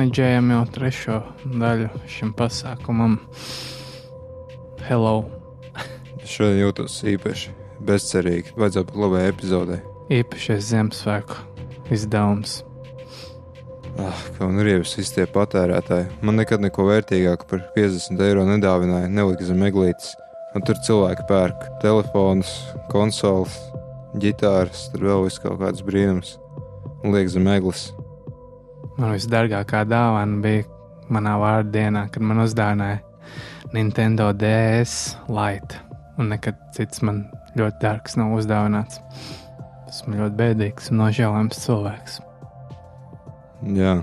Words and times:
manģējam 0.00 0.48
jau 0.54 0.60
trešo 0.72 1.18
daļu 1.60 1.90
šim 2.08 2.32
pasākumam. 2.36 3.18
Hello! 4.86 5.26
Šodien 6.24 6.62
jūtos 6.62 6.94
īpaši 7.10 7.52
bezcerīgi. 7.84 8.54
Vajadzētu 8.56 8.94
būt 8.94 9.02
labai 9.02 9.22
epizodē. 9.28 9.80
Īpašais 10.14 10.70
Ziemassvētku 10.70 11.92
izdevums. 11.92 12.60
Ah, 14.00 14.24
kā 14.36 14.46
un 14.46 14.62
rievis 14.64 14.94
visi 14.96 15.18
tie 15.18 15.26
patērētāji. 15.28 16.08
Man 16.24 16.40
nekad 16.40 16.64
neko 16.64 16.86
vērtīgāku 16.88 17.48
par 17.50 17.64
50 17.76 18.24
eiro 18.24 18.46
nedāvināja, 18.48 19.10
nelika 19.12 19.44
zem 19.48 19.66
eglītes. 19.68 20.14
Un 20.56 20.64
tur 20.66 20.80
cilvēki 20.86 21.26
pērk 21.28 21.66
telefonus, 21.84 22.54
konsoles, 22.90 23.58
ģitāras, 24.22 24.88
tur 24.94 25.10
vēl 25.10 25.26
viss 25.28 25.42
kaut 25.42 25.60
kāds 25.60 25.84
brīnums. 25.84 26.38
Un 27.04 27.12
liek 27.16 27.28
zem 27.32 27.50
eglis. 27.52 27.90
Man 28.98 29.14
visdārgākā 29.14 29.84
dāvana 29.88 30.40
bija 30.42 30.64
manā 31.12 31.36
vārdienā, 31.40 32.06
kad 32.12 32.24
man 32.24 32.42
uzdāvināja 32.44 33.00
Nintendo 33.74 34.30
DS 34.34 35.16
Lite. 35.30 35.78
Un 36.18 36.32
nekad 36.34 36.58
cits 36.76 37.02
man 37.06 37.22
ļoti 37.58 37.80
dārgs 37.82 38.18
nav 38.20 38.34
uzdāvināts. 38.36 38.98
Esmu 39.90 40.18
ļoti 40.18 40.36
bēdīgs 40.38 40.90
un 40.92 41.00
nožēlojams 41.04 41.62
cilvēks. 41.64 42.18
Jā, 43.76 43.94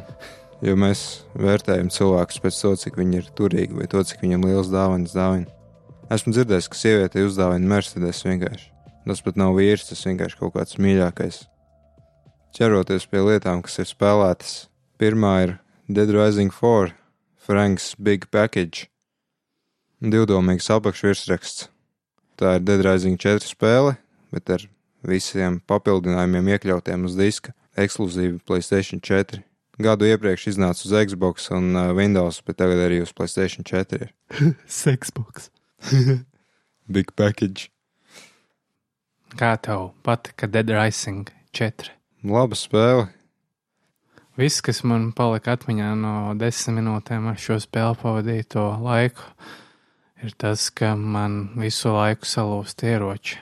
jo 0.65 0.77
mēs 0.79 1.03
vērtējam 1.37 1.91
cilvēkus 1.93 2.41
pēc 2.43 2.61
to, 2.63 2.73
cik 2.83 2.97
viņi 2.99 3.21
ir 3.21 3.29
turīgi 3.37 3.77
vai 3.77 3.87
to, 3.91 4.03
cik 4.05 4.23
viņam 4.25 4.47
liels 4.49 4.71
dāvanas 4.73 5.15
dāvina. 5.15 5.51
Esmu 6.13 6.31
dzirdējis, 6.35 6.71
ka 6.71 6.79
sievietei 6.79 7.25
uzdāvina 7.27 7.67
Mercedes 7.67 8.23
vienkārši. 8.23 8.69
Tas 9.07 9.23
pat 9.23 9.39
nav 9.39 9.55
vīrs, 9.55 9.87
tas 9.89 10.03
vienkārši 10.07 10.39
kaut 10.39 10.53
kāds 10.55 10.79
mīļākais. 10.83 11.41
Ķeroties 12.57 13.07
pie 13.11 13.21
lietām, 13.23 13.61
kas 13.63 13.79
ir 13.83 13.87
spēlētas, 13.87 14.53
pirmā 14.99 15.33
ir 15.45 15.53
Dead 15.87 16.11
Rising 16.11 16.51
4, 16.53 16.93
Franks 17.37 17.93
Big 17.95 18.27
Package. 18.33 18.89
Divdomīgs 20.01 20.69
apakšvirsraksts. 20.73 21.69
Tā 22.37 22.57
ir 22.57 22.65
Dead 22.67 22.83
Rising 22.85 23.17
4 23.17 23.47
spēle, 23.47 23.95
bet 24.33 24.51
ar 24.53 24.67
visiem 25.07 25.61
papildinājumiem 25.69 26.51
iekļautiem 26.53 27.07
uz 27.07 27.17
diska, 27.17 27.55
ekskluzīvi 27.79 28.41
PlayStation 28.45 29.01
4. 29.01 29.41
Gadu 29.81 30.09
iepriekš 30.09 30.47
iznāca 30.53 30.85
uz 30.89 30.93
Xbox 31.09 31.51
un 31.53 31.73
uh, 31.77 31.91
Windows, 31.97 32.41
bet 32.45 32.57
tagad 32.61 32.81
arī 32.81 33.03
uz 33.05 33.13
PlayStation 33.13 33.65
4. 33.65 34.09
Sexbox. 34.65 35.51
Big 36.93 37.13
Package. 37.15 37.69
Kā 39.37 39.53
tev 39.61 39.91
patika 40.07 40.47
Dead 40.49 40.71
Rising 40.71 41.27
4? 41.53 41.91
Laba 42.27 42.57
spēle. 42.57 43.09
Viss, 44.37 44.61
kas 44.61 44.83
man 44.85 45.09
palika 45.17 45.55
atmiņā 45.57 45.93
no 45.97 46.13
desmit 46.37 46.77
minūtēm 46.77 47.25
ar 47.31 47.39
šo 47.41 47.57
spēli 47.61 47.97
pavadīto 47.97 48.67
laiku, 48.83 49.25
ir 50.21 50.35
tas, 50.37 50.69
ka 50.69 50.91
man 50.93 51.55
visu 51.57 51.89
laiku 51.95 52.29
salūst 52.29 52.83
ieroči. 52.85 53.39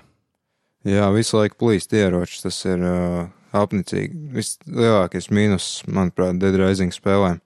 Jā, 0.87 1.09
visu 1.11 1.39
laiku 1.39 1.57
plīst 1.65 1.95
ieroči. 1.97 2.39
Tas 2.45 2.59
ir 2.69 2.83
uh, 2.85 3.25
apnicīgi. 3.57 4.19
Vislielākais 4.35 5.31
mīnus, 5.33 5.69
manuprāt, 5.89 6.37
Dead 6.39 6.55
Rising 6.61 6.93
spēlēm. 6.95 7.41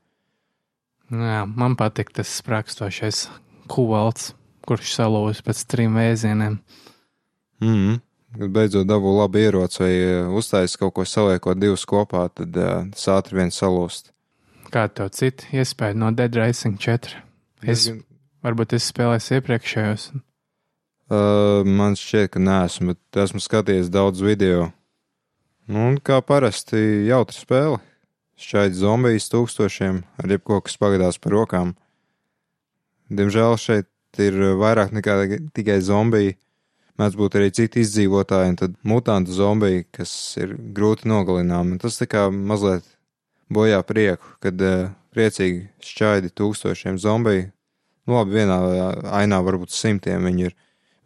Jā, 1.10 1.40
man 1.48 1.78
patīk 1.80 2.12
tas 2.14 2.30
sprākstošais 2.42 3.24
kuvalts, 3.72 4.34
kurš 4.68 4.94
salūst 5.00 5.46
pēc 5.48 5.64
trim 5.72 5.98
vēzieniem. 5.98 6.60
Mm 7.64 7.74
-hmm. 7.74 7.98
Kad 8.38 8.52
beidzot 8.54 8.86
dabū 8.86 9.16
labu 9.18 9.42
ieroci 9.42 9.82
vai 9.82 9.94
uh, 10.06 10.34
uztaisīt 10.38 10.78
kaut 10.84 10.94
ko 11.00 11.06
saliekot 11.08 11.58
divus 11.58 11.86
kopā, 11.90 12.28
tad 12.30 12.58
uh, 12.60 12.84
tas 12.94 13.08
ātri 13.16 13.40
vien 13.40 13.50
salūst. 13.54 14.12
Kā 14.70 14.86
tev 14.94 15.10
citi 15.18 15.50
iespēja 15.58 15.98
no 15.98 16.12
Dead 16.14 16.36
Rising 16.38 16.78
4? 16.78 17.24
Es, 17.64 17.88
Diezgan- 17.88 18.04
varbūt 18.46 18.76
es 18.78 18.86
spēlēju 18.92 19.40
iepriekšējos. 19.40 20.10
Uh, 21.10 21.66
man 21.66 21.98
šķiet, 21.98 22.30
ka 22.36 22.42
neesmu, 22.44 22.94
bet 22.94 23.22
esmu 23.24 23.42
skatījies 23.42 23.90
daudz 23.90 24.22
video. 24.22 24.68
Nu, 25.66 25.88
un 25.90 25.98
kā 25.98 26.20
parasti, 26.22 26.78
jautra 27.10 27.34
spēle. 27.34 27.80
Šķiet, 28.40 28.78
zombijas 28.78 29.26
tūkstošiem 29.34 30.04
ar 30.22 30.32
jebko, 30.36 30.62
kas 30.66 30.78
pagadās 30.80 31.18
par 31.18 31.34
rokām. 31.34 31.74
Diemžēl 33.10 33.58
šeit 33.58 34.22
ir 34.22 34.38
vairāk 34.62 34.94
nekā 34.94 35.18
tikai 35.58 35.80
zombiji. 35.82 36.38
Mēdz 37.00 37.16
būt 37.16 37.38
arī 37.40 37.52
citi 37.56 37.80
izdzīvotāji, 37.86 38.52
un 38.52 38.58
tad 38.60 38.74
mutantu 38.84 39.32
zombiji, 39.32 39.86
kas 39.96 40.12
ir 40.42 40.58
grūti 40.76 41.08
nogalināmi. 41.08 41.78
Tas 41.80 41.96
tā 41.96 42.10
kā 42.12 42.26
mazliet 42.34 42.88
bojā 43.48 43.80
prieku, 43.88 44.34
kad 44.44 44.60
uh, 44.60 44.90
priecīgi 45.16 45.70
šķaidi 45.80 46.34
tūkstošiem 46.36 47.00
zombiju. 47.00 47.48
Nu, 48.10 48.18
labi, 48.18 48.40
vienā 48.42 48.58
ainā 49.16 49.40
varbūt 49.46 49.72
simtiem 49.72 50.28
viņi 50.28 50.50
ir. 50.50 50.58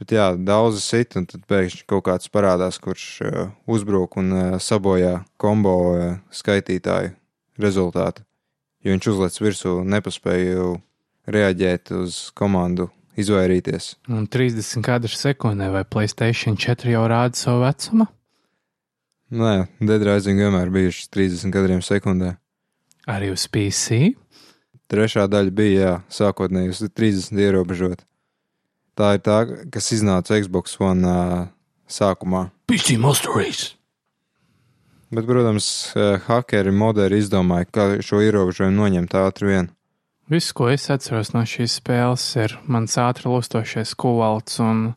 Bet 0.01 0.15
jā, 0.15 0.31
daudzi 0.35 0.81
sit, 0.81 1.13
un 1.19 1.27
tad 1.29 1.45
pēkšņi 1.47 1.85
kaut 1.87 2.07
kāds 2.07 2.31
parādās, 2.33 2.81
kurš 2.81 3.05
uh, 3.21 3.43
uzbruk 3.69 4.17
un 4.19 4.33
uh, 4.33 4.45
sabojā 4.57 5.19
kombo 5.37 5.75
uh, 5.91 6.15
skaitītāju 6.33 7.13
rezultātu. 7.61 8.25
Jo 8.83 8.97
viņš 8.97 9.11
uzlec 9.13 9.37
virsū, 9.39 9.77
nepaspēja 9.87 10.73
reaģēt 11.31 11.93
uz 12.01 12.17
komandu, 12.35 12.89
izvairīties. 13.19 13.93
Un 14.11 14.27
30 14.31 14.83
kadru 14.85 15.11
sekundē 15.11 15.69
vai 15.73 15.83
Playstation 15.85 16.57
4 16.59 16.93
jau 16.93 17.03
rāda 17.09 17.39
savu 17.39 17.63
vecumu? 17.65 18.07
Nē, 19.33 19.53
Dead 19.81 20.03
Rising 20.05 20.41
vienmēr 20.41 20.69
bijuši 20.73 21.07
30 21.13 21.53
kadriem 21.53 21.81
sekundē. 21.85 22.35
Arī 23.09 23.31
uz 23.33 23.47
PC? 23.49 24.13
Trešā 24.91 25.25
daļa 25.31 25.53
bija, 25.55 25.79
jā, 25.81 25.93
sākotnēji 26.13 26.73
uz 26.73 26.81
30 26.85 27.39
ierobežot. 27.41 28.03
Tā 28.93 29.15
ir 29.17 29.23
tā, 29.25 29.39
kas 29.73 29.89
iznāca 29.95 30.37
Xbox 30.37 30.77
One 30.83 31.07
uh, 31.09 31.47
sākumā. 31.89 32.51
PC 32.69 32.99
Monster 33.01 33.33
Race! 33.33 33.73
Bet, 35.13 35.25
protams, 35.29 35.67
hakeri 36.25 36.71
moderi 36.73 37.19
izdomāja, 37.21 37.67
kā 37.69 37.83
šo 38.01 38.21
ierobežojumu 38.25 38.79
noņemt 38.79 39.13
ātri 39.19 39.49
vien. 39.51 39.67
Viss, 40.31 40.53
ko 40.55 40.69
es 40.71 40.85
atceros 40.87 41.33
no 41.35 41.41
šīs 41.43 41.81
spēles, 41.81 42.23
ir 42.39 42.55
mans 42.71 42.95
ātri 43.01 43.27
lustošais 43.27 43.91
kuvalts 43.99 44.61
un 44.63 44.93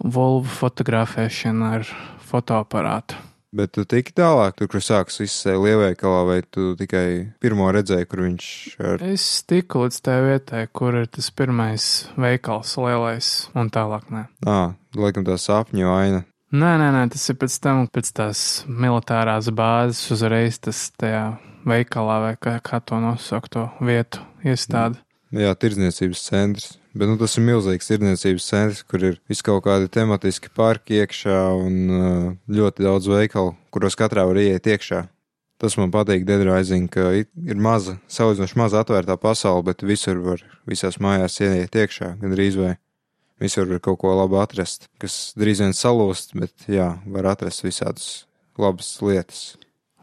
volvu 0.00 0.48
fotografēšana 0.48 1.72
ar 1.76 1.90
fotoaparātu. 2.24 3.18
Bet 3.56 3.74
tu 3.76 3.84
tiki 3.88 4.14
tālāk, 4.16 4.56
tur, 4.56 4.68
kur 4.72 4.82
sākas 4.84 5.20
viss 5.20 5.44
lielveikalā, 5.46 6.22
vai 6.28 6.38
tu 6.42 6.72
tikai 6.76 7.36
pirmo 7.40 7.68
redzēji, 7.72 8.08
kur 8.08 8.24
viņš 8.24 8.46
ar. 8.80 9.04
Es 9.06 9.26
tiku 9.48 9.84
līdz 9.84 10.00
tai 10.08 10.16
vietai, 10.24 10.62
kur 10.72 10.96
ir 11.02 11.08
tas 11.12 11.28
pirmais 11.36 11.86
veikals, 12.20 12.74
lielais, 12.80 13.30
un 13.56 13.68
tālāk 13.72 14.08
nē. 14.12 14.24
Ā, 14.48 14.60
laikam 14.96 15.24
tā 15.28 15.36
sapņu 15.40 15.92
aina. 15.92 16.22
Nē, 16.56 16.72
nē, 16.80 16.88
nē, 16.96 17.04
tas 17.12 17.28
ir 17.28 17.36
pēc 17.40 17.56
tam, 17.60 17.84
pēc 17.92 18.12
tās 18.16 18.40
militārās 18.68 19.52
bāzes 19.52 20.04
uzreiz 20.16 20.60
tas 20.64 20.86
tajā 20.96 21.24
veikalā, 21.68 22.20
vai 22.24 22.34
kā, 22.40 22.56
kā 22.64 22.80
to 22.84 23.00
nosaukt, 23.02 23.52
to 23.56 23.68
vietu 23.84 24.24
iestādi. 24.46 25.02
Jā, 25.34 25.50
tirdzniecības 25.58 26.22
centrs. 26.22 26.68
Bet 26.96 27.10
nu, 27.10 27.16
tas 27.20 27.34
ir 27.36 27.44
milzīgs 27.44 27.90
tirdzniecības 27.90 28.46
centrs, 28.46 28.84
kur 28.88 29.02
ir 29.04 29.18
vis 29.28 29.42
kaut 29.44 29.64
kādi 29.66 29.90
tematiski 29.92 30.52
parki 30.54 31.02
iekšā 31.02 31.40
un 31.58 31.76
ļoti 32.48 32.86
daudz 32.86 33.10
veikalu, 33.10 33.52
kuros 33.74 33.98
katrā 33.98 34.24
var 34.28 34.40
ieiet 34.40 34.70
iekšā. 34.70 35.02
Tas 35.60 35.76
man 35.80 35.92
patīk, 35.92 36.24
Dead 36.28 36.42
Rising, 36.44 36.88
ka 36.92 37.10
ir 37.16 37.60
maza, 37.60 37.96
salīdzinoši 38.12 38.58
maza 38.60 38.82
atvērtā 38.84 39.16
pasaule, 39.20 39.64
bet 39.66 39.84
visur 39.88 40.20
var, 40.24 40.42
visās 40.68 41.00
mājās 41.00 41.40
ieiet 41.40 41.76
iekšā, 41.80 42.12
gandrīz 42.20 42.58
vai 42.60 42.74
visur 43.40 43.68
var 43.70 43.80
kaut 43.84 44.00
ko 44.02 44.12
labu 44.16 44.40
atrast, 44.40 44.90
kas 45.00 45.32
drīz 45.36 45.64
vien 45.64 45.76
salūst, 45.76 46.36
bet 46.36 46.68
jā, 46.70 46.90
var 47.12 47.32
atrast 47.32 47.64
visādas 47.64 48.26
labas 48.60 48.94
lietas. 49.04 49.46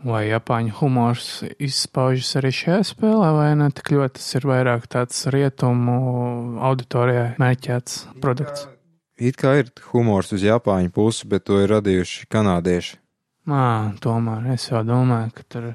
Vai 0.04 0.26
Japāņu 0.28 0.74
humors 0.82 1.28
izpaužas 1.64 2.34
arī 2.36 2.52
šajā 2.52 2.82
spēlē, 2.90 3.30
vai 3.38 3.52
ne 3.56 3.70
tik 3.72 3.94
ļoti 3.96 4.20
tas 4.20 4.26
ir 4.36 4.48
vairāk 4.50 4.88
tāds 4.92 5.22
rietumu 5.32 6.00
auditorijai 6.60 7.30
mērķēts 7.40 8.02
produkts? 8.24 8.68
It 9.16 9.38
kā 9.40 9.54
ir 9.62 9.70
humors 9.94 10.34
uz 10.36 10.44
Japāņu 10.44 10.92
pusi, 10.92 11.30
bet 11.32 11.46
to 11.48 11.62
ir 11.64 11.72
radījuši 11.72 12.28
kanādieši. 12.34 12.98
Mā, 13.48 13.64
tomēr 14.04 14.54
es 14.54 14.70
jau 14.70 14.84
domāju, 14.88 15.32
ka 15.36 15.44
tur 15.52 15.66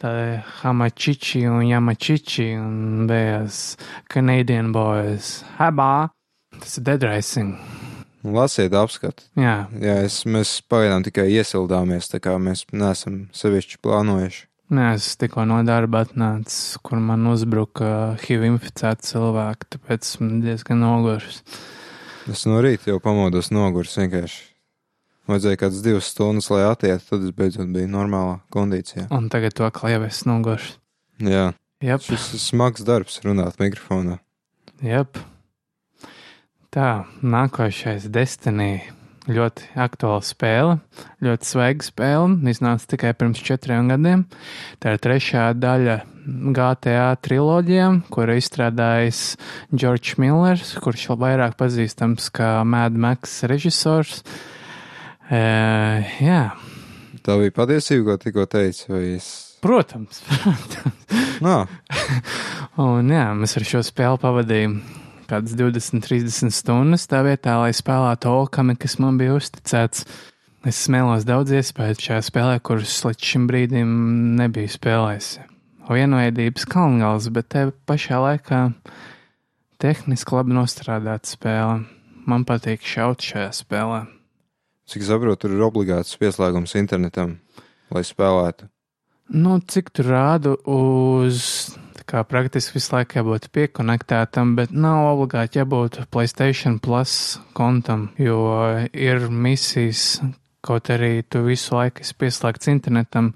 tādi 0.00 0.38
hamačiči 0.60 1.46
un 1.48 1.62
jamačiči 1.68 2.48
un 2.60 3.08
bējas 3.08 3.60
Canadian 4.12 4.72
boys. 4.76 5.42
Habā! 5.60 6.08
Tas 6.56 6.80
ir 6.80 6.88
Dead 6.88 7.04
Rising. 7.08 7.77
Lasiet 8.24 8.74
apskatu. 8.74 9.22
Jā, 9.38 9.68
Jā, 9.78 9.96
es, 10.08 10.24
mēs 10.26 10.56
pagaidām 10.68 11.04
tikai 11.06 11.28
iesildāmies, 11.36 12.08
tā 12.10 12.18
kā 12.24 12.34
mēs 12.42 12.64
neesam 12.72 13.28
sevišķi 13.36 13.78
plānojuši. 13.84 14.44
Nē, 14.74 14.88
es 14.98 15.14
tikko 15.16 15.46
no 15.48 15.62
darba 15.64 16.02
atnācu, 16.04 16.80
kur 16.84 17.00
man 17.00 17.22
uzbruka 17.30 18.18
HIV 18.20 18.42
inficēta 18.50 19.00
cilvēki, 19.06 19.68
tāpēc 19.76 20.04
esmu 20.04 20.42
diezgan 20.44 20.82
noguris. 20.84 21.38
Es 22.28 22.42
no 22.44 22.58
rīta 22.60 22.90
jau 22.90 22.98
pamodos 23.00 23.48
noguris 23.54 23.94
vienkārši. 23.96 24.42
Vajadzēja 25.28 25.60
kādas 25.60 25.80
divas 25.84 26.10
stundas, 26.12 26.50
lai 26.52 26.66
atietu, 26.68 27.04
tad 27.08 27.24
es 27.24 27.32
beidzot 27.36 27.68
biju 27.72 27.88
normālā 27.92 28.38
kondīcijā. 28.52 29.06
Un 29.12 29.30
tagad 29.32 29.56
to 29.56 29.68
klievis 29.72 30.22
noguris. 30.28 30.74
Jā, 31.20 31.50
Jep, 31.84 32.02
Šis 32.02 32.32
ir 32.34 32.40
smags 32.42 32.82
darbs 32.84 33.20
runāt 33.24 33.56
mikrofonā. 33.62 34.18
jep. 34.82 35.16
Tā, 36.78 37.08
nākošais 37.26 38.04
Destiny. 38.14 38.84
Ļoti 39.26 39.64
aktuāla 39.82 40.22
spēle, 40.22 40.74
ļoti 41.26 41.48
svaiga 41.48 41.82
spēle. 41.82 42.36
Iznāca 42.52 42.86
tikai 42.92 43.10
pirms 43.18 43.40
četriem 43.42 43.88
gadiem. 43.90 44.20
Tā 44.78 44.92
ir 44.94 45.00
trešā 45.02 45.48
daļa 45.58 45.96
GTA 46.54 47.08
triloģijām, 47.26 47.98
kuru 48.14 48.36
izstrādājis 48.38 49.22
George 49.74 50.14
Millers, 50.22 50.70
kurš 50.78 51.08
vairāk 51.18 51.58
pazīstams 51.58 52.30
kā 52.38 52.52
Mad 52.62 52.94
Max 52.94 53.40
režisors. 53.50 54.22
E, 55.26 55.42
jā, 56.22 56.44
Tā 57.26 57.40
bija 57.42 57.56
patiesība, 57.58 58.12
ko 58.12 58.22
tikko 58.22 58.46
teici, 58.54 58.86
vai 58.86 59.02
es. 59.16 59.58
protams, 59.66 60.22
protams. 60.30 61.02
Nā, 61.42 61.58
Un 62.78 63.10
jā, 63.10 63.26
mēs 63.34 63.58
ar 63.58 63.66
šo 63.66 63.82
spēli 63.82 64.22
pavadījām 64.22 64.78
kādas 65.28 65.54
20, 65.58 66.00
30 66.04 66.54
stundas 66.54 67.06
tā 67.10 67.20
vietā, 67.26 67.58
lai 67.60 67.74
spēlētu 67.76 68.30
Olkami, 68.32 68.76
kas 68.80 68.98
man 69.02 69.20
bija 69.20 69.36
uzticēts. 69.36 70.06
Es 70.66 70.80
smēlos 70.88 71.26
daudz 71.28 71.52
iespēju 71.54 72.00
šajā 72.02 72.22
spēlē, 72.26 72.56
kuras 72.64 72.96
līdz 73.06 73.28
šim 73.30 73.46
brīdim 73.50 73.92
nebiju 74.40 74.72
spēlējis. 74.74 75.28
Vienveidības 75.88 76.66
kalngals, 76.68 77.28
bet 77.32 77.48
te 77.54 77.68
pašā 77.88 78.18
laikā 78.20 78.62
tehniski 79.80 80.34
labi 80.36 80.56
nostrādāta 80.56 81.30
spēle. 81.30 81.84
Man 82.28 82.44
patīk 82.48 82.82
šaut 82.84 83.24
šajā 83.24 83.52
spēlē. 83.56 84.06
cik 84.88 85.04
saprotu, 85.04 85.46
tur 85.46 85.54
ir 85.56 85.62
obligāts 85.64 86.16
pieslēgums 86.16 86.74
internetam, 86.76 87.38
lai 87.92 88.02
spēlētu. 88.04 88.68
Nu, 89.28 89.58
cik 89.60 89.90
tur 89.92 90.08
rādu 90.08 90.54
uz, 90.64 91.76
kā 92.08 92.24
praktiski 92.24 92.78
visu 92.78 92.94
laiku 92.96 93.20
jābūt 93.20 93.50
piekonektētam, 93.54 94.54
bet 94.58 94.72
nav 94.72 95.12
obligāti 95.12 95.60
jābūt 95.60 96.02
Playstation 96.12 96.78
Plus 96.82 97.38
kontam, 97.56 98.08
jo 98.20 98.40
ir 98.92 99.28
misijas, 99.28 100.22
kaut 100.64 100.90
arī 100.92 101.20
tu 101.28 101.44
visu 101.46 101.76
laiku 101.76 102.04
esi 102.04 102.16
pieslēgts 102.18 102.70
internetam, 102.72 103.34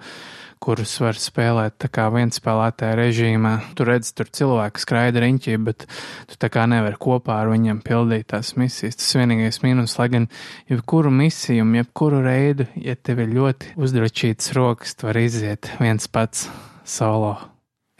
kurus 0.62 0.94
var 1.02 1.19
spēlēt 1.19 1.74
tā 1.82 1.90
kā 1.90 2.06
vienspēlētāja 2.14 2.94
režīmā. 3.00 3.52
Tu 3.76 3.86
redz, 3.88 4.12
tur 4.14 4.30
cilvēki 4.30 4.82
skraida 4.84 5.22
riņķī, 5.25 5.56
bet 5.66 5.86
tu 6.30 6.38
tā 6.38 6.52
kā 6.54 6.68
nevari 6.70 6.98
kopā 7.02 7.40
ar 7.42 7.50
viņiem 7.50 7.82
pildīt 7.82 8.30
tās 8.30 8.54
misijas. 8.60 9.00
Tas 9.00 9.12
vienīgais 9.18 9.58
mīnus, 9.66 9.98
lai 9.98 10.08
gan 10.14 10.28
jebkuru 10.70 11.10
misiju, 11.18 11.66
jebkuru 11.82 12.22
reidu, 12.25 12.70
ja 12.78 12.94
tev 12.94 13.25
ir 13.26 13.34
ļoti 13.34 13.75
uzdrošītas 13.75 14.54
rokas, 14.58 14.94
tu 14.94 15.10
vari 15.10 15.26
iziet 15.30 15.72
viens 15.82 16.06
pats 16.06 16.46
solo. 16.86 17.51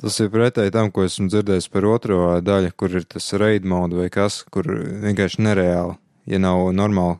Tas 0.00 0.16
ir 0.24 0.30
pretēji 0.32 0.72
tam, 0.72 0.88
ko 0.94 1.04
esmu 1.04 1.28
dzirdējis 1.28 1.68
par 1.72 1.84
otro 1.90 2.22
daļu, 2.40 2.72
kur 2.72 2.94
ir 2.96 3.04
tas 3.04 3.26
raid 3.36 3.66
mode 3.68 3.98
vai 3.98 4.08
kas, 4.12 4.40
kur 4.48 4.64
vienkārši 5.04 5.44
nereāli, 5.44 5.98
ja 6.30 6.40
nav 6.40 6.70
normāla 6.72 7.18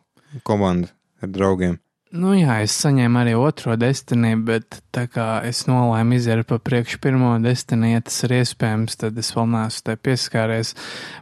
komanda 0.49 0.89
ar 1.21 1.29
draugiem. 1.29 1.77
Nu 2.11 2.33
jā, 2.35 2.57
es 2.65 2.75
saņēmu 2.83 3.21
arī 3.21 3.37
otro 3.39 3.77
destiny, 3.79 4.33
bet 4.43 4.81
tā 4.91 5.05
kā 5.07 5.45
es 5.47 5.63
nolēmu 5.69 6.17
iziet 6.17 6.43
pa 6.49 6.59
priekšu 6.59 6.99
pirmo 7.05 7.37
destiny, 7.43 7.93
ja 7.93 8.01
tas 8.03 8.17
ir 8.27 8.35
iespējams, 8.41 8.97
tad 8.99 9.21
es 9.21 9.31
vēl 9.37 9.47
neesmu 9.53 9.85
tai 9.87 9.95
pieskāries. 10.09 10.73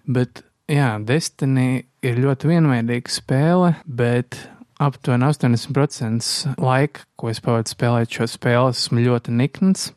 Bet 0.07 0.47
jā, 0.71 0.95
destiny 1.05 1.83
ir 2.01 2.23
ļoti 2.23 2.55
vienveidīga 2.55 3.13
spēle, 3.13 3.75
bet 3.85 4.39
aptuveni 4.79 5.27
80% 5.27 6.55
laika, 6.63 7.05
ko 7.19 7.31
es 7.33 7.43
pavadu 7.43 7.71
spēlēt 7.71 8.15
šo 8.15 8.29
spēli, 8.31 8.75
esmu 8.77 9.05
ļoti 9.05 9.35
nikns, 9.35 9.91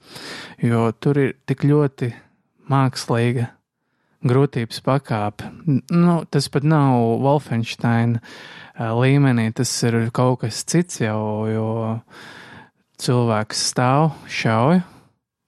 jo 0.61 0.89
tur 0.99 1.19
ir 1.21 1.33
tik 1.49 1.65
ļoti 1.69 2.11
mākslīga 2.71 3.51
grūtības 4.25 4.81
pakāpe. 4.85 5.49
Nu, 5.93 6.21
tas 6.29 6.49
pat 6.53 6.65
nav 6.67 7.21
Wolfensteina 7.23 8.21
līmenī, 8.77 9.49
tas 9.53 9.71
ir 9.87 10.03
kaut 10.13 10.41
kas 10.45 10.63
cits 10.65 11.01
jau, 11.01 11.21
jo 11.49 11.69
cilvēks 13.01 13.63
stāv, 13.71 14.11
šauj, 14.29 14.81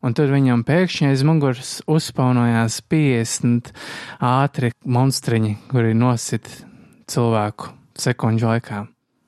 un 0.04 0.18
tad 0.18 0.34
viņam 0.34 0.66
pēkšņi 0.68 1.12
aiz 1.12 1.26
muguras 1.26 1.76
uzspaunojās 1.90 2.82
50 2.90 3.74
ātri 4.26 4.74
monstriņi, 4.86 5.56
kuri 5.70 5.94
nosit 5.98 6.50
cilvēku 7.10 7.74
sekundžu 8.00 8.50
laikā. 8.50 8.84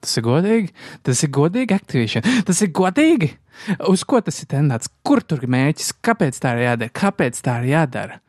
Tas 0.05 0.19
ir 0.19 0.25
godīgi, 0.27 0.69
tas 1.01 1.23
ir 1.25 1.31
godīgi 1.33 1.73
Activision, 1.73 2.27
tas 2.45 2.61
ir 2.61 2.69
godīgi. 2.77 3.31
Uz 3.89 4.03
ko 4.05 4.19
tas 4.21 4.37
ir 4.43 4.51
tendēts? 4.51 4.91
Kur 5.05 5.23
tur 5.25 5.41
ir 5.41 5.49
mēķis? 5.49 5.95
Kāpēc 6.05 6.37
tā 6.43 6.53
ir 6.57 6.67
jādara? 6.67 6.93
Kāpēc 6.93 7.41
tā 7.41 7.57
ir 7.63 7.71
jādara? 7.71 8.19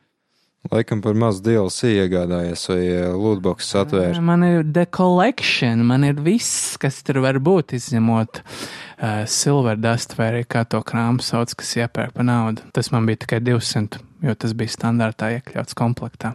Laikam 0.73 1.03
par 1.03 1.15
maz 1.15 1.39
DLC 1.45 1.93
iegādājies 1.93 2.65
vai 2.73 2.81
lootbox 3.15 3.69
atvērt. 3.83 4.19
Man 4.25 4.43
ir 4.47 4.65
the 4.65 4.87
collection, 4.91 5.85
man 5.87 6.07
ir 6.09 6.19
viss, 6.25 6.75
kas 6.83 7.03
tur 7.07 7.21
var 7.23 7.39
būt, 7.45 7.77
izņemot 7.77 8.41
uh, 8.41 9.23
silver 9.31 9.79
dust 9.79 10.17
vai 10.19 10.31
arī 10.33 10.43
kā 10.49 10.65
to 10.67 10.81
krāmu 10.87 11.23
sauc, 11.23 11.53
kas 11.61 11.77
iepērk 11.79 12.17
par 12.17 12.27
naudu. 12.27 12.67
Tas 12.75 12.91
man 12.95 13.07
bija 13.07 13.23
tikai 13.27 13.43
200, 13.47 14.01
jo 14.27 14.35
tas 14.35 14.57
bija 14.59 14.75
standartā 14.75 15.37
iekļauts 15.37 15.79
komplektā. 15.79 16.35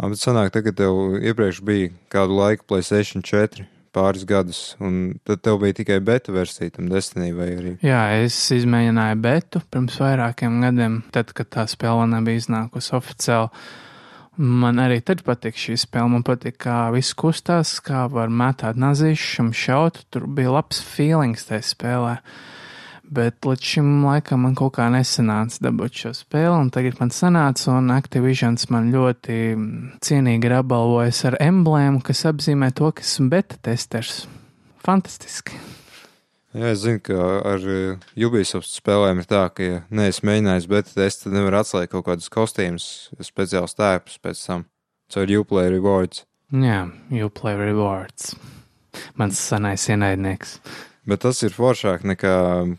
Jā, 0.00 0.08
bet 0.08 0.22
sanāk, 0.22 0.50
tagad 0.56 0.80
tev 0.80 1.20
iepriekš 1.20 1.62
bija 1.66 1.92
kādu 2.10 2.40
laiku 2.40 2.66
PlayStation 2.72 3.22
4 3.22 3.68
pāris 3.94 4.24
gadus, 4.28 4.60
un 4.82 5.18
tad 5.26 5.42
tev 5.44 5.60
bija 5.62 5.80
tikai 5.80 5.98
beta 6.04 6.32
versija 6.34 6.72
tam 6.76 6.88
Destiny 6.90 7.32
vai 7.36 7.50
arī. 7.56 7.74
Jā, 7.84 8.02
es 8.22 8.38
izmēģināju 8.54 9.20
betu 9.24 9.62
pirms 9.70 9.98
vairākiem 10.00 10.60
gadiem, 10.64 10.98
tad, 11.14 11.34
kad 11.36 11.50
tā 11.52 11.66
spēle 11.70 12.06
nebija 12.10 12.42
iznākusi 12.44 12.94
oficiāli. 12.98 13.50
Man 14.40 14.78
arī 14.80 15.00
tad 15.04 15.20
patīk 15.26 15.58
šī 15.58 15.74
spēle. 15.82 16.08
Man 16.14 16.22
patīk, 16.24 16.56
kā 16.62 16.86
viss 16.94 17.12
kustās, 17.18 17.74
kā 17.84 18.06
var 18.08 18.30
metāt 18.32 18.78
nazīšus, 18.80 19.50
šaut. 19.58 20.00
Tur 20.08 20.24
bija 20.30 20.54
labs 20.54 20.80
feelings 20.80 21.44
tajā 21.50 21.66
spēlē. 21.74 22.14
Bet 23.10 23.42
līdz 23.42 23.66
šim 23.66 23.88
laikam 24.06 24.44
man 24.46 24.52
kaut 24.58 24.76
kā 24.76 24.84
nesanāca 24.94 25.64
dabūt 25.66 25.96
šo 25.98 26.12
spēli, 26.14 26.52
un 26.54 26.68
tagad 26.70 27.00
man 27.00 27.10
sanāca, 27.10 27.72
un 27.74 27.90
Activisions 27.90 28.68
man 28.70 28.92
ļoti 28.94 29.38
cienīgi 30.06 30.46
ir 30.46 30.54
apbalvojis 30.60 31.24
ar 31.26 31.36
emblēmu, 31.42 32.04
kas 32.06 32.22
apzīmē 32.30 32.70
to, 32.78 32.92
ka 32.94 33.02
esmu 33.02 33.26
beta 33.32 33.58
testers. 33.66 34.28
Fantastiski! 34.86 35.58
Jā, 36.50 36.72
es 36.72 36.80
zinu, 36.82 36.98
ka 37.06 37.16
ar 37.46 37.62
uh, 37.62 38.06
Ubisoft 38.26 38.70
spēlēm 38.70 39.20
ir 39.22 39.26
tā, 39.30 39.44
ka, 39.54 39.62
ja 39.66 39.82
neesi 39.94 40.24
mēģinājis 40.26 40.68
beta 40.70 40.94
testu, 40.96 41.28
tad 41.28 41.36
nevar 41.36 41.60
atslēgt 41.60 41.92
kaut 41.92 42.08
kādus 42.08 42.30
kostīmus, 42.30 42.86
speciālus 43.22 43.74
tēpus 43.78 44.18
pēc 44.22 44.42
tam, 44.48 44.64
caur 45.14 45.34
Uplay 45.38 45.70
rewards. 45.70 46.24
Jā, 46.50 46.84
Uplay 47.26 47.58
rewards. 47.58 48.32
Mans 49.18 49.38
senais 49.38 49.86
ienaidnieks. 49.90 50.56
Bet 51.10 51.24
tas 51.24 51.40
ir 51.42 51.50
foršāk 51.50 52.04
nekā 52.06 52.32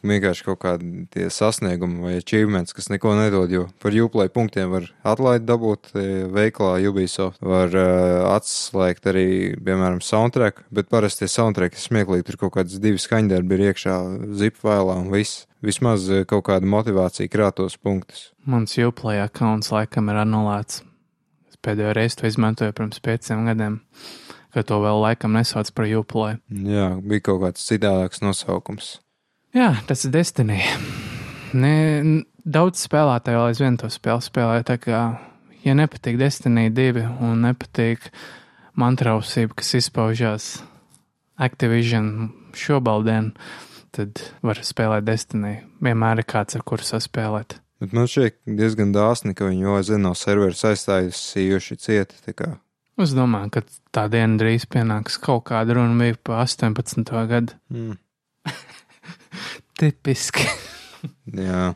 vienkārši 0.07 0.45
kaut 0.45 0.61
kādi 0.61 1.25
sasniegumi 1.33 1.99
vai 1.99 2.13
achievements, 2.15 2.71
kas 2.71 2.87
neko 2.87 3.11
nedod. 3.17 3.51
Jo 3.51 3.65
par 3.83 3.95
Uplay 4.05 4.31
punktiem 4.31 4.71
var 4.71 4.87
atlaidi 5.03 5.49
dabūt 5.49 5.91
e, 5.91 6.05
veiklā 6.31 6.77
Ubisoft. 6.87 7.41
Var 7.43 7.75
uh, 7.75 8.29
atslēgt 8.31 9.09
arī, 9.11 9.25
piemēram, 9.59 9.99
soundtrack, 10.05 10.63
bet 10.71 10.87
parasti 10.93 11.25
tie 11.25 11.33
soundtrack 11.33 11.75
ir 11.75 11.83
smieklīgi. 11.83 12.27
Tur 12.29 12.39
kaut 12.45 12.55
kādas 12.55 12.79
divas 12.79 13.09
skaņdarbi 13.09 13.57
ir 13.57 13.65
iekšā 13.71 13.97
zip 14.39 14.59
failā 14.61 14.95
un 15.01 15.11
viss. 15.11 15.43
Vismaz 15.61 16.07
e, 16.07 16.23
kaut 16.29 16.47
kāda 16.47 16.65
motivācija 16.65 17.29
krātos 17.29 17.75
punktus. 17.77 18.29
Mans 18.49 18.79
Uplay 18.79 19.19
accounts 19.21 19.73
laikam 19.75 20.07
ir 20.09 20.21
anulēts. 20.23 20.85
Es 21.51 21.59
pēdējo 21.59 21.91
reizi 21.99 22.21
to 22.21 22.31
izmantoju 22.31 22.79
pirms 22.79 23.03
pieciem 23.03 23.43
gadiem, 23.51 23.81
kad 24.53 24.67
to 24.69 24.79
vēl 24.83 25.01
laikam 25.03 25.35
nesauc 25.37 25.71
par 25.75 25.87
Uplay. 25.99 26.37
Jā, 26.49 26.91
bija 26.99 27.27
kaut 27.29 27.41
kāds 27.45 27.65
citādāks 27.67 28.23
nosaukums. 28.23 28.99
Jā, 29.55 29.73
tas 29.87 30.05
ir 30.07 30.13
Destiny. 30.13 30.61
Ne, 31.51 31.73
daudz 32.47 32.85
spēlētāju 32.85 33.39
vēl 33.39 33.49
aizvien 33.51 33.79
to 33.79 33.89
spēli 33.91 34.23
spēlē. 34.23 34.61
Tā 34.67 34.77
kā, 34.79 35.01
ja 35.65 35.75
nepatīk 35.75 36.19
Destiny 36.21 36.69
2 36.71 37.03
un 37.19 37.43
nepatīk 37.47 38.07
mantrausība, 38.79 39.57
kas 39.59 39.73
izpaužās 39.81 40.53
Activision 41.41 42.31
šobaldien, 42.55 43.33
tad 43.95 44.21
var 44.45 44.61
spēlēt 44.63 45.07
Destiny. 45.07 45.57
Vienmēr 45.83 46.23
ir 46.23 46.29
kāds, 46.31 46.55
ar 46.55 46.63
kuru 46.67 46.85
saspēlēt. 46.87 47.59
Bet 47.81 47.95
man 47.97 48.05
šķiet 48.05 48.43
diezgan 48.45 48.91
dāsni, 48.93 49.33
ka 49.33 49.47
viņi 49.49 49.65
jau 49.65 49.77
aizvien 49.79 50.03
no 50.05 50.13
servera 50.17 50.53
aizstājusi 50.53 51.47
īpaši 51.47 51.79
cieti. 51.81 52.19
tā 52.27 52.35
kā. 52.37 52.51
Es 52.99 53.13
domāju, 53.15 53.53
ka 53.55 53.61
tā 53.95 54.05
diena 54.11 54.35
drīz 54.39 54.65
pienāks. 54.69 55.15
Kaut 55.21 55.45
kāda 55.47 55.77
runa 55.77 55.95
bija 55.99 56.17
par 56.19 56.43
18. 56.43 57.07
gadu. 57.29 57.55
Mm. 57.71 57.95
Tipiski. 59.79 60.47
Jā. 61.47 61.73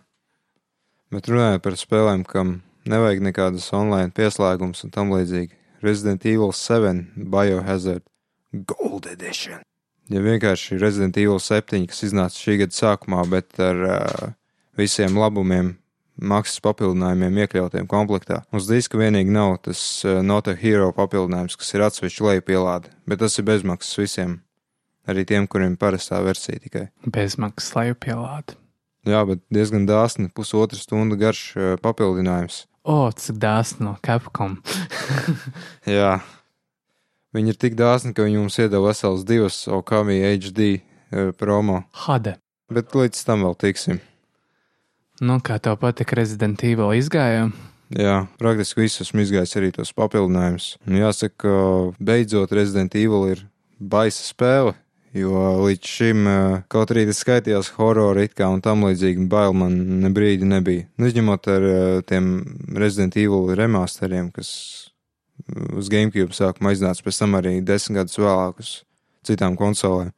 Bet 1.13 1.29
runājot 1.31 1.63
par 1.63 1.77
spēlēm, 1.79 2.25
kam 2.27 2.57
nevajag 2.89 3.23
nekādas 3.29 3.69
online 3.73 4.11
pieslēgumus 4.15 4.83
un 4.85 4.93
tam 4.93 5.13
līdzīgi. 5.15 5.53
Resident 5.85 6.25
Evil 6.25 6.51
7, 6.55 7.05
Biohazard, 7.31 8.03
Gold 8.51 9.07
Edition. 9.11 9.61
Ja 10.09 10.21
vienkārši 10.21 10.77
Resident 10.81 11.17
Evil 11.17 11.39
7, 11.41 11.85
kas 11.89 12.03
iznāca 12.05 12.37
šī 12.37 12.59
gada 12.61 12.75
sākumā, 12.77 13.23
bet 13.29 13.57
ar 13.61 13.81
uh, 13.85 14.27
visiem 14.77 15.17
labumiem, 15.17 15.75
maksas 16.21 16.61
papildinājumiem 16.63 17.41
iekļautiem 17.43 17.87
komplektā. 17.91 18.41
Uz 18.55 18.69
diska 18.69 18.99
vienīgi 18.99 19.33
nav 19.35 19.57
tas 19.67 19.79
uh, 20.07 20.21
Nota 20.25 20.55
Hero 20.57 20.91
papildinājums, 20.95 21.57
kas 21.59 21.73
ir 21.75 21.85
atsevišķi 21.87 22.27
lejupielāde, 22.29 22.91
bet 23.09 23.21
tas 23.23 23.35
ir 23.39 23.47
bezmaksas 23.47 23.99
visiem. 23.99 24.37
Arī 25.05 25.25
tiem, 25.27 25.45
kuriem 25.45 25.75
parastā 25.77 26.17
versija 26.25 26.57
tikai. 26.63 26.87
Bezmaksas 27.05 27.75
lejupielāde. 27.77 28.55
Jā, 29.05 29.19
bet 29.29 29.43
diezgan 29.53 29.83
dāsni, 29.85 30.31
pusotra 30.33 30.79
stunda 30.81 31.17
garš 31.19 31.43
uh, 31.59 31.75
papildinājums. 31.83 32.63
O, 32.85 33.09
cik 33.13 33.37
dāsni 33.41 33.85
no 33.85 33.95
Capcom. 34.05 34.59
Jā, 35.97 36.19
viņi 37.33 37.53
ir 37.53 37.61
tik 37.61 37.77
dāsni, 37.77 38.15
ka 38.17 38.25
viņi 38.25 38.41
mums 38.41 38.57
iedeva 38.61 38.91
vesels 38.91 39.25
divas 39.25 39.59
Okami 39.69 40.19
HD 40.25 40.67
uh, 40.79 41.31
promo, 41.37 41.83
Hade. 42.05 42.37
bet 42.73 42.97
līdz 42.97 43.23
tam 43.27 43.45
vēl 43.45 43.57
tiksim. 43.61 44.01
Nu, 45.23 45.39
kā 45.39 45.59
tev 45.63 45.77
patika 45.79 46.17
Resident 46.19 46.63
Evil 46.67 46.91
izgāja? 46.97 47.47
Jā, 47.95 48.25
praktiski 48.41 48.81
visus 48.81 49.05
esmu 49.05 49.21
izgājis 49.23 49.55
arī 49.59 49.69
tos 49.75 49.93
papildinājumus. 49.95 50.73
Jāsaka, 50.89 51.35
ka 51.45 51.53
beidzot 52.03 52.51
Resident 52.55 52.97
Evil 52.99 53.29
ir 53.31 53.45
baisa 53.79 54.25
spēle. 54.25 54.73
Jo 55.15 55.61
līdz 55.63 55.87
šim, 55.87 56.25
eh, 56.27 56.63
kaut 56.67 56.91
arī 56.91 57.05
tas 57.07 57.21
skaitījās 57.23 57.69
horror 57.77 58.17
it 58.19 58.33
kā 58.35 58.49
un 58.51 58.59
tam 58.59 58.83
līdzīgi, 58.83 59.29
bail 59.31 59.53
man 59.53 60.01
ne 60.01 60.09
brīdi 60.09 60.43
nebija. 60.43 60.89
Nu, 60.97 61.07
izņemot 61.07 61.47
ar 61.47 61.63
eh, 61.69 62.01
tiem 62.01 62.43
Resident 62.75 63.15
Evil 63.15 63.55
remasteriem, 63.55 64.33
kas 64.35 64.91
uz 65.77 65.87
GameCube 65.87 66.35
sākumā 66.35 66.73
iznāca 66.75 67.05
pēc 67.05 67.21
tam 67.21 67.39
arī 67.39 67.61
desmit 67.63 68.01
gadus 68.01 68.19
vēlāk 68.19 68.59
uz 68.59 68.83
citām 69.23 69.55
konsolēm. 69.55 70.11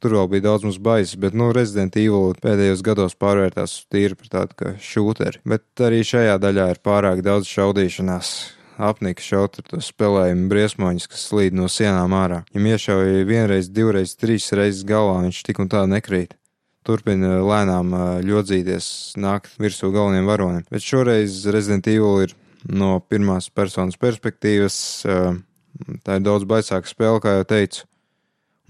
Tur 0.00 0.14
vēl 0.16 0.30
bija 0.32 0.46
daudz 0.46 0.64
mums 0.64 0.78
baisas, 0.80 1.18
bet, 1.20 1.34
nu, 1.36 1.50
Resident 1.52 1.96
Evil 2.00 2.32
pēdējos 2.40 2.80
gados 2.84 3.16
pārvērtās 3.20 3.82
tīri 3.92 4.16
par 4.16 4.30
tādu 4.32 4.56
kā 4.56 4.72
šūteri. 4.80 5.42
Bet 5.44 5.82
arī 5.84 6.00
šajā 6.08 6.38
daļā 6.40 6.70
ir 6.72 6.80
pārāk 6.80 7.20
daudz 7.26 7.50
šaudīšanās. 7.52 8.30
Apnika 8.80 9.20
šaut 9.20 9.58
ar 9.60 9.66
to 9.68 9.78
spēlējumu 9.84 10.48
briesmoņus, 10.48 11.08
kas 11.12 11.26
slīd 11.28 11.52
no 11.52 11.66
sienām 11.68 12.14
ārā. 12.16 12.38
Ja 12.56 12.62
iešauja 12.64 13.26
vienreiz, 13.28 13.68
divreiz, 13.68 14.14
trīs 14.16 14.48
reizes 14.56 14.86
galvā, 14.88 15.18
viņš 15.26 15.42
tik 15.50 15.60
un 15.60 15.68
tā 15.68 15.84
nekrīt. 15.90 16.32
Turpina 16.88 17.42
lēnām 17.44 17.92
ļodzīties, 18.24 18.86
nākt 19.20 19.60
virsū 19.60 19.92
galveniem 19.92 20.32
varonim. 20.32 20.64
Bet 20.72 20.86
šoreiz 20.86 21.42
Resident 21.52 21.92
Evil 21.92 22.24
ir 22.24 22.34
no 22.72 22.94
pirmās 23.04 23.50
personas 23.52 24.00
perspektīvas. 24.00 24.80
Tā 25.04 26.16
ir 26.16 26.24
daudz 26.24 26.48
baisāka 26.48 26.88
spēle, 26.88 27.20
kā 27.20 27.36
jau 27.36 27.46
teicu. 27.52 27.84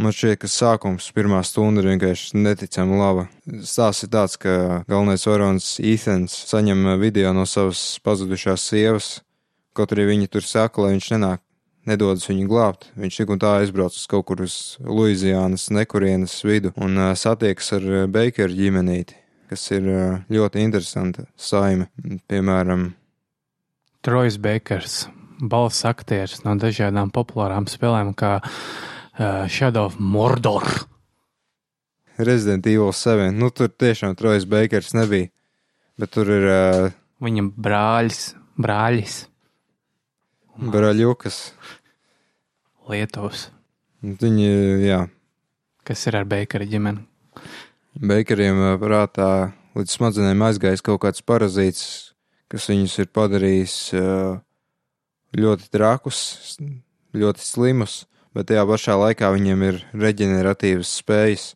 Man 0.01 0.15
šķiet, 0.17 0.39
ka 0.41 0.49
sākums, 0.49 1.11
pirmā 1.13 1.43
stunda 1.45 1.83
ir 1.83 1.91
vienkārši 1.91 2.39
neticami 2.41 2.97
laba. 2.97 3.27
Stāsts 3.69 4.07
ir 4.07 4.11
tāds, 4.15 4.39
ka 4.41 4.81
galvenais 4.89 5.27
varonis 5.29 5.75
Ethans 5.85 6.33
saņem 6.49 6.87
video 7.03 7.35
no 7.37 7.45
savas 7.45 7.83
pazudušās 8.01 8.65
sievas, 8.71 9.09
kaut 9.77 9.93
arī 9.93 10.07
viņa 10.15 10.31
tur 10.33 10.47
saka, 10.49 10.81
lai 10.81 10.95
viņš 10.95 11.09
nenāk, 11.13 11.43
nedodas 11.91 12.25
viņu 12.31 12.49
glābt. 12.49 12.89
Viņš 12.97 13.19
tik 13.21 13.35
un 13.35 13.43
tā 13.43 13.51
aizbrauc 13.59 13.93
uz 13.93 14.07
kaut 14.09 14.25
kur 14.31 14.41
uz 14.47 14.55
Luizijānas 14.81 15.67
nekurienes 15.69 16.39
vidu 16.49 16.73
un 16.81 16.97
satiekas 17.13 17.69
ar 17.77 17.89
Bakeru 18.09 18.57
ģimenīti, 18.57 19.19
kas 19.53 19.67
ir 19.77 19.91
ļoti 20.33 20.65
interesanta 20.65 21.27
saime. 21.37 21.91
Piemēram, 22.31 22.95
Trojs 24.01 24.41
Bakers, 24.41 25.03
balss 25.45 25.85
aktieris 25.85 26.41
no 26.47 26.57
dažādām 26.57 27.13
populārām 27.13 27.69
spēlēm, 27.69 28.15
kā 28.17 28.39
uh, 29.21 29.47
Shadow 29.49 29.85
of 29.91 30.01
Mordor. 30.01 30.67
Resident 32.21 32.67
Evil 32.67 32.93
7, 32.93 33.31
nu 33.37 33.49
tur 33.53 33.71
tiešām 33.71 34.17
Trojas 34.17 34.45
Bakers 34.49 34.93
nebija, 34.97 35.31
bet 36.01 36.13
tur 36.17 36.29
ir 36.29 36.49
uh, 36.49 36.97
Viņa 37.21 37.45
brāļs, 37.61 38.21
brāļis, 38.61 39.17
Braļukas. 40.61 41.39
Lietuvas, 42.91 43.49
Viņi, 44.01 44.49
jā, 44.85 44.99
kas 45.85 46.03
ir 46.09 46.17
ar 46.17 46.27
Bakera 46.29 46.67
ģimeni. 46.69 47.05
Bakeriem 48.01 48.61
ā, 48.71 48.75
prātā 48.81 49.29
līdz 49.77 49.97
smadzenēm 49.97 50.45
aizgājis 50.49 50.85
kaut 50.85 51.03
kāds 51.05 51.25
parazīts, 51.25 51.85
kas 52.53 52.69
viņus 52.73 52.99
ir 53.05 53.11
padarījis 53.13 53.77
ā, 53.97 54.05
ļoti 55.37 55.69
trakus, 55.73 56.21
ļoti 57.17 57.45
slimus, 57.45 58.03
bet 58.37 58.51
tajā 58.51 58.67
pašā 58.69 58.97
laikā 59.01 59.33
viņiem 59.35 59.65
ir 59.69 59.81
reģeneratīvas 59.95 60.93
spējas. 61.01 61.49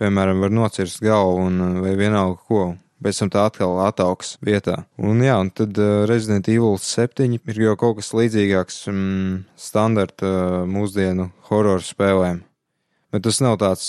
Piemēram, 0.00 0.40
var 0.42 0.54
nocirst 0.54 1.02
galvu 1.04 1.44
un 1.46 1.60
ā, 1.62 1.68
vai 1.84 1.94
vienalga 1.98 2.40
ko. 2.48 2.64
Pēc 3.04 3.20
tam 3.20 3.30
tā 3.30 3.44
atkal 3.46 3.76
ataugs 3.84 4.38
vietā. 4.42 4.78
Un 4.96 5.20
jā, 5.22 5.36
un 5.42 5.50
tad 5.52 5.76
uh, 5.78 6.06
Resident 6.08 6.48
Evil 6.48 6.78
7 6.80 7.36
ir 7.36 7.60
jau 7.66 7.76
kaut 7.78 7.98
kas 7.98 8.14
līdzīgāks 8.16 8.80
mm, 8.90 9.36
standarta 9.60 10.30
uh, 10.30 10.56
mūsdienu 10.70 11.28
horror 11.50 11.84
spēlēm. 11.84 12.40
Bet 13.14 13.22
tas 13.22 13.36
nav 13.38 13.60
tāds, 13.60 13.84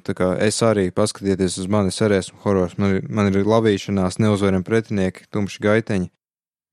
tā 0.00 0.14
kā 0.16 0.30
es 0.40 0.56
arī 0.64 0.86
paskatieties 0.96 1.58
uz 1.60 1.66
mani, 1.68 1.90
es 1.92 2.00
arī 2.00 2.16
esmu 2.22 2.38
horors. 2.46 2.78
Man 2.80 2.94
ir, 2.94 3.02
man 3.12 3.28
ir 3.28 3.44
labīšanās, 3.44 4.16
neuzvarami 4.24 4.64
pretinieki, 4.64 5.26
tumši 5.28 5.60
gaiteņi. 5.66 6.08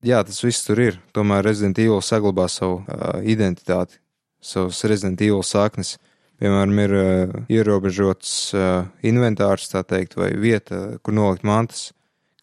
Jā, 0.08 0.22
tas 0.24 0.38
viss 0.40 0.64
tur 0.64 0.80
ir. 0.80 0.96
Tomēr 1.12 1.44
Resident 1.44 1.76
Evil 1.82 2.00
saglabā 2.00 2.46
savu 2.48 2.78
uh, 2.80 3.18
identitāti, 3.20 4.00
savus 4.40 4.82
Resident 4.88 5.20
Evil 5.24 5.44
saknes. 5.46 5.96
Piemēram, 6.38 6.74
ir 6.84 6.92
uh, 6.94 7.38
ierobežots 7.50 8.32
uh, 8.54 8.86
inventārs, 9.02 9.66
tā 9.72 9.82
teikt, 9.82 10.14
vai 10.14 10.30
vieta, 10.38 11.00
kur 11.02 11.16
nolikt 11.18 11.42
mantas, 11.42 11.88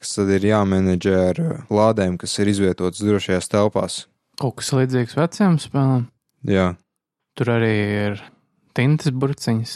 kas 0.02 0.18
tad 0.18 0.34
ir 0.36 0.50
jāmenedžē 0.50 1.20
ar 1.30 1.44
uh, 1.44 1.54
lādēm, 1.72 2.18
kas 2.20 2.36
ir 2.44 2.52
izvietotas 2.52 3.06
drošajās 3.06 3.48
telpās. 3.54 4.02
Kaut 4.42 4.60
kas 4.60 4.74
līdzīgs 4.76 5.16
vecajām 5.16 5.56
spēlēm. 5.64 6.10
Jā, 6.52 6.74
Tur 7.36 7.52
arī 7.52 7.72
ir 7.76 8.22
tintas 8.78 9.12
burciņas, 9.12 9.72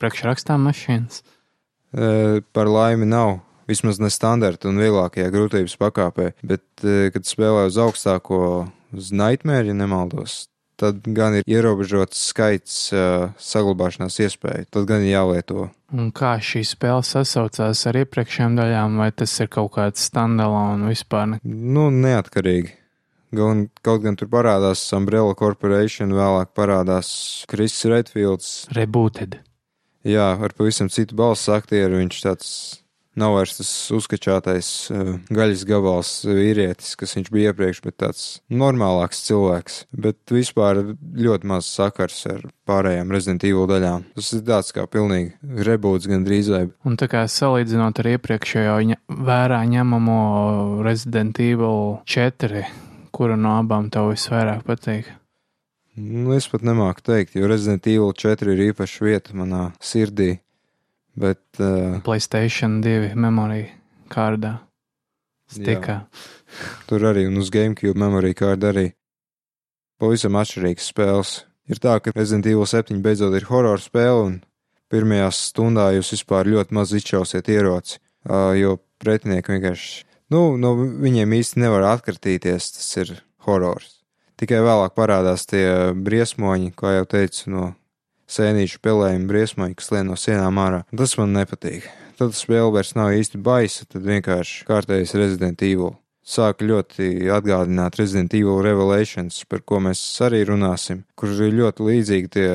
priekšrakstām 0.00 0.62
mašīnas. 0.64 1.20
E, 1.92 2.40
par 2.56 2.70
laimi 2.72 3.08
nav. 3.08 3.42
Vismaz 3.68 4.00
ne 4.02 4.08
standarta 4.10 4.70
un 4.70 4.80
vieglākajā 4.80 5.28
grūtības 5.32 5.76
pakāpē, 5.80 6.32
bet, 6.42 6.64
kad 6.82 7.28
spēlē 7.28 7.68
uz 7.68 7.76
augstāko, 7.80 8.38
uz 8.96 9.12
Nightmare, 9.14 9.68
ja 9.70 9.76
nemaldos, 9.76 10.48
tad 10.82 11.06
gan 11.14 11.38
ir 11.38 11.46
ierobežots 11.46 12.26
skaits 12.32 12.76
uh, 12.94 13.30
saglabāšanās 13.38 14.18
iespēju. 14.26 14.68
Tad 14.74 14.88
gan 14.90 15.04
ir 15.06 15.14
jālieto. 15.14 15.68
Un 15.94 16.10
kā 16.16 16.34
šī 16.42 16.64
spēle 16.66 17.04
sasaucās 17.06 17.84
ar 17.88 18.00
iepriekšējām 18.02 18.58
daļām, 18.58 18.98
vai 19.02 19.10
tas 19.14 19.34
ir 19.44 19.50
kaut 19.52 19.74
kāds 19.76 20.08
standalone 20.10 20.90
vispār? 20.90 21.34
Ne? 21.34 21.40
Nu, 21.44 21.88
neatkarīgi. 21.94 22.78
Gan, 23.32 23.64
kaut 23.80 24.02
gan 24.04 24.18
tur 24.20 24.28
parādās 24.28 24.82
Umbrella 24.92 25.32
Corporation, 25.38 26.12
vēlāk 26.12 26.52
parādās 26.56 27.08
Kris 27.48 27.78
Redfields. 27.88 28.66
Rebooted. 28.76 29.38
Jā, 30.04 30.32
ar 30.34 30.52
pavisam 30.58 30.90
citu 30.92 31.16
balss 31.16 31.48
aktieru. 31.52 32.00
Viņš 32.02 32.18
tāds 32.26 32.50
nav 33.18 33.36
vairs 33.36 33.56
tas 33.58 33.70
uzkačātais 33.94 34.68
uh, 34.92 35.14
gaļas 35.32 35.64
gabals 35.68 36.12
vīrietis, 36.26 36.94
kas 36.98 37.16
viņš 37.18 37.30
bija 37.34 37.52
iepriekš, 37.52 37.82
bet 37.84 37.98
tāds 38.02 38.24
normālāks 38.50 39.24
cilvēks. 39.26 39.78
Bet 39.92 40.32
vispār 40.32 40.82
ļoti 40.96 41.50
maz 41.50 41.68
sakars 41.70 42.20
ar 42.30 42.44
pārējām 42.68 43.12
Resident 43.12 43.46
Evil 43.48 43.68
daļām. 43.70 44.06
Tas 44.16 44.32
ir 44.36 44.44
tāds 44.48 44.74
kā 44.74 44.86
pilnīgi 44.90 45.64
rebūts 45.68 46.08
gandrīz 46.10 46.52
vai. 46.52 46.64
Un 46.88 46.98
tā 47.00 47.08
kā 47.12 47.24
salīdzinot 47.28 48.02
ar 48.02 48.12
iepriekšējo 48.14 48.78
vērā 49.28 49.62
ņemamo 49.72 50.20
Resident 50.86 51.42
Evil 51.42 51.98
4, 52.08 52.68
kuru 53.12 53.36
no 53.40 53.58
abām 53.60 53.90
tev 53.92 54.12
visvairāk 54.14 54.64
patīk? 54.68 55.10
Nu, 55.92 56.32
es 56.32 56.46
pat 56.48 56.62
nemāku 56.64 57.04
teikt, 57.04 57.34
jo 57.36 57.48
Resident 57.50 57.84
Evil 57.90 58.14
4 58.16 58.54
ir 58.54 58.62
īpaša 58.70 59.04
vieta 59.04 59.36
manā 59.36 59.66
sirdī. 59.84 60.38
Bet 61.18 61.60
uh, 61.60 62.00
Playstation 62.04 62.80
2 62.84 63.14
memorija 63.20 63.72
kārdā. 64.12 64.58
Stikā. 65.52 66.06
tur 66.88 67.04
arī 67.04 67.26
un 67.28 67.36
uz 67.40 67.50
GameCube 67.52 67.98
memory 68.00 68.32
card 68.36 68.64
arī 68.64 68.86
pavisam 70.00 70.38
atšķirīgas 70.40 70.88
spēles. 70.92 71.32
Ir 71.70 71.80
tā, 71.82 71.98
ka 72.02 72.14
Resident 72.16 72.48
Evil 72.50 72.66
7 72.66 73.02
beidzot 73.04 73.36
ir 73.38 73.46
horror 73.50 73.80
spēle, 73.80 74.22
un 74.26 74.38
pirmajā 74.92 75.28
stundā 75.36 75.90
jūs 75.96 76.14
vispār 76.16 76.50
ļoti 76.50 76.74
maz 76.76 76.92
izšausiet 76.96 77.48
ieroci, 77.52 78.00
jo 78.58 78.78
pretinieki 79.02 79.54
vienkārši, 79.54 80.02
nu, 80.34 80.56
no 80.60 80.74
viņiem 80.76 81.36
īsti 81.38 81.62
nevar 81.62 81.86
atkritīties, 81.92 82.72
tas 82.78 82.88
ir 83.04 83.14
horrors. 83.46 84.00
Tikai 84.42 84.58
vēlāk 84.64 84.96
parādās 84.98 85.46
tie 85.46 85.92
briesmoņi, 85.94 86.72
kā 86.74 86.96
jau 86.96 87.06
teicu, 87.14 87.52
no 87.52 87.68
sēnīšu 88.32 88.80
pelējuma 88.84 89.28
briesmoņi, 89.30 89.76
kas 89.78 89.90
lien 89.94 90.08
no 90.10 90.18
sienām 90.18 90.60
ārā. 90.62 90.82
Tas 90.96 91.16
man 91.20 91.34
nepatīk. 91.36 91.88
Tad 92.18 92.36
spēle 92.36 92.70
vairs 92.74 92.94
nav 92.98 93.14
īsti 93.16 93.40
baisa, 93.42 93.88
tad 93.88 94.06
vienkārši 94.06 94.64
kārtējs 94.68 95.16
Resident 95.18 95.64
Evil. 95.66 95.96
Sāk 96.22 96.62
ļoti 96.62 97.26
atgādināt 97.34 97.96
Resident 97.98 98.34
Evil 98.38 98.60
Revelations, 98.62 99.40
par 99.50 99.64
ko 99.66 99.80
mēs 99.82 100.00
arī 100.22 100.44
runāsim, 100.46 101.02
kur 101.18 101.32
ir 101.34 101.56
ļoti 101.58 101.88
līdzīgi 101.88 102.30
tie 102.36 102.50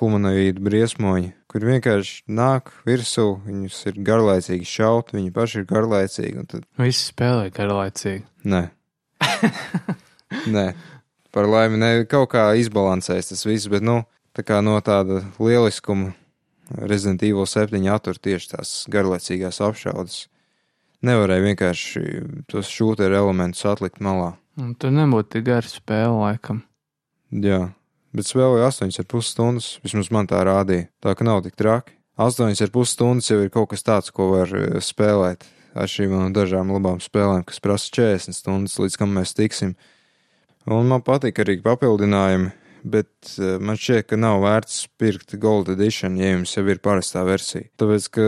humanoīdi 0.00 0.62
briesmoņi, 0.64 1.32
kur 1.50 1.64
vienkārši 1.68 2.22
nāk 2.36 2.70
virsū, 2.88 3.26
viņus 3.46 3.80
ir 3.90 3.98
garlaicīgi 4.06 4.68
šaut, 4.68 5.14
viņi 5.16 5.32
paši 5.36 5.62
ir 5.62 5.66
garlaicīgi. 5.70 6.46
Tad... 6.50 6.68
Visi 6.80 7.08
spēlē 7.10 7.50
garlaicīgi. 7.56 8.24
Nē. 8.52 8.62
Nē, 10.54 10.66
par 11.34 11.48
laimi, 11.50 11.80
ne, 11.80 11.90
kaut 12.10 12.30
kā 12.34 12.50
izbalansēs 12.60 13.32
tas 13.32 13.44
viss, 13.48 13.68
bet 13.72 13.84
nu, 13.84 14.00
tā 14.36 14.44
kā 14.46 14.60
no 14.64 14.76
tāda 14.84 15.22
lieliskuma 15.38 16.14
Resident 16.70 17.22
Evil 17.26 17.46
7 17.50 17.80
attur 17.90 18.18
tieši 18.18 18.54
tās 18.54 18.74
garlaicīgās 18.90 19.60
apšaudas. 19.64 20.24
Nevarēja 21.06 21.46
vienkārši 21.46 22.02
tos 22.50 22.68
šūteru 22.70 23.16
elementus 23.16 23.64
atlikt 23.66 24.02
malā. 24.04 24.34
Un 24.60 24.74
tur 24.76 24.92
nebūtu 24.92 25.36
tik 25.36 25.46
gara 25.48 25.66
spēle, 25.66 26.18
laikam. 26.20 26.60
Jā, 27.30 27.70
bet 28.12 28.28
spēlēju 28.28 28.66
8,5 28.66 29.24
stundas. 29.24 29.70
Vismaz 29.84 30.10
man 30.12 30.28
tā 30.30 30.42
rādīja. 30.46 30.90
Tā 31.00 31.14
ka 31.16 31.26
nav 31.26 31.40
tik 31.46 31.56
traki. 31.58 31.96
8,5 32.20 32.84
stundas 32.90 33.30
jau 33.30 33.40
ir 33.40 33.48
kaut 33.54 33.70
kas 33.72 33.86
tāds, 33.86 34.12
ko 34.12 34.28
var 34.34 34.52
eh, 34.52 34.76
spēlēt. 34.84 35.46
Atšķirībā 35.70 36.18
no 36.18 36.32
dažām 36.34 36.72
labām 36.74 36.98
spēlēm, 37.00 37.44
kas 37.46 37.62
prasa 37.62 37.92
40 37.94 38.34
stundas, 38.34 38.74
līdz 38.82 38.98
kam 38.98 39.14
mēs 39.14 39.32
tiksim. 39.38 39.76
Un 40.66 40.90
man 40.90 41.00
patīk 41.06 41.38
arī 41.40 41.60
papildinājumi, 41.62 42.50
bet 42.82 43.34
eh, 43.38 43.56
man 43.62 43.78
šķiet, 43.78 44.06
ka 44.10 44.18
nav 44.20 44.40
vērts 44.44 44.84
pirkt 45.00 45.34
Gold 45.42 45.70
Edition, 45.72 46.16
ja 46.20 46.32
jums 46.32 46.54
jau 46.56 46.64
ir 46.68 46.80
parastā 46.82 47.22
versija. 47.28 47.68
Tāpēc, 47.80 48.08
ka 48.14 48.26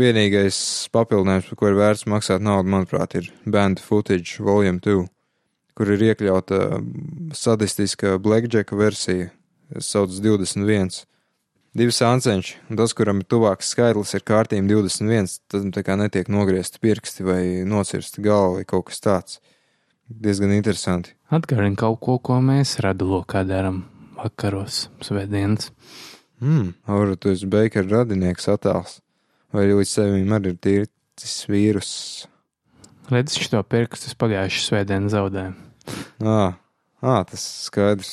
vienīgais 0.00 0.58
papildinājums, 0.94 1.50
par 1.50 1.60
ko 1.60 1.70
ir 1.70 1.78
vērts 1.80 2.06
maksāt 2.10 2.44
naudu, 2.44 2.72
manuprāt, 2.72 3.16
ir 3.20 3.30
Band 3.44 3.82
Footage 3.84 4.42
Volume 4.44 4.82
2, 4.84 5.04
kur 5.78 5.92
ir 5.94 6.08
iekļauta 6.10 6.80
sadistiska 7.36 8.16
Blackjacka 8.22 8.78
versija, 8.78 9.30
kas 9.74 9.92
sauc 9.94 10.12
21. 10.16 11.04
Divi 11.70 11.94
sānceņši, 11.94 12.56
un 12.72 12.78
tas, 12.80 12.92
kuram 12.98 13.20
ir 13.22 13.28
tuvāks 13.30 13.68
skaitlis, 13.70 14.16
ir 14.16 14.24
kārtīgi 14.26 14.66
21, 14.66 15.30
tad 15.52 15.68
tā 15.76 15.84
kā 15.86 15.94
netiek 16.00 16.26
nogriezti 16.32 16.82
pirksti 16.82 17.26
vai 17.28 17.42
nocirsti 17.62 18.24
galva 18.24 18.56
vai 18.58 18.64
kaut 18.66 18.88
kas 18.88 19.04
tāds. 19.04 19.38
Diezgan 20.10 20.50
interesanti. 20.50 21.14
Atgādini 21.30 21.78
kaut 21.78 22.00
ko, 22.02 22.16
ko 22.18 22.40
mēs 22.42 22.80
radulokā 22.82 23.44
darām 23.46 23.84
vakaros, 24.18 24.88
svētdienas. 25.06 25.70
Hmm, 26.42 26.72
varbūt 26.88 27.20
tu 27.22 27.30
esi 27.34 27.46
Beikera 27.50 28.00
radinieks 28.00 28.48
attēls, 28.50 28.98
vai 29.54 29.68
līdz 29.68 29.92
sevim 29.92 30.34
arī 30.34 30.54
ir 30.54 30.58
tīrcis 30.66 31.36
vīrus. 31.52 31.92
Redz, 33.10 33.36
šo 33.38 33.62
pirkstus 33.66 34.16
pagājušajā 34.18 34.66
svētdienā 34.66 35.12
zaudēju. 35.12 35.54
Ā, 36.26 36.40
ā, 37.02 37.14
tas 37.30 37.46
skaidrs. 37.68 38.12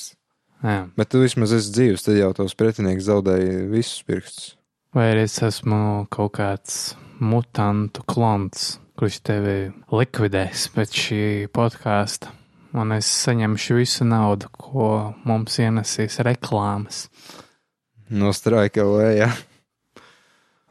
Jā. 0.65 0.87
Bet 0.97 1.11
tu 1.13 1.21
vismaz 1.21 1.53
esi 1.53 1.73
dzīves, 1.73 2.05
tad 2.05 2.17
jau 2.17 2.31
tos 2.37 2.57
pretinieks 2.57 3.05
zaudēja 3.09 3.67
visus 3.71 4.01
pirkstus. 4.05 4.53
Vai 4.95 5.11
arī 5.11 5.27
es 5.27 5.37
esmu 5.45 6.07
kaut 6.13 6.33
kāds 6.39 6.95
mutantu 7.21 8.05
klons, 8.09 8.77
kurš 8.97 9.19
tevi 9.29 9.55
likvidēs 9.93 10.67
pēc 10.73 10.95
šī 11.03 11.21
podkāsta, 11.53 12.31
un 12.77 12.95
es 12.95 13.09
saņemšu 13.25 13.77
visu 13.77 14.07
naudu, 14.09 14.49
ko 14.57 14.89
mums 15.27 15.59
ienesīs 15.61 16.17
reklāmas. 16.25 17.05
No 18.09 18.33
straika 18.33 18.85
lējā. 18.87 19.29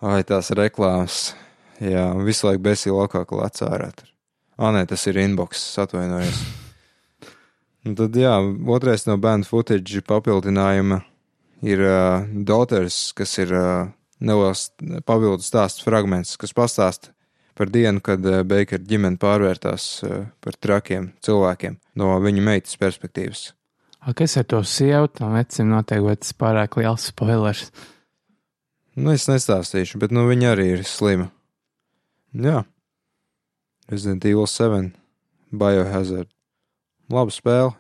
Ai, 0.03 0.21
tās 0.27 0.51
reklāmas. 0.57 1.35
Jā, 1.81 2.09
visu 2.25 2.49
laiku 2.49 2.65
besī 2.67 2.93
lokā 2.93 3.23
klāts 3.29 3.63
ārā. 3.65 3.91
Ā, 4.57 4.71
nē, 4.73 4.87
tas 4.89 5.07
ir 5.07 5.19
inbox, 5.21 5.63
atvainojos. 5.83 6.41
Un 7.87 7.95
tad, 7.95 8.17
jā, 8.19 8.33
otrais 8.73 9.05
no 9.07 9.19
bērnu 9.23 9.47
footage 9.47 10.03
papildinājuma 10.09 11.05
ir 11.63 11.83
uh, 11.85 12.25
Daughters, 12.49 13.13
kas 13.17 13.37
ir 13.39 13.53
uh, 13.55 13.93
neliels 14.19 14.71
papildu 15.07 15.45
stāstu 15.45 15.87
fragments, 15.87 16.35
kas 16.41 16.57
pastāsta 16.57 17.13
par 17.57 17.73
dienu, 17.73 18.03
kad 18.05 18.25
uh, 18.27 18.43
Beikera 18.47 18.85
ģimene 18.85 19.21
pārvērtās 19.21 19.89
uh, 20.05 20.25
par 20.45 20.59
trakiem 20.61 21.11
cilvēkiem 21.25 21.79
no 21.97 22.15
viņa 22.23 22.45
meitas 22.45 22.77
perspektīvas. 22.81 23.51
A, 24.07 24.13
kas 24.15 24.37
ar 24.39 24.47
to 24.47 24.61
sievu? 24.63 25.09
Tam 25.11 25.35
vecim 25.35 25.73
noteikti 25.73 26.21
tas 26.23 26.37
pārāk 26.39 26.79
liels 26.79 27.09
spoilers. 27.11 27.71
Nu, 28.97 29.11
es 29.13 29.27
nestāstīšu, 29.29 29.99
bet 30.01 30.15
nu 30.15 30.25
viņa 30.29 30.53
arī 30.55 30.69
ir 30.77 30.85
slima. 30.89 31.27
Jā. 32.33 32.63
Resident 33.91 34.25
Evil 34.25 34.47
7, 34.49 34.93
Biohazard. 35.53 36.31
Laba 37.13 37.35
spēle. 37.35 37.75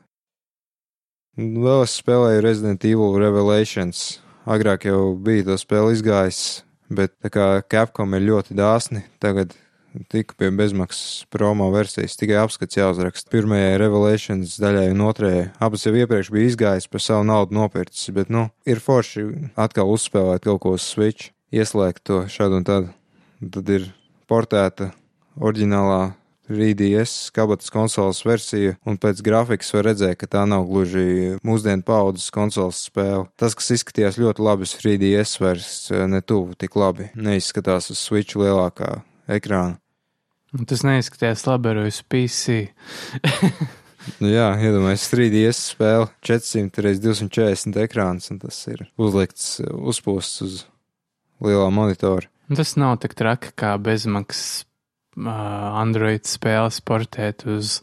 Vēl 1.36 1.82
es 1.84 1.96
spēlēju 2.00 2.44
Resident 2.44 2.84
Evil 2.88 3.16
Revelations. 3.20 4.20
Agrāk 4.48 4.86
jau 4.88 5.14
bija 5.20 5.44
to 5.48 5.56
spēle 5.60 5.92
izgājis, 5.92 6.42
bet 6.88 7.12
tā 7.20 7.32
kā 7.34 7.46
Capcom 7.66 8.14
ir 8.16 8.26
ļoti 8.28 8.56
dāsni, 8.56 9.02
tagad 9.20 9.56
tika 10.12 10.36
pie 10.38 10.50
bezmaksas 10.54 11.26
promo 11.32 11.68
versijas, 11.74 12.16
tikai 12.18 12.38
apskats 12.42 12.78
jāuzraksta. 12.78 13.30
Pirmajai 13.32 13.78
Revelations 13.82 14.58
daļai 14.62 14.90
un 14.94 15.06
otrajai. 15.06 15.48
Abas 15.62 15.86
jau 15.86 15.94
iepriekš 15.96 16.32
bija 16.34 16.50
izgājis 16.50 16.90
par 16.92 17.04
savu 17.04 17.26
naudu 17.28 17.56
nopircis, 17.56 18.12
bet, 18.16 18.32
nu, 18.32 18.48
ir 18.68 18.82
forši 18.82 19.26
atkal 19.58 19.90
uzspēlēt 19.94 20.46
kaut 20.46 20.62
ko 20.64 20.76
uz 20.76 20.86
Switch, 20.86 21.32
ieslēgt 21.54 22.06
to 22.08 22.24
šādu 22.32 22.60
un 22.60 22.68
tādu. 22.68 22.94
Tad 23.52 23.68
ir 23.68 23.90
portēta 24.30 24.92
oriģinālā 25.36 26.14
3DS 26.46 27.32
kabatas 27.34 27.70
konsoles 27.74 28.20
versija, 28.26 28.76
un 28.86 28.98
pēc 29.02 29.20
grafikas 29.26 29.72
var 29.74 29.88
redzēt, 29.90 30.18
ka 30.20 30.28
tā 30.30 30.44
nav 30.48 30.66
gluži 30.68 31.36
mūsdienu 31.46 31.82
paudzes 31.86 32.30
konsoles 32.34 32.84
spēle. 32.86 33.26
Tas, 33.38 33.56
kas 33.58 33.72
izskatījās 33.74 34.20
ļoti 34.22 34.46
labi 34.46 34.66
uz 34.66 34.76
3DS, 34.78 35.40
vairs 35.42 35.72
ne 35.90 36.22
tuvu 36.22 36.54
tik 36.58 36.78
labi. 36.78 37.10
Neizskatās 37.18 37.90
uz 37.94 37.98
Switch 37.98 38.38
lielākā 38.38 39.00
ekrāna. 39.26 39.80
Un 40.54 40.68
Tas 40.68 40.84
neizskatījās 40.86 41.42
labi 41.48 41.72
arī 41.72 41.88
uz 41.90 41.98
PC. 42.06 42.62
Nu, 44.22 44.28
jā, 44.30 44.52
iedomājieties, 44.62 45.08
3DS 45.10 45.60
spēle 45.72 46.06
400 46.22 46.92
x 46.92 47.00
240 47.02 47.80
ekrāns, 47.82 48.28
un 48.30 48.38
tas 48.38 48.60
ir 48.70 48.84
uzlikts, 49.02 49.56
uzpūsts 49.66 50.44
uz 50.46 50.60
lielā 51.42 51.66
monitora. 51.74 52.30
Un 52.46 52.60
Tas 52.60 52.76
nav 52.78 53.00
tik 53.02 53.16
traki 53.18 53.50
kā 53.58 53.72
bezmaksas 53.82 54.62
uh, 54.62 55.80
Android 55.82 56.22
spēles 56.30 56.78
portēt 56.86 57.42
uz 57.50 57.80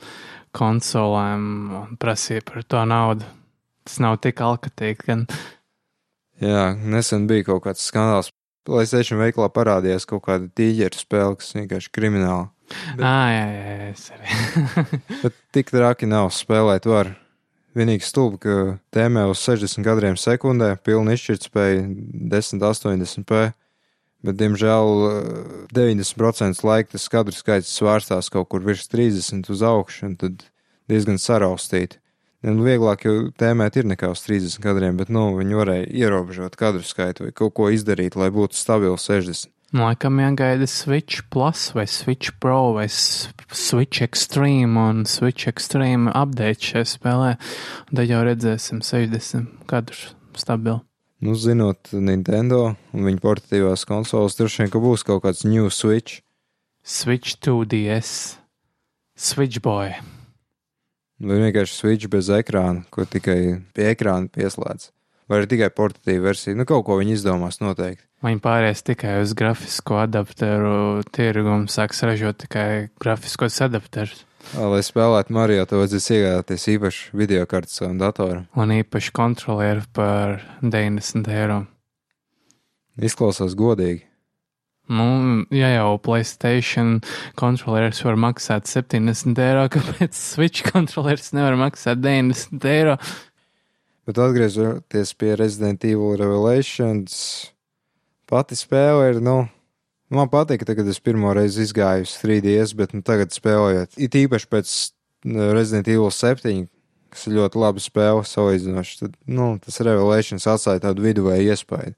konsolēm 0.56 1.44
un 1.82 2.00
prasīt 2.00 2.48
par 2.48 2.64
to 2.64 2.86
naudu. 2.88 3.28
Tas 3.84 4.00
nav 4.00 4.22
tik 4.24 4.40
alkatīgi, 4.40 5.10
gan 5.10 5.28
Jā, 6.44 6.72
nesen 6.76 7.28
bija 7.30 7.46
kaut 7.52 7.66
kāds 7.68 7.84
skandāls. 7.88 8.32
Playstation 8.64 9.20
veiklā 9.20 9.50
parādījās 9.52 10.06
kaut 10.08 10.24
kāda 10.28 10.48
tīģeru 10.56 10.96
spēle, 11.00 11.36
kas 11.40 11.52
vienkārši 11.58 11.92
krimināla. 11.96 12.50
Bet- 12.96 13.04
Ah, 13.04 13.28
jā, 13.30 13.44
jā, 13.52 13.74
jā, 13.74 13.90
es 13.92 14.06
arī. 14.16 14.28
Bet 15.24 15.34
tik 15.52 15.72
traki 15.74 16.08
nav 16.08 16.30
spēlēt 16.32 16.88
var. 16.90 17.12
Vienīgi 17.76 18.06
stulbi, 18.06 18.38
ka 18.46 18.56
tēmē 18.94 19.26
uz 19.32 19.42
60 19.42 19.82
kadriem 19.84 20.16
sekundē, 20.22 20.76
pilna 20.86 21.16
izšķirtspēja 21.18 21.88
1080p, 22.30 23.54
bet, 24.24 24.38
diemžēl, 24.38 24.92
eh, 25.10 25.66
90% 25.74 26.62
laika 26.64 26.94
tas 26.94 27.08
kadru 27.10 27.34
skaits 27.36 27.74
svārstās 27.74 28.30
kaut 28.32 28.48
kur 28.54 28.62
virs 28.62 28.86
30 28.92 29.50
uz 29.50 29.64
augšu, 29.66 30.06
un 30.12 30.16
tad 30.22 30.46
diezgan 30.88 31.18
saraustīti. 31.18 31.98
Nu, 32.44 32.60
vieglāk 32.66 33.06
jau 33.08 33.16
tēmēt 33.40 33.78
ir 33.80 33.88
nekā 33.88 34.10
uz 34.12 34.20
30 34.26 34.60
kadriem, 34.64 34.98
bet, 35.00 35.08
nu, 35.14 35.30
viņi 35.38 35.56
varēja 35.56 35.90
ierobežot 35.96 36.58
kadru 36.60 36.84
skaitu 36.84 37.30
vai 37.30 37.32
kaut 37.36 37.54
ko 37.56 37.70
izdarīt, 37.72 38.18
lai 38.20 38.28
būtu 38.36 38.60
stabili 38.60 39.00
60. 39.00 39.48
Nu, 39.74 39.88
Laikam 39.88 40.20
jāgaida 40.22 40.68
Switch 40.70 41.24
Plus 41.34 41.72
vai 41.74 41.88
Switch 41.90 42.36
Pro 42.44 42.76
vai 42.76 42.86
Switch 42.92 44.04
Extreme 44.06 44.78
un 44.78 45.06
Switch 45.10 45.48
Extreme 45.50 46.12
update 46.14 46.68
šajā 46.68 46.90
spēlē. 46.92 47.32
Tad 47.90 48.12
jau 48.12 48.20
redzēsim 48.28 48.84
60 48.86 49.66
kadrus 49.72 50.12
stabili. 50.38 50.84
Nu, 51.24 51.34
zinot 51.40 51.90
Nintendo 51.96 52.74
un 52.92 53.08
viņu 53.08 53.24
portatīvās 53.24 53.88
konsoles, 53.88 54.36
droši 54.36 54.66
vien, 54.66 54.74
ka 54.74 54.84
būs 54.84 55.08
kaut 55.08 55.24
kāds 55.24 55.46
new 55.48 55.72
switch. 55.72 56.20
Switch 56.84 57.40
2DS, 57.40 58.36
Switch 59.16 59.64
Boy. 59.64 59.96
Vai 61.22 61.38
vienkārši 61.44 61.78
switch 61.78 62.10
bez 62.12 62.32
ekrāna, 62.34 62.84
ko 62.94 63.06
tikai 63.06 63.62
pie 63.76 63.88
ekrāna 63.92 64.32
pieslēdz. 64.34 64.90
Vai 65.30 65.40
arī 65.40 65.50
tikai 65.54 65.70
portatīva 65.72 66.28
versija. 66.30 66.56
Nu, 66.58 66.66
kaut 66.68 66.84
ko 66.88 66.98
viņi 67.00 67.16
izdomās 67.16 67.62
noteikti. 67.62 68.04
Viņi 68.26 68.42
pāries 68.44 68.84
tikai 68.84 69.18
uz 69.22 69.34
grafisko 69.38 70.02
adapteru 70.04 71.04
tirgu 71.16 71.54
un 71.54 71.66
sāks 71.72 72.04
ražot 72.04 72.42
tikai 72.44 72.90
grafiskos 73.02 73.60
adapterus. 73.64 74.26
Lai 74.60 74.82
spēlētu 74.84 75.32
Mario, 75.34 75.64
tev 75.68 75.80
vajadzēs 75.82 76.10
iegādāties 76.18 76.68
īpašu 76.76 77.18
video 77.18 77.46
kartu 77.50 77.72
savam 77.72 78.02
datoram. 78.02 78.44
Un 78.60 78.74
īpaši 78.76 79.14
kontrolieri 79.16 79.86
par 79.96 80.42
90 80.62 81.32
eiro. 81.32 81.62
Izklausās 83.00 83.56
godīgi. 83.58 84.04
Nu, 84.92 85.06
ja 85.56 85.70
jau 85.72 85.96
Playstation 86.04 86.98
kontrolieris 87.40 88.02
var 88.04 88.18
maksāt 88.20 88.68
70 88.68 89.40
eiro, 89.40 89.68
kāpēc 89.76 90.18
Switch 90.18 90.66
kontrolieris 90.68 91.32
nevar 91.36 91.56
maksāt 91.60 92.02
90 92.04 92.68
eiro? 92.68 92.98
Bet 94.04 94.20
atgriežoties 94.20 95.14
pie 95.16 95.38
Resident 95.40 95.86
Evil 95.88 96.18
Revelations, 96.20 97.14
pati 98.28 98.58
spēle 98.60 99.14
ir, 99.14 99.22
nu, 99.24 99.46
man 100.12 100.28
patīk, 100.32 100.66
ka, 100.66 100.76
kad 100.76 100.90
es 100.92 101.00
pirmo 101.00 101.32
reizi 101.32 101.64
izgāju 101.64 102.04
uz 102.04 102.18
3DS, 102.20 102.76
bet 102.76 102.92
nu, 102.92 103.00
tagad 103.08 103.32
spēlējot, 103.32 103.96
it 103.96 104.18
īpaši 104.20 104.50
pēc 104.52 104.74
Resident 105.24 105.88
Evil 105.88 106.12
7, 106.12 106.66
kas 107.14 107.30
ir 107.30 107.38
ļoti 107.38 107.62
laba 107.62 107.80
spēle 107.80 108.26
salīdzinoši, 108.28 109.00
tad, 109.06 109.16
nu, 109.32 109.54
tas 109.64 109.80
Revelations 109.88 110.50
atstāja 110.52 110.84
tādu 110.90 111.06
viduvēju 111.06 111.56
iespēju. 111.56 111.96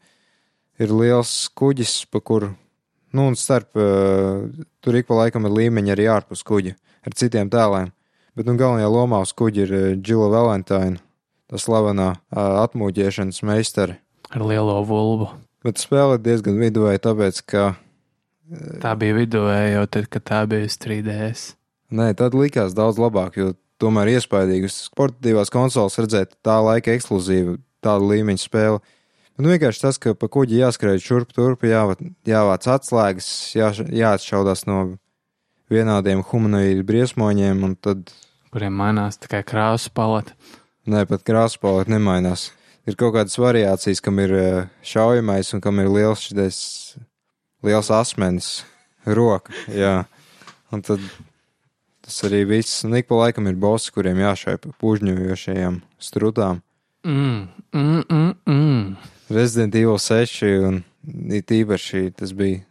Ir 0.85 0.93
liels 0.93 1.33
kuģis, 1.57 2.03
pa 2.11 2.21
kuru, 2.21 2.51
nu, 3.15 3.29
un 3.31 3.37
starp, 3.39 3.71
uh, 3.79 4.45
tur 4.83 4.97
ik 4.99 5.07
pa 5.09 5.21
laikam 5.23 5.47
ir 5.47 5.55
līmeņi 5.55 5.95
arī 5.95 6.09
ārpus 6.11 6.43
kuģa 6.47 6.75
ar 7.05 7.15
citiem 7.17 7.51
tēliem. 7.53 7.93
Bet, 8.35 8.47
nu, 8.49 8.57
galvenajā 8.59 8.91
lomā 8.91 9.21
uz 9.23 9.31
kuģa 9.37 9.63
ir 9.63 9.73
Džila 10.03 10.27
Valentīna, 10.33 10.99
tā 11.51 11.61
slavenā 11.61 12.11
uh, 12.15 12.45
atmūģēšanas 12.65 13.41
meistara. 13.47 13.99
Ar 14.35 14.43
lielo 14.43 14.81
vulvu. 14.85 15.31
Bet 15.65 15.79
spēle 15.81 16.19
ir 16.19 16.25
diezgan 16.25 16.59
viduvēja, 16.61 17.01
tāpēc, 17.07 17.41
ka. 17.49 17.67
Tā 18.83 18.91
bija 19.01 19.15
viduvēja 19.17 19.77
jau 19.79 19.85
tad, 19.95 20.09
kad 20.13 20.25
tā 20.27 20.41
bija 20.49 20.67
3DS. 20.69 21.53
Nē, 21.95 22.11
tad 22.17 22.35
likās 22.37 22.75
daudz 22.77 22.99
labāk, 23.01 23.39
jo 23.39 23.53
tomēr 23.81 24.15
iespaidīgi 24.15 24.69
uz 24.69 24.77
sportīvās 24.89 25.51
konsoles 25.53 25.97
redzēt 26.01 26.35
tā 26.45 26.57
laika 26.63 26.93
ekskluzīvu, 26.95 27.57
tādu 27.85 28.11
līmeņu 28.11 28.43
spēli. 28.43 28.81
Nu, 29.35 29.49
vienkārši 29.51 29.81
tas, 29.83 29.97
ka 29.99 30.13
pa 30.15 30.29
kuģi 30.31 30.61
jāskrēj 30.61 31.01
šurp 31.03 31.33
turp, 31.35 31.65
jāvāc, 31.67 31.99
jāvāc 32.27 32.67
atslēgas, 32.71 33.29
jā, 33.57 33.73
jāatšaudās 33.75 34.63
no 34.69 34.77
vienādiem 35.71 36.21
humanoīdu 36.29 36.85
briesmoņiem, 36.87 37.65
un 37.67 37.73
tad. 37.75 38.13
Kuriem 38.55 38.77
mainās 38.79 39.19
tikai 39.19 39.41
krāsu 39.47 39.91
paleta. 39.91 40.37
Nē, 40.87 41.03
pat 41.09 41.25
krāsu 41.27 41.59
paleta 41.59 41.91
nemainās. 41.91 42.53
Ir 42.87 42.95
kaut 42.95 43.15
kādas 43.17 43.35
variācijas, 43.41 43.99
kam 44.05 44.21
ir 44.23 44.35
šaujamais 44.85 45.51
un 45.57 45.63
kam 45.63 45.81
ir 45.81 45.89
liels 45.91 46.27
šis 46.27 46.59
liels 47.65 47.89
asmenis, 47.91 48.49
roka. 49.05 49.51
Jā. 49.73 50.03
Un 50.71 50.83
tad 50.85 51.01
tas 52.05 52.21
arī 52.27 52.43
viss. 52.47 52.83
Un 52.85 52.95
ik 52.99 53.09
pa 53.09 53.17
laikam 53.23 53.49
ir 53.49 53.57
bosi, 53.59 53.91
kuriem 53.91 54.21
jāšai 54.21 54.59
pužņojošajām 54.81 55.81
strutām. 55.99 56.61
Mm, 57.05 57.49
mm, 57.73 58.05
mm, 58.05 58.31
mm. 58.45 59.14
Resident 59.29 59.75
Evil 59.75 59.97
6 60.01 60.43
un 60.67 60.83
it 61.33 61.51
īpaši 61.51 62.13
tas 62.17 62.33
bija. 62.35 62.63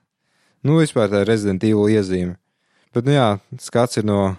Nu, 0.64 0.78
vispār 0.80 1.10
tā 1.12 1.24
Resident 1.26 1.64
Evil 1.66 1.90
iezīme. 1.92 2.38
Bet, 2.94 3.04
nu 3.08 3.16
jā, 3.16 3.28
skats 3.60 3.98
ir 3.98 4.06
no 4.06 4.36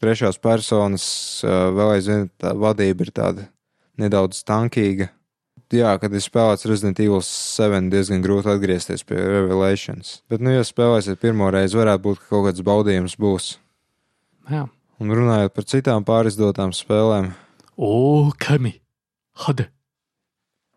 trešās 0.00 0.40
personas, 0.40 1.04
vēl 1.44 1.96
aizvien 1.98 2.28
tā 2.40 2.54
vadība 2.56 3.04
ir 3.04 3.12
tāda 3.14 3.46
nedaudz 4.00 4.40
tankīga. 4.48 5.10
Jā, 5.70 5.92
kad 6.02 6.10
ir 6.16 6.22
spēlēts 6.24 6.66
Resident 6.66 6.98
Evil 6.98 7.20
7, 7.22 7.90
diezgan 7.92 8.24
grūti 8.24 8.50
atgriezties 8.50 9.04
pie 9.06 9.20
Revelations. 9.20 10.16
Bet, 10.32 10.42
nu, 10.42 10.50
ja 10.56 10.64
spēlēsiet 10.66 11.20
pirmo 11.22 11.52
reizi, 11.54 11.78
varētu 11.78 12.02
būt, 12.08 12.22
ka 12.22 12.32
kaut 12.32 12.48
kāds 12.48 12.64
baudījums 12.66 13.14
būs. 13.20 13.52
Jā. 14.50 14.64
Un 15.00 15.14
runājot 15.14 15.54
par 15.54 15.68
citām 15.70 16.04
pārizdotām 16.08 16.74
spēlēm. 16.76 17.30
O, 17.78 18.32
kami! 18.42 18.80
Hade! 19.46 19.70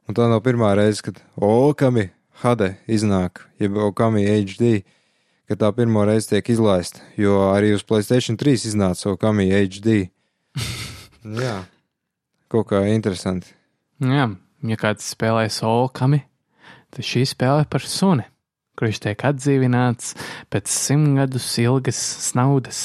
Un 0.03 0.17
tā 0.17 0.27
nav 0.27 0.41
pirmā 0.43 0.73
reize, 0.75 0.99
kad 1.05 1.21
Okami 1.39 2.09
Hade 2.43 2.73
iznāk, 2.91 3.45
jeb 3.61 3.77
Okami 3.79 4.25
HD, 4.27 4.81
kad 5.47 5.61
tā 5.61 5.69
pirmo 5.75 6.03
reizi 6.07 6.33
tiek 6.33 6.49
izlaista, 6.51 6.99
jo 7.15 7.37
arī 7.53 7.71
uz 7.75 7.85
Playstation 7.87 8.35
3 8.39 8.67
iznāca 8.67 9.13
Okami 9.13 9.47
HD. 9.53 10.09
Jā, 11.43 11.61
kaut 12.51 12.67
kā 12.73 12.83
interesanti. 12.91 13.53
Jā, 14.03 14.27
ja 14.67 14.79
kāds 14.81 15.07
spēlē 15.15 15.47
Okami, 15.47 16.19
tad 16.91 17.07
šī 17.07 17.23
spēle 17.29 17.63
par 17.71 17.87
suni, 17.87 18.27
kurš 18.75 19.05
tiek 19.05 19.23
atdzīvināts 19.31 20.17
pēc 20.51 20.67
simtgadus 20.67 21.47
ilgas 21.63 22.01
snaudas, 22.27 22.83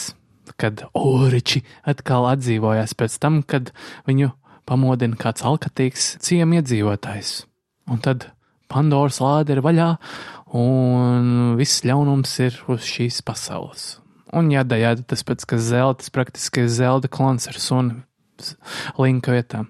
kad 0.54 0.86
Oriči 0.94 1.64
atkal 1.82 2.30
atdzīvojās 2.30 2.94
pēc 2.94 3.18
tam, 3.18 3.42
kad 3.42 3.74
viņu 4.06 4.30
pamodina 4.68 5.18
kāds 5.18 5.44
alkatīgs 5.46 6.16
ciemiedzīvotājs. 6.24 7.32
Un 7.88 8.02
tad 8.04 8.28
Pandoras 8.68 9.22
lāde 9.24 9.54
ir 9.56 9.62
vaļā, 9.64 9.94
un 10.58 11.54
viss 11.56 11.86
ļaunums 11.88 12.34
ir 12.44 12.58
uz 12.68 12.84
šīs 12.84 13.22
pasaules. 13.24 13.94
Un 14.36 14.50
jāda, 14.52 14.76
jāda 14.76 15.06
tas 15.08 15.24
pats, 15.24 15.48
kas 15.48 15.64
zelta, 15.70 16.02
tas 16.02 16.12
praktiski 16.12 16.66
ir 16.66 16.68
zelta 16.72 17.08
klons 17.08 17.48
ar 17.48 17.56
sunu 17.56 18.02
linka 19.00 19.32
vietā. 19.32 19.64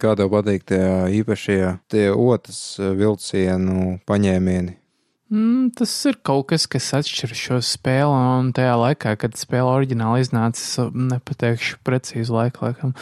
Kā 0.00 0.14
tev 0.16 0.30
patīk 0.32 0.62
tie 0.70 0.84
īpašie, 1.18 1.58
tie 1.92 2.06
otras 2.14 2.78
vilcienu 2.78 3.98
paņēmieni? 4.08 4.78
Mm, 5.32 5.70
tas 5.72 5.92
ir 6.04 6.18
kaut 6.20 6.50
kas, 6.50 6.66
kas 6.68 6.90
atšķir 6.98 7.32
šo 7.38 7.56
spēli, 7.64 8.12
un 8.12 8.50
tajā 8.54 8.74
laikā, 8.76 9.14
kad 9.22 9.38
spēle 9.40 9.70
oriģināli 9.72 10.20
iznāca, 10.20 10.84
nepateikšu 10.92 11.78
precīzi 11.86 12.34
laiku, 12.34 12.66
laikam, 12.66 12.92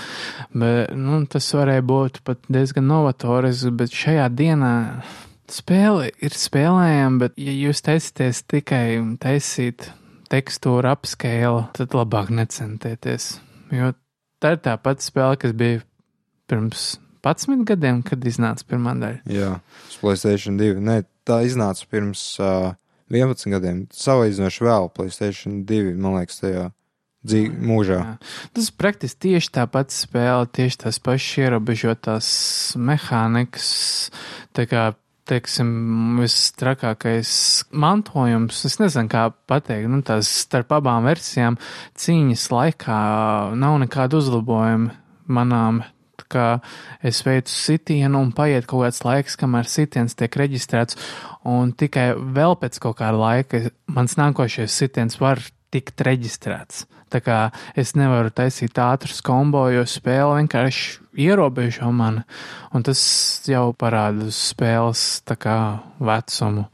bet, 0.54 0.94
nu, 0.94 1.18
tas 1.26 1.50
varēja 1.58 1.82
būt 1.88 2.22
pat 2.26 2.46
diezgan 2.46 2.86
novatorisks, 2.86 3.74
bet 3.74 3.98
šajā 3.98 4.28
dienā 4.38 4.72
spēle 5.50 6.12
ir 6.22 6.38
spēlējama, 6.38 7.24
bet, 7.24 7.36
ja 7.42 7.56
jūs 7.58 7.82
taisaties 7.84 8.44
tikai 8.54 8.86
taisīt 9.20 9.90
tekstūru 10.32 10.92
apskēlu, 10.94 11.66
tad 11.76 11.98
labāk 11.98 12.30
necentieties, 12.32 13.34
jo 13.74 13.92
tā 14.38 14.54
ir 14.54 14.62
tā 14.62 14.78
pati 14.78 15.10
spēle, 15.10 15.42
kas 15.42 15.58
bija 15.58 15.82
pirms 16.46 16.92
11 17.22 17.66
gadiem, 17.66 18.00
kad 18.06 18.24
iznāca 18.26 18.66
pirmā 18.66 18.94
daļa. 18.98 19.20
Jā, 19.30 19.56
Playstation 20.00 20.56
2. 20.58 20.80
Nē, 20.82 21.02
tā 21.28 21.42
iznāca 21.46 21.88
pirms 21.90 22.24
uh, 22.42 22.72
11 23.12 23.52
gadiem. 23.52 23.82
Salīdzinoši 23.94 24.64
vēl 24.66 24.88
Playstation 24.96 25.62
2, 25.68 25.96
man 26.00 26.20
liekas, 26.20 26.40
tajā 26.42 26.70
dzīv, 27.26 27.52
mūžā. 27.62 27.98
Jā. 28.00 28.16
Tas 28.56 28.70
praktiski 28.74 29.28
tieši 29.28 29.52
tā 29.58 29.66
pati 29.70 29.94
spēle, 29.94 30.48
tieši 30.50 30.80
tās 30.86 30.98
pašas 31.02 31.44
ierobežotās 31.44 32.32
mehānikas. 32.80 33.70
Tā 34.56 34.66
kā 34.70 34.88
teiksim, 35.30 35.68
visstrakākais 36.18 37.32
mantojums. 37.70 38.64
Es 38.66 38.78
nezinu, 38.82 39.10
kā 39.12 39.28
pateikt, 39.48 39.90
nu, 39.92 40.02
tās 40.06 40.30
starp 40.42 40.74
abām 40.80 41.06
versijām 41.06 41.58
cīņas 41.98 42.48
laikā 42.52 42.98
nav 43.58 43.78
nekāda 43.84 44.18
uzlabojuma 44.18 44.96
manām 45.32 45.82
ka 46.30 46.60
es 47.02 47.22
veicu 47.26 47.52
sitienu 47.52 48.20
un 48.22 48.32
paiet 48.36 48.66
kaut 48.70 48.86
kāds 48.86 49.02
laiks, 49.06 49.38
kamēr 49.40 49.68
sitiens 49.70 50.16
tiek 50.18 50.36
reģistrēts, 50.42 50.98
un 51.48 51.72
tikai 51.72 52.12
vēl 52.14 52.58
pēc 52.60 52.78
kaut 52.82 53.00
kāda 53.00 53.18
laika 53.18 53.64
mans 53.92 54.18
nākošais 54.20 54.72
sitiens 54.72 55.20
var 55.20 55.42
tikt 55.72 56.04
reģistrēts. 56.04 56.86
Tā 57.12 57.20
kā 57.20 57.38
es 57.76 57.92
nevaru 57.96 58.32
taisīt 58.32 58.78
ātrus 58.80 59.20
kombo, 59.24 59.66
jo 59.72 59.84
spēle 59.88 60.38
vienkārši 60.38 61.00
ierobežo 61.26 61.90
mani, 61.92 62.24
un 62.72 62.84
tas 62.84 63.00
jau 63.48 63.70
parāda 63.76 64.30
uz 64.30 64.38
spēles 64.52 65.22
kā 65.40 65.56
vecumu 66.00 66.68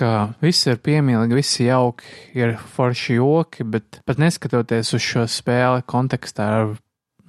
ka 0.00 0.10
viss 0.40 0.68
ir 0.70 0.80
piemīlīgi, 0.80 1.36
viss 1.36 1.60
ir 1.60 1.70
jauki, 1.70 2.12
ir 2.38 2.54
forši 2.74 3.18
joki, 3.18 3.66
bet 3.68 4.00
pat 4.08 4.20
neskatoties 4.22 4.94
uz 4.96 5.04
šo 5.04 5.26
spēli 5.28 5.84
kontekstā 5.88 6.46
ar 6.60 6.72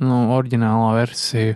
nu, 0.02 0.18
oriģinālo 0.36 0.92
versiju, 0.98 1.56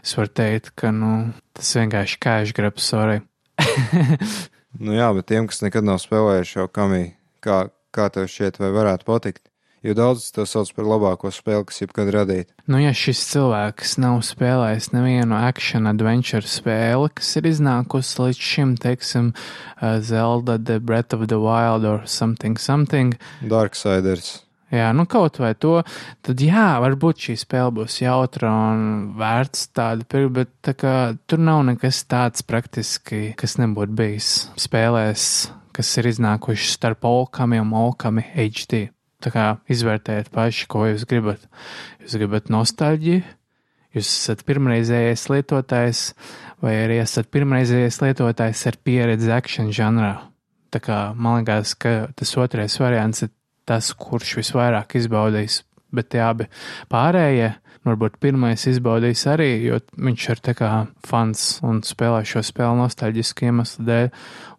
es 0.00 0.16
varu 0.18 0.32
teikt, 0.40 0.72
ka 0.78 0.94
nu, 0.94 1.12
tas 1.56 1.74
vienkārši 1.76 2.18
cash 2.22 2.56
grabs, 2.56 2.86
sorry. 2.92 3.20
nu 4.84 4.96
jā, 4.96 5.10
bet 5.16 5.30
tiem, 5.30 5.50
kas 5.50 5.62
nekad 5.66 5.86
nav 5.86 6.00
spēlējuši 6.02 6.58
jau 6.60 6.66
kamī, 6.72 7.04
kā, 7.44 7.66
kā 7.94 8.10
tev 8.14 8.30
šķiet, 8.30 8.60
vai 8.62 8.72
varētu 8.76 9.08
patikt? 9.08 9.46
Jo 9.80 9.94
daudz 9.96 10.26
to 10.36 10.44
sauc 10.44 10.68
par 10.76 10.84
labāko 10.84 11.30
spēli, 11.32 11.64
kas 11.70 11.80
jebkad 11.80 12.10
radīta. 12.12 12.52
Nu, 12.68 12.76
ja 12.82 12.90
šis 12.92 13.22
cilvēks 13.30 13.94
nav 14.02 14.18
spēlējis 14.28 14.90
nevienu 14.92 15.38
action 15.38 15.88
adventure 15.88 16.44
spēli, 16.44 17.08
kas 17.16 17.32
ir 17.40 17.48
iznākusi 17.48 18.20
līdz 18.20 18.42
šim, 18.50 18.74
teiksim, 18.76 19.32
uh, 19.32 19.96
Zelda, 20.04 20.58
The 20.60 20.82
Breath 20.84 21.16
of 21.16 21.24
the 21.32 21.40
Wild 21.40 21.88
or 21.88 22.04
something, 22.04 22.60
something. 22.60 23.16
Darksiders. 23.40 24.42
Jā, 24.70 24.92
nu 24.94 25.02
kaut 25.10 25.40
vai 25.42 25.50
to, 25.58 25.80
tad 26.22 26.42
jā, 26.44 26.76
varbūt 26.78 27.24
šī 27.24 27.34
spēle 27.42 27.72
būs 27.74 27.96
jautra 28.04 28.52
un 28.70 28.82
vērts 29.18 29.64
tādu 29.74 30.06
pirkt, 30.06 30.30
bet 30.36 30.52
tā 30.62 30.74
kā 30.78 30.92
tur 31.26 31.42
nav 31.42 31.64
nekas 31.66 32.04
tāds 32.06 32.46
praktiski, 32.46 33.32
kas 33.38 33.56
nebūtu 33.58 33.96
bijis 33.98 34.28
spēlēs, 34.62 35.24
kas 35.74 35.90
ir 35.98 36.10
iznākuši 36.12 36.70
starp 36.70 37.08
Olkami 37.10 37.58
un 37.58 37.74
Olkami 37.80 38.22
HD. 38.30 38.84
Tā 39.20 39.34
kā 39.34 39.48
izvērtējiet 39.68 40.30
paši, 40.32 40.68
ko 40.70 40.86
jūs 40.86 41.02
gribat. 41.10 41.42
Jūs 42.04 42.14
gribat 42.22 42.46
nostalģiju, 42.54 43.24
jūs 43.98 44.06
esat 44.06 44.46
pirmreizējais 44.46 45.26
lietotājs, 45.34 46.04
vai 46.62 46.76
arī 46.84 47.02
esat 47.02 47.28
pirmreizējais 47.34 48.00
lietotājs 48.04 48.64
ar 48.70 48.78
pieredzi 48.86 49.34
action 49.34 49.74
žanrā. 49.74 50.14
Tā 50.70 50.78
kā 50.78 51.02
man 51.18 51.40
liekas, 51.40 51.74
ka 51.74 52.06
tas 52.14 52.36
otrais 52.38 52.78
variants 52.78 53.26
ir 53.26 53.34
tas, 53.70 53.94
kurš 53.94 54.40
visvairāk 54.42 54.98
izbaudījis 55.00 55.62
bet 55.94 56.10
tie 56.14 56.22
abi 56.24 56.46
pārējie, 56.90 57.50
varbūt 57.86 58.18
pirmais 58.20 58.66
izbaudīs 58.68 59.22
arī, 59.30 59.48
jo 59.64 59.78
viņš 59.96 60.26
ir 60.34 60.42
tā 60.44 60.54
kā 60.58 60.70
fans 61.06 61.44
un 61.66 61.80
spēlē 61.86 62.20
šo 62.28 62.42
spēli 62.44 62.76
nostalģisku 62.82 63.48
iemeslu 63.48 63.86
dēļ, 63.88 64.10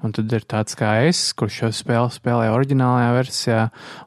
un 0.01 0.15
tad 0.17 0.35
ir 0.37 0.47
tāds 0.49 0.77
kā 0.79 0.95
es, 1.05 1.21
kurš 1.37 1.61
šo 1.61 1.71
spēli 1.81 2.17
spēlēja 2.17 2.55
oriģinālajā 2.57 3.13
versijā, 3.19 3.61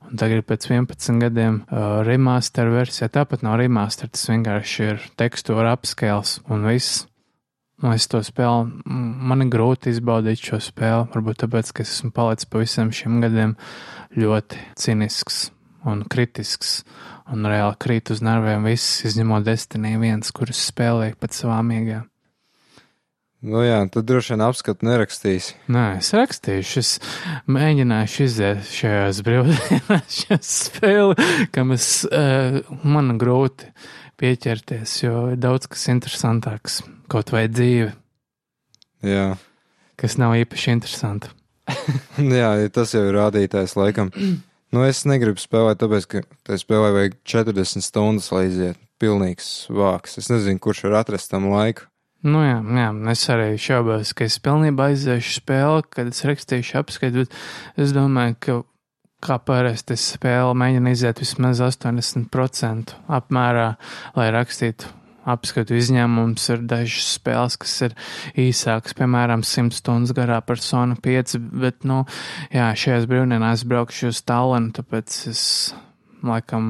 un 0.09 0.21
tagad 0.21 0.45
pēc 0.51 0.69
11 0.73 1.23
gadiem 1.23 1.63
uh, 1.63 2.03
remaster 2.07 2.73
versijā, 2.75 3.11
tāpat 3.15 3.47
nav 3.47 3.61
remaster, 3.63 4.11
tas 4.11 4.29
vienkārši 4.33 4.89
ir 4.91 5.11
tekstūra 5.21 5.77
upscales 5.79 6.41
un 6.51 6.67
viss. 6.73 7.05
Nu, 7.83 7.91
es 7.91 8.07
to 8.07 8.21
spēlu, 8.23 8.69
man 8.87 9.43
ir 9.43 9.51
grūti 9.51 9.91
izbaudīt 9.91 10.45
šo 10.47 10.61
spēli, 10.63 11.09
varbūt 11.11 11.43
tāpēc, 11.43 11.73
ka 11.75 11.83
es 11.83 11.97
esmu 11.97 12.13
palicis 12.15 12.49
pa 12.49 12.63
visiem 12.63 12.93
šiem 12.95 13.19
gadiem 13.25 13.57
ļoti 14.15 14.63
cinisks 14.79 15.49
un 15.85 16.05
kritisks, 16.09 16.79
un 17.35 17.45
reāli 17.51 17.77
krīt 17.83 18.15
uz 18.15 18.23
nerviem 18.25 18.65
viss, 18.71 19.03
izņemot 19.09 19.45
Destiny 19.47 19.99
viens, 20.01 20.31
kurus 20.33 20.63
spēlēju 20.71 21.19
pat 21.21 21.37
savā 21.37 21.59
miegā. 21.67 22.05
Nu 23.45 23.61
jā, 23.61 23.83
tad 23.93 24.07
droši 24.09 24.33
vien 24.33 24.43
apskatu 24.47 24.87
nerakstīs. 24.89 25.51
Nē, 25.69 25.99
es 25.99 26.15
rakstīšu, 26.17 26.81
es 26.81 26.93
mēģināšu 27.53 28.23
iziet 28.25 28.71
šajās 28.73 29.21
brīvdienās, 29.27 30.15
šajā 30.23 30.39
spēli, 30.49 31.29
kam 31.53 31.75
es, 31.77 31.89
uh, 32.09 32.63
man 32.89 33.19
grūti 33.21 33.69
pieķerties, 34.21 34.97
jo 35.03 35.29
ir 35.35 35.41
daudz 35.41 35.69
kas 35.71 35.87
interesantāks, 35.93 36.81
kaut 37.13 37.33
vai 37.35 37.47
dzīve. 37.51 37.93
Jā. 39.05 39.35
Kas 40.01 40.19
nav 40.21 40.35
īpaši 40.39 40.75
interesanti. 40.75 41.31
jā, 42.41 42.51
tas 42.75 42.93
jau 42.97 43.05
ir 43.09 43.17
rādītājs 43.17 43.77
laikam. 43.79 44.11
Nu, 44.75 44.83
es 44.83 45.05
negribu 45.07 45.39
spēlēt, 45.39 45.79
tāpēc, 45.81 46.07
ka 46.11 46.23
tai 46.47 46.59
spēlē 46.59 46.91
vajag 46.97 47.19
40 47.31 47.85
stundas, 47.85 48.31
lai 48.35 48.49
iziet 48.49 48.81
pilnīgs 49.03 49.69
vāks. 49.71 50.19
Es 50.19 50.31
nezinu, 50.33 50.61
kurš 50.63 50.87
var 50.89 51.03
atrast 51.05 51.31
tam 51.31 51.47
laiku. 51.53 51.87
Nu 52.25 52.41
jā, 52.41 52.57
jā, 52.65 52.89
es 53.13 53.23
arī 53.29 53.49
šaubos, 53.61 54.15
ka 54.17 54.25
es 54.25 54.39
pilnībā 54.41 54.89
aiziešu 54.95 55.43
spēli, 55.43 55.85
kad 55.93 56.09
es 56.09 56.25
rakstīšu 56.25 56.79
apskatu, 56.81 57.27
bet 57.27 57.85
es 57.85 57.93
domāju, 57.93 58.39
ka 58.41 58.57
kā 59.25 59.39
parasti 59.41 59.97
es 59.97 60.05
spēli 60.15 60.59
mēģinu 60.61 60.93
iziet 60.93 61.23
vismaz 61.23 61.63
80% 61.65 62.95
apmērā, 63.19 63.71
lai 64.19 64.29
rakstītu 64.35 64.91
apskatu 65.25 65.77
izņēmums 65.79 66.49
ir 66.53 66.65
dažas 66.69 67.15
spēles, 67.17 67.57
kas 67.61 67.75
ir 67.87 67.97
īsākas, 68.45 68.97
piemēram, 68.99 69.45
100 69.47 69.79
stundas 69.79 70.13
garā 70.17 70.41
persona 70.45 70.99
5, 71.01 71.39
bet, 71.65 71.87
nu, 71.89 72.03
jā, 72.53 72.69
šajās 72.77 73.09
brīvdienās 73.11 73.65
braukšu 73.71 74.13
uz 74.13 74.21
Tallinu, 74.29 74.75
tāpēc 74.77 75.19
es 75.33 75.43
laikam 76.25 76.69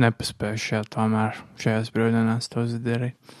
nepaspējuši 0.00 0.74
jā, 0.76 0.82
tomēr 0.92 1.40
šajās 1.60 1.92
brīvdienās 1.92 2.52
to 2.52 2.66
izdarīt. 2.68 3.36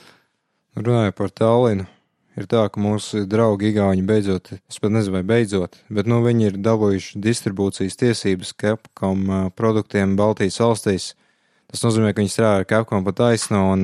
Runāju 0.76 1.16
par 1.16 1.32
Tallinu. 1.32 1.88
Ir 2.36 2.48
tā, 2.50 2.66
ka 2.68 2.80
mūsu 2.82 3.24
draugi 3.24 3.70
Igauni 3.70 4.02
beidzot, 4.04 4.50
es 4.58 4.80
pat 4.82 4.92
nezinu, 4.92 5.16
vai 5.16 5.22
beidzot, 5.24 5.78
bet 5.88 6.08
nu 6.10 6.18
viņi 6.24 6.50
ir 6.50 6.58
dabūjuši 6.60 7.22
distribūcijas 7.24 7.96
tiesības 8.02 8.52
Capcom 8.60 9.30
produktiem 9.56 10.18
Baltijas 10.18 10.60
valstīs 10.60 11.14
Tas 11.66 11.82
nozīmē, 11.82 12.12
ka 12.14 12.22
viņi 12.22 12.30
strādā 12.30 12.60
ar 12.60 12.66
Capcom 12.70 13.02
pa 13.06 13.12
taisno, 13.16 13.60
un, 13.74 13.82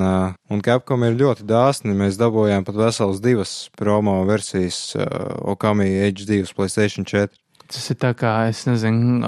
un 0.54 0.60
Capcom 0.62 1.02
ir 1.06 1.16
ļoti 1.18 1.46
dāsni. 1.48 1.96
Mēs 1.98 2.18
dabūjām 2.20 2.66
pat 2.66 2.78
veselas 2.78 3.18
divas 3.22 3.54
promo 3.78 4.20
versijas 4.28 4.94
uh, 4.94 5.08
Okami 5.52 5.88
HD 6.06 6.38
uz 6.44 6.54
Playstation 6.54 7.08
4. 7.08 7.32
Tas 7.66 7.90
ir 7.90 7.98
tā 7.98 8.12
kā, 8.18 8.36
es 8.52 8.62
nezinu, 8.68 9.18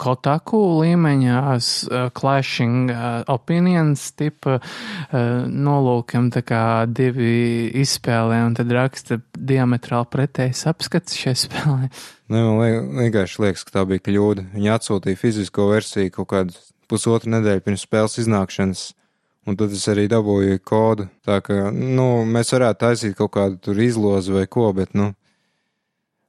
Kotaku 0.00 0.58
līmeņa 0.80 1.40
uh, 1.52 1.98
clashing 2.16 2.90
uh, 2.90 3.20
opinions 3.30 4.08
tipa 4.18 4.56
uh, 4.58 5.18
nolūkiem, 5.46 6.30
tā 6.34 6.42
kā 6.46 6.62
divi 6.90 7.68
izspēlē 7.82 8.40
un 8.48 8.56
tad 8.58 8.72
raksta 8.74 9.20
diametrāli 9.36 10.10
pretējs 10.10 10.64
apskats 10.72 11.18
šai 11.18 11.36
spēlē. 11.44 11.92
Ne, 12.32 12.42
man 12.42 12.90
vienkārši 13.02 13.44
liekas, 13.44 13.66
ka 13.68 13.76
tā 13.78 13.86
bija 13.90 14.02
kļūda. 14.08 14.48
Viņi 14.56 14.74
atsūtīja 14.74 15.20
fizisko 15.20 15.68
versiju 15.70 16.16
kaut 16.16 16.32
kādu 16.32 16.58
pusotru 16.90 17.32
nedēļu 17.36 17.64
pirms 17.64 17.86
spēles 17.86 18.18
iznākšanas. 18.24 18.90
Un 19.46 19.58
tad 19.58 19.72
es 19.74 19.82
arī 19.90 20.06
dabūju 20.10 20.60
kodu. 20.62 21.08
Tā 21.26 21.40
kā, 21.42 21.66
nu, 21.74 22.22
mēs 22.30 22.52
varētu 22.54 22.84
taisīt 22.84 23.16
kaut 23.18 23.32
kādu 23.34 23.58
tur 23.62 23.80
izlozi 23.82 24.34
vai 24.34 24.44
ko, 24.46 24.68
bet, 24.76 24.94
nu, 24.94 25.10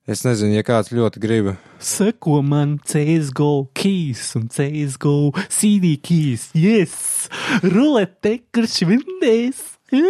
es 0.07 0.23
nezinu, 0.25 0.53
ja 0.57 0.63
kāds 0.67 0.91
ļoti 0.93 1.21
grib. 1.23 1.53
Seko 1.83 2.41
man 2.45 2.79
CSGO 2.87 3.67
keys 3.77 4.35
un 4.39 4.49
CSGO 4.53 5.31
CD 5.47 5.95
keys. 6.01 6.49
Yes! 6.57 7.29
Rulete, 7.63 8.39
kurš 8.55 8.83
vinnēs! 8.89 9.63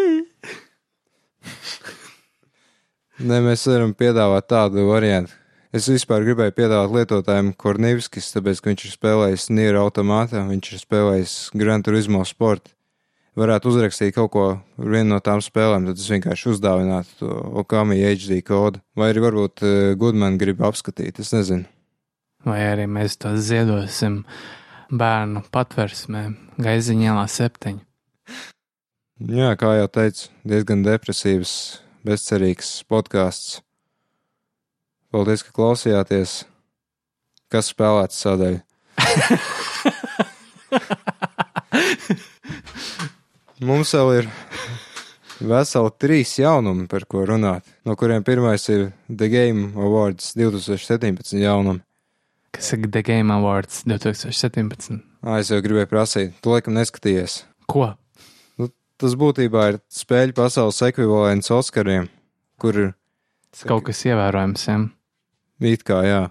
Nē, 3.24 3.38
mēs 3.44 3.68
varam 3.70 3.94
piedāvāt 3.96 4.48
tādu 4.50 4.88
variantu, 4.88 5.34
Es 5.74 5.88
vispār 5.90 6.22
gribēju 6.22 6.54
piedāvāt 6.54 6.92
lietotājiem 6.94 7.48
Kornīviskis, 7.58 8.28
tāpēc, 8.36 8.60
ka 8.62 8.70
viņš 8.70 8.84
ir 8.86 8.92
spēlējis 8.94 9.46
Nier 9.58 9.80
automātā, 9.82 10.44
viņš 10.46 10.68
ir 10.70 10.82
spēlējis 10.84 11.34
Gran 11.58 11.82
Turismo 11.82 12.22
sportu. 12.30 12.70
Varētu 13.34 13.72
uzrakstīt 13.72 14.14
kaut 14.14 14.30
ko 14.36 14.44
vienu 14.78 15.16
no 15.16 15.18
tām 15.24 15.40
spēlēm, 15.42 15.88
tad 15.90 15.98
es 15.98 16.10
vienkārši 16.12 16.52
uzdāvinātu 16.52 17.16
to 17.24 17.38
Okami 17.64 17.98
HD 17.98 18.44
kodu. 18.46 18.78
Vai 18.94 19.08
arī 19.10 19.24
varbūt 19.24 19.64
uh, 19.66 19.72
Goodman 19.98 20.38
grib 20.38 20.62
apskatīt, 20.62 21.18
es 21.24 21.34
nezinu. 21.34 21.66
Vai 22.46 22.60
arī 22.68 22.86
mēs 22.86 23.18
to 23.18 23.32
ziedosim 23.42 24.22
bērnu 24.94 25.42
patversmē, 25.54 26.28
gaiziņā 26.62 27.16
septiņi. 27.34 27.82
Jā, 29.34 29.50
kā 29.58 29.72
jau 29.80 29.90
teicu, 29.98 30.30
diezgan 30.46 30.86
depresīvs, 30.86 31.54
bezcerīgs 32.06 32.84
podkāsts. 32.92 33.64
Paldies, 35.14 35.42
ka 35.46 35.52
klausījāties. 35.58 36.44
Kas 37.54 37.70
spēlēts 37.74 38.22
sadaļu? 38.22 38.60
Mums 43.64 43.94
vēl 43.96 44.10
ir 44.18 44.26
veseli 45.40 45.92
trīs 46.02 46.34
jaunumi, 46.42 46.84
par 46.92 47.06
ko 47.08 47.22
runāt, 47.28 47.68
no 47.88 47.96
kuriem 48.00 48.24
pirmais 48.26 48.66
ir 48.74 48.90
The 49.08 49.30
Game 49.32 49.72
Awards 49.80 50.34
2017 50.36 51.40
jaunumi. 51.40 51.80
Kas 52.54 52.74
ir 52.76 52.84
The 52.92 53.04
Game 53.06 53.32
Awards 53.34 53.86
2017? 53.88 55.00
Ā, 55.24 55.38
es 55.40 55.54
jau 55.54 55.62
gribēju 55.64 55.90
prasīt, 55.94 56.36
tu 56.44 56.52
laikam 56.52 56.76
neskatījies. 56.76 57.38
Ko? 57.72 57.94
Nu, 58.60 58.68
tas 59.00 59.16
būtībā 59.20 59.70
ir 59.72 59.80
spēļu 59.96 60.36
pasaules 60.42 60.84
ekvivalents 60.90 61.54
Oskariem, 61.56 62.12
kur 62.60 62.82
ir. 62.82 62.94
Tas 63.54 63.64
kaut 63.70 63.88
kas 63.88 64.04
ievērojams, 64.10 64.68
jā. 64.68 64.80
It 65.64 65.88
kā 65.88 66.04
jā. 66.04 66.22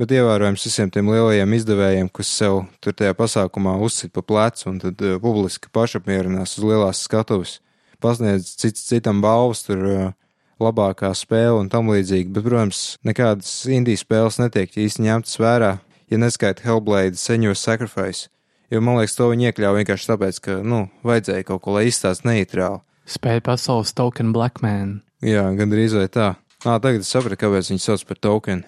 Bet 0.00 0.14
ievērojams 0.16 0.62
visiem 0.64 0.88
tiem 0.88 1.10
lielajiem 1.12 1.54
izdevējiem, 1.58 2.06
kas 2.16 2.30
sev 2.32 2.62
tur 2.80 2.94
tajā 2.96 3.12
pasākumā 3.18 3.74
uzsit 3.84 4.14
pa 4.16 4.22
plecu 4.24 4.70
un 4.70 4.78
tad 4.80 5.02
uh, 5.04 5.18
publiski 5.20 5.68
pašapmierinās 5.76 6.56
uz 6.56 6.64
lielās 6.64 7.02
skatuves, 7.04 7.58
pasniedz 8.00 8.54
cits 8.62 8.86
citam 8.88 9.20
balvas, 9.20 9.60
tur 9.66 9.84
uh, 9.84 10.08
labākā 10.56 11.12
spēle 11.16 11.58
un 11.60 11.68
tam 11.68 11.92
līdzīgi. 11.92 12.32
Bet, 12.32 12.48
protams, 12.48 12.82
nekādas 13.04 13.52
indijas 13.68 14.06
spēles 14.06 14.40
netiek 14.40 14.72
īsti 14.72 15.04
ņemtas 15.04 15.36
vērā, 15.42 15.72
ja 16.08 16.24
neskaita 16.24 16.64
Hellblade 16.64 17.20
Senior 17.20 17.58
Sacrifice. 17.60 18.30
Jo 18.72 18.80
man 18.80 19.02
liekas, 19.02 19.18
to 19.18 19.28
viņi 19.28 19.50
iekļāva 19.50 19.82
vienkārši 19.82 20.12
tāpēc, 20.14 20.40
ka, 20.46 20.60
nu, 20.64 20.86
vajadzēja 21.04 21.44
kaut 21.52 21.66
ko, 21.66 21.76
lai 21.76 21.90
izstāsta 21.90 22.30
neitrāli. 22.30 22.80
Spēļu 23.10 23.44
pasaules 23.52 23.92
token 23.98 24.32
Blackman. 24.32 25.02
Jā, 25.20 25.44
gandrīz 25.58 25.92
vai 25.98 26.08
tā. 26.08 26.36
Nā, 26.60 26.74
tagad 26.76 27.00
es 27.00 27.08
sapratu, 27.08 27.38
kāpēc 27.40 27.70
viņi 27.72 27.80
sauc 27.80 28.02
par 28.04 28.18
tokenu. 28.20 28.66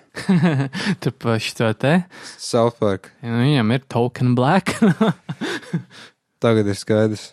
Paši 1.24 1.56
to 1.58 1.66
te. 1.76 1.90
South 2.40 2.78
Park. 2.80 3.10
Nu, 3.20 3.42
viņam 3.42 3.74
ir 3.76 3.82
token 3.92 4.32
black. 4.38 4.72
tagad 6.44 6.70
ir 6.72 6.78
skaidrs. 6.78 7.26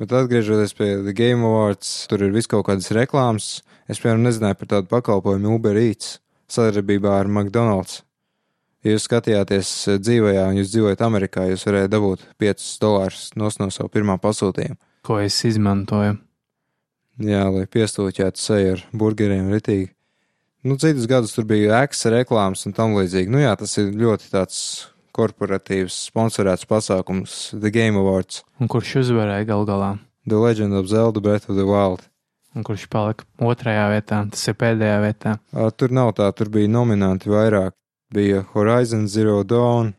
Bet 0.00 0.14
atgriežoties 0.16 0.72
pie 0.78 0.94
The 1.04 1.12
Game 1.12 1.44
Awards, 1.44 1.90
tur 2.08 2.24
ir 2.24 2.32
vis 2.32 2.48
kaut 2.48 2.64
kādas 2.70 2.88
reklāmas. 2.96 3.58
Es, 3.84 4.00
piemēram, 4.00 4.24
nezināju 4.24 4.56
par 4.62 4.70
tādu 4.72 4.88
pakalpojumu 4.88 5.52
Uber 5.58 5.76
Eats 5.76 6.16
sadarbībā 6.48 7.18
ar 7.20 7.28
McDonald's. 7.28 8.00
Ja 8.80 8.94
jūs 8.94 9.04
skatījāties 9.04 9.74
dzīvajā 10.00 10.46
un 10.48 10.62
jūs 10.62 10.72
dzīvojat 10.72 11.04
Amerikā, 11.04 11.44
jūs 11.50 11.66
varētu 11.68 11.92
dabūt 11.92 12.24
5 12.40 12.72
dolārus 12.80 13.28
no 13.36 13.52
savu 13.52 13.92
pirmā 13.92 14.16
pasūtījuma. 14.22 14.80
Ko 15.04 15.20
es 15.20 15.36
izmantoju? 15.44 16.16
Jā, 17.20 17.42
lai 17.52 17.66
piestūķētu 17.68 18.40
seju 18.40 18.76
ar 18.76 18.84
burgeriem 18.96 19.50
ritīgi. 19.52 19.90
Nu, 20.64 20.76
citus 20.80 21.06
gadus 21.08 21.32
tur 21.32 21.46
bija 21.48 21.82
ēkas 21.84 22.04
reklāmas 22.12 22.66
un 22.68 22.74
tam 22.76 22.94
līdzīgi. 22.96 23.32
Nu 23.32 23.40
jā, 23.40 23.52
tas 23.56 23.76
ir 23.80 23.92
ļoti 23.96 24.28
tāds 24.32 24.60
korporatīvs, 25.16 25.96
sponsorēts 26.10 26.68
pasākums, 26.68 27.50
The 27.56 27.72
Game 27.72 28.00
Awards. 28.00 28.42
Un 28.60 28.68
kurš 28.72 28.98
uzvarēja 29.02 29.48
gal 29.48 29.64
galā? 29.68 29.94
The 30.28 30.40
Legend 30.40 30.76
of 30.76 30.88
Zelda 30.88 31.20
Breath 31.20 31.48
of 31.48 31.56
the 31.56 31.64
Wild. 31.68 32.04
Un 32.56 32.64
kurš 32.66 32.88
palika 32.90 33.24
otrajā 33.40 33.86
vietā, 33.92 34.20
tas 34.32 34.48
ir 34.50 34.56
pēdējā 34.58 34.98
vietā? 35.04 35.36
A, 35.54 35.70
tur 35.70 35.92
nav 35.94 36.12
tā, 36.18 36.28
tur 36.36 36.50
bija 36.52 36.68
nominanti 36.68 37.30
vairāk. 37.30 37.76
Bija 38.10 38.42
Horizon 38.52 39.06
Zero 39.08 39.44
Dawn, 39.46 39.94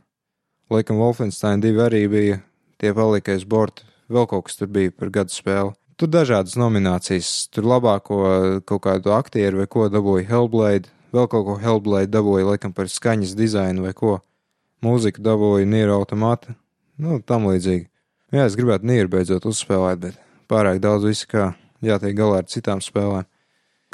Laikam 0.71 0.99
Wolfenstein 0.99 1.63
2 1.63 1.85
arī 1.85 2.01
bija 2.11 2.41
tie 2.79 2.91
palikais 2.95 3.45
borti, 3.47 3.85
vēl 4.11 4.27
kaut 4.27 4.49
kas 4.49 4.59
tur 4.59 4.69
bija 4.71 4.91
par 4.91 5.09
gadu 5.13 5.33
spēli. 5.33 5.73
Tur 6.01 6.09
dažādas 6.09 6.55
nominācijas, 6.57 7.27
tur 7.53 7.67
labāko 7.69 8.15
kaut 8.65 8.81
kādu 8.81 9.11
aktieru 9.13 9.59
vai 9.59 9.67
ko 9.69 9.83
dabūja 9.85 10.25
Hellblade, 10.31 10.89
vēl 11.13 11.27
kaut 11.29 11.43
ko 11.45 11.57
Hellblade 11.61 12.09
dabūja, 12.09 12.47
laikam 12.47 12.71
par 12.73 12.87
skaņas 12.89 13.35
dizainu 13.37 13.83
vai 13.85 13.91
ko. 13.93 14.15
Mūziku 14.81 15.21
dabūja 15.21 15.67
Niera 15.69 15.93
automāta, 15.93 16.55
nu, 16.97 17.19
tam 17.21 17.45
līdzīgi. 17.51 17.85
Jā, 18.33 18.47
es 18.47 18.57
gribētu 18.57 18.89
Nieru 18.89 19.11
beidzot 19.13 19.45
uzspēlēt, 19.45 20.01
bet 20.01 20.17
pārāk 20.49 20.79
daudz 20.81 21.05
visu 21.05 21.29
kā 21.29 21.51
jātiek 21.85 22.17
galā 22.17 22.41
ar 22.41 22.49
citām 22.49 22.81
spēlēm. 22.81 23.29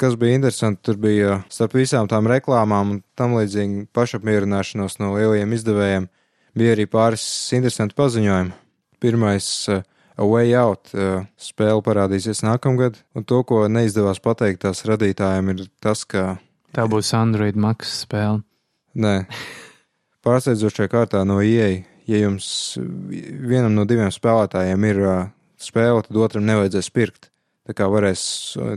Kas 0.00 0.16
bija 0.16 0.40
interesanti, 0.40 0.80
tur 0.88 0.96
bija 1.04 1.42
starp 1.52 1.76
visām 1.76 2.08
tām 2.08 2.32
reklāmām 2.32 2.94
un 2.94 3.04
tam 3.20 3.36
līdzīgi 3.36 3.84
pašapmierināšanos 3.92 4.96
no 5.04 5.12
lielajiem 5.12 5.52
izdevējiem, 5.58 6.08
bija 6.56 6.72
arī 6.72 6.88
pāris 6.88 7.28
interesanti 7.52 8.00
paziņojumi. 8.00 8.56
Pirmais, 9.04 9.52
uh, 9.68 9.84
A 10.18 10.26
Way 10.26 10.54
Out 10.58 10.90
uh, 10.96 11.22
spēle 11.38 11.82
parādīsies 11.86 12.42
nākamgad, 12.42 12.98
un 13.14 13.26
to, 13.28 13.44
ko 13.46 13.62
neizdevās 13.70 14.18
pateikt 14.22 14.64
tās 14.64 14.82
radītājiem, 14.88 15.52
ir 15.54 15.68
tas, 15.84 16.02
ka. 16.02 16.40
Tā 16.74 16.88
būs 16.90 17.12
Android 17.14 17.58
maksas 17.58 18.02
spēle. 18.02 18.42
Nē, 18.98 19.14
pārsteidzošajā 20.26 20.90
kārtā 20.90 21.22
no 21.28 21.38
IE, 21.44 21.84
ja 22.10 22.22
jums 22.24 22.50
vienam 22.78 23.76
no 23.78 23.86
diviem 23.86 24.10
spēlētājiem 24.14 24.88
ir 24.90 25.02
uh, 25.04 25.18
spēle, 25.60 26.02
tad 26.06 26.18
otram 26.18 26.48
nevajadzēs 26.50 26.90
pirkt. 26.94 27.30
Tā 27.68 27.76
kā 27.76 27.86
varēs 27.92 28.22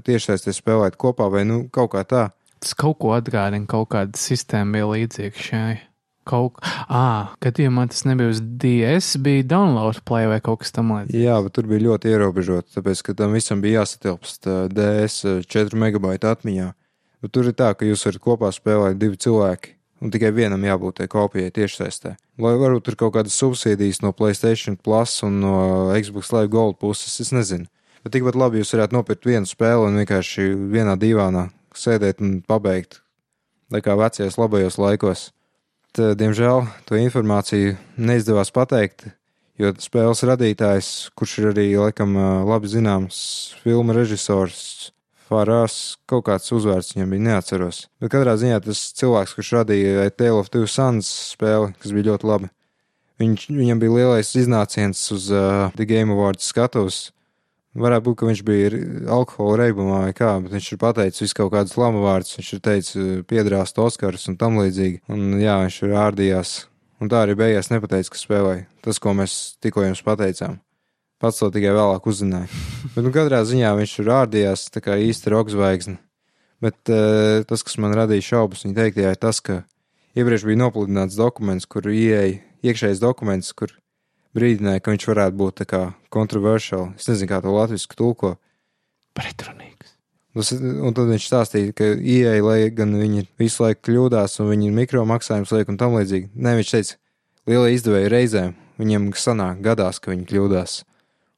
tiešsaistē 0.05 0.51
spēlēt 0.53 0.97
kopā 0.99 1.29
vai 1.31 1.45
nu 1.47 1.63
kaut 1.71 1.93
kā 1.95 2.03
tā. 2.03 2.25
Tas 2.61 2.75
kaut 2.77 2.99
ko 3.01 3.15
atgādina, 3.15 3.65
kaut 3.69 3.89
kāda 3.95 4.19
sistēma 4.19 4.75
bija 4.75 4.89
līdzīga 4.91 5.45
šai. 5.47 5.77
Kaut 6.27 6.59
kā, 6.59 7.05
gadījumā 7.41 7.87
tas 7.89 8.03
nebija 8.05 8.29
uz 8.29 8.41
DS, 8.41 9.17
bija 9.25 9.47
download 9.55 10.03
play 10.05 10.29
vai 10.29 10.37
kaut 10.43 10.61
kas 10.61 10.75
tamlīdzīgs. 10.75 11.17
Jā, 11.17 11.39
bet 11.41 11.55
tur 11.57 11.69
bija 11.71 11.87
ļoti 11.87 12.11
ierobežots, 12.13 12.75
tāpēc, 12.75 13.01
ka 13.07 13.15
tam 13.17 13.33
visam 13.33 13.63
bija 13.63 13.81
jāsatilpst 13.81 14.45
DS 14.75 15.25
4 15.49 15.81
megabaita 15.81 16.35
atmiņā. 16.35 16.71
Bet 17.21 17.33
tur 17.33 17.49
ir 17.49 17.57
tā, 17.57 17.71
ka 17.77 17.89
jūs 17.89 18.05
varat 18.05 18.21
kopā 18.21 18.49
spēlēt 18.53 19.01
divi 19.01 19.17
cilvēki, 19.21 19.75
un 20.01 20.13
tikai 20.13 20.31
vienam 20.33 20.63
jābūt 20.65 21.01
tai 21.01 21.09
kopijai 21.09 21.53
tiešsaistē. 21.53 22.15
Lai 22.41 22.53
varbūt 22.57 22.87
tur 22.87 22.97
kaut 22.97 23.15
kādas 23.17 23.37
subsīdijas 23.37 24.01
no 24.05 24.13
PlayStation 24.17 24.77
Plus 24.77 25.19
un 25.25 25.41
no 25.43 25.57
Xbox 25.97 26.33
Live 26.33 26.49
Gold 26.53 26.79
puses, 26.81 27.19
es 27.21 27.33
nezinu. 27.33 27.69
Bet 28.01 28.15
tikpat 28.15 28.37
labi 28.37 28.61
jūs 28.61 28.73
varētu 28.73 28.97
nopirkt 28.97 29.27
vienu 29.29 29.49
spēli 29.49 29.89
un 29.89 29.99
vienkārši 30.01 30.47
vienā 30.73 30.97
divānā 31.01 31.49
sēdēt 31.77 32.21
un 32.25 32.39
pabeigt, 32.45 33.03
tā 33.69 33.81
kā 33.85 33.93
vecajos 33.99 34.39
labajos 34.41 34.81
laikos. 34.81 35.29
Tad, 35.91 36.15
diemžēl 36.21 36.65
to 36.87 36.95
informāciju 36.95 37.75
neizdevās 37.99 38.53
pateikt, 38.55 39.09
jo 39.59 39.73
spēles 39.83 40.23
radītājs, 40.23 41.11
kurš 41.19 41.37
ir 41.41 41.49
arī 41.51 41.67
laikam 41.75 42.15
labi 42.47 42.71
zināms 42.71 43.19
filmu 43.63 43.95
režisors, 43.97 44.91
Farās, 45.31 45.95
kaut 46.11 46.25
kāds 46.27 46.51
uzvārds 46.51 46.91
viņam 46.91 47.13
bija 47.13 47.23
neatceros. 47.29 47.85
Bet 48.03 48.11
katrā 48.11 48.33
ziņā 48.35 48.57
tas 48.65 48.81
cilvēks, 48.99 49.35
kurš 49.37 49.51
radīja 49.61 50.09
Tale 50.11 50.41
of 50.41 50.49
Two 50.51 50.67
Suns 50.67 51.07
spēli, 51.31 51.69
kas 51.79 51.93
bija 51.95 52.09
ļoti 52.09 52.27
labi, 52.27 52.49
viņš, 53.23 53.45
viņam 53.55 53.79
bija 53.79 53.95
lielais 53.95 54.33
iznāciens 54.35 55.05
uz 55.15 55.29
uh, 55.31 55.69
The 55.77 55.87
Game 55.87 56.11
Awards 56.11 56.51
skatuves. 56.51 56.99
Varētu 57.71 58.03
būt, 58.03 58.17
ka 58.19 58.27
viņš 58.27 58.41
bija 58.43 58.79
alkohola 59.15 59.61
reibumā 59.61 60.01
vai 60.03 60.15
kā, 60.15 60.33
bet 60.43 60.51
viņš 60.57 60.65
ir 60.73 60.79
pateicis 60.81 61.23
visu 61.23 61.37
kaut 61.37 61.53
kādus 61.53 61.77
lamu 61.79 62.01
vārdus. 62.03 62.35
Viņš 62.35 62.49
ir 62.57 62.61
teicis, 62.65 63.05
piedrāst 63.29 63.79
Oskars 63.79 64.27
un 64.27 64.35
tam 64.41 64.59
līdzīgi. 64.59 65.05
Un 65.13 65.39
jā, 65.39 65.55
viņš 65.63 65.77
ir 65.87 65.95
ārdījās. 66.01 66.51
Un 67.01 67.09
tā 67.09 67.23
arī 67.23 67.37
beigās 67.39 67.71
nepateica, 67.71 68.11
ka 68.11 68.19
spēlēja. 68.19 68.67
Tas, 68.83 68.99
ko 68.99 69.15
mēs 69.15 69.37
tikko 69.63 69.85
jums 69.87 70.03
pateicām. 70.03 70.59
Pats 71.21 71.39
to 71.39 71.47
tikai 71.53 71.71
vēlāk 71.77 72.11
uzzināja. 72.11 72.51
Bet, 72.93 73.01
nu, 73.05 73.13
katrā 73.15 73.39
ziņā 73.47 73.71
viņš 73.79 73.97
ir 74.03 74.13
ārdījās 74.19 74.67
tā 74.75 74.83
kā 74.83 74.99
īsta 74.99 75.31
roka 75.31 75.55
zvaigzne. 75.55 75.97
Bet 76.61 76.91
uh, 76.91 77.41
tas, 77.47 77.63
kas 77.65 77.79
man 77.81 77.95
radīja 77.97 78.33
šaubas 78.33 78.65
viņa 78.67 78.77
teiktajā, 78.77 79.15
ir 79.15 79.21
tas, 79.21 79.39
ka 79.41 79.61
iepriekš 80.17 80.43
bija 80.49 80.59
nopludināts 80.61 81.17
dokuments, 81.17 81.65
kur 81.71 81.87
ieeja 81.89 82.41
iekšējais 82.61 83.01
dokuments, 83.01 83.55
kur 83.57 83.71
brīdināja, 84.37 84.83
ka 84.83 84.93
viņš 84.93 85.07
varētu 85.11 85.39
būt 85.39 85.63
kontroversiāls. 86.13 86.95
Es 86.99 87.09
nezinu, 87.11 87.29
kā 87.31 87.41
to 87.43 87.53
latviešu 87.55 87.97
tulko. 87.97 88.35
Pretrunīgs. 89.17 89.97
Un 90.31 90.95
tad 90.95 91.09
viņš 91.11 91.27
stāstīja, 91.27 91.75
ka 91.75 91.89
ieeja, 91.91 92.39
lai 92.45 92.69
gan 92.71 92.93
viņi 92.95 93.25
visu 93.39 93.65
laiku 93.65 93.89
kļūdās 93.89 94.39
un 94.39 94.51
viņi 94.53 94.71
mikro 94.71 95.03
maksājumus 95.09 95.51
liek 95.57 95.71
un 95.71 95.79
tam 95.81 95.97
līdzīgi. 95.97 96.31
Nē, 96.31 96.55
viņš 96.61 96.71
teica, 96.71 96.99
lielie 97.51 97.73
izdevēji 97.75 98.11
reizēm 98.13 98.53
viņiem 98.81 99.11
sanāk 99.19 99.59
gadās, 99.65 99.99
ka 99.99 100.13
viņi 100.13 100.27
kļūdās. 100.29 100.77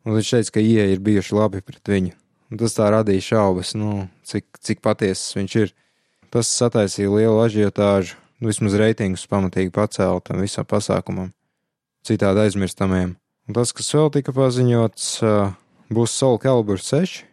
Un 0.06 0.18
viņš 0.18 0.34
teica, 0.36 0.54
ka 0.58 0.64
ieeja 0.64 0.92
ir 0.94 1.02
bijuši 1.04 1.38
labi 1.38 1.64
pret 1.66 1.90
viņu. 1.90 2.14
Un 2.52 2.60
tas 2.62 2.76
tā 2.78 2.90
radīja 2.94 3.32
šaubas, 3.32 3.74
nu, 3.74 4.06
cik, 4.30 4.46
cik 4.62 4.84
patiesas 4.86 5.34
viņš 5.40 5.56
ir. 5.64 5.74
Tas 6.34 6.50
sataisīja 6.50 7.10
lielu 7.10 7.40
ažiotāžu, 7.42 8.18
nu, 8.38 8.52
vismaz 8.52 8.78
reitingus 8.78 9.26
pamatīgi 9.30 9.74
pacēla 9.74 10.22
tam 10.26 10.42
visam 10.42 10.68
pasākumam, 10.70 11.32
citādi 12.08 12.46
aizmirstamiem. 12.46 13.16
Un 13.48 13.58
tas, 13.58 13.74
kas 13.76 13.90
vēl 13.96 14.12
tika 14.14 14.32
paziņots, 14.36 15.08
būs 15.94 16.16
Soul 16.16 16.40
Calibur 16.44 16.80
6 16.80 17.24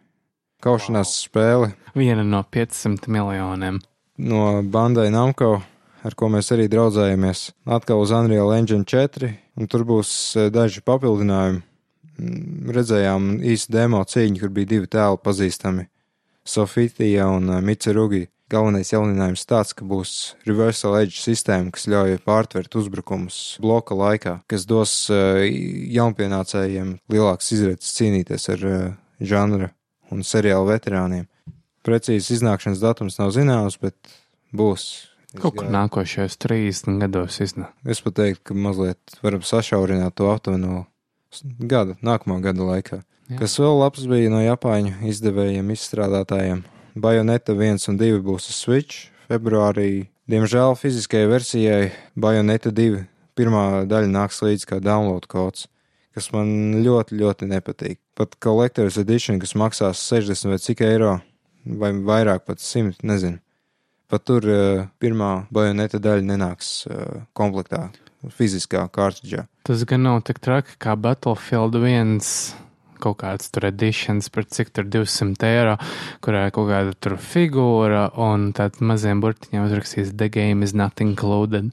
kaušanās 0.64 1.10
wow. 1.10 1.24
spēle. 1.24 1.68
Viena 1.96 2.24
no 2.26 2.42
500 2.44 3.10
miljoniem. 3.10 3.80
No 4.20 4.60
Bandai 4.62 5.08
Namco, 5.12 5.60
ar 6.04 6.16
ko 6.16 6.28
mēs 6.32 6.52
arī 6.54 6.68
draudzējamies, 6.72 7.46
atkal 7.76 8.02
uz 8.04 8.12
Unreal 8.12 8.52
Engine 8.56 8.84
4, 8.84 9.30
un 9.56 9.70
tur 9.70 9.86
būs 9.88 10.12
daži 10.52 10.84
papildinājumi. 10.84 11.64
Redzējām 12.76 13.30
īstu 13.48 13.72
demo 13.72 14.02
cīņu, 14.04 14.42
kur 14.42 14.50
bija 14.52 14.74
divi 14.74 14.90
tēli 14.92 15.22
pazīstami- 15.24 15.86
Sofitija 16.52 17.30
un 17.32 17.48
Mitsurugi. 17.64 18.26
Galvenais 18.50 18.90
jauninājums 18.90 19.44
tāds, 19.46 19.74
ka 19.78 19.86
būs 19.86 20.34
reversal 20.48 20.96
edge 20.98 21.20
sistēma, 21.22 21.70
kas 21.74 21.86
ļauj 21.90 22.16
pārtvert 22.26 22.74
uzbrukumus 22.80 23.36
bloka 23.62 23.94
laikā, 23.94 24.40
kas 24.50 24.66
dos 24.66 24.94
jaunpienācējiem 25.10 26.96
lielākas 27.12 27.52
izredzes 27.54 27.94
cīnīties 27.98 28.48
ar 28.56 28.64
žanra 29.20 29.70
un 30.10 30.24
seriāla 30.26 30.66
veterāniem. 30.72 31.28
Precīzi 31.86 32.34
iznākšanas 32.36 32.82
datums 32.82 33.20
nav 33.20 33.30
zināms, 33.36 33.78
bet 33.80 33.96
būs. 34.52 34.88
Kaut 35.38 35.54
kur 35.60 35.70
nākošajos 35.70 36.34
30 36.42 36.98
gados 37.04 37.38
iznāk. 37.44 37.70
Es 37.86 38.02
pat 38.02 38.18
teiktu, 38.18 38.42
ka 38.50 38.56
mazliet 38.58 39.20
varam 39.22 39.44
sašaurināt 39.46 40.16
to 40.18 40.26
aptuveno 40.32 40.88
gada, 41.70 41.94
nākamā 42.02 42.40
gada 42.42 42.66
laikā. 42.66 43.00
Jā. 43.30 43.38
Kas 43.38 43.54
vēl 43.62 43.78
labs 43.78 44.10
bija 44.10 44.32
no 44.32 44.42
Japāņu 44.42 45.06
izdevējiem, 45.06 45.70
izstrādātājiem. 45.76 46.64
Bajoneta 47.00 47.56
1 47.56 47.88
un 47.90 47.98
2 48.00 48.22
būs 48.26 48.50
uz 48.52 48.60
Switch 48.60 49.10
februārī. 49.30 50.08
Diemžēl 50.30 50.76
fiziskajai 50.78 51.30
versijai 51.30 51.82
Bajoneta 52.14 52.70
2 52.74 53.04
pirmā 53.38 53.84
daļa 53.90 54.10
nāks 54.12 54.42
līdz 54.44 54.68
kā 54.68 54.80
download 54.84 55.26
kods 55.30 55.66
kas 56.16 56.30
man 56.34 56.80
ļoti, 56.84 57.18
ļoti 57.20 57.48
nepatīk. 57.50 58.00
Pat 58.18 58.36
Collector's 58.42 58.98
Edition, 59.00 59.40
kas 59.42 59.56
maksās 59.58 60.02
60 60.10 60.52
vai 60.52 60.58
cik 60.62 60.82
eiro, 60.84 61.14
vai 61.64 61.92
vairāk 61.94 62.44
pat 62.48 62.62
100, 62.62 63.00
nezinu. 63.06 63.40
Pat 64.10 64.24
tur 64.26 64.46
uh, 64.50 64.86
pirmā 65.00 65.46
bajoneta 65.54 66.00
daļa 66.02 66.26
nenāks 66.26 66.72
uh, 66.88 67.22
komplektā, 67.36 67.86
fiziskā 68.34 68.82
kārtiņā. 68.92 69.46
Tas 69.68 69.84
gan 69.88 70.02
nav 70.08 70.24
tik 70.26 70.42
traki 70.42 70.74
kā 70.82 70.96
Battlefield 70.98 71.78
1 71.78 72.18
kaut 73.02 73.20
kāds 73.22 73.50
tur 73.52 73.66
editions 73.68 74.30
par 74.32 74.46
cik 74.46 74.72
tur 74.76 74.88
200 74.92 75.48
eiro, 75.48 75.76
kurā 76.24 76.46
ir 76.46 76.54
kaut 76.56 76.70
kāda 76.70 76.94
tur 77.00 77.16
figūra 77.20 78.10
un 78.20 78.50
tad 78.56 78.80
maziem 78.80 79.22
burtiņiem 79.24 79.66
uzrakstīts 79.66 80.16
The 80.20 80.28
game 80.28 80.62
is 80.62 80.74
not 80.74 81.00
included. 81.00 81.72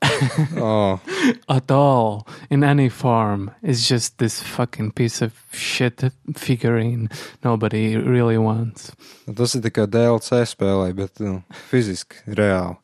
oh. 0.56 1.00
At 1.48 1.70
all, 1.70 2.26
in 2.50 2.62
any 2.62 2.88
form. 2.88 3.50
It's 3.62 3.88
just 3.88 4.18
this 4.18 4.40
fucking 4.42 4.92
piece 4.92 5.22
of 5.22 5.32
shit 5.52 6.02
figurine 6.34 7.10
nobody 7.44 7.96
really 7.96 8.38
wants. 8.38 8.92
Tas 9.26 9.54
ir 9.54 9.64
tikai 9.66 9.88
DLC 9.90 10.44
spēlē, 10.48 10.92
bet 10.96 11.20
nu, 11.24 11.42
fiziski, 11.70 12.22
reāli. 12.28 12.78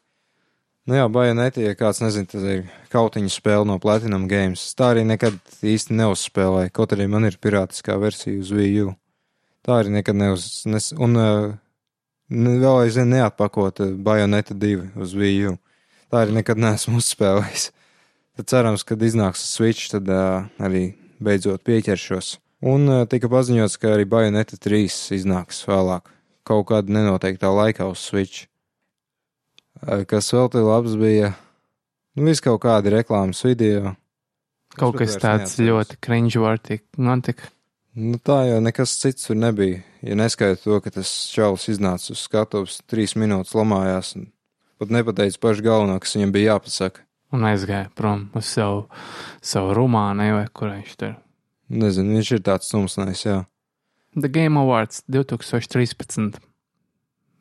Nu 0.84 0.98
jā, 0.98 1.04
bajonēti, 1.08 1.62
ja 1.64 1.72
kāds 1.80 2.02
nezina, 2.04 2.28
tas 2.28 2.42
ir 2.44 2.66
kautiņu 2.92 3.30
spēle 3.32 3.64
no 3.70 3.78
Platinum 3.80 4.26
Games. 4.28 4.66
Tā 4.76 4.90
arī 4.92 5.06
nekad 5.08 5.38
īsti 5.64 5.96
neuzspēlēja, 5.96 6.72
kaut 6.76 6.92
arī 6.92 7.06
man 7.08 7.24
ir 7.24 7.38
pirātiskā 7.40 7.96
versija 8.02 8.42
uz 8.42 8.50
Wii 8.52 8.82
U. 8.84 8.92
Tā 9.64 9.78
arī 9.80 9.94
nekad 9.94 10.18
neuz... 10.20 10.44
Nes, 10.68 10.90
un 10.92 11.16
uh, 11.16 11.54
vēl 12.28 12.82
aizvien 12.82 13.08
neatpakota 13.14 13.88
bajoneta 13.96 14.52
2 14.52 14.90
uz 15.00 15.16
Wii 15.16 15.54
U. 15.54 15.56
Tā 16.12 16.26
arī 16.26 16.36
nekad 16.36 16.60
neesmu 16.60 16.98
uzspēlējis. 17.00 17.70
Tad 18.36 18.52
cerams, 18.52 18.84
kad 18.84 19.00
iznāks 19.08 19.48
Switch, 19.54 19.88
tad 19.94 20.12
uh, 20.12 20.44
arī 20.60 20.90
beidzot 21.16 21.64
pieķeršos. 21.64 22.34
Un 22.60 22.90
uh, 22.92 23.06
tika 23.08 23.32
paziņots, 23.32 23.80
ka 23.80 23.96
arī 23.96 24.04
Bayonetta 24.04 24.60
3 24.60 24.84
iznāks 25.16 25.64
vēlāk, 25.64 26.12
kaut 26.44 26.68
kādā 26.68 26.92
nenoteiktā 26.92 27.48
laikā 27.56 27.88
uz 27.88 28.04
Switch. 28.04 28.50
Kas 30.08 30.30
vēl 30.32 30.48
te 30.52 30.62
labs 30.64 30.94
bija, 31.00 31.32
nu, 32.16 32.24
vis 32.28 32.40
kaut 32.44 32.62
kādi 32.64 32.92
reklāmas 32.94 33.42
video, 33.44 33.94
Kaut 34.74 34.96
kas 34.98 35.14
tāds 35.22 35.52
neatceros. 35.54 35.66
ļoti 35.68 35.98
cringe-worthy 36.02 36.78
notika. 36.98 37.50
Nu, 37.94 38.18
tā 38.18 38.40
jau 38.48 38.56
nekas 38.64 38.96
cits 38.98 39.28
tur 39.28 39.36
nebija. 39.38 39.84
Ja 40.02 40.16
neskaidro 40.18 40.58
to, 40.64 40.78
ka 40.82 40.90
tas 40.96 41.10
čalis 41.30 41.68
iznāca 41.70 42.10
uz 42.10 42.24
skatuves, 42.26 42.80
trīs 42.90 43.14
minūtes 43.14 43.54
lamājās 43.54 44.16
un 44.18 44.24
pat 44.82 44.90
nepateica 44.90 45.38
pašu 45.38 45.62
galveno, 45.62 46.00
kas 46.02 46.16
viņam 46.16 46.32
bija 46.34 46.56
jāpasaka. 46.56 47.04
Un 47.34 47.46
aizgāja 47.46 47.86
prom 47.94 48.26
uz 48.34 48.50
savu, 48.50 48.88
savu 49.42 49.76
rumānu, 49.78 50.26
vai 50.40 50.48
kur 50.50 50.72
viņš 50.74 50.96
tur. 50.98 51.14
Nezinu, 51.70 52.16
viņš 52.18 52.32
ir 52.36 52.42
tāds 52.46 52.68
sumsnējs, 52.70 53.22
jā. 53.28 53.38
The 54.18 54.28
Game 54.30 54.58
Awards 54.58 55.04
2013. 55.10 56.40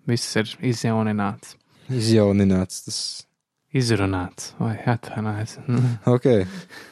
Viss 0.09 0.35
ir 0.37 0.49
izjaunināts, 0.61 1.55
Izjaunināts 1.91 2.83
tas. 2.85 2.99
izrunāts 3.73 4.53
vai 4.59 4.75
atvainojies. 4.85 5.57
Ok, 6.13 6.27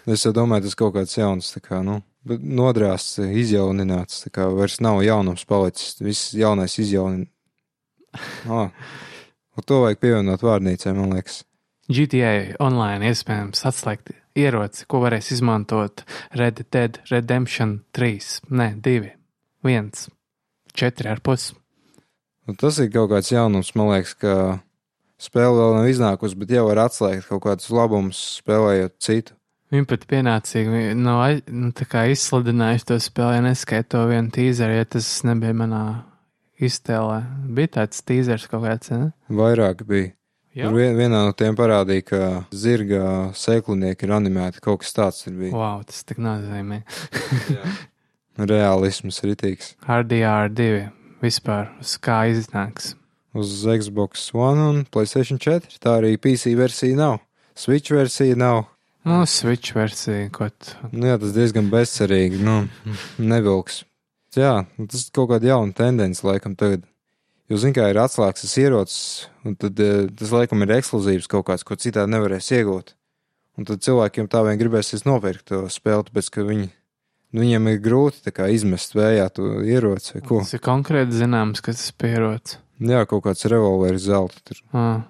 es 0.10 0.26
domāju, 0.34 0.66
tas 0.66 0.78
kaut 0.80 0.96
kāds 0.96 1.18
jauns, 1.18 1.52
tā 1.54 1.62
kā, 1.62 1.84
nu, 1.86 2.00
nodrāsts, 2.26 3.20
izjaunināts, 3.22 4.24
tā 4.26 4.34
kā 4.34 4.48
vairs 4.50 4.80
nav 4.82 5.02
jaunums 5.06 5.46
palicis, 5.46 6.00
viss 6.02 6.34
jaunais 6.38 6.78
izjaunin. 6.82 7.28
Ah, 8.50 8.74
to 9.66 9.84
vajag 9.86 10.02
pievienot 10.02 10.42
vārnīcai, 10.44 10.96
man 10.98 11.14
liekas. 11.16 11.44
GTA 11.92 12.58
online 12.64 13.12
iespējams 13.12 13.64
atslēgt 13.68 14.12
ieroci, 14.38 14.86
ko 14.88 15.02
varēs 15.04 15.32
izmantot 15.36 16.04
Red 16.38 16.64
Dead 16.72 17.00
Redemption 17.12 17.82
3, 17.96 18.42
ne 18.50 18.72
2, 18.84 19.12
1, 19.68 19.92
4 20.82 21.12
ar 21.12 21.24
pusi. 21.24 21.56
Un 22.50 22.58
tas 22.58 22.80
ir 22.82 22.90
kaut 22.92 23.12
kāds 23.12 23.32
jaunums, 23.32 23.74
man 23.78 23.92
liekas, 23.94 24.16
ka 24.18 24.36
spēle 25.22 25.54
vēl 25.58 25.78
nav 25.78 25.90
iznākusi, 25.92 26.40
bet 26.42 26.54
jau 26.56 26.66
var 26.70 26.86
atslēgt 26.88 27.30
kaut 27.30 27.46
kādus 27.46 27.70
labumus, 27.74 28.22
spēlējot 28.42 28.98
citu. 29.04 29.38
Viņi 29.72 29.88
pat 29.88 30.08
pienācīgi 30.10 30.96
nav 31.00 31.44
nu, 31.48 31.70
tā 31.72 31.86
kā 31.88 32.04
izsludinājuši 32.12 32.88
to 32.90 32.98
spēli, 33.00 33.38
ja 33.38 33.44
neskaita 33.46 33.94
to 33.94 34.08
vienu 34.10 34.34
tīzeru, 34.36 34.76
ja 34.76 34.88
tas 34.98 35.08
nebija 35.28 35.56
manā 35.56 35.84
iztēlē. 36.60 37.22
Bija 37.56 37.78
tāds 37.78 38.04
tīzers 38.04 38.50
kaut 38.52 38.66
kāds, 38.66 38.92
ne? 38.92 39.14
Vairāk 39.32 39.86
bija. 39.88 40.12
Jā. 40.52 40.68
Tur 40.68 40.76
vien, 40.76 40.98
vienā 41.00 41.22
no 41.24 41.32
tiem 41.40 41.56
parādīja, 41.56 42.04
ka 42.10 42.22
zirga 42.52 43.04
sēklinieki 43.40 44.04
ir 44.04 44.12
animēti, 44.18 44.60
kaut 44.64 44.82
kas 44.84 44.92
tāds 44.98 45.24
tur 45.24 45.38
bija. 45.40 45.54
Wow, 45.56 45.86
tas 45.88 46.04
tik 46.04 46.20
nozīmē. 46.20 46.82
Realisms 48.52 49.22
ritīgs. 49.24 49.78
RDR2 49.88 50.90
vispār 51.24 51.72
uz 51.80 51.96
kā 52.04 52.26
iznāks. 52.34 52.98
Uz 53.34 53.64
Xbox 53.64 54.30
One 54.36 54.68
un 54.68 54.82
PlayStation 54.92 55.40
4. 55.40 55.80
Tā 55.80 55.98
arī 56.02 56.18
PC 56.20 56.56
versija 56.60 56.98
nav. 57.00 57.20
Switch 57.56 57.94
versija 57.94 58.36
nav. 58.36 58.66
Nu, 59.08 59.24
Switch 59.26 59.74
versija, 59.76 60.28
ko 60.36 60.50
tu. 60.52 60.76
Nu, 60.92 61.08
jā, 61.10 61.18
tas 61.22 61.32
diezgan 61.34 61.72
bezcerīgi. 61.72 62.42
Nu, 62.44 62.58
nevilks. 63.18 63.82
Jā, 64.38 64.62
nu, 64.78 64.88
tas 64.92 65.08
ir 65.08 65.16
kaut 65.16 65.32
kāda 65.34 65.54
jauna 65.54 65.76
tendence 65.76 66.26
laikam 66.28 66.54
tagad. 66.60 66.86
Jūs 67.52 67.66
zināt, 67.66 67.76
kā 67.76 67.90
ir 67.92 68.00
atslēgts 68.00 68.46
tas 68.46 68.54
ierocis, 68.62 69.00
un 69.44 69.58
tad 69.60 69.80
eh, 69.84 70.06
tas 70.16 70.32
laikam 70.32 70.64
ir 70.64 70.72
ekskluzīvs 70.78 71.28
kaut 71.32 71.50
kāds, 71.50 71.66
ko 71.68 71.76
citādi 71.76 72.14
nevarēs 72.14 72.48
iegūt. 72.56 72.94
Un 73.60 73.68
tad 73.68 73.84
cilvēkiem 73.84 74.30
tā 74.32 74.46
vien 74.48 74.60
gribēsies 74.62 75.04
nopirkt 75.04 75.50
to 75.52 75.66
spēli, 75.68 76.06
tāpēc 76.08 76.30
ka 76.32 76.46
viņi, 76.48 76.70
nu, 77.36 77.44
viņiem 77.44 77.68
ir 77.74 77.82
grūti 77.84 78.32
kā 78.32 78.48
izmest 78.56 78.96
vējā 78.96 79.28
to 79.36 79.50
ieroci. 79.68 80.22
Tas 80.24 80.56
ir 80.56 80.64
konkrēti 80.64 81.20
zināms, 81.20 81.60
kas 81.66 81.82
tas 81.82 81.92
pierots. 82.00 82.61
Jā, 82.82 83.06
kaut 83.06 83.26
kāds 83.28 83.46
revolveris 83.46 84.08
zelta 84.08 84.42
tur. 84.48 84.60
Ah, 84.74 85.04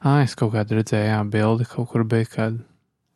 ah 0.00 0.22
es 0.24 0.34
kaut 0.38 0.54
kādu 0.54 0.78
redzēju, 0.78 1.12
jā, 1.12 1.20
bildi 1.28 1.68
kaut 1.68 1.90
kur 1.92 2.04
bija 2.08 2.28
kāda. 2.32 2.64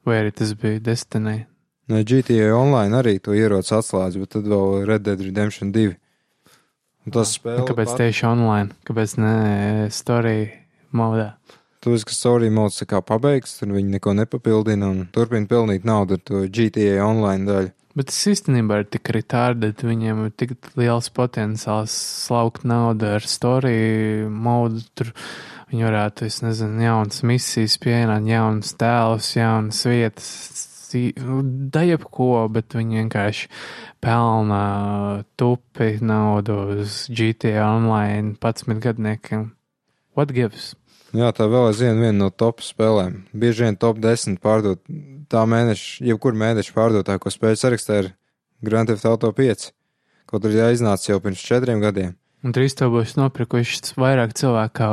Vai 0.05 0.21
arī 0.21 0.35
tas 0.37 0.53
bija 0.61 0.83
Destiny? 0.85 1.47
Ne, 1.89 2.01
GTA 2.05 2.53
Online 2.57 2.97
arī 2.97 3.19
to 3.21 3.33
ieroci 3.37 3.73
atslēdz, 3.77 4.19
bet 4.21 4.35
tad 4.37 4.49
vēl 4.49 4.85
Red 4.89 5.05
Dead 5.05 5.21
Redemption 5.21 5.73
2. 5.73 5.95
Un 7.05 7.13
tas 7.13 7.35
spēle. 7.37 7.61
Nu, 7.61 7.69
kāpēc 7.69 7.93
pat- 7.93 8.01
tieši 8.01 8.27
online? 8.29 8.77
Kāpēc 8.89 9.17
ne 9.21 9.35
story 9.93 10.39
modā? 10.93 11.35
Tāpēc, 11.85 12.05
ka 12.09 12.17
story 12.17 12.49
mods 12.49 12.81
kā 12.89 13.03
pabeigts, 13.05 13.59
tur 13.59 13.75
viņi 13.77 13.99
neko 13.99 14.15
nepapildina 14.17 14.89
un 14.89 15.03
turpina 15.13 15.49
pelnīt 15.49 15.85
naudu 15.85 16.17
ar 16.17 16.23
to 16.25 16.47
GTA 16.49 17.05
online 17.05 17.45
daļu. 17.45 17.73
Bet 17.95 18.09
tas 18.11 18.25
īstenībā 18.27 18.81
ir 18.83 18.89
tik 18.91 19.07
retarded, 19.15 19.85
viņiem 19.87 20.25
ir 20.27 20.33
tik 20.35 20.57
liels 20.75 21.07
potenciāls 21.15 21.95
slaukt 22.25 22.65
naudu 22.67 23.07
ar 23.15 23.23
story 23.23 24.27
modu. 24.27 24.83
Tur 24.99 25.13
viņi 25.71 25.87
varētu, 25.87 26.27
es 26.27 26.41
nezinu, 26.43 26.83
jaunas 26.83 27.23
misijas 27.23 27.79
pieņemt, 27.85 28.27
jaunas 28.33 28.75
tēlus, 28.81 29.31
jaunas 29.39 29.85
vietas, 29.87 30.31
da 31.75 31.85
jebko, 31.87 32.49
bet 32.55 32.75
viņi 32.75 33.05
vienkārši 33.05 33.49
pelna 34.03 34.65
tupi 35.39 35.95
naudu 36.03 36.59
uz 36.81 37.05
GTA 37.15 37.63
online 37.71 38.35
11 38.43 38.83
gadniekiem. 38.83 39.53
What 40.19 40.35
gives? 40.35 40.75
Jā, 41.15 41.31
tā 41.31 41.47
vēl 41.47 41.71
aizvien 41.71 42.03
viena 42.03 42.25
no 42.25 42.31
top 42.35 42.59
spēlēm. 42.63 43.21
Bieži 43.31 43.69
vien 43.69 43.79
top 43.79 44.03
10 44.03 44.41
pārdot 44.43 44.83
tā 45.31 45.45
mēneša, 45.49 46.05
jebkur 46.11 46.37
mēneša 46.39 46.75
pārdotāko 46.77 47.33
spēļu 47.33 47.61
sarakstā 47.61 48.03
ir 48.03 48.13
Grand 48.65 48.91
Theft 48.91 49.07
Auto 49.09 49.31
5. 49.35 49.71
Kaut 50.31 50.47
arī 50.49 50.63
iznāca 50.75 51.13
jau 51.13 51.21
pirms 51.23 51.43
četriem 51.45 51.83
gadiem. 51.85 52.15
Un 52.45 52.53
drīz 52.53 52.77
to 52.77 52.91
būs 52.93 53.15
nopirkuši 53.17 53.95
vairāk 53.97 54.35
cilvēku, 54.37 54.75
kā 54.77 54.89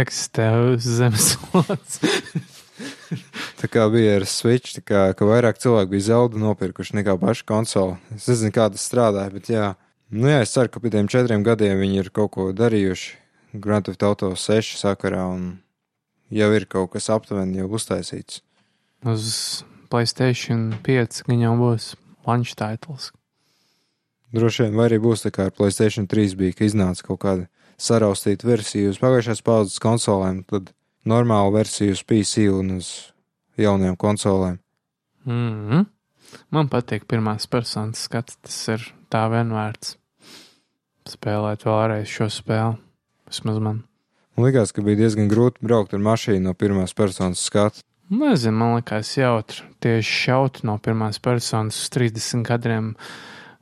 eksistē 0.00 0.48
uz 0.72 0.86
zemeslodes. 0.88 1.98
Tā 3.60 3.68
kā 3.72 3.86
bija 3.92 4.16
ar 4.18 4.24
Switch, 4.28 4.74
tā 4.76 4.82
kā 4.84 5.02
ka 5.16 5.28
vairāk 5.28 5.60
cilvēku 5.62 5.94
bija 5.94 6.08
zeldu 6.10 6.40
nopirkuši 6.42 6.98
nekā 6.98 7.14
pašu 7.20 7.46
konsoli. 7.48 7.94
Es 8.16 8.26
nezinu, 8.28 8.52
kā 8.52 8.66
tas 8.72 8.84
strādāja, 8.84 9.32
bet 9.32 9.48
jā. 9.52 9.68
Nu 10.12 10.28
jā, 10.30 10.42
es 10.44 10.52
ceru, 10.54 10.70
ka 10.72 10.82
pēc 10.82 10.94
tiem 10.94 11.08
četriem 11.10 11.44
gadiem 11.46 11.80
viņi 11.80 12.02
ir 12.02 12.10
kaut 12.14 12.34
ko 12.36 12.48
darījuši 12.56 13.60
Grand 13.62 13.86
Theft 13.86 14.04
Auto 14.06 14.32
6 14.36 14.76
sakarā 14.80 15.24
un 15.32 15.46
jau 16.30 16.50
ir 16.54 16.66
kaut 16.70 16.92
kas 16.94 17.08
aptuveni 17.12 17.62
jau 17.62 17.70
uztaisīts. 17.78 18.42
Uz 19.06 19.64
Playstation 19.90 20.72
5 20.84 21.22
gan 21.28 21.42
jau 21.44 21.54
būs 21.60 21.94
launch 22.26 22.56
titles. 22.58 23.12
Droši 24.34 24.66
vien, 24.66 24.76
vai 24.76 24.88
arī 24.90 24.98
būs 25.02 25.22
tā 25.24 25.30
kā 25.34 25.48
ar 25.48 25.54
Playstation 25.54 26.08
3 26.10 26.34
bija, 26.38 26.56
ka 26.56 26.66
iznāca 26.66 27.06
kaut 27.06 27.22
kāda 27.22 27.46
saraustīta 27.78 28.48
versija 28.48 28.90
uz 28.90 28.98
pagājušās 29.00 29.44
paudzes 29.46 29.82
konsolēm, 29.82 30.42
tad 30.50 30.72
normāla 31.06 31.52
versija 31.54 31.94
uz 31.94 32.02
PC 32.02 32.48
un 32.50 32.78
uz 32.80 32.90
jaunajām 33.60 33.96
konsolēm. 33.96 34.58
Mm 35.24 35.68
-hmm. 35.68 35.86
Man 36.50 36.68
patīk 36.68 37.06
pirmās 37.06 37.46
personas 37.46 38.02
skats, 38.02 38.36
tas 38.42 38.68
ir 38.68 38.92
tā 39.10 39.26
vienvērts. 39.30 39.96
Spēlēt 41.06 41.64
vēlreiz 41.64 42.06
šo 42.10 42.26
spēli. 42.30 42.76
Vismaz 43.26 43.58
man. 43.58 43.82
Man 44.36 44.46
liekas, 44.46 44.72
ka 44.72 44.82
bija 44.82 44.96
diezgan 44.96 45.30
grūti 45.30 45.62
braukt 45.62 45.94
ar 45.94 46.00
mašīnu 46.00 46.40
no 46.40 46.54
pirmās 46.54 46.94
personas 46.94 47.38
skatu. 47.38 47.80
Nezinu, 48.06 48.54
man 48.54 48.76
liekas, 48.76 49.08
jautri. 49.18 49.64
Tieši 49.82 50.18
šaut 50.22 50.60
no 50.66 50.76
pirmās 50.78 51.18
personas 51.18 51.78
uz 51.80 51.88
30 51.90 52.44
gadiem 52.46 52.92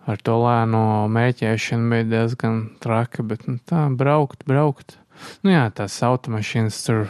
ar 0.04 0.20
to 0.20 0.34
lēno 0.36 1.06
mēķēšanu 1.08 1.88
bija 1.88 2.06
diezgan 2.10 2.58
traki, 2.84 3.24
bet 3.24 3.46
nu, 3.48 3.56
tā 3.64 3.86
braukt, 3.88 4.44
braukt. 4.48 4.98
Nu 5.46 5.54
jā, 5.54 5.64
tās 5.72 5.96
automašīnas 6.04 6.82
tur 6.84 7.08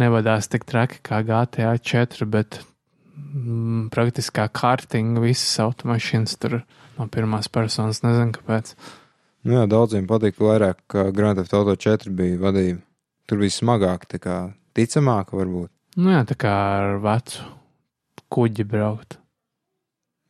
nevadās 0.00 0.50
tik 0.52 0.68
traki 0.68 1.00
kā 1.06 1.22
GTA 1.24 1.72
4, 1.80 2.28
bet 2.28 2.60
mm, 3.16 3.88
praktiski 3.94 4.36
kā 4.42 4.50
kārtinga 4.60 5.24
visas 5.24 5.56
automašīnas 5.64 6.36
tur 6.44 6.60
no 7.00 7.08
pirmās 7.08 7.48
personas. 7.48 8.04
Nezinu, 8.04 8.36
kāpēc. 8.36 8.76
Nu 9.48 9.56
jā, 9.56 9.64
daudziem 9.64 10.04
patīk 10.10 10.36
vairāk, 10.44 10.84
ka 10.92 11.08
Grand 11.16 11.40
Theft 11.40 11.56
Auto 11.56 11.72
4 11.72 12.12
bija 12.12 12.36
vadība. 12.44 12.84
Tur 13.24 13.40
bija 13.40 13.56
smagāk, 13.56 14.10
tā 14.12 14.20
kā 14.20 14.40
ticamāk 14.76 15.32
varbūt. 15.32 15.72
Nu 15.98 16.12
jā, 16.14 16.20
tā 16.28 16.36
kā 16.38 16.50
ar 16.50 17.00
vecu 17.02 17.46
kuģi 18.30 18.66
braukt. 18.70 19.18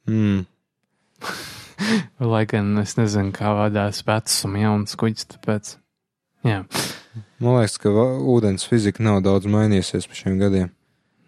Mm. 0.08 0.46
Lai 2.32 2.44
gan 2.48 2.72
es 2.80 2.96
nezinu, 2.96 3.32
kā 3.36 3.52
vadās 3.58 4.00
vecs 4.06 4.38
un 4.48 4.56
jauns 4.60 4.96
kuģis, 5.00 5.28
tāpēc. 5.34 5.74
Jā. 6.48 6.62
Man 7.40 7.58
liekas, 7.58 7.76
ka 7.82 7.92
ūdens 7.92 8.64
fizika 8.68 9.04
nav 9.04 9.20
daudz 9.26 9.48
mainījusies 9.50 10.08
pa 10.08 10.16
šiem 10.16 10.38
gadiem. 10.40 10.72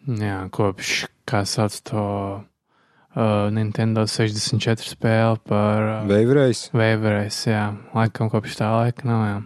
Jā, 0.09 0.39
kopš, 0.53 1.05
kā 1.29 1.45
sauc 1.47 1.77
to 1.87 2.05
uh, 2.41 3.53
Nintendo 3.55 4.07
64 4.09 4.89
spēli 4.95 5.43
par 5.49 5.89
uh, 5.91 6.09
Veivrējs, 6.09 6.71
Waverais, 6.75 7.39
jā, 7.47 7.69
laikam 7.95 8.33
kopš 8.33 8.59
tā 8.59 8.73
laika 8.73 9.07
nav, 9.09 9.23
jā. 9.29 9.39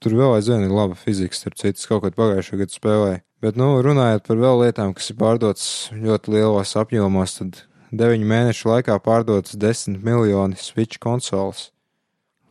Tur 0.00 0.16
vēl 0.16 0.36
aizvien 0.38 0.64
ir 0.64 0.72
laba 0.74 0.96
fizika, 0.98 1.36
starp 1.36 1.58
citu, 1.60 1.82
kaut 1.90 2.04
kad 2.06 2.16
pagājušajā 2.18 2.60
gadā 2.62 2.76
spēlēju. 2.76 3.20
Bet, 3.40 3.56
nu, 3.56 3.72
runājot 3.84 4.26
par 4.26 4.40
vēl 4.40 4.62
lietām, 4.66 4.92
kas 4.96 5.12
ir 5.12 5.16
pārdotas 5.20 5.66
ļoti 5.96 6.34
lielos 6.34 6.74
apjomos, 6.76 7.38
tad 7.38 7.62
9 7.96 8.26
mēnešu 8.28 8.68
laikā 8.68 8.98
pārdotas 9.04 9.56
10 9.60 10.00
miljoni 10.04 10.58
Switch 10.60 11.00
konsoles. 11.00 11.70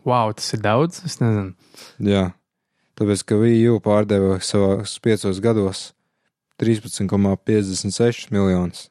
Wow, 0.08 0.34
tas 0.34 0.50
ir 0.56 0.64
daudz, 0.64 1.04
es 1.06 1.20
nezinu. 1.22 1.54
Jā, 2.02 2.30
tāpēc, 2.97 3.26
ka 3.28 3.38
Wii 3.38 3.68
U 3.74 3.82
pārdeva 3.84 4.39
savos 4.41 4.95
piecos 5.04 5.41
gados 5.43 5.89
13,56 6.62 8.32
miljonus. 8.34 8.88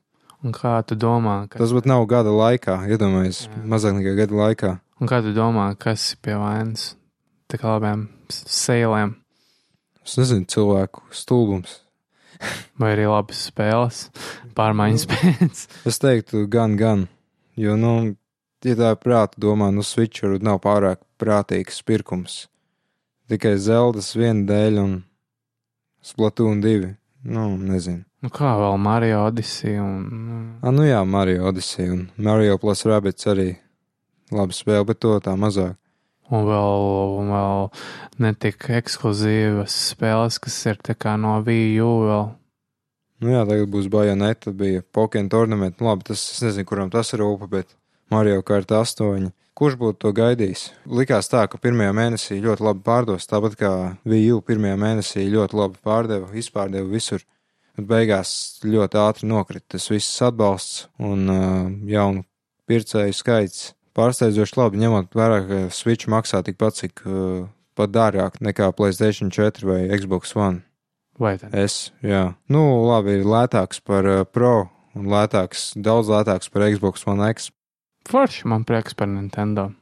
Un 0.47 0.55
kā 0.55 0.77
tu 0.87 0.95
domā, 0.95 1.49
ka 1.51 1.59
Tas 1.59 1.75
pat 1.75 1.89
nav 1.91 2.05
gada 2.07 2.31
laikā, 2.31 2.85
iedomājieties, 2.87 3.49
Jā. 3.49 3.65
mazāk 3.67 3.99
nekā 3.99 4.15
gada 4.21 4.39
laikā. 4.39 4.71
Un 5.03 5.11
kā 5.11 5.19
tu 5.25 5.35
domā, 5.35 5.73
kas 5.79 6.13
ir 6.15 6.23
pie 6.23 6.37
vainas 6.39 6.93
tik 7.49 7.63
labiem 7.65 8.09
s- 8.31 8.45
sēlēm, 8.67 9.15
Es 10.09 10.17
nezinu, 10.17 10.47
cilvēku 10.49 11.03
stulbums. 11.13 11.81
vai 12.81 12.95
arī 12.95 13.05
labas 13.11 13.43
spēles, 13.51 13.99
pārmaiņas 14.57 15.05
pēc? 15.11 15.65
Es 15.91 15.99
teiktu, 16.01 16.47
gan, 16.49 16.77
gan. 16.81 17.09
Jo, 17.59 17.75
nu, 17.77 18.15
ja 18.65 18.75
tā 18.79 18.93
prāta 18.97 19.37
domā, 19.43 19.69
nu, 19.75 19.83
Switch 19.85 20.23
varbūt 20.25 20.43
nav 20.47 20.61
pārāk 20.65 21.03
prātīgs 21.21 21.83
pirkums. 21.85 22.47
Tikai 23.29 23.57
Zeldas 23.61 24.15
viena 24.17 24.47
dēļ 24.49 24.79
un 24.81 24.93
Splatoon 26.03 26.63
2. 26.63 26.95
Nu, 27.29 27.49
nezinu. 27.59 28.05
Nu 28.23 28.31
kā 28.35 28.55
vēl 28.59 28.79
Mario 28.81 29.25
Odyssey 29.29 29.77
un 29.83 29.99
nu, 30.09 30.39
Ah, 30.63 30.71
nu 30.75 30.87
jā, 30.87 31.03
Mario 31.07 31.45
Odyssey 31.51 31.91
un 31.93 32.07
Mario 32.17 32.57
plus 32.59 32.85
Rabbits 32.87 33.27
arī 33.31 33.51
labi 34.33 34.55
spēle, 34.57 34.87
bet 34.89 35.01
to 35.03 35.13
tā 35.21 35.35
mazāk. 35.39 35.77
Un 36.35 36.45
vēl, 36.49 36.85
un 37.21 37.33
vēl 37.35 37.65
netik 38.25 38.69
ekskluzīvas 38.79 39.77
spēles, 39.93 40.39
kas 40.43 40.59
ir 40.69 40.81
tā 40.85 40.97
kā 40.99 41.17
no 41.21 41.39
Wii 41.47 41.79
U 41.85 41.93
vēl. 42.09 42.29
Nu 43.19 43.33
jā, 43.35 43.43
tagad 43.49 43.71
būs 43.73 43.89
Bajoneta, 43.91 44.53
bija 44.55 44.85
Pokémon 44.95 45.31
tournament. 45.33 45.81
Nu, 45.81 45.89
labi, 45.91 46.07
tas 46.07 46.23
es 46.23 46.43
nezinu, 46.45 46.69
kuram 46.69 46.91
tas 46.93 47.11
ir 47.13 47.25
rūpa, 47.25 47.49
bet 47.51 47.75
Mario 48.15 48.45
Kart 48.47 48.71
8. 48.71 49.33
Kurš 49.59 49.75
būtu 49.75 49.99
to 50.05 50.13
gaidījis? 50.15 50.69
Likās 50.87 51.27
tā, 51.33 51.43
ka 51.51 51.59
pirmajā 51.59 51.91
mēnesī 51.99 52.37
ļoti 52.45 52.63
labi 52.63 52.85
pārdos, 52.87 53.27
tāpat 53.27 53.57
kā 53.59 53.73
Wii 54.07 54.29
U 54.37 54.39
pirmajā 54.47 54.77
mēnesī 54.79 55.25
ļoti 55.33 55.59
labi 55.59 55.83
pārdeva, 55.83 56.31
izpārdeva 56.39 56.87
visur. 56.93 57.25
Bet 57.75 57.89
beigās 57.91 58.31
ļoti 58.63 59.01
ātri 59.03 59.27
nokrita 59.31 59.75
tas 59.75 59.89
viss 59.91 60.23
atbalsts 60.23 60.87
un 61.03 61.27
uh, 61.31 61.67
jaunu 61.91 62.23
pircēju 62.71 63.19
skaits. 63.19 63.73
Pārsteidzoši 63.99 64.59
labi, 64.61 64.79
ņemot 64.79 65.17
vērā, 65.19 65.39
ka 65.49 65.61
Switch 65.75 66.07
maksā 66.11 66.45
tikpat, 66.47 66.79
cik 66.79 67.03
uh, 67.03 67.49
pat 67.79 67.91
dārgāk 67.95 68.39
nekā 68.45 68.71
PlayStation 68.79 69.33
4 69.35 69.67
vai 69.67 69.81
Xbox 69.99 70.37
One. 70.39 70.63
Vai 71.19 71.35
tad? 71.41 71.51
Es, 71.59 71.89
jā. 72.07 72.29
Nu, 72.47 72.63
labi, 72.87 73.19
ir 73.19 73.27
lētāks 73.27 73.83
par 73.83 74.07
uh, 74.07 74.23
Pro 74.23 74.69
un 74.99 75.09
lētāks, 75.11 75.73
daudz 75.75 76.11
lētāks 76.13 76.51
par 76.53 76.69
Xbox 76.71 77.07
One 77.11 77.27
X. 77.35 77.51
Forši 78.09 78.47
man 78.51 78.63
prieks 78.69 78.95
par 78.99 79.11
Nintendo. 79.11 79.73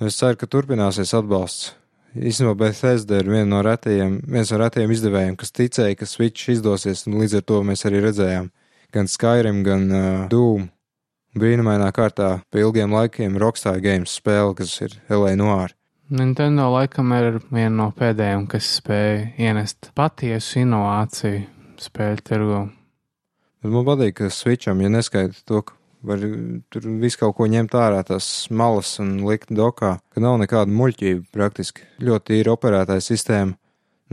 Es 0.00 0.18
ceru, 0.20 0.38
ka 0.38 0.48
turpināsies 0.50 1.14
atbalsts. 1.16 1.72
Īstenībā 2.16 2.54
Bethesda 2.56 3.18
ir 3.20 3.28
viena 3.28 3.48
no 3.50 3.58
retajiem, 3.64 4.20
viens 4.30 4.52
no 4.52 4.60
retajiem 4.62 4.92
izdevējiem, 4.94 5.34
kas 5.36 5.52
ticēja, 5.52 5.98
ka 5.98 6.08
Switch 6.08 6.48
izdosies, 6.54 7.04
un 7.10 7.18
līdz 7.20 7.40
ar 7.40 7.44
to 7.50 7.60
mēs 7.66 7.84
arī 7.88 8.00
redzējām 8.06 8.48
gan 8.94 9.10
Skyrim, 9.10 9.60
gan 9.66 9.84
uh, 9.90 10.22
Doom. 10.32 10.70
Brīnumainā 11.36 11.90
kārtā 11.92 12.38
pie 12.48 12.62
ilgiem 12.64 12.94
laikiem 12.96 13.34
Rockstar 13.36 13.82
Games 13.84 14.14
spēle, 14.16 14.54
kas 14.56 14.72
ir 14.80 14.94
LA 15.12 15.34
Noir. 15.36 15.74
Nintendo 16.08 16.70
laikam 16.72 17.10
ir 17.16 17.40
viena 17.50 17.74
no 17.74 17.88
pēdējiem, 17.92 18.46
kas 18.48 18.68
spēja 18.78 19.26
ienest 19.42 19.90
patiesu 19.98 20.62
inovāciju 20.62 21.42
spēļu 21.82 22.24
tirgu. 22.24 22.60
Bet 23.60 23.74
man 23.74 23.84
patīk, 23.88 24.16
ka 24.20 24.30
Switcham, 24.32 24.80
ja 24.80 24.88
neskaita 24.92 25.42
to, 25.44 25.60
ka 25.66 25.76
var 26.06 26.22
tur 26.72 26.88
visu 27.02 27.20
kaut 27.20 27.36
ko 27.36 27.50
ņemt 27.50 27.74
ārā, 27.76 28.00
tās 28.06 28.28
malas 28.48 28.94
un 29.02 29.18
likt 29.26 29.52
dokā, 29.52 29.96
ka 30.14 30.22
nav 30.22 30.38
nekāda 30.40 30.72
muļķība 30.72 31.26
praktiski. 31.34 31.84
Ļoti 32.06 32.40
ir 32.40 32.52
operētāja 32.52 33.04
sistēma, 33.04 33.58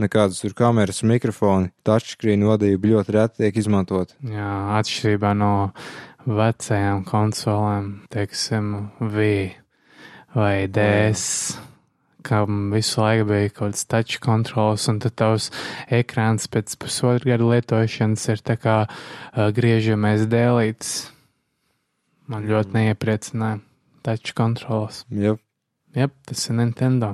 nekādas 0.02 0.42
tur 0.42 0.56
kameras, 0.58 1.04
mikrofoni, 1.06 1.70
touchscreen 1.86 2.44
vadība 2.48 2.90
ļoti 2.96 3.16
reti 3.16 3.44
tiek 3.44 3.62
izmantot. 3.62 4.16
Jā, 4.26 4.50
atšķirībā 4.80 5.32
no 5.38 5.52
vecajām 6.26 7.04
konsolēm, 7.08 7.92
teiksim, 8.12 8.72
Wii 9.00 9.52
vai 10.34 10.66
DS, 10.66 11.54
kam 12.24 12.72
visu 12.74 13.02
laiku 13.02 13.28
bija 13.28 13.52
kaut 13.52 13.74
kāds 13.74 13.86
touch 13.86 14.20
kontrols, 14.24 14.88
un 14.88 14.98
tad 15.04 15.14
tavs 15.20 15.50
ekrāns 15.92 16.48
pēc 16.50 16.74
pusotra 16.80 17.34
gada 17.34 17.50
lietošanas 17.52 18.28
ir 18.32 18.42
tā 18.42 18.56
kā 18.58 18.78
uh, 18.88 19.48
griežamais 19.54 20.24
dēlīts. 20.30 20.94
Man 22.26 22.48
ļoti 22.48 22.72
neiepriecināja 22.78 23.60
touch 24.02 24.32
kontrols. 24.36 25.04
Ja 25.12 25.36
Jep, 25.94 26.10
tas 26.26 26.48
ir 26.50 26.56
Nintendo. 26.58 27.12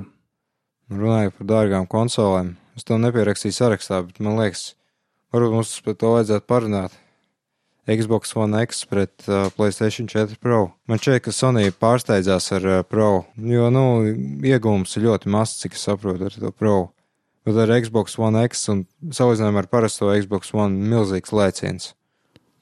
runājot 0.89 1.35
par 1.37 1.47
dārgām 1.51 1.85
konsolēm, 1.87 2.55
es 2.75 2.83
to 2.83 2.97
nepierakstīju 2.97 3.53
sarakstā, 3.53 3.99
bet 4.07 4.17
man 4.19 4.39
liekas, 4.39 4.73
varbūt 5.31 5.53
mums 5.53 5.73
par 5.85 5.95
to 6.01 6.13
vajadzētu 6.15 6.47
parunāt. 6.49 6.95
Xbox 7.89 8.35
One 8.37 8.61
X 8.61 8.85
pret 8.85 9.11
uh, 9.27 9.49
PlayStation 9.57 10.07
4 10.07 10.37
Pro. 10.41 10.71
Man 10.87 11.01
šķiet, 11.01 11.23
ka 11.25 11.33
Sony 11.33 11.71
pārsteidzās 11.73 12.51
ar 12.57 12.67
uh, 12.67 12.81
Pro, 12.85 13.25
jo, 13.37 13.69
nu, 13.73 13.85
iegūms 14.45 14.97
ir 14.97 15.07
ļoti 15.07 15.31
mazs, 15.33 15.57
cik 15.63 15.77
es 15.77 15.87
saprotu, 15.87 16.29
ar 16.29 16.37
to 16.37 16.51
Pro. 16.53 16.91
Bet 17.47 17.57
ar 17.57 17.73
Xbox 17.81 18.19
One 18.21 18.43
X 18.45 18.67
un 18.69 18.85
salīdzinājumā 19.09 19.63
ar 19.63 19.71
parasto 19.71 20.11
Xbox 20.13 20.53
One 20.53 20.77
milzīgs 20.91 21.33
lēciens. 21.33 21.95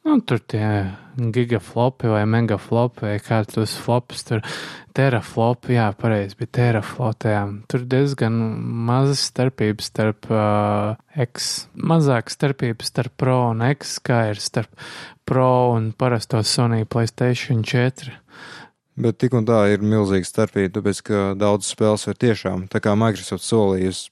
Nu, 0.10 0.16
tur 0.26 0.40
tie 0.42 0.90
gigaflopi 1.20 2.10
vai 2.10 2.24
megaflopi 2.26 3.04
vai 3.06 3.18
kā 3.22 3.44
tos 3.46 3.76
flops, 3.78 4.24
tur 4.26 4.40
teraflopi, 4.98 5.76
jā, 5.76 5.86
pareizi, 5.94 6.34
bija 6.40 6.50
teraflotējām. 6.58 7.52
Tur 7.70 7.84
diezgan 7.92 8.40
mazas 8.90 9.22
starpības 9.30 9.92
starp 9.92 10.26
uh, 10.34 10.98
X, 11.14 11.52
mazāk 11.78 12.34
starpības 12.34 12.90
starp 12.90 13.14
Pro 13.22 13.38
un 13.52 13.62
X, 13.70 14.00
kā 14.02 14.24
ir 14.32 14.42
starp 14.42 14.74
Pro 15.30 15.76
un 15.76 15.92
parasto 15.94 16.42
Sony 16.42 16.90
Playstation 16.90 17.62
4. 17.62 18.18
Bet 18.98 19.22
tik 19.22 19.38
un 19.38 19.46
tā 19.46 19.62
ir 19.76 19.86
milzīga 19.86 20.26
starpība, 20.26 20.80
tāpēc, 20.80 21.06
ka 21.06 21.24
daudz 21.38 21.70
spēles 21.70 22.10
var 22.10 22.22
tiešām, 22.26 22.66
tā 22.74 22.82
kā 22.82 22.98
Microsoft 22.98 23.46
solīja, 23.46 23.94
uz, 23.94 24.06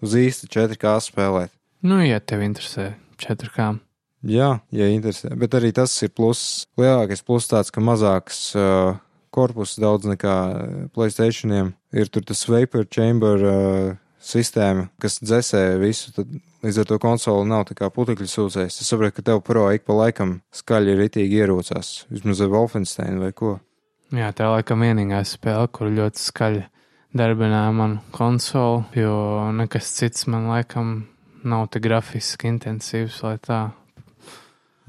uz 0.00 0.16
īsti 0.24 0.48
4K 0.56 0.96
spēlēt. 1.12 1.52
Nu, 1.84 2.00
ja 2.00 2.24
tev 2.24 2.40
interesē 2.40 2.94
4K. 3.20 3.74
Jā, 4.22 4.50
ja 4.70 4.86
interesē. 4.92 5.32
Bet 5.38 5.54
arī 5.58 5.72
tas 5.74 5.94
ir 6.06 6.12
pluss. 6.14 6.68
Lielākais 6.78 7.24
pluss 7.26 7.50
tāds, 7.50 7.72
ka 7.74 7.82
mazāks 7.82 8.52
uh, 8.54 8.94
korpus 9.34 9.74
daudz 9.82 10.06
nekā 10.06 10.36
Playstationiem. 10.94 11.72
Ir 11.90 12.10
tur 12.12 12.24
tas 12.26 12.44
vapor 12.46 12.86
chamber 12.86 13.42
uh, 13.42 13.90
sistēma, 14.22 14.86
kas 15.02 15.18
dzēsē 15.22 15.64
visu. 15.82 16.12
Tad 16.14 16.30
līdz 16.62 16.82
ar 16.82 16.88
to 16.92 16.98
konsoli 17.02 17.50
nav 17.50 17.66
tā 17.68 17.76
kā 17.78 17.90
putekļu 17.90 18.28
sūcējs. 18.30 18.78
Es 18.78 18.88
saprotu, 18.88 19.18
ka 19.18 19.26
tev 19.32 19.42
pro 19.46 19.66
ik 19.74 19.86
pa 19.88 19.96
laikam 19.98 20.38
skaļi 20.54 20.96
ritīgi 21.00 21.42
ierūcās. 21.42 21.92
Vismaz 22.12 22.44
ar 22.44 22.52
Wolfenstein 22.54 23.18
vai 23.22 23.32
ko. 23.34 23.56
Jā, 24.14 24.30
tā 24.36 24.46
ir 24.46 24.54
laikam 24.58 24.84
vienīgā 24.84 25.22
spēle, 25.26 25.66
kur 25.72 25.90
ļoti 25.90 26.20
skaļi 26.20 26.66
darbināja 27.16 27.72
manu 27.76 28.00
konsoli, 28.14 28.84
jo 29.02 29.14
nekas 29.56 29.90
cits 29.98 30.28
man 30.30 30.48
laikam 30.52 30.94
nav 31.42 31.66
tik 31.72 31.84
grafiski 31.88 32.48
intensīvs, 32.52 33.18
lai 33.24 33.36
tā 33.42 33.62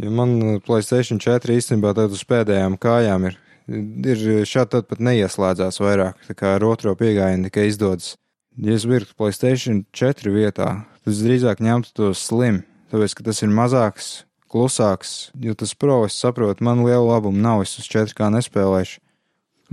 Ja 0.03 0.11
man 0.11 0.35
uh, 0.41 0.57
Playstation 0.63 1.21
4 1.23 1.55
īstenībā 1.55 1.93
tad 1.95 2.11
uz 2.11 2.25
pēdējām 2.27 2.75
kājām 2.81 3.29
ir, 3.29 3.37
ir 3.71 4.43
šādi 4.49 4.75
tad 4.75 4.89
pat 4.89 4.99
neieslēdzās 5.07 5.79
vairāk, 5.79 6.25
tā 6.27 6.35
kā 6.35 6.57
ar 6.57 6.65
otro 6.67 6.91
piegājienu 6.99 7.47
tikai 7.47 7.69
izdodas. 7.69 8.17
Ja 8.59 8.75
es 8.75 8.83
birtu 8.89 9.15
Playstation 9.17 9.85
4 9.95 10.33
vietā, 10.33 10.67
tad 11.05 11.21
drīzāk 11.23 11.63
ņemtu 11.63 11.95
to 11.95 12.11
slim, 12.17 12.65
tāpēc, 12.91 13.15
ka 13.15 13.27
tas 13.29 13.39
ir 13.45 13.53
mazāks, 13.55 14.11
klusāks, 14.51 15.31
jo 15.39 15.55
tas 15.57 15.71
pro, 15.73 16.03
es 16.09 16.19
saprotu, 16.19 16.65
man 16.67 16.83
liela 16.83 17.15
labuma 17.15 17.39
nav, 17.47 17.63
es 17.63 17.77
uz 17.79 17.87
4 17.89 18.13
kā 18.17 18.29
nespēlēšu. 18.33 18.99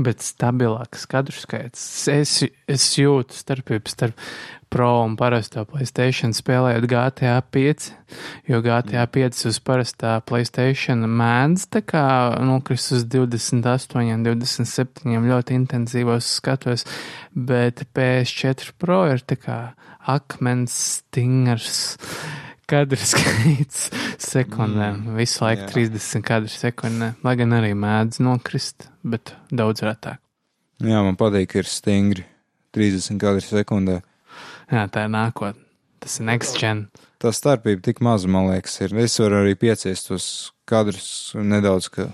bet 0.00 0.22
stabilāks 0.24 1.04
skatu 1.04 1.34
skaits. 1.36 1.82
Es, 2.08 2.38
es 2.70 2.86
jūtu 2.96 3.36
starpību 3.36 3.90
starp 3.92 4.30
pro 4.70 4.90
un 5.02 5.16
parasto 5.18 5.64
Playstation 5.68 6.32
spēlējot 6.36 6.86
GTA 6.90 7.36
5, 7.42 7.86
jo 8.50 8.60
GTA 8.64 9.06
5 9.10 9.40
uz 9.50 9.58
parastā 9.66 10.14
Playstation 10.26 11.02
mēdz 11.10 11.66
tā 11.74 11.82
kā 11.82 12.04
nokrist 12.46 12.94
uz 12.94 13.06
28, 13.10 14.22
27 14.26 15.26
ļoti 15.26 15.58
intensīvos 15.58 16.30
skatos, 16.38 16.86
bet 17.34 17.82
PS4 17.96 18.76
Pro 18.78 19.02
ir 19.10 19.24
tā 19.26 19.40
kā 19.40 19.58
akmens 20.08 20.76
stingrs. 21.00 21.98
Kadru 22.70 22.94
skaits 23.02 23.88
sekundē, 24.22 24.92
mm, 24.92 25.16
visu 25.18 25.42
laiku 25.42 25.64
jā. 25.64 25.88
30 25.90 26.22
kadru 26.22 26.52
sekundē, 26.52 27.08
lai 27.26 27.32
gan 27.40 27.56
arī 27.56 27.72
mēdz 27.74 28.20
nokrist, 28.22 28.86
bet 29.02 29.34
daudz 29.50 29.82
retāk. 29.82 30.22
Jā, 30.78 31.02
man 31.02 31.18
patīk, 31.18 31.58
ir 31.58 31.66
stingri 31.66 32.22
30 32.76 33.18
kadri 33.18 33.42
sekundē. 33.42 33.98
Jā, 34.70 34.86
tā 34.92 35.06
ir 35.06 35.12
nākotne. 35.12 35.66
Tas 36.00 36.16
ir 36.16 36.28
next 36.30 36.56
gen. 36.56 36.86
Tā 37.20 37.28
starpība 37.36 37.82
tik 37.84 37.98
maza, 38.00 38.28
man 38.30 38.48
liekas, 38.48 38.78
ir. 38.80 38.94
Es 39.02 39.18
varu 39.20 39.42
arī 39.42 39.52
pieciest 39.60 40.08
tos 40.08 40.26
kadrus 40.70 41.34
nedaudz, 41.36 41.90
ka 41.92 42.08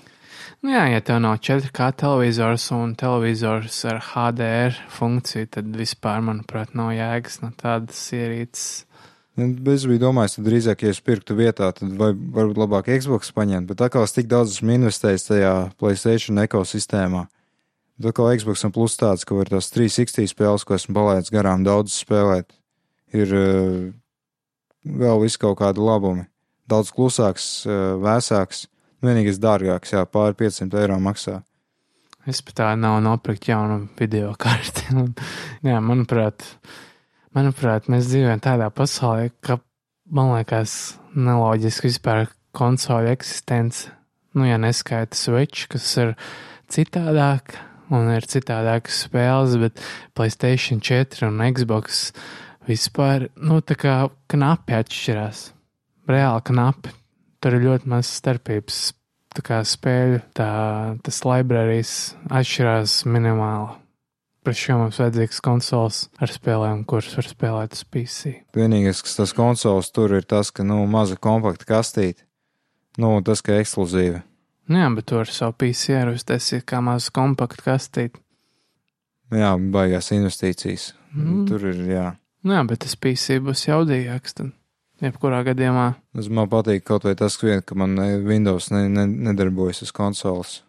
Nu 0.65 0.73
jā, 0.73 0.87
ja 0.91 1.03
tev 1.05 1.21
nav 1.23 1.37
4K 1.45 1.93
televizors 2.01 2.65
un 2.75 2.95
televizors 2.99 3.77
ar 3.87 4.01
HDR 4.03 4.75
funkciju, 4.91 5.47
tad 5.53 5.69
vispār, 5.79 6.23
manuprāt, 6.25 6.73
nav 6.75 6.95
jēgas 6.97 7.39
no 7.45 7.53
tādas 7.61 8.01
ierīces. 8.17 8.87
Es 9.37 9.85
biju 9.85 10.01
domājis, 10.01 10.39
ka 10.39 10.45
drīzāk, 10.47 10.83
ja 10.87 10.95
es 10.95 11.03
pirktu 11.05 11.37
vietā, 11.37 11.69
tad 11.77 11.93
vai, 12.01 12.09
varbūt 12.17 12.59
labāk 12.63 12.89
Xbox 12.97 13.35
paņemt, 13.37 13.69
bet 13.69 13.85
atkal 13.85 14.07
es 14.09 14.17
tik 14.17 14.31
daudz 14.33 14.57
esmu 14.57 14.79
investējis 14.79 15.29
tajā 15.29 15.55
PlayStation 15.79 16.41
ekosistēmā. 16.41 17.27
Tad 17.97 18.13
kā 18.13 18.29
Xbox 18.37 18.65
un 18.67 18.73
plus 18.77 18.99
tāds, 19.01 19.25
ka 19.25 19.37
var 19.39 19.49
tās 19.49 19.71
360 19.73 20.29
spēles, 20.29 20.65
ko 20.69 20.77
esmu 20.77 20.93
palaidis 20.99 21.33
garām, 21.33 21.65
daudz 21.65 21.95
spēlēt, 21.97 22.51
ir 23.17 23.33
uh, 23.33 23.87
vēl 24.85 25.23
visu 25.23 25.41
kaut 25.41 25.57
kādu 25.63 25.87
labumu. 25.87 26.27
Daudz 26.69 26.91
klusāks, 26.93 27.47
uh, 27.65 27.95
vēsāks, 28.03 28.67
vienīgais 29.05 29.41
dārgāks, 29.41 29.95
jā, 29.97 30.03
pāri 30.05 30.37
500 30.45 30.83
eiro 30.83 30.99
maksā. 31.01 31.41
Es 32.27 32.43
pat 32.43 32.57
tā 32.59 32.69
nav 32.75 32.99
nopirkt 33.05 33.47
jaunu 33.47 33.85
video 33.99 34.33
karti. 34.35 34.89
Jā, 35.69 35.79
manuprāt, 35.79 36.43
manuprāt, 37.37 37.87
mēs 37.93 38.09
dzīvojam 38.11 38.43
tādā 38.43 38.67
pasaulē, 38.75 39.29
ka 39.47 39.61
man 40.11 40.33
liekas 40.35 40.97
neloģiski 41.15 41.93
vispār 41.93 42.27
konsoļu 42.57 43.13
eksistence. 43.13 43.93
Nu, 44.35 44.43
ja 44.49 44.59
neskaita 44.59 45.17
Switch, 45.17 45.69
kas 45.71 45.87
ir 46.03 46.17
citādāk 46.73 47.55
un 47.95 48.11
ir 48.15 48.27
citādākas 48.27 49.05
spēles, 49.07 49.57
bet 49.63 49.83
Playstation 50.17 50.83
4 50.83 51.29
un 51.29 51.43
Xbox 51.53 52.11
vispār, 52.67 53.29
nu, 53.37 53.61
tā 53.63 53.79
kā 53.79 53.97
knapi 54.33 54.79
atšķirās. 54.81 55.49
Reāli 56.11 56.47
knapi. 56.51 56.95
Tur 57.43 57.59
ir 57.59 57.67
ļoti 57.67 57.91
maz 57.91 58.11
starpības 58.19 58.85
tā 59.37 59.43
kā 59.45 59.59
spēļu, 59.67 60.21
tā, 60.37 60.51
tas 61.05 61.19
librārijas 61.27 61.97
atšķirās 62.33 63.03
minimāli. 63.11 63.75
Pret 64.47 64.59
šo 64.61 64.77
mums 64.79 65.01
vajadzīgs 65.03 65.43
konsoles 65.43 66.05
ar 66.23 66.31
spēlēm, 66.31 66.85
kuras 66.87 67.11
var 67.19 67.27
spēlēt 67.27 67.75
uz 67.75 67.83
PC. 67.91 68.35
Vienīgais, 68.55 69.03
kas 69.03 69.19
tas 69.19 69.35
konsoles 69.35 69.91
tur 69.91 70.15
ir 70.15 70.27
tas, 70.29 70.53
ka, 70.55 70.63
nu, 70.67 70.85
maza 70.91 71.19
kompakta 71.19 71.67
kastīte. 71.67 72.23
Nu, 72.97 73.19
tas, 73.27 73.43
ka 73.45 73.59
ekskluzīva. 73.59 74.23
Nu 74.67 74.81
jā, 74.81 74.87
bet 74.97 75.07
to 75.07 75.21
ar 75.23 75.31
savu 75.31 75.55
PC 75.63 76.01
uztaisīt 76.11 76.67
kā 76.67 76.81
mazu 76.83 77.13
kompaktu 77.15 77.67
kastīti. 77.69 78.21
Jā, 79.35 79.55
baigās 79.59 80.13
investīcijas. 80.15 80.93
Mm. 81.15 81.47
Tur 81.49 81.67
ir, 81.71 81.83
jā. 81.91 82.07
Nu 82.47 82.55
jā, 82.55 82.63
bet 82.67 82.85
tas 82.85 82.95
PC 82.99 83.41
būs 83.43 83.67
jaudīgāks 83.69 84.39
tad. 84.39 84.53
Jebkurā 85.03 85.43
gadījumā. 85.45 85.91
Es 86.17 86.31
man 86.33 86.49
patīk 86.49 86.87
kaut 86.87 87.05
vai 87.05 87.13
tas, 87.19 87.37
vien, 87.43 87.61
ka 87.61 87.77
man 87.77 87.99
Windows 88.25 88.71
ne, 88.73 88.87
ne, 88.89 89.05
nedarbojas 89.29 89.83
uz 89.85 89.93
konsoles. 89.93 90.61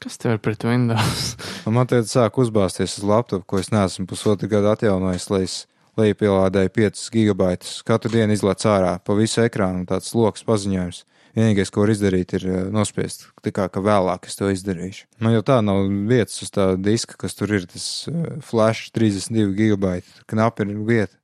Kas 0.00 0.18
tev 0.20 0.36
ir 0.36 0.42
pret 0.44 0.64
Windows? 0.64 1.34
man 1.76 1.88
tagad 1.88 2.10
sāk 2.10 2.36
uzbāzties 2.40 2.98
uz 3.00 3.06
laptopu, 3.06 3.46
ko 3.48 3.60
es 3.62 3.72
neesmu 3.72 4.06
pusotru 4.10 4.48
gadu 4.50 4.70
atjaunojis, 4.72 5.28
lai 5.32 5.42
es 5.46 5.56
lejupielādēju 6.00 6.72
5 6.76 7.06
gigabaitus. 7.14 7.80
Katru 7.86 8.12
dienu 8.12 8.36
izlaiž 8.36 8.66
ārā 8.70 8.92
pa 9.04 9.16
visu 9.16 9.42
ekrānu 9.44 9.86
tāds 9.88 10.12
lokus 10.16 10.44
paziņojums. 10.48 11.02
Vienīgais, 11.36 11.70
ko 11.70 11.84
var 11.84 11.92
izdarīt, 11.92 12.34
ir 12.38 12.46
eh, 12.48 12.64
nospiest, 12.74 13.28
kā 13.54 13.68
ka 13.70 13.82
vēlāk 13.84 14.26
es 14.26 14.34
to 14.38 14.50
izdarīšu. 14.50 15.06
Man 15.22 15.36
jau 15.36 15.44
tā 15.46 15.60
nav 15.62 15.84
vietas 16.10 16.40
uz 16.42 16.50
tā 16.54 16.72
diska, 16.74 17.14
kas 17.20 17.38
tur 17.38 17.54
ir, 17.54 17.68
tas 17.70 17.86
eh, 18.10 18.26
flash 18.42 18.90
32 18.96 19.54
gigabaiti. 19.58 20.10
Knapi 20.30 20.66
ir 20.66 20.74
vieta. 20.88 21.14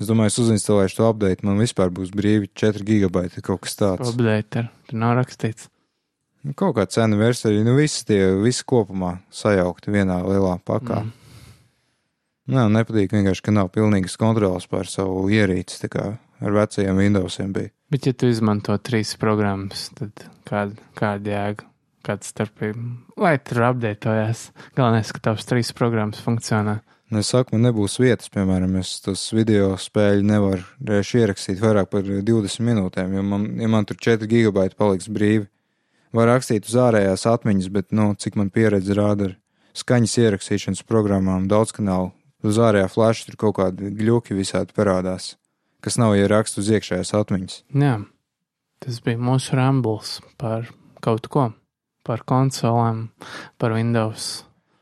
Es 0.00 0.08
domāju, 0.08 0.32
es 0.32 0.38
uzinstalēšu 0.40 0.96
to 0.96 1.08
update, 1.10 1.44
man 1.44 1.60
vispār 1.60 1.90
būs 1.92 2.14
brīvi 2.16 2.48
4 2.56 2.86
gigabaiti, 2.88 3.42
kaut 3.44 3.66
kas 3.66 3.76
tāds. 3.76 4.14
Update, 4.14 4.68
tur 4.88 5.02
nav 5.02 5.18
rakstīts. 5.18 5.68
Nu, 6.40 6.54
kaut 6.56 6.78
kā 6.78 6.86
cena 6.88 7.18
versija, 7.20 7.52
nu 7.66 7.74
visi 7.76 8.06
tie, 8.08 8.22
visi 8.40 8.64
kopumā 8.64 9.18
sajaukti 9.34 9.92
vienā 9.92 10.22
lielā 10.24 10.54
pakā. 10.64 11.02
Mm. 11.04 11.16
Nē, 12.50 12.64
nepatīk 12.78 13.12
vienkārši, 13.12 13.44
ka 13.44 13.52
nav 13.52 13.68
pilnīgas 13.74 14.16
kontrolas 14.18 14.64
pār 14.70 14.88
savu 14.88 15.26
ierīci, 15.30 15.82
tā 15.82 15.92
kā 15.92 16.06
ar 16.16 16.56
vecajiem 16.56 16.96
Windowsiem 17.02 17.52
bija. 17.54 17.74
Bet, 17.90 18.06
ja 18.06 18.14
tu 18.14 18.28
izmanto 18.30 18.76
trīs 18.78 19.16
programmas, 19.18 19.88
tad 19.98 20.28
kāda, 20.46 20.78
kāda 20.94 21.32
jēga, 21.32 21.64
kāda 22.06 22.28
starpība? 22.28 22.84
Lai 23.18 23.34
tur 23.42 23.64
apdeitojās, 23.66 24.44
galvenais, 24.76 25.10
ka 25.10 25.24
tavs 25.24 25.48
trīs 25.48 25.72
programmas 25.74 26.22
funkcionē. 26.22 26.76
Nu, 27.10 27.18
es 27.18 27.32
saku, 27.32 27.56
man 27.56 27.66
nebūs 27.66 27.96
vietas, 27.98 28.30
piemēram, 28.30 28.76
es 28.78 28.92
tos 29.02 29.24
video 29.34 29.72
spēļu 29.74 30.22
nevaru 30.28 30.62
reizē 30.86 31.24
ierakstīt 31.24 31.58
vairāk 31.58 31.90
par 31.90 32.06
20 32.06 32.62
minūtēm, 32.68 33.16
jo 33.18 33.24
man, 33.26 33.48
ja 33.58 33.70
man 33.72 33.88
tur 33.88 33.98
4 33.98 34.30
gigabaiti 34.30 34.78
paliks 34.78 35.10
brīvi, 35.10 35.48
var 36.14 36.30
rakstīt 36.30 36.70
uz 36.70 36.78
ārējās 36.78 37.26
atmiņas, 37.26 37.68
bet, 37.74 37.90
nu, 37.90 38.12
cik 38.14 38.38
man 38.38 38.54
pieredze 38.54 38.94
rāda 38.94 39.32
ar 39.32 39.36
skaņas 39.82 40.14
ierakstīšanas 40.22 40.86
programmām, 40.86 41.50
daudz 41.50 41.74
kanālu, 41.74 42.12
uz 42.46 42.62
ārējā 42.62 42.86
flaša 42.94 43.26
tur 43.32 43.42
kaut 43.42 43.58
kādi 43.58 43.90
gļuki 43.98 44.38
visādi 44.38 44.78
parādās, 44.78 45.32
kas 45.84 45.98
nav 46.00 46.16
ierakstu 46.18 46.62
uz 46.64 46.70
iekšējās 46.76 47.14
atmiņas. 47.20 47.62
Jā, 47.82 47.96
tas 48.84 49.00
bija 49.04 49.20
mūsu 49.20 49.58
rambles 49.58 50.18
par 50.40 50.70
kaut 51.04 51.26
ko, 51.32 51.50
par 52.06 52.24
konsolēm, 52.28 53.08
par 53.60 53.76
Windows 53.76 54.40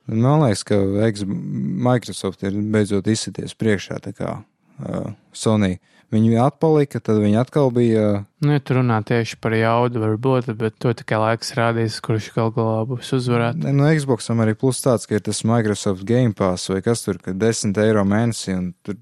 Man 0.09 0.40
liekas, 0.40 0.64
ka 0.64 0.78
Microsoft 1.28 2.42
ir 2.49 2.57
beidzot 2.72 3.09
izsities 3.12 3.53
priekšā, 3.59 4.01
tā 4.01 4.14
kā 4.16 4.38
uh, 4.40 5.12
Sony. 5.36 5.76
Viņi 6.09 6.38
atpalika, 6.40 7.03
tad 7.05 7.18
viņi 7.20 7.36
atkal 7.36 7.68
bija. 7.76 8.22
Nu, 8.40 8.55
ja 8.55 8.62
tu 8.64 8.78
runā 8.78 9.03
tieši 9.05 9.36
par 9.44 9.53
jaudu, 9.53 10.01
varbūt, 10.01 10.49
bet 10.57 10.78
to 10.80 10.94
tikai 10.96 11.18
laiks 11.20 11.53
rādīs, 11.59 11.99
kurš 12.01 12.30
gal 12.32 12.49
galā 12.57 12.86
būs 12.88 13.12
uzvarēts. 13.18 13.61
No 13.66 13.74
nu, 13.82 13.90
Xboxam 13.99 14.40
arī 14.40 14.57
plus 14.57 14.80
tāds, 14.80 15.05
ka 15.05 15.18
ir 15.18 15.26
tas 15.26 15.42
Microsoft 15.44 16.09
Game 16.09 16.32
Pass 16.38 16.72
vai 16.72 16.80
kas 16.86 17.05
tur, 17.05 17.20
ka 17.20 17.36
10 17.36 17.76
eiro 17.84 18.07
mēnesī 18.09 18.57
un 18.57 18.70
tur 18.80 18.96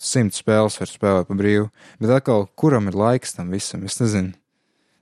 100 0.00 0.36
spēles 0.40 0.80
var 0.80 0.90
spēlēt 0.90 1.28
pa 1.28 1.36
brīvu. 1.36 1.70
Bet 2.00 2.12
atkal, 2.20 2.46
kuram 2.56 2.88
ir 2.88 2.96
laiks 2.96 3.36
tam 3.36 3.52
visam? 3.52 3.84
Es 3.84 4.00
nezinu. 4.00 4.32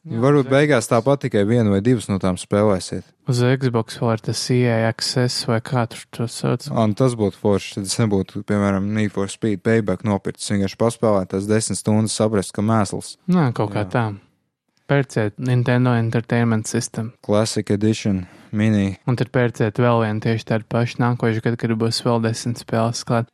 Jā, 0.08 0.20
Varbūt 0.22 0.48
beigās 0.48 0.86
tāpat 0.88 1.24
tikai 1.26 1.42
vienu 1.44 1.74
vai 1.74 1.80
divas 1.84 2.06
no 2.08 2.16
tām 2.22 2.38
spēlēsiet. 2.40 3.04
Uz 3.28 3.40
Xbox 3.60 3.98
vēl 4.00 4.14
ir 4.14 4.22
tas 4.24 4.44
EA 4.54 4.76
access 4.88 5.44
vai 5.48 5.58
kā 5.60 5.82
tur 5.90 6.04
to 6.14 6.28
sauc. 6.32 6.64
Un 6.70 6.94
tas 6.96 7.16
būtu 7.18 7.36
forši, 7.36 7.74
tad 7.76 7.90
es 7.90 7.98
nebūtu, 8.00 8.40
piemēram, 8.48 8.86
Need 8.96 9.12
for 9.12 9.28
Speed 9.28 9.60
payback 9.66 10.06
nopircis, 10.08 10.48
vienkārši 10.54 10.80
paspēlēt 10.80 11.34
tās 11.34 11.50
desmit 11.50 11.82
stundas, 11.82 12.16
saprast, 12.16 12.54
ka 12.56 12.64
mēsls. 12.64 13.16
Nē, 13.28 13.50
kaut 13.58 13.74
kā 13.74 13.84
Jā. 13.84 13.90
tā. 13.92 14.06
Pērciet 14.88 15.36
Nintendo 15.36 15.92
Entertainment 15.98 16.70
System. 16.70 17.12
Classic 17.26 17.68
Edition, 17.74 18.22
mini. 18.56 18.94
Un 19.04 19.18
tad 19.20 19.28
pērciet 19.34 19.76
vēl 19.76 20.06
vienu 20.06 20.24
tieši 20.24 20.48
tādu 20.54 20.64
pašu 20.72 21.02
nākošu 21.04 21.44
gadu, 21.44 21.60
kad 21.60 21.74
būs 21.82 22.00
vēl 22.06 22.22
desmit 22.24 22.62
spēles 22.62 23.04
klāt. 23.04 23.28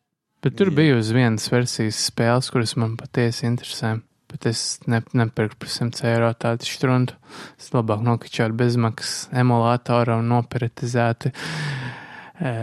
Bet 0.45 0.59
tur 0.61 0.69
Jā. 0.69 0.77
bija 0.77 0.97
uz 1.01 1.13
vienas 1.15 1.47
versijas 1.49 2.03
spēles, 2.11 2.51
kuras 2.53 2.77
man 2.77 2.99
patiesi 3.01 3.49
interesē 3.49 3.97
bet 4.35 4.49
es 4.51 4.81
ne, 4.91 4.99
nepirku 5.15 5.61
par 5.63 5.71
100 5.71 6.09
eiro 6.11 6.33
tādu 6.35 6.67
strundu. 6.67 7.15
Es 7.61 7.71
labāk 7.75 8.03
nokaču 8.03 8.43
ar 8.43 8.57
bezmaksas 8.57 9.29
emulātoru 9.31 10.19
un 10.19 10.33
noperetizētu 10.33 11.31
e, 11.31 12.55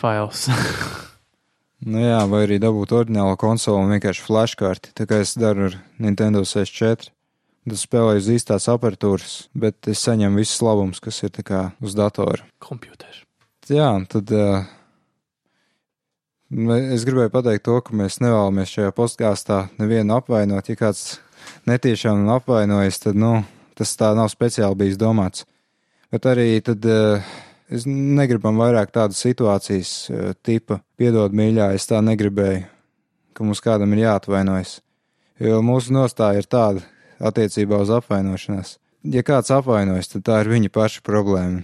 failus. 0.00 0.48
nu 1.92 2.02
jā, 2.02 2.18
vai 2.32 2.42
arī 2.48 2.58
dabūt 2.62 2.96
oriģinālu 2.98 3.38
konsoli 3.38 3.84
un 3.84 3.94
vienkārši 3.94 4.26
flashkarti, 4.26 4.94
tā 4.98 5.06
kā 5.06 5.22
es 5.22 5.36
daru 5.38 5.70
ar 5.70 5.78
Nintendo 6.02 6.42
64. 6.42 7.14
Tas 7.70 7.82
spēlēju 7.86 8.22
uz 8.24 8.28
īstās 8.34 8.66
aparatūras, 8.72 9.34
bet 9.54 9.86
es 9.92 10.02
saņemu 10.02 10.40
visus 10.40 10.64
labumus, 10.64 10.98
kas 10.98 11.20
ir 11.22 11.30
uz 11.84 11.94
datora. 11.94 12.42
Kompjuters. 12.58 13.22
Jā, 13.70 13.92
tad 14.10 14.32
uh, 14.34 14.64
Es 16.50 17.04
gribēju 17.06 17.30
pateikt 17.30 17.62
to, 17.68 17.76
ka 17.78 17.94
mēs 17.94 18.16
nevēlamies 18.18 18.72
šajā 18.74 18.90
podkāstā 18.96 19.58
nevienu 19.78 20.16
apvainot. 20.16 20.66
Ja 20.66 20.74
kāds 20.80 21.20
netiešām 21.70 22.24
apvainojas, 22.34 22.98
tad 23.04 23.18
nu, 23.22 23.44
tas 23.78 23.92
tā 23.94 24.08
nav 24.18 24.32
speciāli 24.32 24.80
bijis 24.80 24.98
domāts. 24.98 25.44
Bet 26.10 26.26
arī 26.26 26.58
tad 26.66 26.82
uh, 26.90 27.22
es 27.70 27.86
negribam 27.86 28.58
vairāk 28.58 28.90
tādas 28.90 29.22
situācijas, 29.22 29.92
uh, 30.10 30.32
tipa, 30.42 30.80
piedod 30.98 31.30
mīļā, 31.38 31.70
es 31.78 31.86
tā 31.86 32.02
negribēju, 32.02 32.64
ka 33.30 33.46
mums 33.46 33.62
kādam 33.62 33.94
ir 33.94 34.02
jāatvainojas. 34.08 34.80
Jo 35.38 35.62
mūsu 35.62 35.94
nostāja 35.94 36.42
ir 36.42 36.50
tāda 36.50 36.82
attiecībā 37.22 37.78
uz 37.78 37.94
apvainošanās. 37.94 38.74
Ja 39.06 39.22
kāds 39.22 39.54
apvainojas, 39.54 40.10
tad 40.16 40.26
tā 40.26 40.42
ir 40.42 40.50
viņa 40.50 40.74
paša 40.74 41.06
problēma, 41.06 41.62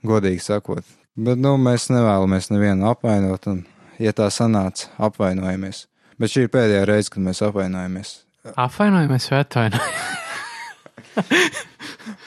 godīgi 0.00 0.40
sakot. 0.48 0.88
Bet 1.14 1.38
nu, 1.38 1.58
mēs 1.60 1.90
nevēlamies 1.92 2.48
nevienu 2.50 2.88
apvainot, 2.88 3.52
un 3.52 3.62
ja 4.02 4.12
tā 4.16 4.30
sanāca, 4.32 4.90
apvainojamies. 4.98 5.86
Bet 6.18 6.30
šī 6.32 6.46
ir 6.46 6.52
pēdējā 6.54 6.84
reize, 6.88 7.10
kad 7.12 7.22
mēs 7.26 7.42
apvainojamies. 7.44 8.16
Apvainojamies 8.54 9.30
vai 9.32 9.40
atvainojamies? 9.44 10.02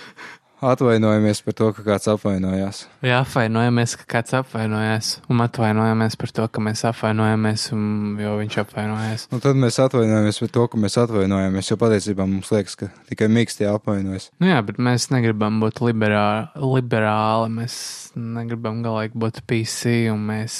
Atvainojamies 0.58 1.44
par 1.46 1.54
to, 1.54 1.68
ka 1.78 1.84
kāds 1.86 2.08
apvainojās. 2.10 2.80
Jā, 3.06 3.20
apvainojamies, 3.22 3.94
ka 4.00 4.08
kāds 4.16 4.34
apvainojās, 4.40 5.10
un 5.30 5.44
atvainojamies 5.44 6.18
par 6.18 6.34
to, 6.34 6.48
ka 6.50 6.64
mēs 6.66 6.82
apvainojamies, 6.90 7.68
un, 7.76 7.84
jo 8.18 8.32
viņš 8.40 8.58
apvainojās. 8.64 9.28
Un 9.38 9.44
tad 9.44 9.60
mēs 9.62 9.78
atvainojamies 9.84 10.42
par 10.42 10.52
to, 10.56 10.66
ka 10.74 10.82
mēs 10.82 10.98
atvainojamies, 11.04 11.70
jo 11.70 11.78
patiesībā 11.84 12.26
mums 12.26 12.50
liekas, 12.56 12.78
ka 12.80 12.90
tikai 13.12 13.30
mīksti 13.36 13.70
apvainojas. 13.70 14.32
Nu 14.42 14.50
jā, 14.50 14.58
bet 14.66 14.82
mēs 14.82 15.12
negribam 15.14 15.62
būt 15.62 15.84
liberāli, 15.86 16.50
liberāli 16.58 17.54
mēs 17.60 17.78
negribam 18.18 18.82
galīgi 18.86 19.14
būt 19.22 19.44
PC, 19.46 19.98
un 20.10 20.26
mēs 20.34 20.60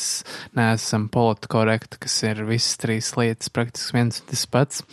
neesam 0.58 1.10
politkorekti, 1.10 2.04
kas 2.06 2.22
ir 2.30 2.46
visas 2.46 2.78
trīs 2.86 3.16
lietas 3.18 3.50
praktiski 3.50 3.98
viens 3.98 4.22
un 4.22 4.30
tas 4.30 4.46
pats. 4.54 4.86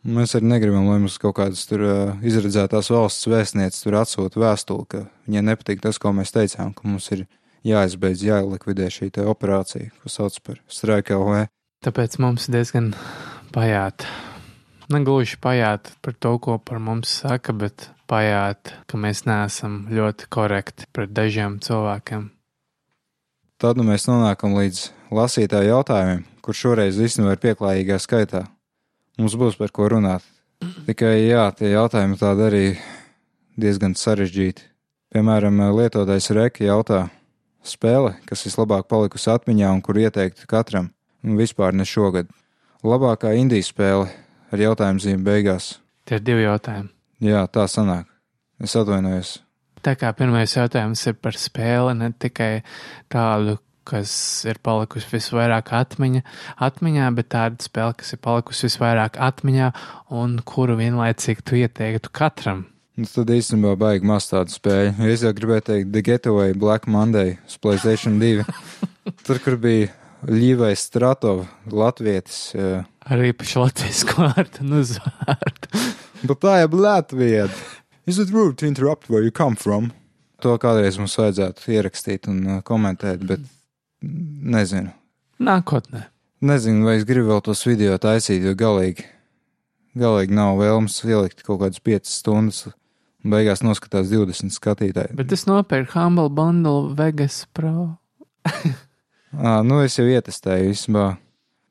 Mēs 0.00 0.32
arī 0.32 0.48
negribam, 0.48 0.86
lai 0.88 0.96
mums 0.96 1.18
kaut 1.20 1.34
kādas 1.36 1.66
tur 1.68 1.82
uh, 1.84 2.12
izredzētās 2.24 2.88
valsts 2.88 3.28
vēstnieces 3.28 3.84
tur 3.84 3.98
atsūta 4.00 4.40
vēstuli, 4.40 4.86
ka 4.88 5.02
viņai 5.28 5.42
nepatīk 5.50 5.82
tas, 5.84 5.98
ko 6.00 6.14
mēs 6.16 6.32
teicām, 6.32 6.72
ka 6.72 6.88
mums 6.88 7.10
ir 7.12 7.26
jāizbeidz, 7.68 8.24
jālikvidē 8.24 8.88
šī 8.88 9.10
operācija, 9.28 9.90
ko 10.00 10.08
sauc 10.08 10.38
par 10.46 10.60
streika 10.72 11.18
LV. 11.18 11.50
Tāpēc 11.84 12.16
mums 12.20 12.48
diezgan 12.48 12.94
pajāt. 13.52 14.06
Negluži 14.90 15.36
pajāt 15.40 15.92
par 16.00 16.16
to, 16.16 16.32
ko 16.42 16.56
par 16.58 16.80
mums 16.80 17.12
saka, 17.20 17.52
bet 17.52 17.90
pajāt, 18.10 18.72
ka 18.88 18.98
mēs 18.98 19.26
neesam 19.28 19.84
ļoti 19.92 20.30
korekti 20.32 20.88
pret 20.96 21.12
dažiem 21.12 21.58
cilvēkiem. 21.62 22.30
Tad 23.60 23.76
nu 23.76 23.84
mēs 23.84 24.08
nonākam 24.08 24.56
līdz 24.56 24.86
lasītāju 25.12 25.74
jautājumiem, 25.74 26.24
kur 26.40 26.56
šoreiz 26.56 26.96
ir 26.96 27.36
pieklājīgā 27.44 28.00
skaitā. 28.00 28.46
Mums 29.18 29.36
būs 29.36 29.58
par 29.58 29.72
ko 29.74 29.88
runāt. 29.90 30.24
Tikai 30.86 31.14
jā, 31.26 31.46
tie 31.56 31.72
jautājumi 31.72 32.18
tādi 32.20 32.44
arī 32.46 32.64
diezgan 33.60 33.96
sarežģīti. 33.96 34.66
Piemēram, 35.10 35.58
lietotājs 35.74 36.30
Reka 36.36 36.64
jautā 36.64 37.00
spēle, 37.66 38.14
kas 38.28 38.44
vislabāk 38.46 38.86
palikusi 38.88 39.30
atmiņā 39.32 39.72
un 39.74 39.82
kur 39.84 39.98
ieteiktu 39.98 40.46
katram, 40.50 40.92
un 41.24 41.40
vispār 41.40 41.74
ne 41.76 41.86
šogad. 41.88 42.30
Labākā 42.86 43.34
indijas 43.36 43.72
spēle 43.72 44.08
ar 44.52 44.62
jautājumu 44.62 45.02
zīmēm 45.02 45.26
beigās. 45.26 45.74
Tie 46.08 46.18
ir 46.20 46.24
divi 46.24 46.46
jautājumi. 46.46 46.92
Jā, 47.26 47.44
tā 47.52 47.66
sanāk. 47.68 48.06
Es 48.60 48.76
atvainojos. 48.76 49.40
Tā 49.84 49.94
kā 49.96 50.12
pirmais 50.16 50.52
jautājums 50.52 51.02
ir 51.08 51.16
par 51.16 51.36
spēli, 51.40 51.94
ne 51.96 52.10
tikai 52.12 52.62
tādu, 53.12 53.56
kas 53.90 54.12
ir 54.48 54.60
palikusi 54.64 55.08
visvairāk 55.10 55.72
atmiņa, 55.76 56.24
atmiņā, 56.66 57.12
bet 57.18 57.30
tāda 57.34 57.66
spēle, 57.66 57.96
kas 58.00 58.14
ir 58.14 58.22
palikusi 58.24 58.68
visvairāk 58.68 59.20
atmiņā 59.20 59.70
un 60.20 60.38
kuru 60.46 60.78
vienlaicīgi 60.80 61.46
tu 61.46 61.58
ieteiktu 61.60 62.12
katram. 62.14 62.66
Nu, 63.00 63.06
tad 63.08 63.30
īstenībā 63.32 63.76
baigi 63.80 64.04
maz 64.04 64.26
tādu 64.28 64.52
spēļu. 64.52 65.06
Es 65.08 65.22
jau 65.24 65.30
gribēju 65.32 65.66
teikt 65.70 65.92
The 65.94 66.02
Getaway 66.04 66.56
Black 66.58 66.88
Monday 66.90 67.38
uz 67.48 67.56
Playstation 67.62 68.18
2. 68.20 68.44
Tur, 69.26 69.40
kur 69.40 69.56
bija 69.60 69.88
Ļīvais 70.28 70.82
Stratovs, 70.84 71.48
Latvijas. 71.72 72.40
Jā. 72.52 72.82
Arī 73.08 73.30
pašu 73.32 73.62
Latvijas 73.62 74.02
vārdu 74.10 74.66
un 74.66 74.74
uzvārdu. 74.82 75.70
Bet 76.28 76.42
tā 76.42 76.58
ir 76.66 76.76
Latvija. 76.76 77.46
Is 78.10 78.18
it 78.18 78.34
rude 78.34 78.58
to 78.58 78.66
interrupt 78.66 79.08
where 79.08 79.24
you 79.24 79.32
come 79.32 79.56
from? 79.56 79.92
To 80.44 80.58
kādreiz 80.60 80.98
mums 81.00 81.16
vajadzētu 81.20 81.72
ierakstīt 81.72 82.28
un 82.28 82.38
uh, 82.46 82.60
komentēt, 82.64 83.24
bet 83.28 83.42
nezinu. 84.02 84.92
Nākotnē. 85.40 86.06
Nezinu, 86.44 86.86
vai 86.88 86.96
es 86.96 87.06
gribu 87.08 87.34
vēl 87.34 87.42
tos 87.44 87.62
video 87.68 87.96
taisīt, 88.00 88.44
jo 88.44 88.54
galīgi, 88.56 89.04
galīgi 90.00 90.36
nav 90.36 90.60
vēlams 90.60 91.00
ielikt 91.04 91.42
kaut 91.44 91.60
kādas 91.62 91.82
5 91.84 92.08
stundas. 92.08 92.68
Un 93.20 93.34
beigās 93.34 93.60
noskatās 93.60 94.08
20 94.08 94.54
skatītāji. 94.54 95.12
Bet 95.18 95.32
es 95.36 95.44
nopirku 95.44 95.92
Humble 95.98 96.30
Bundle 96.32 96.94
Vegas 96.96 97.42
Pro. 97.52 97.98
à, 99.36 99.60
nu, 99.60 99.82
es 99.84 99.98
jau 99.98 100.06
ietestēju 100.08 100.70
īstenībā. 100.72 101.10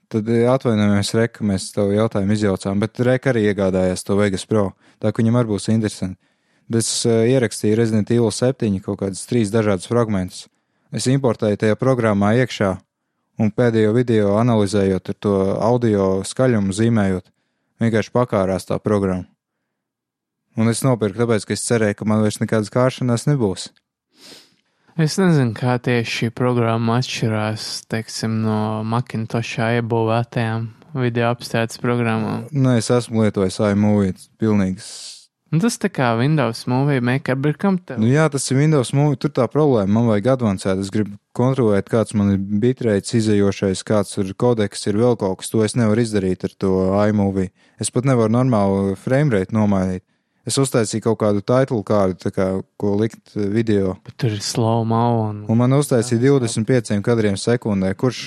Tad 0.10 0.30
atvainojamies, 0.30 1.12
Reka, 1.18 1.46
mēs 1.46 1.68
tev 1.74 1.90
jautājumu 1.94 2.34
izjaucām, 2.34 2.80
bet 2.82 3.02
Reka 3.06 3.30
arī 3.34 3.48
iegādājās 3.50 4.06
to 4.06 4.18
Vegas 4.18 4.46
Pro. 4.50 4.72
Tā 5.02 5.10
ka 5.10 5.22
viņam 5.22 5.38
arī 5.42 5.52
būs 5.56 5.70
interesanti. 5.74 6.18
Bet 6.70 6.86
es 6.86 6.94
uh, 7.10 7.26
ierakstīju 7.26 7.78
Resident 7.78 8.14
Evil 8.14 8.30
7 8.34 8.78
kaut 8.86 9.02
kādas 9.02 9.26
trīs 9.30 9.50
dažādas 9.54 9.90
fragmentus. 9.90 10.46
Es 10.90 11.06
importēju 11.06 11.60
tajā 11.62 11.76
programmā 11.78 12.32
iekšā, 12.42 12.72
un 13.38 13.52
pēdējo 13.54 13.92
video 13.94 14.32
analizējot 14.40 15.12
ar 15.12 15.18
to 15.22 15.34
audio 15.62 16.08
skaļumu 16.26 16.74
zīmējot, 16.74 17.28
vienkārši 17.84 18.14
pakārās 18.16 18.66
tā 18.66 18.80
programma. 18.82 19.28
Un 20.58 20.72
es 20.72 20.82
nopirku, 20.82 21.22
tāpēc, 21.22 21.46
ka 21.46 21.54
es 21.54 21.68
cerēju, 21.68 22.00
ka 22.00 22.10
man 22.10 22.24
vairs 22.26 22.42
nekādas 22.42 22.74
kāršanās 22.74 23.28
nebūs. 23.30 23.68
Es 25.00 25.20
nezinu, 25.22 25.54
kā 25.56 25.78
tieši 25.78 26.16
šī 26.16 26.32
programma 26.36 26.98
atšķirās, 27.00 27.68
teiksim, 27.94 28.42
no 28.44 28.58
Macintoshā 28.82 29.70
iebūvētajām 29.78 30.66
video 30.98 31.30
apstādes 31.30 31.78
programmām. 31.80 32.50
Nē, 32.50 32.80
es 32.82 32.90
esmu 32.92 33.28
lietojis 33.28 33.62
iMovie, 33.70 34.18
pilnīgs 34.42 34.90
Un 35.50 35.58
Nu, 35.58 35.64
tas 35.64 35.80
tā 35.82 35.90
kā 35.90 36.12
Windows 36.14 36.68
Movie 36.70 37.02
Maker, 37.02 37.38
bet 37.42 37.58
kam 37.58 37.80
tev? 37.82 37.98
Nu, 37.98 38.06
jā, 38.06 38.28
tas 38.30 38.44
ir 38.52 38.60
Windows 38.60 38.92
Movie. 38.94 39.18
Tur 39.18 39.32
tā 39.34 39.48
problēma. 39.50 39.90
Man 39.96 40.06
vajag 40.12 40.36
advancēt. 40.36 40.84
Es 40.84 40.92
gribu 40.94 41.18
kontrolēt, 41.34 41.90
kāds 41.90 42.14
man 42.14 42.36
ir 42.36 42.44
bitreits 42.62 43.16
izējošais, 43.18 43.82
kāds 43.88 44.14
ir 44.22 44.30
kodeks, 44.38 44.86
ir 44.92 45.00
vēl 45.02 45.18
kaut 45.18 45.42
kas. 45.42 45.50
To 45.50 45.64
es 45.66 45.74
nevaru 45.80 46.06
izdarīt 46.06 46.46
ar 46.46 46.54
to 46.54 46.76
iMovie. 47.10 47.50
Es 47.82 47.90
pat 47.90 48.06
nevaru 48.06 48.36
normālu 48.38 48.94
framerate 49.00 49.56
nomainīt. 49.58 50.06
Es 50.46 50.56
uztaisīju 50.62 51.04
kaut 51.04 51.20
kādu 51.22 51.42
titulu 51.46 51.84
kārdu, 51.86 52.30
kā, 52.34 52.48
ko 52.80 52.94
likt 53.02 53.34
video. 53.36 53.98
Bet 54.06 54.16
tur 54.22 54.34
ir 54.34 54.42
slow 54.46 54.86
mo 54.88 55.04
un. 55.26 55.44
Un 55.50 55.60
man 55.60 55.74
uztaisīja 55.78 56.38
25 56.40 57.02
kadriem 57.06 57.38
sekundē. 57.38 57.92
Kurš 57.98 58.22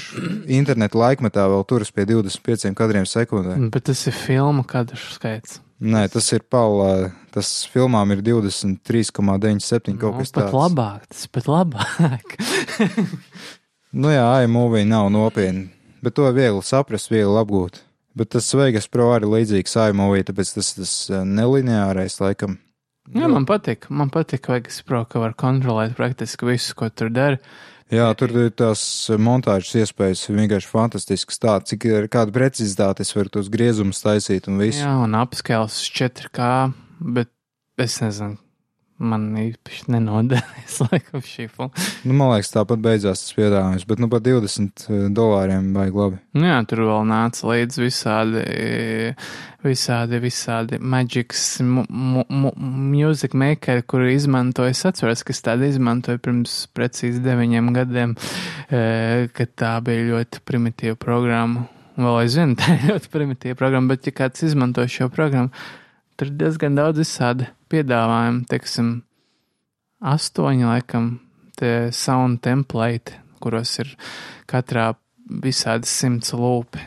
interneta 0.51 0.99
laikmetā 0.99 1.47
vēl 1.51 1.65
turas 1.71 1.95
pie 1.95 2.05
25 2.11 2.75
kadriem 2.79 3.07
sekundē? 3.09 3.57
Bet 3.73 3.89
tas 3.91 4.07
ir 4.11 4.15
filmu 4.15 4.67
kadru 4.69 4.99
skaits. 5.15 5.63
Nē, 5.83 6.05
tas 6.13 6.29
ir 6.37 6.45
palā. 6.47 7.11
Tas 7.35 7.49
filmām 7.73 8.13
ir 8.15 8.21
23,97 8.23 9.97
kaut 9.99 10.15
Nu, 10.15 10.21
kas 10.21 10.31
pat 10.31 10.45
tāds. 10.45 10.55
labāk, 10.55 11.07
tas 11.11 11.27
pat 11.33 11.49
labāk. 11.51 12.37
Nu 13.93 14.09
jā, 14.09 14.25
iMovie 14.47 14.87
nav 14.89 15.11
nopietni, 15.13 15.67
bet 16.01 16.15
to 16.17 16.25
ir 16.25 16.33
viegli 16.33 16.63
saprast, 16.65 17.11
viegli 17.13 17.37
apgūt. 17.37 17.83
Bet 18.17 18.31
tas 18.33 18.47
Vegas 18.57 18.87
Pro 18.89 19.11
arī 19.13 19.29
līdzīgs 19.29 19.77
iMovie, 19.91 20.23
tāpēc 20.25 20.55
tas 20.55 20.71
tas 20.79 20.93
eh, 21.13 21.27
nelineārais 21.29 22.17
laikam. 22.23 22.57
Jā, 23.13 23.29
man 23.29 23.45
patīk. 23.45 23.91
Man 23.93 24.09
patīk, 24.15 24.49
es 24.65 24.81
pro, 24.87 25.03
ka 25.05 25.21
var 25.21 25.35
kontrolēt 25.37 25.93
praktiski 25.99 26.49
visu, 26.49 26.73
ko 26.79 26.89
tur 26.89 27.13
dara. 27.13 27.37
Jā, 27.93 28.07
tur 28.17 28.33
ir 28.41 28.53
tās 28.57 28.83
montāžas 29.21 29.75
iespējas 29.83 30.23
vienkārši 30.33 30.69
fantastiskas. 30.71 31.37
Tā, 31.43 31.59
cik 31.69 31.85
ir 31.91 32.07
kāda 32.13 32.33
precizitāte, 32.33 33.05
es 33.05 33.13
varu 33.13 33.35
tos 33.35 33.51
griezumus 33.53 34.01
taisīt 34.01 34.49
un 34.49 34.63
visu. 34.63 34.81
Jā, 34.81 34.95
un 35.05 35.13
apskēls 35.21 35.77
uz 35.83 35.91
4K, 35.99 36.47
bet 37.19 37.29
es 37.85 37.99
nezinu, 38.01 38.39
man 39.03 39.29
īpaši 39.39 39.91
nenoderēs 39.93 40.79
laikam 40.87 41.23
šī 41.27 41.49
filma. 41.51 41.71
Nu, 42.07 42.15
man 42.17 42.33
liekas, 42.33 42.53
tāpat 42.55 42.83
beidzās 42.85 43.25
tas 43.25 43.37
piedāvājums, 43.37 43.87
bet 43.89 44.03
nu 44.03 44.09
pat 44.13 44.25
20 44.27 44.87
dolāriem 45.17 45.73
vajag 45.77 45.99
labi. 46.03 46.21
Nu 46.39 46.49
Jā, 46.49 46.61
tur 46.69 46.85
vēl 46.89 47.09
nāca 47.11 47.51
līdzi 47.51 47.83
visādi, 47.83 48.45
visādi, 49.67 50.23
visādi 50.23 50.79
magics, 50.79 51.45
mu, 51.67 51.85
mu, 51.89 52.25
mu, 52.31 52.55
music 52.93 53.37
makeri, 53.39 53.85
kuri 53.87 54.17
izmantoja, 54.17 54.75
es 54.75 54.83
atceros, 54.89 55.25
ka 55.27 55.35
es 55.35 55.45
tādu 55.45 55.69
izmantoju 55.71 56.23
pirms 56.23 56.57
precīzi 56.77 57.23
deviņiem 57.25 57.71
gadiem, 57.77 58.17
eh, 58.71 59.29
kad 59.35 59.55
tā 59.59 59.77
bija 59.85 60.09
ļoti 60.13 60.43
primitīva 60.49 60.99
programma. 61.01 61.69
Vēl 61.99 62.23
aizvien 62.23 62.57
tā 62.57 62.73
ir 62.79 62.93
ļoti 62.95 63.13
primitīva 63.13 63.59
programma, 63.59 63.95
bet 63.95 64.09
ja 64.09 64.17
kāds 64.23 64.47
izmanto 64.47 64.87
šo 64.89 65.11
programmu, 65.13 65.53
tur 66.17 66.31
diezgan 66.39 66.79
daudz 66.79 67.03
visādi 67.03 67.49
piedāvājumu, 67.73 68.45
teiksim, 68.51 68.95
astoņi 70.13 70.69
laikam, 70.69 71.13
tie 71.59 71.91
sound 71.95 72.43
template, 72.45 73.19
kuros 73.43 73.75
ir 73.83 73.95
katrā 74.51 74.93
visādi 75.43 75.89
simts 75.89 76.35
lūpi, 76.37 76.83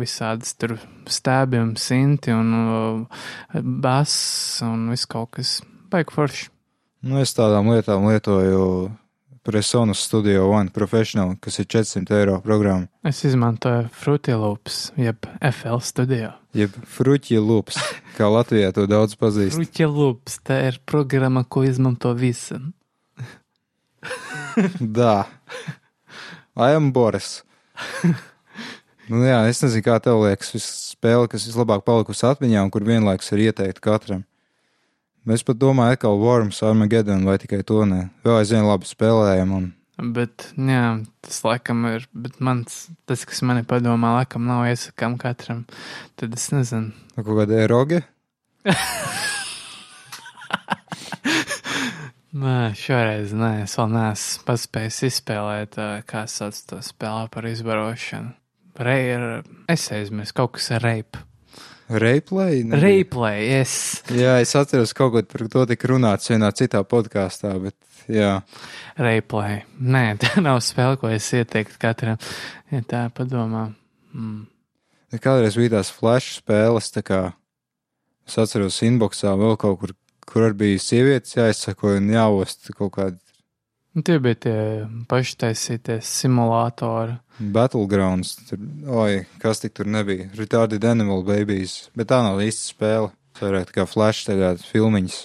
visādas 0.00 0.54
tur 0.58 0.76
stēbi 1.10 1.58
un 1.60 1.74
sinti 1.80 2.32
un 2.34 2.54
uh, 2.54 3.20
bass 3.60 4.62
un 4.66 4.88
viss 4.92 5.08
kaut 5.10 5.34
kas 5.38 5.58
baigi 5.90 6.14
forši. 6.14 6.48
Nu, 7.00 7.18
es 7.22 7.32
tādām 7.34 7.70
lietām 7.72 8.06
lietoju 8.10 8.64
Presonus 9.42 9.98
Studio 10.04 10.50
One 10.52 10.68
Professional, 10.70 11.32
kas 11.40 11.58
ir 11.62 11.66
400 11.66 12.18
eiro 12.18 12.40
programma. 12.44 12.90
Es 13.02 13.22
izmantoju 13.24 13.88
Fruity 13.96 14.34
Loops, 14.36 14.92
jeb 15.00 15.24
FL 15.40 15.80
studio. 15.80 16.34
Jeb 16.52 16.74
Fruķi 16.84 17.38
Loops, 17.40 17.78
kā 18.18 18.28
Latvijā 18.28 18.72
to 18.76 18.84
daudz 18.90 19.16
pazīst. 19.16 19.56
Fruity 19.56 19.88
Loops, 19.88 20.40
tā 20.44 20.60
ir 20.68 20.80
programma, 20.84 21.44
ko 21.48 21.64
izmanto 21.64 22.12
visi. 22.18 22.60
Da. 24.80 25.24
I 26.56 26.74
am 26.74 26.90
Boris. 26.92 27.44
nu, 29.08 29.22
jā, 29.24 29.38
es 29.48 29.60
nezinu, 29.62 29.84
kā 29.86 29.96
tev 30.02 30.24
liekas, 30.24 30.52
spēle, 30.92 31.28
kas 31.30 31.46
vislabāk 31.48 31.84
palikusi 31.86 32.26
atmiņā 32.28 32.64
un 32.66 32.72
kur 32.74 32.84
vienlaikus 32.84 33.32
ir 33.32 33.46
ieteikta 33.46 33.84
katram. 33.84 34.24
Es 35.28 35.44
pat 35.44 35.58
domāju, 35.60 35.98
ka 36.00 36.14
Worms, 36.16 36.62
Armageddon 36.64 37.26
vai 37.28 37.36
tikai 37.42 37.60
to 37.66 37.84
ne. 37.88 38.06
Vēl 38.24 38.40
aizvien 38.40 38.64
labi 38.64 38.88
spēlējam. 38.88 39.52
Un... 39.52 39.66
Bet, 40.16 40.46
jā, 40.56 40.84
tas 41.26 41.42
laikam 41.44 41.84
ir, 41.90 42.06
bet 42.16 42.38
mans, 42.40 42.86
tas, 43.04 43.26
kas 43.28 43.42
manī 43.44 43.66
padomā, 43.68 44.14
laikam 44.16 44.48
nav 44.48 44.64
iesakām 44.70 45.18
katram. 45.20 45.66
Tad 46.16 46.32
es 46.38 46.48
nezinu. 46.54 46.94
Nu, 47.12 47.20
Kaut 47.20 47.36
kāda 47.42 47.60
eroge? 47.66 48.00
Nē, 52.30 52.70
šoreiz 52.78 53.32
nē, 53.34 53.64
es 53.64 53.72
vēl 53.74 53.88
neesmu 53.90 54.44
paspējis 54.46 55.00
izspēlēt, 55.08 55.74
kā 56.06 56.20
sauc 56.30 56.54
to 56.70 56.78
spēlē 56.86 57.24
par 57.34 57.48
izbarošanu. 57.50 58.30
Rei 58.86 59.08
ir, 59.16 59.24
es 59.68 59.88
aizmirsu, 59.90 60.36
kaut 60.38 60.54
kas 60.54 60.70
ar 60.76 60.86
reipu. 60.86 61.24
Replay? 61.90 62.62
Nebija? 62.62 62.80
Replay, 62.84 63.48
es. 63.60 63.72
Jā, 64.14 64.36
es 64.42 64.54
atceros, 64.54 64.92
kaut 64.94 65.10
ko 65.14 65.22
par 65.26 65.46
to 65.50 65.64
tika 65.72 65.90
runāts 65.90 66.30
vienā 66.30 66.52
citā 66.54 66.84
podkāstā, 66.86 67.56
bet 67.62 67.74
jā. 68.06 68.36
Replay. 69.00 69.64
Nē, 69.82 70.04
tā 70.22 70.38
nav 70.44 70.60
spēle, 70.62 71.00
ko 71.00 71.10
es 71.10 71.26
ieteiktu 71.34 71.80
katram. 71.82 72.20
Ja 72.70 72.84
tā 72.86 73.02
padomā. 73.14 73.70
Mm. 74.14 74.44
Kādreiz 75.18 75.58
bija 75.58 75.78
tās 75.78 75.90
flash 75.90 76.36
spēles, 76.38 76.92
tā 76.94 77.02
kā 77.02 77.20
es 78.28 78.38
atceros 78.38 78.78
inboxā 78.86 79.34
vēl 79.38 79.58
kaut 79.58 79.80
kur, 79.80 79.96
kur 80.30 80.54
bija 80.54 80.78
sievietes 80.78 81.34
jāizsako 81.34 81.96
un 81.98 82.12
jāost 82.14 82.70
kaut 82.78 82.94
kādi 82.94 83.18
Tie 83.90 84.18
bija 84.22 84.36
tie 84.38 84.58
paši 85.10 85.36
taisītie 85.40 85.96
simulātori. 86.04 87.16
battlegrounds. 87.40 88.36
Tur, 88.46 88.60
oi, 88.86 89.24
kas 89.42 89.62
tik 89.64 89.74
tur 89.74 89.88
nebija? 89.90 90.28
Retarded 90.38 90.84
Animal 90.86 91.24
Babies, 91.26 91.90
bet 91.98 92.10
tā 92.12 92.20
nav 92.22 92.38
īsta 92.44 92.70
spēle. 92.70 93.10
Tā 93.40 93.64
kā 93.72 93.86
flash 93.88 94.26
tagad 94.28 94.60
filmiņas. 94.68 95.24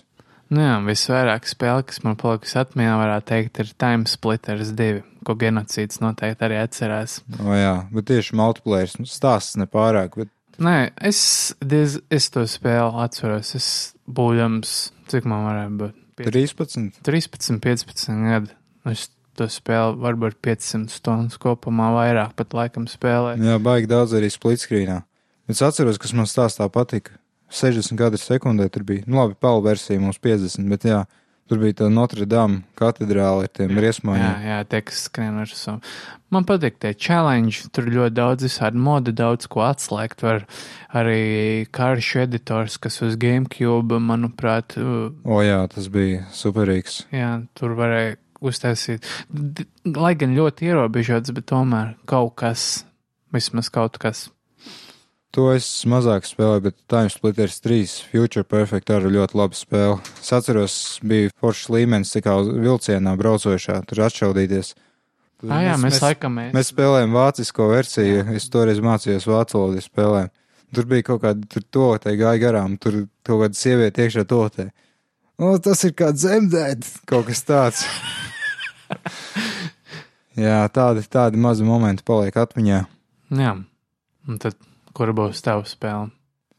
Nu 0.54 0.62
jā, 0.62 0.76
visvairāk 0.86 1.48
spēle, 1.50 1.84
kas 1.90 2.04
man 2.06 2.16
paliks 2.22 2.54
atmiņā, 2.58 2.94
varētu 3.02 3.28
teikt, 3.32 3.60
ir 3.60 3.72
Time 3.82 4.06
Splitters 4.10 4.72
2, 4.78 5.02
ko 5.26 5.36
genocīds 5.42 6.00
noteikti 6.04 6.46
arī 6.48 6.60
atcerās. 6.62 7.20
O 7.42 7.54
jā, 7.58 7.74
bet 7.92 8.08
tieši 8.12 8.38
multiplayer 8.38 8.94
nu, 9.02 9.10
stāsts 9.10 9.58
nepārāk, 9.62 10.18
bet 10.22 10.32
Nē, 10.56 10.94
es, 11.04 11.20
diez, 11.60 11.98
es 12.08 12.30
to 12.32 12.46
spēli 12.48 13.04
atceros. 13.04 13.50
Es 13.58 13.68
būdams, 14.08 14.76
cik 15.12 15.26
man 15.28 15.44
varētu 15.50 15.80
būt? 15.82 15.98
Piec- 16.16 16.32
13. 16.32 16.92
13, 17.04 17.60
15 17.64 18.24
gadi. 18.30 18.54
Es 18.86 19.10
to 19.36 19.48
spēli 19.52 19.98
varbūt 20.00 20.38
500 20.46 20.94
stundas 20.94 21.38
kopumā 21.42 21.90
vairāk 21.96 22.36
pat 22.40 22.54
laikam 22.56 22.86
spēlēju. 22.88 23.44
Jā, 23.44 23.58
baigi 23.60 23.90
daudz 23.92 24.14
arī 24.16 24.30
splitscreenā. 24.32 25.02
Es 25.52 25.62
atceros, 25.62 26.00
kas 26.02 26.14
man 26.16 26.26
stāstā 26.30 26.70
patika. 26.72 27.18
60 27.52 28.00
kadri 28.00 28.18
sekundē 28.18 28.70
tur 28.72 28.84
bija. 28.88 29.04
Nu, 29.06 29.20
labi, 29.20 29.36
pēl 29.38 29.62
versija 29.66 30.00
mums 30.02 30.18
50, 30.24 30.66
bet 30.72 30.88
jā, 30.88 31.04
tur 31.50 31.60
bija 31.62 31.74
tā 31.84 31.88
Notre 31.94 32.26
Dame 32.26 32.64
katedrāle 32.80 33.46
ar 33.46 33.52
tiem 33.54 33.70
Jā, 33.76 33.82
riesmājiem. 33.86 34.46
jā, 34.48 34.58
tie, 34.72 34.82
kas 34.82 35.04
skrien 35.10 35.38
virsū. 35.44 35.76
Man 36.34 36.44
patīk 36.50 36.80
tie 36.82 36.94
challenge, 36.98 37.68
tur 37.72 37.86
ļoti 37.86 38.16
daudz 38.18 38.44
visādi 38.48 38.82
modi, 38.82 39.14
daudz 39.16 39.46
ko 39.48 39.62
atslēgt. 39.68 40.24
Var 40.26 40.46
arī 40.98 41.68
karšu 41.72 42.24
editors, 42.26 42.78
kas 42.82 42.98
uz 43.06 43.16
GameCube, 43.22 44.00
manuprāt, 44.02 44.76
O 45.24 45.42
jā, 45.46 45.62
tas 45.72 45.88
bija 45.94 46.26
superīgs. 46.34 47.04
jā, 47.14 47.46
tur 47.54 47.76
varēja 47.78 48.18
uztaisīt. 48.46 49.06
Lai 49.96 50.14
gan 50.20 50.36
ļoti 50.36 50.68
ierobežots, 50.72 51.32
bet 51.34 51.46
tomēr 51.54 51.94
kaut 52.10 52.36
kas, 52.42 52.86
vismaz 53.34 53.70
kaut 53.74 53.98
kas. 54.02 54.30
To 55.36 55.50
es 55.52 55.68
mazāk 55.92 56.24
spēlēju, 56.24 56.62
bet 56.70 56.76
Time 56.88 57.12
Splitters 57.12 57.58
3 57.60 58.08
Future 58.08 58.46
Perfect 58.48 58.92
arī 58.96 59.10
ļoti 59.18 59.36
labi 59.36 59.58
spēle. 59.60 59.98
Es 60.22 60.32
atceros, 60.32 60.76
bija 61.04 61.34
foršs 61.44 61.68
līmenis, 61.76 62.14
uz 62.16 62.52
vilcienā 62.54 63.18
braucošā, 63.20 63.82
tur 63.90 64.06
atšaudīties. 64.06 64.70
Tur 65.42 65.52
Ah, 65.52 65.66
jā, 65.66 65.74
mēs, 65.76 65.98
mēs 65.98 66.06
laikam 66.06 66.38
mēs. 66.40 66.54
Mēs 66.56 66.72
spēlējām 66.72 67.18
vācisko 67.18 67.68
versiju, 67.68 68.22
es 68.38 68.48
toreiz 68.54 68.80
mācījos 68.80 69.28
vācu 69.28 69.60
valodu 69.60 69.84
spēlēm. 69.84 70.30
Tur 70.76 70.88
bija 70.88 71.06
kaut 71.10 71.22
kāda 71.26 71.50
tur 71.52 71.66
totē 71.78 72.14
gāja 72.16 72.40
garām, 72.42 72.78
tur 72.80 73.02
kaut 73.28 73.42
kāda 73.44 73.60
sieviete 73.60 74.06
iekšā 74.06 74.24
totē. 74.30 74.70
O, 75.36 75.52
tas 75.60 75.84
ir 75.84 75.92
kā 76.00 76.14
dzemdēt, 76.16 76.88
kaut 77.12 77.28
kas 77.28 77.44
tāds. 77.44 77.84
jā, 80.48 80.62
tādi, 80.72 81.04
tādi 81.12 81.44
mazi 81.44 81.68
momenti 81.68 82.08
paliek 82.08 82.40
atmiņā. 82.40 82.80
Jā, 83.36 83.52
un 84.32 84.40
tad, 84.40 84.56
kur 84.96 85.12
būs 85.18 85.44
tava 85.46 85.66
spēle? 85.68 86.10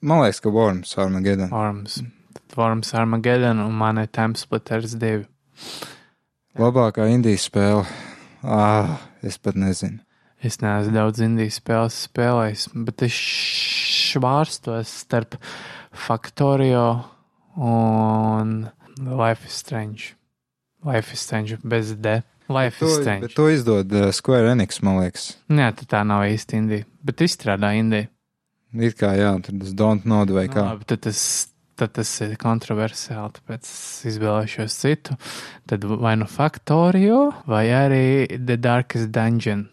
Man 0.06 0.22
liekas, 0.22 0.42
ka 0.44 0.52
Worms 0.52 0.92
Armageddon. 1.00 1.50
Worms. 1.50 2.00
Tad 2.36 2.56
Worms 2.60 2.92
Armageddon 2.94 3.62
un 3.64 3.72
man 3.80 3.98
ir 4.02 4.10
Time 4.12 4.36
Splitters 4.38 4.94
2. 5.00 5.24
Labākā 6.60 7.06
indijas 7.12 7.48
spēle. 7.50 7.84
Ah, 8.46 8.98
es 9.26 9.38
pat 9.42 9.56
nezinu. 9.58 10.00
Es 10.44 10.60
neesmu 10.60 10.92
daudz 10.94 11.20
indijas 11.24 11.56
spēles 11.58 11.96
spēlējis, 12.06 12.66
bet 12.86 13.02
es 13.08 13.16
švārstos 13.16 14.92
starp 15.02 15.38
Factorio 15.96 16.84
un 17.56 18.68
Life 19.00 19.48
is 19.48 19.56
Strange. 19.56 20.12
Life 20.84 21.12
is 21.16 21.20
Strange 21.24 21.56
bez 21.64 21.94
D. 21.96 22.20
Life 22.48 22.78
To, 22.78 22.86
is 22.86 23.00
Strange. 23.00 23.34
to 23.34 23.48
izdod 23.50 23.92
uh, 23.92 24.12
Square 24.14 24.52
Enix, 24.52 24.78
man 24.86 25.00
liekas. 25.00 25.32
Nē, 25.50 25.72
tad 25.80 25.88
tā 25.90 26.04
nav 26.06 26.22
īsti 26.28 26.60
Indija, 26.60 26.86
bet 27.02 27.24
izstrādā 27.26 27.72
Indija. 27.74 28.06
It 28.74 28.96
kā 28.98 29.12
jā, 29.16 29.30
tur 29.44 29.60
tas 29.60 29.74
don't 29.76 30.04
know 30.04 30.24
vai 30.26 30.46
Nu, 30.48 30.52
kā. 30.52 30.64
labi, 30.72 30.84
tad 30.84 31.04
tas, 31.06 31.20
tad 31.76 31.92
tas 31.96 32.10
ir 32.20 32.36
kontroversiāli, 32.36 33.38
tāpēc 33.38 33.62
es 33.62 34.04
izvēlēšos 34.12 34.76
citu. 34.82 35.16
Tad 35.66 35.84
vai 35.84 36.16
nu 36.16 36.26
Factorio, 36.26 37.32
vai 37.46 37.68
arī 37.70 38.26
The 38.36 38.56
Darkest 38.56 39.12
Dungeon. 39.14 39.68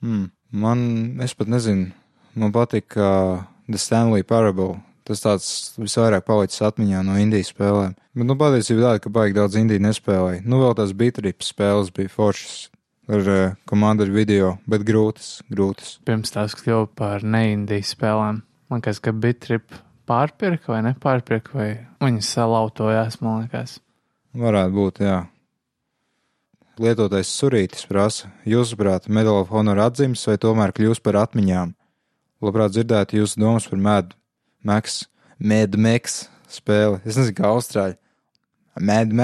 Hmm. 0.00 0.30
Man, 0.54 1.18
es 1.24 1.34
pat 1.34 1.48
nezinu, 1.50 1.90
man 2.38 2.52
patīk 2.54 2.94
uh, 2.94 3.42
The 3.66 3.78
Stanley 3.78 4.22
Parable. 4.22 4.76
Tas 5.04 5.20
tāds 5.20 5.48
visvairāk 5.76 6.24
palicis 6.24 6.62
atmiņā 6.64 7.02
no 7.04 7.18
indijas 7.20 7.50
spēlēm. 7.52 7.92
Bet, 8.14 8.24
nu, 8.24 8.36
patiesībā 8.40 8.86
tāda, 8.86 9.02
ka 9.04 9.10
baigi 9.12 9.36
daudz 9.36 9.58
indiju 9.60 9.82
nespēlēja. 9.84 10.44
Nu, 10.48 10.62
vēl 10.62 10.72
tās 10.78 10.94
bitrips 10.96 11.50
spēles 11.52 11.90
bija 11.92 12.08
foršas 12.08 12.70
ar 13.08 13.28
uh, 13.28 13.56
komandu 13.68 14.06
video, 14.12 14.54
bet 14.70 14.84
grūtas, 14.86 15.38
grūtas. 15.52 15.98
Pirms 16.06 16.32
tās 16.34 16.56
kļuva 16.58 16.88
par 16.96 17.24
neindijas 17.26 17.92
spēlēm. 17.94 18.42
Man 18.70 18.80
liekas, 18.80 19.00
ka 19.04 19.12
Bitrip 19.12 19.76
pārpirka 20.08 20.72
vai 20.72 20.80
nepārpirka, 20.88 21.54
vai 21.56 21.68
viņi 22.04 22.24
salautojās, 22.24 23.20
man 23.24 23.44
liekas. 23.44 23.78
Varētu 24.34 24.74
būt, 24.74 25.00
jā. 25.04 25.22
Lietotais 26.82 27.30
surītis 27.30 27.86
prasa, 27.86 28.32
jūsuprāt, 28.50 29.06
Medal 29.06 29.44
of 29.44 29.52
Honor 29.54 29.78
atzīmes 29.84 30.24
vai 30.26 30.34
tomēr 30.42 30.74
kļūs 30.74 31.00
par 31.04 31.20
atmiņām? 31.20 31.76
Labprāt 32.42 32.74
dzirdētu 32.74 33.20
jūsu 33.20 33.38
domas 33.40 33.68
par 33.70 33.78
Mad 33.80 34.16
Max, 34.66 35.04
Mad 35.38 35.78
Max 35.78 36.24
spēli. 36.50 36.98
Es 37.06 37.18
nezinu, 37.20 37.36
kā 37.38 37.52
austrāļi. 37.52 37.96
Mad 38.82 39.14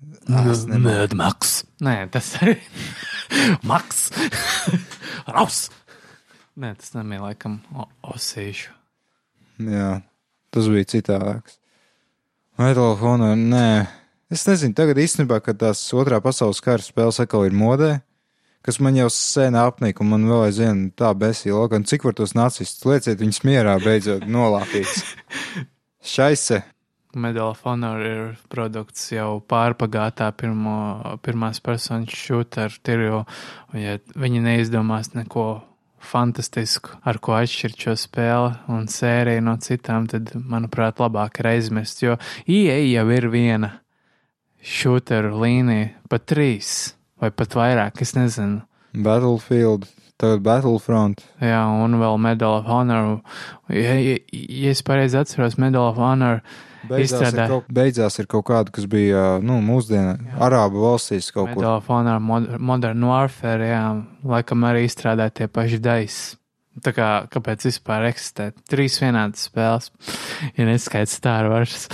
Nemāku. 0.00 0.80
Mad 0.80 1.14
Max. 1.16 1.60
Nē, 1.84 1.94
tas 2.12 2.32
ir 2.40 2.56
Max. 3.68 4.08
Raus! 5.28 5.68
Nē, 6.60 6.74
tas 6.80 6.94
nebija 6.96 7.22
laikam 7.24 7.60
osīšu. 8.04 8.72
Jā, 9.70 10.00
tas 10.52 10.68
bija 10.72 10.88
citādāks. 10.88 11.58
Medal 12.60 12.94
of 12.94 13.04
Honor, 13.04 13.36
nē. 13.36 13.88
Es 14.32 14.44
nezinu, 14.48 14.76
tagad 14.76 14.98
īstenībā, 15.00 15.40
kad 15.44 15.58
tās 15.60 15.82
otrā 15.96 16.20
pasaules 16.22 16.60
kara 16.64 16.84
spēles 16.84 17.20
atkal 17.22 17.46
ir 17.48 17.56
modē, 17.56 17.94
kas 18.64 18.80
man 18.80 18.96
jau 18.98 19.08
sēna 19.12 19.64
apnika, 19.68 20.04
un 20.04 20.12
man 20.12 20.26
vēl 20.28 20.44
aizvien 20.48 20.82
tā 20.96 21.12
besīla, 21.16 21.68
gan 21.72 21.86
cik 21.88 22.04
var 22.08 22.16
tos 22.18 22.36
nacistus 22.36 22.86
lieciet 22.88 23.20
viņus 23.20 23.42
mierā 23.48 23.76
beidzot 23.82 24.28
nolāpīts. 24.28 25.02
Šaise. 26.14 26.62
Medal 27.14 27.50
of 27.50 27.62
Honor 27.66 28.02
ir 28.06 28.36
produkts 28.52 29.08
jau 29.10 29.40
pārpagātā 29.50 30.30
pirmo, 30.38 31.16
pirmās 31.24 31.58
personas 31.64 32.14
šūta 32.14 32.68
ar 32.68 32.76
tirju, 32.86 33.24
un 33.72 33.80
ja 33.80 33.96
viņi 34.14 34.44
neizdomās 34.44 35.12
neko 35.16 35.48
fantastisku, 36.00 36.94
ar 37.04 37.18
ko 37.22 37.34
atšķirt 37.36 37.84
šo 37.84 37.96
spēli 37.98 38.54
un 38.72 38.86
sēriju 38.90 39.44
no 39.44 39.56
citām, 39.60 40.06
tad, 40.10 40.32
manuprāt, 40.34 41.02
labāk 41.02 41.42
ir 41.42 41.50
aizmirst, 41.52 42.02
jo 42.04 42.16
IE 42.46 42.78
jau 42.92 43.06
ir 43.12 43.28
viena 43.32 43.74
šūteru 44.64 45.34
līnija, 45.40 45.92
pat 46.10 46.26
trīs 46.30 46.94
vai 47.20 47.32
pat 47.34 47.56
vairāk, 47.56 48.00
es 48.04 48.14
nezinu. 48.16 48.62
Battlefield, 48.90 49.86
tagad 50.20 50.42
Battlefront. 50.46 51.22
Jā, 51.42 51.62
un 51.84 51.98
vēl 52.00 52.18
Medal 52.22 52.58
of 52.60 52.70
Honor. 52.70 53.20
Ja, 53.68 53.94
ja, 54.00 54.16
ja 54.32 54.72
es 54.72 54.82
pareizi 54.86 55.20
atceros, 55.20 55.58
Medal 55.60 55.92
of 55.92 56.00
Honor 56.00 56.40
Beidzās 56.88 57.20
ir, 57.20 57.26
Izstrādā. 57.26 57.46
kaut, 57.50 57.66
beidzās 57.76 58.18
ir 58.22 58.26
kaut 58.30 58.44
kāda, 58.48 58.72
kas 58.72 58.86
bija, 58.90 59.24
nu, 59.44 59.58
mūsdienā, 59.64 60.16
Arābu 60.40 60.80
valstīs 60.86 61.28
kaut 61.32 61.50
kur. 61.52 61.60
Medal 61.60 61.76
of 61.76 61.88
Honor 61.92 62.20
Mod- 62.24 62.54
Modern 62.58 63.02
Warfare, 63.04 63.66
jā, 63.68 63.82
laikam 64.24 64.64
arī 64.64 64.86
izstrādāja 64.88 65.34
tie 65.42 65.48
paši 65.48 65.78
daisi. 65.84 66.36
Tā 66.80 66.92
kā, 66.96 67.06
kāpēc 67.28 67.66
vispār 67.66 68.06
eksistē 68.08 68.52
trīs 68.70 68.94
vienādas 69.02 69.48
spēles, 69.50 69.90
ja 70.56 70.64
neskaidrs 70.64 71.16
Star 71.18 71.48
Wars? 71.50 71.88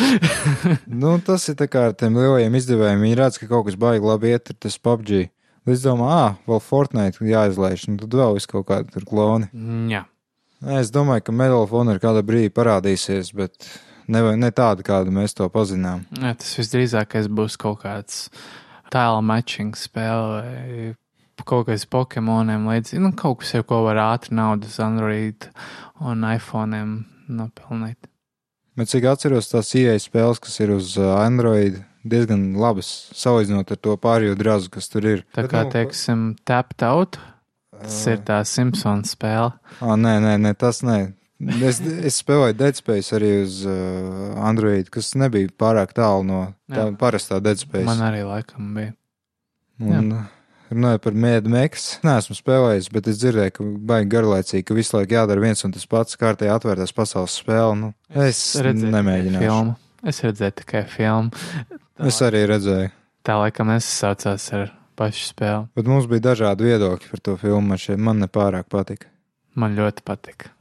nu, 0.86 1.16
tas 1.24 1.48
ir 1.50 1.56
tā 1.58 1.66
kā 1.72 1.88
ar 1.88 1.96
tiem 1.98 2.14
lielajiem 2.20 2.54
izdevējiem. 2.60 3.02
Viņi 3.06 3.16
redz, 3.18 3.38
ka 3.40 3.48
kaut 3.50 3.66
kas 3.66 3.78
baigi 3.80 4.06
labi 4.06 4.34
iet, 4.34 4.52
ir 4.52 4.58
tas 4.62 4.76
PUBG. 4.78 5.24
Līdz 5.66 5.82
domā, 5.88 6.10
ah, 6.14 6.36
vēl 6.46 6.60
Fortnite 6.62 7.24
jāizlaiž, 7.26 7.88
un 7.90 7.96
tad 7.98 8.12
vēl 8.14 8.36
viss 8.36 8.46
kaut 8.46 8.68
kādi 8.68 8.92
tur 8.94 9.08
kloni. 9.08 9.48
Mm, 9.50 9.88
Jā. 9.90 10.04
Es 10.78 10.92
domāju, 10.94 11.24
ka 11.26 11.32
Medal 11.36 11.64
of 11.66 11.72
Honor 11.74 11.98
kādā 12.00 12.22
brīdī 12.24 12.52
parādīsies, 12.54 13.32
bet 13.36 13.66
ne, 14.12 14.22
ne 14.38 14.52
tāda, 14.54 14.84
kādu 14.86 15.14
mēs 15.14 15.36
to 15.36 15.48
pazinām. 15.52 16.04
Jā, 16.20 16.34
tas 16.38 16.54
visdrīzākais 16.58 17.30
būs 17.32 17.58
kaut 17.60 17.82
kāds 17.84 18.26
tēla 18.92 19.22
matching 19.24 19.76
spēle 19.78 20.40
vai 20.40 21.44
kaut 21.46 21.66
kas 21.68 21.86
Pokemoniem 21.90 22.66
līdzi. 22.70 23.00
Nu, 23.02 23.12
kaut 23.16 23.42
kas 23.42 23.54
jau, 23.56 23.64
ko 23.66 23.82
var 23.86 24.00
ātri 24.02 24.36
naudas 24.38 24.78
Android 24.82 25.48
un 26.00 26.24
iPhone'iem 26.26 26.98
nopelnīt. 27.28 28.08
Bet 28.76 28.90
cik 28.92 29.06
atceros 29.08 29.48
tās 29.48 29.72
ieejas 29.76 30.08
spēles, 30.08 30.40
kas 30.42 30.58
ir 30.60 30.74
uz 30.74 30.96
uh, 31.00 31.14
Android, 31.22 31.78
diezgan 32.04 32.50
labas, 32.60 32.90
salīdzinot 33.16 33.72
ar 33.72 33.80
to 33.80 33.94
pārējo 34.00 34.36
drazu, 34.36 34.68
kas 34.74 34.90
tur 34.92 35.06
ir. 35.08 35.24
Tā 35.32 35.46
Bet, 35.46 35.52
kā, 35.52 35.64
nu, 35.64 35.72
teiksim, 35.72 36.26
tapped 36.48 36.84
out, 36.84 37.16
tas 37.72 38.02
ir 38.12 38.20
tā 38.26 38.42
Simpsons 38.44 39.14
spēle. 39.16 39.54
Ah, 39.80 39.96
nē, 39.96 40.18
nē, 40.24 40.34
nē, 40.44 40.52
tas 40.60 40.82
nē. 40.84 40.98
Es, 41.36 41.82
es 41.84 42.16
spēlēju 42.22 42.56
Dead 42.56 42.78
Space 42.78 43.12
arī 43.12 43.30
uz 43.42 43.58
uh, 43.68 44.38
Android, 44.48 44.88
kas 44.88 45.10
nebija 45.20 45.50
pārāk 45.60 45.92
tālu 45.96 46.24
no 46.24 46.38
tā 46.72 46.86
Jā. 46.86 46.94
parastā 46.96 47.42
Dead 47.44 47.60
Space. 47.60 47.84
Man 47.84 48.00
arī 48.06 48.22
laikam 48.24 48.70
bija. 48.78 48.94
Un, 49.84 50.14
runāju 50.72 51.02
par 51.04 51.12
Mad 51.26 51.44
Max. 51.52 51.98
Nē, 52.06 52.14
esmu 52.22 52.38
spēlējis, 52.38 52.88
bet 52.94 53.10
es 53.12 53.20
dzirdēju, 53.20 53.52
ka 53.58 53.66
baigi 53.92 54.08
garlaicīgi, 54.16 54.64
ka 54.70 54.78
visu 54.78 54.96
laiku 54.96 55.12
jādara 55.18 55.44
viens 55.44 55.60
un 55.68 55.76
tas 55.76 55.84
pats 55.92 56.16
kārtēji 56.16 56.54
atvērtās 56.54 56.96
pasaules 56.96 57.36
spēle. 57.42 57.76
Nu, 57.82 57.92
es 58.16 58.40
tikai 58.56 58.72
nemēģināšu. 58.96 59.44
filmu. 59.44 59.76
Es 60.06 60.22
redzēju 60.24 60.56
tikai 60.62 60.84
filmu. 60.88 61.36
Tā, 61.36 62.08
Es 62.08 62.22
arī 62.24 62.46
redzēju. 62.48 62.88
tā 63.28 63.36
laikam 63.42 63.68
nesasaucās 63.76 64.48
ar 64.56 64.72
pašu 64.96 65.28
spēli. 65.34 65.68
Bet 65.76 65.86
mums 65.92 66.08
bija 66.08 66.30
dažādi 66.32 66.64
viedokļi 66.72 67.12
par 67.12 67.20
to 67.28 67.36
filmu. 67.44 67.76
Man 68.00 68.24
nepārāk 68.24 68.72
patika. 68.72 69.12
Man 69.56 69.76
ļoti 69.76 70.04
patika. 70.04 70.55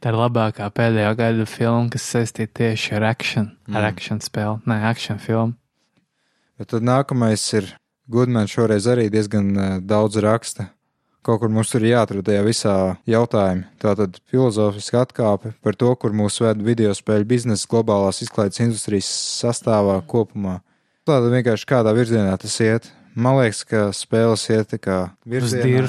Tā 0.00 0.12
ir 0.12 0.18
labākā 0.18 0.68
pēdējā 0.74 1.12
gada 1.18 1.46
filma, 1.48 1.88
kas 1.92 2.08
saistīta 2.14 2.62
tieši 2.62 2.96
ar 2.98 3.06
action, 3.10 3.50
mm. 3.68 3.78
ar 3.78 3.88
action 3.90 4.20
spēli, 4.24 4.60
ne 4.70 4.80
action 4.90 5.20
filmu. 5.22 5.56
Bet 6.60 6.72
tad 6.74 6.84
nākamais 6.84 7.44
ir 7.56 7.70
Goodman 8.10 8.50
šoreiz 8.50 8.88
arī 8.90 9.06
diezgan 9.12 9.50
uh, 9.54 9.72
daudz 9.80 10.18
raksta. 10.20 10.72
Kaut 11.24 11.42
kur 11.42 11.50
mums 11.52 11.68
tur 11.68 11.84
ir 11.84 11.92
jāatrod 11.92 12.24
tajā 12.24 12.40
visā 12.46 12.74
jautājumā. 13.08 13.68
Tā 13.80 13.92
tad 13.98 14.16
filozofiska 14.32 15.02
atkāpe 15.04 15.52
par 15.60 15.76
to, 15.76 15.92
kur 16.00 16.14
mūs 16.16 16.40
ved 16.40 16.62
video 16.64 16.94
spēļu 16.96 17.28
biznesa 17.28 17.68
globālās 17.68 18.22
izklaides 18.24 18.62
industrijas 18.64 19.10
sastāvā 19.40 19.98
kopumā. 20.08 20.62
Tāda 21.08 21.28
vienkārši 21.32 21.68
kādā 21.68 21.92
virzienā 21.96 22.32
tas 22.40 22.56
iet. 22.64 22.88
Man 23.14 23.36
liekas, 23.40 23.62
ka 23.68 23.90
spēles 23.96 24.46
iet 24.48 24.72
tā 24.72 24.80
kā 24.80 24.98
Uz 25.10 25.52
virzienā. 25.52 25.84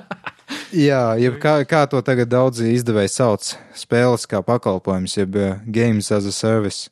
Jā, 0.74 1.16
jeb 1.18 1.40
kā, 1.42 1.58
kā 1.66 1.84
to 1.90 2.00
tagad 2.06 2.30
daudzi 2.30 2.70
izdevēji 2.74 3.10
sauc, 3.10 3.48
spēles 3.74 4.26
kā 4.30 4.42
pakalpojums, 4.46 5.16
jeb 5.18 5.38
uh, 5.38 5.58
games 5.66 6.12
as 6.14 6.26
a 6.26 6.34
service. 6.34 6.90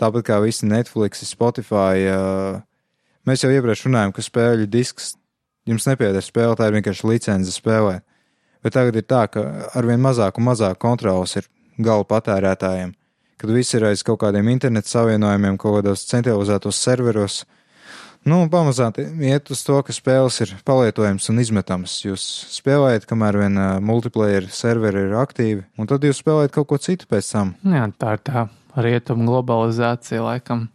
Tāpat 0.00 0.26
kā 0.26 0.38
visi 0.44 0.68
Netflix, 0.68 1.24
Spotify. 1.28 2.04
Uh, 2.08 2.60
mēs 3.28 3.44
jau 3.44 3.52
iepriekš 3.52 3.86
runājām, 3.86 4.14
ka 4.16 4.24
spēļu 4.24 4.68
disks 4.72 5.14
jums 5.68 5.86
nepieder 5.86 6.24
spēle, 6.24 6.56
tā 6.58 6.68
ir 6.68 6.78
vienkārši 6.78 7.08
licence 7.08 7.54
spēlēt. 7.54 8.04
Bet 8.62 8.76
tagad 8.76 8.96
ir 8.98 9.06
tā, 9.08 9.24
ka 9.30 9.44
arvien 9.78 10.02
mazāk 10.02 10.38
un 10.38 10.46
mazāk 10.50 10.78
kontrols 10.82 11.36
ir 11.40 11.48
gala 11.82 12.06
patērētājiem. 12.06 12.92
Kad 13.42 13.50
viss 13.50 13.74
ir 13.74 13.88
aiz 13.88 14.04
kaut 14.06 14.20
kādiem 14.22 14.52
internetu 14.52 14.92
savienojumiem, 14.92 15.56
kaut 15.58 15.80
kādos 15.80 16.04
centralizētos 16.06 16.78
serveros, 16.78 17.40
Nu, 18.22 18.44
pamazām 18.46 18.94
iet 19.26 19.50
uz 19.50 19.64
to, 19.66 19.80
ka 19.82 19.94
spēles 19.94 20.36
ir 20.44 20.52
palietojams 20.66 21.26
un 21.32 21.42
izmetams. 21.42 21.96
Jūs 22.04 22.22
spēlējat, 22.54 23.06
kamēr 23.10 23.38
vien 23.40 23.58
uh, 23.58 23.70
multiplayer 23.82 24.46
serveri 24.54 25.08
ir 25.08 25.16
aktīvi, 25.18 25.64
un 25.74 25.90
tad 25.90 26.06
jūs 26.06 26.22
spēlējat 26.22 26.54
kaut 26.54 26.68
ko 26.70 26.78
citu 26.82 27.08
pēc 27.10 27.32
tam. 27.34 27.54
Jā, 27.66 27.88
tā 27.98 28.14
ir 28.14 28.22
tā 28.28 28.44
rietumu 28.78 29.26
globalizācija, 29.26 30.22
laikam. 30.22 30.68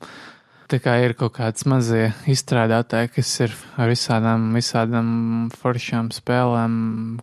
Kā 0.68 0.98
ir 1.00 1.14
kaut 1.16 1.38
kāds 1.38 1.64
mazie 1.64 2.10
izstrādātāji, 2.28 3.14
kas 3.16 3.30
ir 3.46 3.54
ar 3.80 3.88
visādām, 3.88 4.50
visādām 4.52 5.08
foršām 5.56 6.10
spēlēm, 6.12 6.74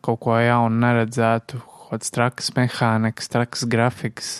kaut 0.00 0.22
ko 0.24 0.38
jaunu 0.40 0.80
neredzētu, 0.80 1.60
kaut 1.94 2.02
kāds 2.02 2.10
trakas 2.10 2.50
mehānikas, 2.56 3.28
trakas 3.30 3.64
grafikas, 3.70 4.30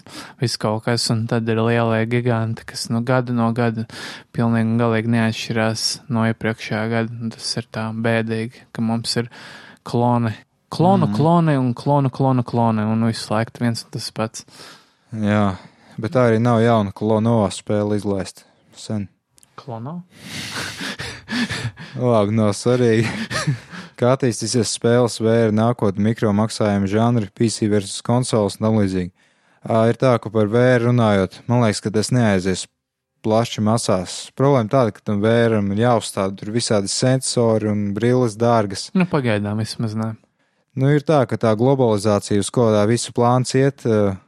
viss 0.41 0.59
kaut 0.59 0.85
kas, 0.85 1.07
un 1.11 1.27
tad 1.31 1.49
ir 1.49 1.61
lielie 1.63 2.05
giganti, 2.11 2.65
kas 2.67 2.89
no 2.91 3.01
gada 3.01 3.33
no 3.33 3.53
gada 3.55 3.87
pilnīgi 4.35 4.73
un 4.73 4.81
galīgi 4.81 5.13
neatšķirās 5.15 5.85
no 6.11 6.25
iepriekšējā 6.27 6.85
gada. 6.91 7.13
Un 7.15 7.31
tas 7.31 7.51
ir 7.57 7.69
tā 7.71 7.91
bēdīgi, 7.95 8.67
ka 8.73 8.83
mums 8.83 9.15
ir 9.17 9.31
kloni. 9.85 10.35
Klonu, 10.75 11.07
mm. 11.07 11.15
kloni 11.15 11.57
un 11.57 11.75
klonu, 11.75 12.11
klonu, 12.11 12.43
kloni, 12.43 12.83
un 12.83 13.07
visu 13.07 13.31
laiku 13.31 13.63
viens 13.63 13.85
un 13.85 13.93
tas 13.95 14.09
pats. 14.11 14.47
Jā, 15.15 15.55
bet 16.01 16.17
tā 16.17 16.27
arī 16.31 16.41
nav 16.43 16.59
jauna 16.65 16.91
klonovā 16.91 17.53
spēle 17.55 18.01
izlaist. 18.01 18.43
Sen. 18.75 19.07
Klono? 19.55 20.01
Labi, 22.01 22.35
nav 22.35 22.51
svarīgi. 22.59 23.07
Kā 24.05 24.11
attīstīsies 24.19 24.75
spēles 24.77 25.15
vēra 25.25 25.53
nākotnē, 25.57 26.03
mikro 26.11 26.29
maksājumu 26.37 26.89
žanri, 26.93 27.31
PC 27.33 27.71
versus 27.73 28.03
konsoles 28.05 28.59
un 28.59 28.67
tam 28.67 28.75
līdzīgi. 28.77 29.15
Ir 29.89 29.97
tā, 29.97 30.11
ka 30.21 30.29
par 30.29 30.51
vēru 30.53 30.91
runājot, 30.91 31.39
man 31.49 31.63
liekas, 31.65 31.81
ka 31.81 31.93
tas 31.95 32.11
neaizies 32.13 32.67
plaši 33.25 33.65
masās. 33.65 34.19
Problēma 34.37 34.69
tāda, 34.75 34.93
ka 34.93 35.01
tam 35.09 35.23
vēram 35.25 35.73
ir 35.73 35.81
jāuzstāda 35.87 36.37
tur 36.37 36.53
visādi 36.53 36.93
sensori 36.93 37.71
un 37.73 37.87
brilles 37.97 38.37
dārgas. 38.37 38.91
Nu, 38.93 39.09
pagaidām 39.09 39.65
vismaz 39.65 39.97
ne. 39.97 40.11
Nu, 40.77 40.93
ir 40.93 41.09
tā, 41.09 41.23
ka 41.31 41.41
tā 41.41 41.55
globalizācija, 41.57 42.45
uz 42.45 42.53
ko 42.53 42.69
tā 42.77 42.85
visu 42.91 43.17
plāns 43.17 43.57
iet, 43.57 43.87
eh, 43.89 44.19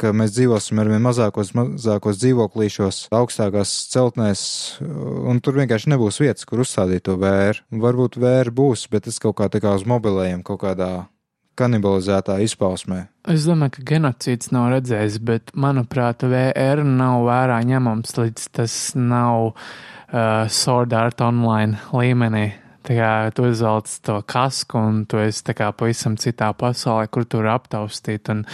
ka 0.00 0.12
mēs 0.16 0.34
dzīvosim 0.36 0.80
ar 0.82 0.90
vien 0.92 1.02
mazākos, 1.04 1.52
mazākos 1.56 2.20
dzīvoklīšos, 2.20 3.00
augstākās 3.16 3.72
celtnēs, 3.92 4.42
un 4.82 5.40
tur 5.44 5.58
vienkārši 5.60 5.92
nebūs 5.94 6.20
vietas, 6.22 6.46
kur 6.48 6.64
uzstādīt 6.64 7.06
to 7.08 7.16
vēru. 7.20 7.64
Varbūt 7.86 8.20
vēra 8.20 8.52
būs, 8.54 8.86
bet 8.92 9.08
tas 9.08 9.20
kaut 9.22 9.38
kā 9.40 9.50
tā 9.52 9.62
kā 9.64 9.76
uz 9.76 9.86
mobilējiem, 9.88 10.44
kaut 10.46 10.62
kādā 10.64 10.90
kanibalizētā 11.56 12.36
izpausmē. 12.44 13.06
Es 13.32 13.46
domāju, 13.48 13.78
ka 13.78 13.86
genocīds 13.94 14.52
nav 14.54 14.68
redzējis, 14.74 15.18
bet, 15.24 15.54
manuprāt, 15.56 16.26
VR 16.28 16.84
nav 16.84 17.24
vērā 17.26 17.62
ņemams, 17.66 18.12
līdz 18.20 18.46
tas 18.58 18.76
nav 18.98 19.48
uh, 19.50 20.44
Sword 20.52 20.92
Art 20.96 21.24
Online 21.24 21.80
līmenī. 21.96 22.50
Kā 22.86 23.30
tu 23.34 23.48
izvelc 23.50 23.90
to 24.06 24.20
kasku 24.26 24.78
un 24.78 25.00
tu 25.10 25.18
esi 25.18 25.54
kā 25.56 25.72
pavisam 25.74 26.14
citā 26.20 26.52
pasaulē, 26.56 27.08
kur 27.10 27.26
tur 27.26 27.48
aptaustīt 27.50 28.30
un 28.30 28.44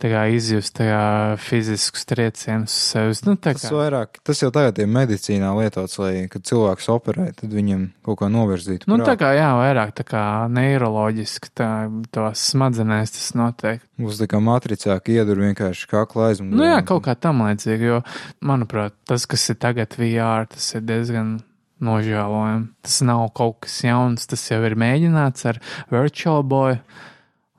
kā 0.00 0.22
izjust 0.30 0.78
kā 0.78 1.36
fiziskus 1.42 2.06
triecienus 2.06 2.70
uz 2.70 2.90
sevis. 2.92 3.22
Nu, 3.26 3.34
tā 3.34 3.54
Tas 3.56 3.66
kā, 3.66 3.72
vairāk, 3.74 4.20
tas 4.26 4.42
jau 4.42 4.50
tagad 4.54 4.78
ir 4.78 4.88
medicīnā 4.90 5.50
lietots, 5.58 5.98
lai, 6.00 6.12
kad 6.30 6.46
cilvēks 6.46 6.88
operē, 6.92 7.30
tad 7.38 7.52
viņam 7.54 7.88
kaut 8.06 8.20
kā 8.22 8.30
novirzītu. 8.32 8.88
nu, 8.90 9.00
tā 9.06 9.16
kā, 9.20 9.32
jā, 9.36 9.50
vairāk 9.58 9.94
tā 9.98 10.06
kā 10.06 10.24
neiroloģiski, 10.54 11.52
tā, 11.58 11.70
tos 12.14 12.46
smadzenēs 12.52 13.14
tas 13.16 13.28
notiek. 13.38 13.84
Būs 14.00 14.22
tā 14.22 14.30
kā 14.30 14.40
matricā, 14.44 14.96
iedur 15.10 15.42
vienkārši 15.42 15.90
kakla 15.90 16.30
aizmugurē. 16.30 16.60
Nu 16.60 16.68
jā, 16.70 16.80
kaut 16.86 17.04
kā 17.08 17.16
tam 17.18 17.42
līdzīgi, 17.44 17.90
jo, 17.90 18.00
manuprāt, 18.46 18.94
tas, 19.08 19.26
kas 19.30 19.48
ir 19.52 19.60
tagad 19.60 19.98
VR, 19.98 20.48
tas 20.50 20.70
ir 20.76 20.86
diezgan 20.86 21.40
nožēlojami. 21.84 22.68
Tas 22.84 23.00
nav 23.06 23.28
kaut 23.36 23.62
kas 23.66 23.80
jauns, 23.84 24.26
tas 24.30 24.42
jau 24.50 24.60
ir 24.66 24.76
mēģināts 24.80 25.46
ar 25.50 25.60
Virtual 25.92 26.44
Boy, 26.46 26.78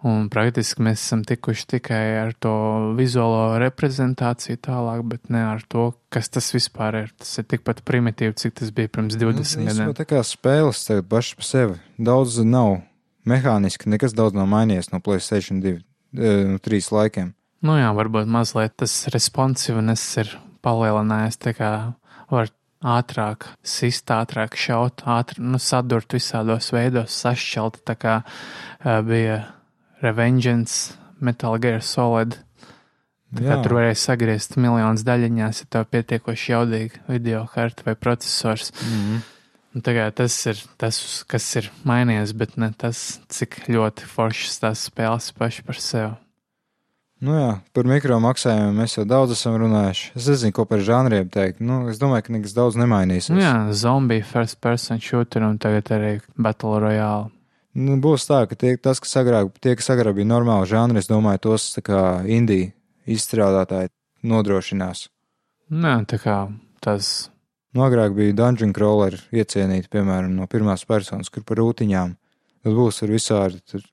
un 0.08 0.28
praktiski 0.34 0.84
mēs 0.86 1.04
esam 1.04 1.24
tikuši 1.28 1.68
tikai 1.76 2.02
ar 2.22 2.34
to 2.42 2.54
vizuālo 2.98 3.60
reprezentāciju 3.62 4.62
tālāk, 4.66 5.04
bet 5.10 5.34
ne 5.34 5.44
ar 5.54 5.66
to, 5.70 5.92
kas 6.14 6.32
tas 6.34 6.52
vispār 6.56 7.02
ir. 7.04 7.12
Tas 7.22 7.34
ir 7.42 7.50
tikpat 7.52 7.84
primitīvi, 7.88 8.38
cik 8.42 8.58
tas 8.62 8.74
bija 8.76 8.92
pirms 8.94 9.18
20 9.20 9.62
Nu, 9.62 9.68
gadiem. 9.70 9.94
Tā 9.98 10.08
kā 10.10 10.24
spēles 10.26 10.86
tagad 10.88 11.10
pašas 11.12 11.38
par 11.42 11.50
sevi. 11.50 11.78
Daudz 12.02 12.40
nav 12.46 12.80
mehāniski, 13.30 13.90
nekas 13.92 14.16
daudz 14.18 14.38
nav 14.38 14.50
mainījies 14.50 14.92
no 14.94 15.02
Playstation 15.04 15.62
2, 15.62 15.78
eh, 16.18 16.44
no 16.56 16.62
3 16.62 16.92
laikiem. 16.94 17.34
Nu 17.62 17.78
jā, 17.78 17.92
varbūt 17.94 18.26
mazliet 18.26 18.74
tas 18.82 18.94
responsiveness 19.14 20.18
ir 20.18 20.32
palielinājies, 20.66 21.38
tā 21.38 21.54
kā 21.54 21.70
var 22.32 22.50
ātrāk 22.82 23.48
sist, 23.64 24.10
ātrāk 24.12 24.58
šaut, 24.58 25.04
ātri, 25.06 25.42
nu, 25.46 25.60
sadurt 25.62 26.14
visādos 26.18 26.72
veidos, 26.74 27.14
sašķelt, 27.24 27.82
tā 27.86 27.98
kā 28.00 28.16
uh, 28.24 29.02
bija 29.06 29.44
Revengeance, 30.02 30.98
Metal 31.22 31.60
Gear 31.62 31.82
Solid. 31.86 32.40
Jā. 33.32 33.62
tur 33.64 33.78
varēja 33.78 33.96
sagriezt 33.96 34.58
miljonus 34.60 35.06
daļiņās, 35.08 35.62
ja 35.62 35.68
tev 35.72 35.86
pietiekoši 35.94 36.52
jaudīga 36.52 37.00
video 37.08 37.46
karta 37.54 37.86
vai 37.86 37.94
processors. 37.96 38.74
Mm 38.84 38.98
-hmm. 38.98 39.84
Tagad 39.86 40.18
tas 40.20 40.36
ir 40.46 40.60
tas, 40.78 41.24
kas 41.28 41.56
ir 41.56 41.72
mainījies, 41.88 42.34
bet 42.36 42.58
ne 42.58 42.74
tas, 42.78 43.22
cik 43.32 43.70
ļoti 43.72 44.04
foršas 44.04 44.60
tās 44.60 44.84
spēles 44.90 45.32
paši 45.32 45.64
par 45.64 45.80
sevi. 45.80 46.12
Nu 47.22 47.36
jā, 47.38 47.50
par 47.78 47.86
mikro 47.86 48.16
maksājumiem 48.24 48.80
mēs 48.82 48.96
jau 48.96 49.04
daudz 49.06 49.36
esam 49.36 49.60
runājuši. 49.62 50.08
Es 50.18 50.26
nezinu, 50.32 50.56
ko 50.58 50.66
par 50.66 50.82
žanriem 50.82 51.28
teikt. 51.30 51.60
Nu, 51.62 51.84
es 51.92 52.00
domāju, 52.02 52.26
ka 52.26 52.34
nekas 52.34 52.56
daudz 52.58 52.80
nemainīsies. 52.82 53.30
Nu 53.36 53.44
jā, 53.44 53.54
zombiju, 53.78 54.26
first 54.26 54.58
person 54.64 54.98
shooter 54.98 55.46
un 55.46 55.60
tagad 55.62 55.92
arī 55.94 56.16
Battle 56.34 56.80
Royale. 56.82 57.30
Nu, 57.78 58.00
būs 58.02 58.26
tā, 58.28 58.42
ka 58.50 58.58
tie, 58.58 58.74
tas, 58.82 59.00
kas 59.00 59.14
agrāk, 59.22 59.54
tie, 59.62 59.78
kas 59.80 59.92
agrāk 59.94 60.18
bija 60.18 60.32
normāli 60.34 60.68
žanri, 60.74 61.00
es 61.00 61.08
domāju, 61.08 61.44
tos 61.46 61.70
kā 61.86 62.02
indija 62.26 62.74
izstrādātāji 63.06 63.94
nodrošinās. 64.28 65.06
Nē, 65.72 65.94
tā 66.10 66.20
kā 66.26 66.40
tas. 66.84 67.30
Nu, 67.72 67.86
agrāk 67.86 68.18
bija 68.18 68.36
dungeon 68.36 68.74
crawler 68.76 69.16
iecienīti, 69.30 69.94
piemēram, 69.94 70.34
no 70.36 70.50
pirmās 70.52 70.84
personas, 70.90 71.30
kur 71.32 71.46
par 71.48 71.62
rūtiņām. 71.62 72.18
Tad 72.66 72.78
būs 72.78 73.06
ar 73.06 73.14
visādi 73.14 73.62
tur 73.70 73.86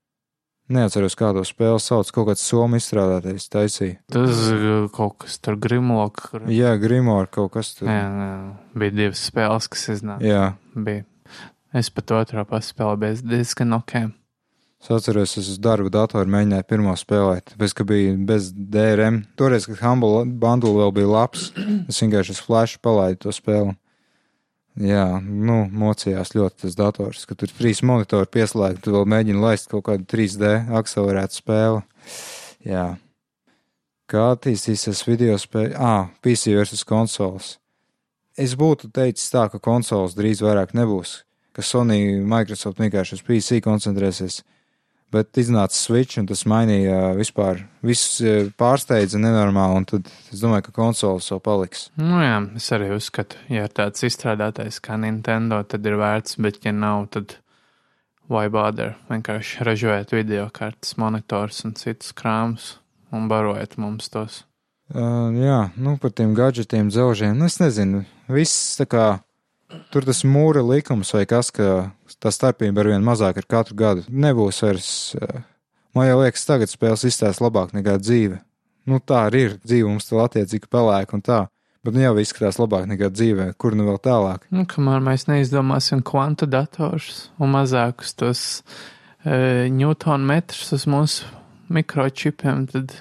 Neatceros, 0.68 1.16
kādu 1.16 1.40
spēli 1.48 1.80
sauc, 1.80 2.10
kaut 2.12 2.26
kāds 2.28 2.42
somu 2.44 2.76
izstrādātais 2.76 3.46
taisīja. 3.48 4.02
Tas 4.12 4.42
kaut 4.92 5.16
kas 5.24 5.38
tur 5.40 5.56
Grimlock. 5.56 6.28
Kur... 6.28 6.44
Jā, 6.52 6.74
Grimor 6.80 7.30
kaut 7.32 7.54
kas 7.56 7.72
tur. 7.78 7.88
Jā, 7.88 8.04
jā, 8.04 8.34
bija 8.82 8.96
divas 8.98 9.22
spēles, 9.30 9.70
kas 9.72 9.86
iznāca. 9.96 10.28
Jā. 10.28 10.44
Bija. 10.76 11.06
Es 11.76 11.88
pat 11.92 12.12
otrā 12.16 12.44
paspēlēju, 12.48 13.00
bet 13.00 13.24
diezgan 13.24 13.76
ok. 13.78 13.94
Es 14.78 14.92
atceros, 14.94 15.32
es 15.40 15.48
uz 15.50 15.58
darba 15.58 15.90
datoru 15.90 16.30
mēģināju 16.30 16.66
pirmo 16.70 16.92
spēlēt, 17.00 17.48
tāpēc, 17.54 17.72
ka 17.80 17.86
bija 17.88 18.12
bez 18.28 18.52
DRM. 18.54 19.24
Toreiz, 19.40 19.66
kad 19.66 19.80
Humble 19.82 20.22
bundle 20.38 20.76
vēl 20.76 20.92
bija 21.00 21.10
labs, 21.10 21.48
es 21.90 21.98
vienkārši 22.04 22.36
uz 22.36 22.42
flash 22.44 22.78
palaidu 22.84 23.24
to 23.24 23.34
spēli. 23.34 23.74
Jā, 24.78 25.18
nu, 25.22 25.64
mocījās 25.74 26.36
ļoti 26.36 26.62
tas 26.62 26.76
dators, 26.78 27.24
ka 27.26 27.34
tur 27.38 27.50
trīs 27.50 27.80
monitori 27.82 28.28
pieslēgti, 28.30 28.84
tu 28.84 28.94
vēl 28.94 29.08
mēģini 29.10 29.40
laist 29.42 29.66
kaut 29.72 29.88
kādu 29.88 30.06
3D 30.06 30.52
akcelerētu 30.78 31.38
spēli. 31.40 31.80
Jā. 32.68 32.84
Kā 34.08 34.28
attīstīsies 34.36 35.02
video 35.08 35.34
spēle? 35.40 35.74
Ah, 35.74 36.12
PC 36.22 36.54
versus 36.54 36.86
konsoles. 36.86 37.56
Es 38.38 38.54
būtu 38.54 38.92
teicis 38.94 39.32
tā, 39.34 39.48
ka 39.50 39.58
konsoles 39.58 40.14
drīz 40.14 40.44
vairāk 40.46 40.76
nebūs, 40.78 41.24
ka 41.56 41.64
Sony, 41.66 42.20
Microsoft 42.22 42.78
vienkārši 42.78 43.18
uz 43.18 43.24
PC 43.26 43.58
koncentrēsies 43.64 44.44
bet 45.14 45.40
iznāca 45.40 45.76
Switch, 45.76 46.18
un 46.20 46.28
tas 46.28 46.44
mainīja 46.48 47.14
vispār, 47.16 47.62
viss 47.84 48.18
e, 48.20 48.48
pārsteidza 48.60 49.20
nenormāli, 49.20 49.80
un 49.80 49.86
tad 49.88 50.10
es 50.32 50.42
domāju, 50.42 50.66
ka 50.68 50.74
konsoles 50.76 51.28
vēl 51.32 51.42
paliks. 51.44 51.86
Nu 52.00 52.20
jā, 52.22 52.38
es 52.60 52.68
arī 52.76 52.90
uzskatu, 52.96 53.40
ja 53.52 53.66
ir 53.68 53.74
tāds 53.74 54.04
izstrādātais 54.08 54.80
kā 54.84 54.98
Nintendo, 55.00 55.62
tad 55.68 55.86
ir 55.88 55.98
vērts, 56.00 56.38
bet 56.44 56.60
ja 56.66 56.74
nav, 56.76 57.06
tad 57.14 57.38
why 58.28 58.50
bother? 58.52 58.96
Vienkārši 59.08 59.64
ražojiet 59.68 60.12
video 60.12 60.48
kartes, 60.52 60.98
monitors 61.00 61.64
un 61.64 61.74
citus 61.78 62.12
krāmus 62.16 62.76
un 63.14 63.28
barojiet 63.30 63.78
mums 63.80 64.12
tos. 64.12 64.42
Uh, 64.88 65.28
jā, 65.36 65.66
nu 65.76 65.98
par 66.00 66.14
tiem 66.16 66.32
gadgetiem, 66.36 66.88
dzelžiem, 66.92 67.34
nu 67.36 67.48
es 67.48 67.58
nezinu, 67.60 68.06
viss 68.32 68.78
tā 68.80 68.86
kā 68.88 69.06
tur 69.92 70.06
tas 70.08 70.24
mūra 70.24 70.62
likums 70.64 71.12
vai 71.14 71.24
kas, 71.28 71.50
ka 71.54 71.90
tā 72.22 72.32
starpība 72.34 72.82
ar 72.82 72.92
vien 72.94 73.04
mazāk 73.04 73.40
ar 73.40 73.48
katru 73.48 73.76
gadu 73.78 74.04
nebūs 74.08 74.62
vairs. 74.64 74.90
Eh, 75.18 75.40
man 75.96 76.10
liekas, 76.22 76.46
tagad 76.48 76.72
spēles 76.72 77.06
izstāsta 77.08 77.44
labāk 77.44 77.74
nekā 77.76 77.98
dzīve. 78.02 78.40
Nu, 78.88 79.02
tā 79.04 79.26
arī 79.28 79.44
ir. 79.50 79.56
Dzīve 79.64 79.90
mums 79.90 80.08
tur 80.08 80.22
attiecīgi 80.24 80.70
pelēk 80.72 81.12
un 81.16 81.24
tā. 81.24 81.46
Bet 81.84 81.94
nu 81.94 82.02
jau 82.02 82.14
izskatās 82.20 82.58
labāk 82.58 82.88
nekā 82.90 83.10
dzīvē, 83.14 83.50
kur 83.60 83.76
nu 83.78 83.86
vēl 83.86 84.00
tālāk. 84.02 84.48
Nu, 84.52 84.64
kamēr 84.68 85.02
mēs 85.04 85.28
neizdomāsim 85.28 86.02
kvantu 86.04 86.48
datorus 86.50 87.28
un 87.38 87.52
mazākus 87.54 88.16
tos 88.18 88.42
e, 89.22 89.68
Newton 89.70 90.26
metrus 90.26 90.72
uz 90.74 90.88
mūsu 90.90 91.28
mikročipiem, 91.72 92.64
tad 92.72 92.96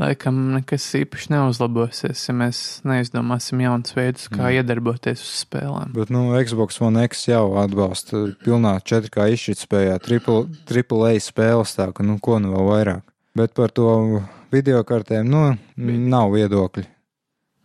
laikam 0.00 0.38
nekas 0.54 0.86
īpaši 0.96 1.32
neuzlabosies, 1.34 2.24
ja 2.28 2.34
mēs 2.36 2.58
neizdomāsim 2.88 3.60
jaunus 3.62 3.94
veidus, 3.96 4.28
kā 4.32 4.46
mm. 4.46 4.58
iedarboties 4.60 5.22
uz 5.24 5.32
spēlēm. 5.44 5.92
Bet, 5.96 6.12
nu, 6.14 6.24
Xbox 6.40 6.80
One 6.82 7.04
X 7.08 7.26
jau 7.28 7.44
atbalsta 7.60 8.24
pilnā 8.44 8.76
4K 8.80 9.28
izšķirtspējā 9.36 9.98
triple, 10.04 10.44
triple 10.68 11.12
A 11.12 11.22
spēles, 11.22 11.76
tā 11.78 11.90
ka, 11.92 12.06
nu, 12.06 12.18
ko 12.22 12.40
nu 12.42 12.54
vēl 12.54 12.70
vairāk. 12.70 13.08
Bet 13.38 13.54
par 13.56 13.72
to 13.72 14.22
video 14.52 14.82
kartēm, 14.84 15.28
nu, 15.28 15.44
nav 15.76 16.32
viedokļi. 16.36 16.86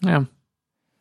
Jā. 0.07 0.23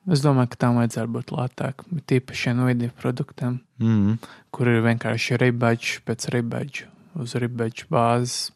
Es 0.06 0.20
domāju, 0.22 0.52
ka 0.52 0.58
tam 0.62 0.76
vajadzētu 0.78 1.10
būt 1.10 1.32
lētāk, 1.34 1.82
bet 1.90 2.12
īpaši 2.20 2.52
Nvidia 2.54 2.92
produktiem, 2.94 3.56
mm. 3.82 4.20
kur 4.54 4.70
ir 4.70 4.84
vienkārši 4.84 5.38
ribadžu 5.42 6.04
pēc 6.06 6.28
ribadžu 6.30 6.86
uz 7.18 7.34
ribadžu 7.40 7.88
bāzes 7.90 8.52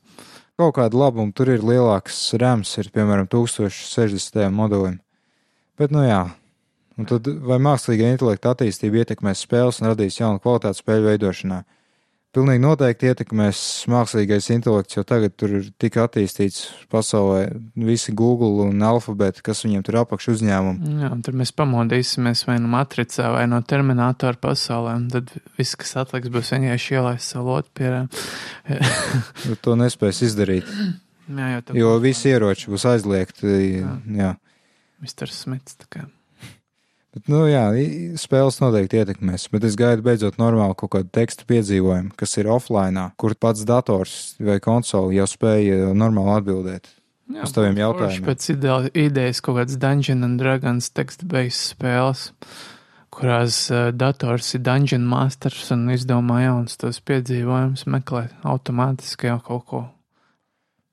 kaut 0.61 0.77
kāda 0.77 0.99
labuma, 1.01 1.33
tur 1.37 1.51
ir 1.55 1.65
lielāks 1.65 2.19
rēms, 2.41 2.77
ir 2.83 2.91
piemēram 2.95 3.29
1060 3.33 4.53
modelim. 4.55 5.01
Bet, 5.81 5.93
nu 5.95 6.05
jā, 6.05 6.23
un 7.01 7.09
tad 7.09 7.29
vai 7.49 7.57
mākslīgā 7.63 8.13
intelekta 8.13 8.53
attīstība 8.55 9.03
ietekmēs 9.03 9.47
spēles 9.47 9.81
un 9.81 9.91
radīs 9.93 10.21
jaunu 10.21 10.43
kvalitāti 10.43 10.83
spēļu 10.83 11.09
veidošanā? 11.09 11.63
Pilnīgi 12.31 12.63
noteikti 12.63 13.09
ietekmēs 13.11 13.61
mākslīgais 13.91 14.47
intelekts, 14.55 14.95
jo 14.95 15.03
tagad 15.03 15.33
tur 15.35 15.57
ir 15.59 15.65
tik 15.83 15.97
attīstīts 15.99 16.69
pasaulē 16.93 17.49
visi 17.75 18.15
Google 18.15 18.69
un 18.69 18.85
alfabēti, 18.87 19.43
kas 19.43 19.65
viņiem 19.65 19.83
tur 19.89 19.99
apakš 20.05 20.29
uzņēmumi. 20.37 20.93
Jā, 21.03 21.11
tur 21.27 21.35
mēs 21.41 21.51
pamodīsimies 21.59 22.45
vai 22.47 22.61
nu 22.63 22.71
matricā 22.71 23.33
vai 23.35 23.49
no 23.51 23.59
terminātora 23.67 24.39
pasaulē, 24.47 24.95
un 25.01 25.09
tad 25.11 25.35
viss, 25.59 25.75
kas 25.81 25.97
atliks, 26.05 26.31
būs 26.31 26.53
vienkārši 26.55 26.97
ielaist 27.01 27.35
savu 27.35 27.57
lotu 27.57 27.75
pierē. 27.81 28.05
to 29.67 29.75
nespēs 29.83 30.23
izdarīt. 30.31 30.71
Jā, 31.35 31.51
jo, 31.57 31.81
jo 31.83 31.99
visi 32.07 32.31
ieroči 32.31 32.71
būs 32.71 32.87
aizliegti. 32.95 33.59
Jā. 33.83 33.99
jā. 34.23 34.33
Mr. 35.03 35.35
Smits, 35.35 35.81
tā 35.83 35.91
kā. 35.91 36.07
Bet, 37.11 37.25
nu, 37.27 37.41
jā, 37.51 37.65
spēles 38.23 38.61
noteikti 38.63 39.01
ietekmēs, 39.01 39.49
bet 39.51 39.65
es 39.67 39.75
gaidu 39.79 40.05
beidzot 40.07 40.37
normālu 40.39 40.77
kaut 40.79 40.93
kādu 40.95 41.09
tekstu 41.11 41.43
piedzīvojumu, 41.51 42.13
kas 42.19 42.37
ir 42.39 42.47
offline, 42.55 43.09
kur 43.19 43.35
pats 43.35 43.65
dators 43.67 44.13
vai 44.39 44.61
konsole 44.63 45.17
jau 45.17 45.27
spēja 45.27 45.91
normāli 45.91 46.37
atbildēt 46.37 46.87
jā, 46.87 47.43
uz 47.43 47.55
taviem 47.57 47.81
jautājumiem. 47.83 48.29
Pēc 48.29 48.47
idejas 48.95 49.43
kaut 49.43 49.59
kāds 49.59 49.75
Dungeon 49.83 50.23
and 50.29 50.39
Dragons 50.39 50.93
tekstu-based 50.95 51.73
spēles, 51.73 52.29
kurās 53.11 53.59
dators 53.99 54.53
ir 54.55 54.63
Dungeon 54.71 55.03
Masters 55.11 55.67
un 55.75 55.89
izdomā 55.91 56.45
jauns 56.45 56.79
tos 56.79 57.03
piedzīvojumus, 57.11 57.89
meklē 57.91 58.29
automātiski 58.47 59.33
jau 59.33 59.41
kaut 59.51 59.67
ko. 59.67 59.83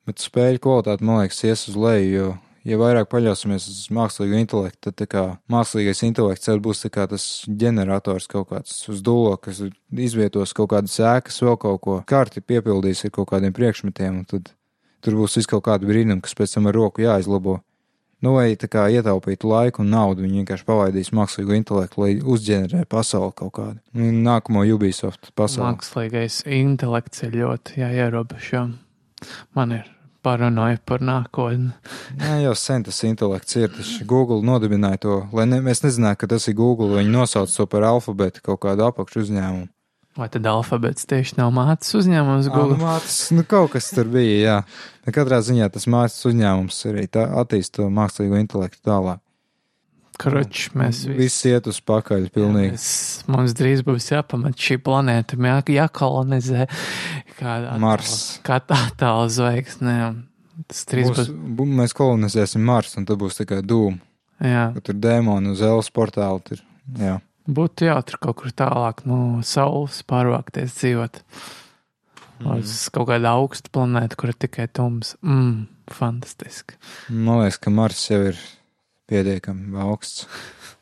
Bet 0.10 0.24
spēļu 0.24 0.66
kvalitāte, 0.66 1.06
man 1.06 1.22
liekas, 1.22 1.46
ies 1.46 1.68
uz 1.70 1.78
leju, 1.78 2.10
jo 2.10 2.34
ja 2.68 2.78
vairāk 2.80 3.10
paļausimies 3.12 3.68
uz 3.72 3.80
mākslīgo 3.96 4.38
intelektu, 4.42 4.92
tad 4.92 5.08
kā, 5.12 5.24
mākslīgais 5.52 6.04
intelekts 6.08 6.52
būs 6.64 6.84
tas 6.88 7.28
ģenerators 7.48 8.28
kaut 8.32 8.50
kāds 8.52 8.82
uz 8.92 9.02
dūlo, 9.06 9.38
kas 9.42 9.64
izvietos 9.92 10.54
kaut 10.58 10.72
kādas 10.76 10.98
ēkas, 11.00 11.42
vēl 11.44 11.58
kaut 11.62 11.82
ko. 11.82 12.02
Karti 12.08 12.44
piepildīs 12.44 13.06
ar 13.06 13.14
kaut 13.16 13.32
kādiem 13.32 13.56
priekšmetiem, 13.56 14.22
un 14.22 14.28
tad 14.28 14.52
tur 15.06 15.18
būs 15.22 15.40
viss 15.40 15.50
kaut 15.50 15.66
kāda 15.68 15.88
brīnuma, 15.88 16.22
kas 16.26 16.36
pēc 16.38 16.58
tam 16.58 16.70
ar 16.70 16.78
roku 16.78 17.06
jāizlabo. 17.06 17.62
Nu, 18.26 18.32
vai 18.34 18.56
tā 18.58 18.66
kā 18.66 18.88
ietaupītu 18.90 19.46
laiku 19.46 19.84
un 19.84 19.92
naudu, 19.94 20.24
viņi 20.26 20.42
vienkārši 20.42 20.66
pavaidīs 20.66 21.12
mākslīgo 21.14 21.54
intelektu, 21.54 22.02
lai 22.02 22.16
uzģenerē 22.18 22.88
pasauli 22.90 23.36
kaut 23.38 23.54
kādu. 23.60 23.78
Nu, 23.94 24.10
nākamo 24.26 24.64
Ubisoft 24.74 25.30
pasauli. 25.38 25.76
Mākslīgais 25.76 26.40
intelekts 26.50 27.22
ir 27.28 27.38
ļoti 27.38 27.78
jāierobežo. 27.84 28.64
Man 29.54 29.78
ir 29.78 29.86
paranoja 30.28 30.82
par 30.88 31.04
nākotni. 31.06 31.72
Jā, 32.20 32.36
jau 32.44 32.54
sen 32.60 32.84
tas 32.88 33.00
intelekts 33.08 33.58
ir. 33.60 33.72
Google 34.10 34.44
nodibināja 34.46 35.02
to, 35.08 35.18
lai 35.36 35.48
ne, 35.48 35.62
mēs 35.64 35.86
nezinātu, 35.86 36.26
ka 36.26 36.32
tas 36.36 36.52
ir 36.52 36.60
Google. 36.60 36.92
Viņi 37.00 37.16
nosauc 37.16 37.54
to 37.54 37.68
par 37.72 37.88
alfabētu 37.88 38.44
kaut 38.46 38.66
kādu 38.68 38.88
apakšu 38.92 39.24
uzņēmumu. 39.26 39.70
Vai 40.18 40.26
tad 40.34 40.48
alfabēts 40.50 41.06
tieši 41.06 41.36
nav 41.38 41.52
mācīs 41.54 41.94
uzņēmums 42.00 42.48
Google? 42.50 42.74
Jā, 42.74 42.80
nu, 42.80 42.86
mācīs, 42.88 43.18
nu 43.38 43.44
kaut 43.46 43.76
kas 43.76 43.92
tur 43.94 44.10
bija, 44.10 44.38
jā. 44.42 44.56
Ne 45.06 45.14
katrā 45.14 45.38
ziņā 45.46 45.70
tas 45.74 45.86
mācīs 45.94 46.26
uzņēmums 46.32 46.80
arī 46.90 47.06
attīst 47.14 47.76
to 47.78 47.86
mākslīgo 47.94 48.40
intelektu 48.42 48.82
tālāk. 48.90 49.22
Kroč, 50.18 50.64
mēs 50.78 51.04
visi, 51.06 51.18
visi 51.20 51.52
iet 51.54 51.68
uz 51.70 51.78
pakaļ. 51.86 52.30
Pilnīgi. 52.34 52.72
Jā, 52.72 52.74
mēs, 52.74 52.88
mums 53.30 53.54
drīz 53.58 53.84
būs 53.86 54.10
jāpamat 54.10 54.58
šī 54.58 54.80
planēta, 54.82 55.38
jā, 55.38 55.60
jākolonizē. 55.76 56.66
Kā 57.38 57.58
Mars. 57.82 58.18
Kā 58.46 58.58
tā 58.66 58.80
tālu 58.98 59.30
zvaigzne. 59.34 59.98
Tas 60.66 60.82
drīz 60.90 61.12
būs. 61.12 61.30
būs. 61.60 61.78
Mēs 61.82 61.94
kolonizēsim 61.98 62.66
Mars, 62.66 62.98
un 62.98 63.06
tad 63.10 63.22
būs 63.22 63.38
kā 63.46 63.62
dūma. 63.62 64.02
Jā. 64.44 64.68
Tur 64.86 64.98
dēmoni 65.02 65.54
uz 65.54 65.62
Elas 65.66 65.90
portāla. 65.94 66.42
Tur, 66.46 66.62
jā. 66.98 67.20
Būtu 67.48 67.88
jāatur 67.88 68.20
kaut 68.22 68.42
kur 68.42 68.52
tālāk 68.52 69.06
no 69.08 69.40
Saules 69.46 70.02
pārvākties 70.10 70.76
dzīvot. 70.82 71.22
Mm. 72.42 72.58
Uz 72.58 72.74
kaut 72.94 73.08
kādu 73.10 73.30
augstu 73.32 73.72
planētu, 73.74 74.18
kur 74.20 74.34
ir 74.34 74.38
tikai 74.38 74.68
tums. 74.70 75.16
Mm, 75.26 75.66
fantastiski. 75.94 76.78
Man 77.10 77.44
liekas, 77.44 77.62
ka 77.62 77.74
Mars 77.74 78.04
jau 78.10 78.20
ir 78.34 78.42
pietiekami 79.10 79.78
augsts. 79.88 80.28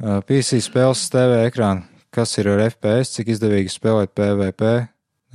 Uh, 0.00 0.22
PC 0.24 0.62
spēles 0.64 1.02
TV 1.12 1.42
ekrāna, 1.44 1.82
kas 2.08 2.30
ir 2.40 2.46
ar 2.48 2.62
FPS, 2.70 3.10
cik 3.18 3.34
izdevīgi 3.34 3.68
spēlēt 3.68 4.14
PvP. 4.16 4.70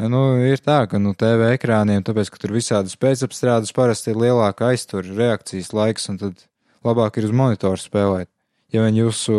Nu, 0.10 0.24
ir 0.42 0.58
tā, 0.58 0.80
ka 0.90 0.98
nu, 0.98 1.14
TV 1.14 1.52
ekrāniem, 1.54 2.02
tāpēc, 2.02 2.32
ka 2.34 2.40
tur 2.42 2.56
visādas 2.56 2.98
pēcapstrādes 2.98 3.70
parasti 3.78 4.10
ir 4.10 4.18
lielāka 4.24 4.72
aiztur 4.72 5.06
reakcijas 5.06 5.70
laiks, 5.70 6.10
un 6.10 6.18
tad 6.18 6.42
labāk 6.82 7.20
ir 7.22 7.30
uz 7.30 7.36
monitoru 7.38 7.80
spēlēt. 7.80 8.32
Ja 8.74 8.84
vien 8.84 8.98
jūsu 8.98 9.36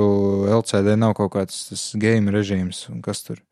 LCD 0.55 0.95
nav 0.97 1.17
kaut 1.19 1.35
kāds 1.35 1.67
tas 1.73 1.83
game 1.99 2.31
režīms, 2.31 2.87
un 2.93 3.03
kas 3.05 3.25
tur. 3.27 3.43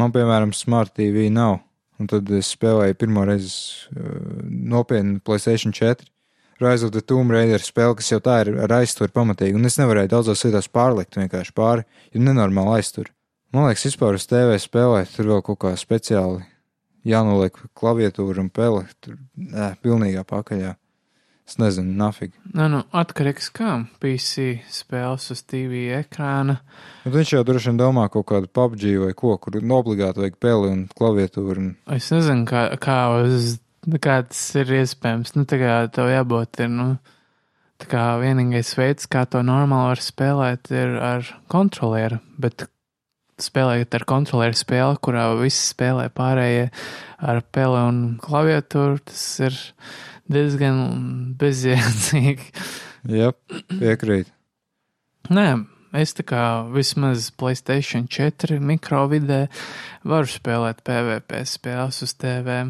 Man, 0.00 0.14
piemēram, 0.16 0.56
Smart 0.56 0.96
TV 0.96 1.28
nav, 1.30 1.60
un 2.00 2.08
tad 2.10 2.32
es 2.34 2.50
spēlēju 2.56 2.96
pirmo 2.98 3.28
reizi 3.28 3.52
uh, 3.92 4.40
nopietni 4.48 5.20
PlayStation 5.20 5.76
4. 5.76 6.08
Rise 6.60 6.84
of 6.84 6.92
the 6.92 7.00
Tomb 7.00 7.32
Raider 7.32 7.62
spēle, 7.64 7.96
kas 7.96 8.10
jau 8.12 8.20
tā 8.24 8.40
ir 8.44 8.52
ar 8.66 8.76
aizturu 8.80 9.12
pamatīgi, 9.14 9.56
un 9.56 9.64
es 9.68 9.78
nevarēju 9.80 10.12
daudzos 10.12 10.44
vietās 10.44 10.68
pārlikt 10.68 11.16
vienkārši 11.16 11.56
pāri, 11.56 11.86
jo 12.12 12.22
nenormāli 12.22 12.78
aizturu. 12.78 13.12
Man 13.50 13.66
liekas, 13.66 13.88
vispār 13.88 14.18
uz 14.18 14.28
TV 14.30 14.60
spēlēt, 14.62 15.10
tur 15.16 15.32
vēl 15.32 15.40
kaut 15.46 15.58
kā 15.64 15.72
speciāli 15.80 16.44
jānoliek 17.08 17.56
klaviatūra 17.74 18.44
un 18.44 18.50
pele. 18.52 18.84
Tur, 19.02 19.16
nē, 19.34 19.72
pilnīgā 19.82 20.22
pakaļā. 20.28 20.76
Es 21.50 21.56
nezinu, 21.58 21.96
nafig. 21.98 22.36
Nu, 22.54 22.68
nu, 22.70 22.84
atkarīgs 22.94 23.48
kā 23.50 23.72
PC 23.98 24.60
spēles 24.70 25.24
uz 25.34 25.40
TV 25.42 25.88
ekrāna. 25.96 26.60
Bet 27.02 27.16
viņš 27.16 27.32
jau 27.34 27.40
droši 27.48 27.72
vien 27.72 27.80
domā 27.80 28.04
kaut 28.12 28.28
kādu 28.28 28.46
PUBG 28.54 28.84
vai 29.02 29.16
ko, 29.18 29.32
kur 29.42 29.58
obligāti 29.58 30.22
vajag 30.22 30.38
peli 30.38 30.70
un 30.70 30.84
klaviatūru. 30.94 31.56
Un... 31.58 31.72
Es 31.96 32.12
nezinu, 32.14 32.46
kā, 32.46 32.68
kā, 32.78 33.00
uz, 33.24 33.56
kā 34.02 34.20
tas 34.28 34.42
ir 34.60 34.74
iespējams. 34.80 35.34
Nu, 35.36 35.46
tā 35.48 35.60
kā 35.60 35.78
tev 35.94 36.10
jābūt 36.12 36.60
ir, 36.64 36.72
nu, 36.72 36.88
tā 37.80 37.88
kā 37.90 38.04
vienīgais 38.20 38.74
veids, 38.78 39.08
kā 39.10 39.24
to 39.30 39.42
normāli 39.46 39.94
var 39.94 40.04
spēlēt, 40.04 40.70
ir 40.74 40.98
ar 41.00 41.32
kontrolieru. 41.52 42.20
Bet 42.40 42.66
spēlējot 43.40 43.96
ar 43.96 44.04
kontrolieru 44.08 44.58
spēli, 44.58 45.00
kurā 45.04 45.30
visi 45.40 45.62
spēlē 45.70 46.10
pārējie 46.12 46.68
ar 47.20 47.42
peli 47.52 47.80
un 47.88 48.02
klaviatūru, 48.20 49.00
tas 49.08 49.24
ir 49.46 49.56
diezgan 50.30 50.80
bezjēdzīgi. 51.40 52.52
Jā, 53.10 53.32
piekrīt. 53.80 54.28
Nē, 55.32 55.46
es 55.96 56.12
tā 56.16 56.24
kā 56.26 56.44
vismaz 56.74 57.30
Playstation 57.38 58.06
4 58.10 58.60
mikrovidē 58.60 59.46
varu 60.04 60.28
spēlēt 60.28 60.84
PvP 60.84 61.42
spēles 61.48 62.02
uz 62.04 62.14
TV. 62.20 62.60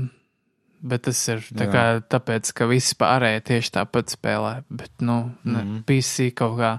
Bet 0.81 1.03
tas 1.05 1.19
ir 1.29 1.43
tā 1.53 1.67
kā, 1.69 1.83
tāpēc, 2.09 2.55
ka 2.57 2.65
visi 2.71 2.95
pārējie 2.97 3.41
tieši 3.51 3.73
tāpat 3.75 4.15
spēlē. 4.15 4.53
Bet, 4.73 4.91
nu, 5.05 5.35
mm 5.45 5.57
-hmm. 5.57 5.83
PC 5.85 6.31
kaut 6.35 6.57
kā, 6.59 6.79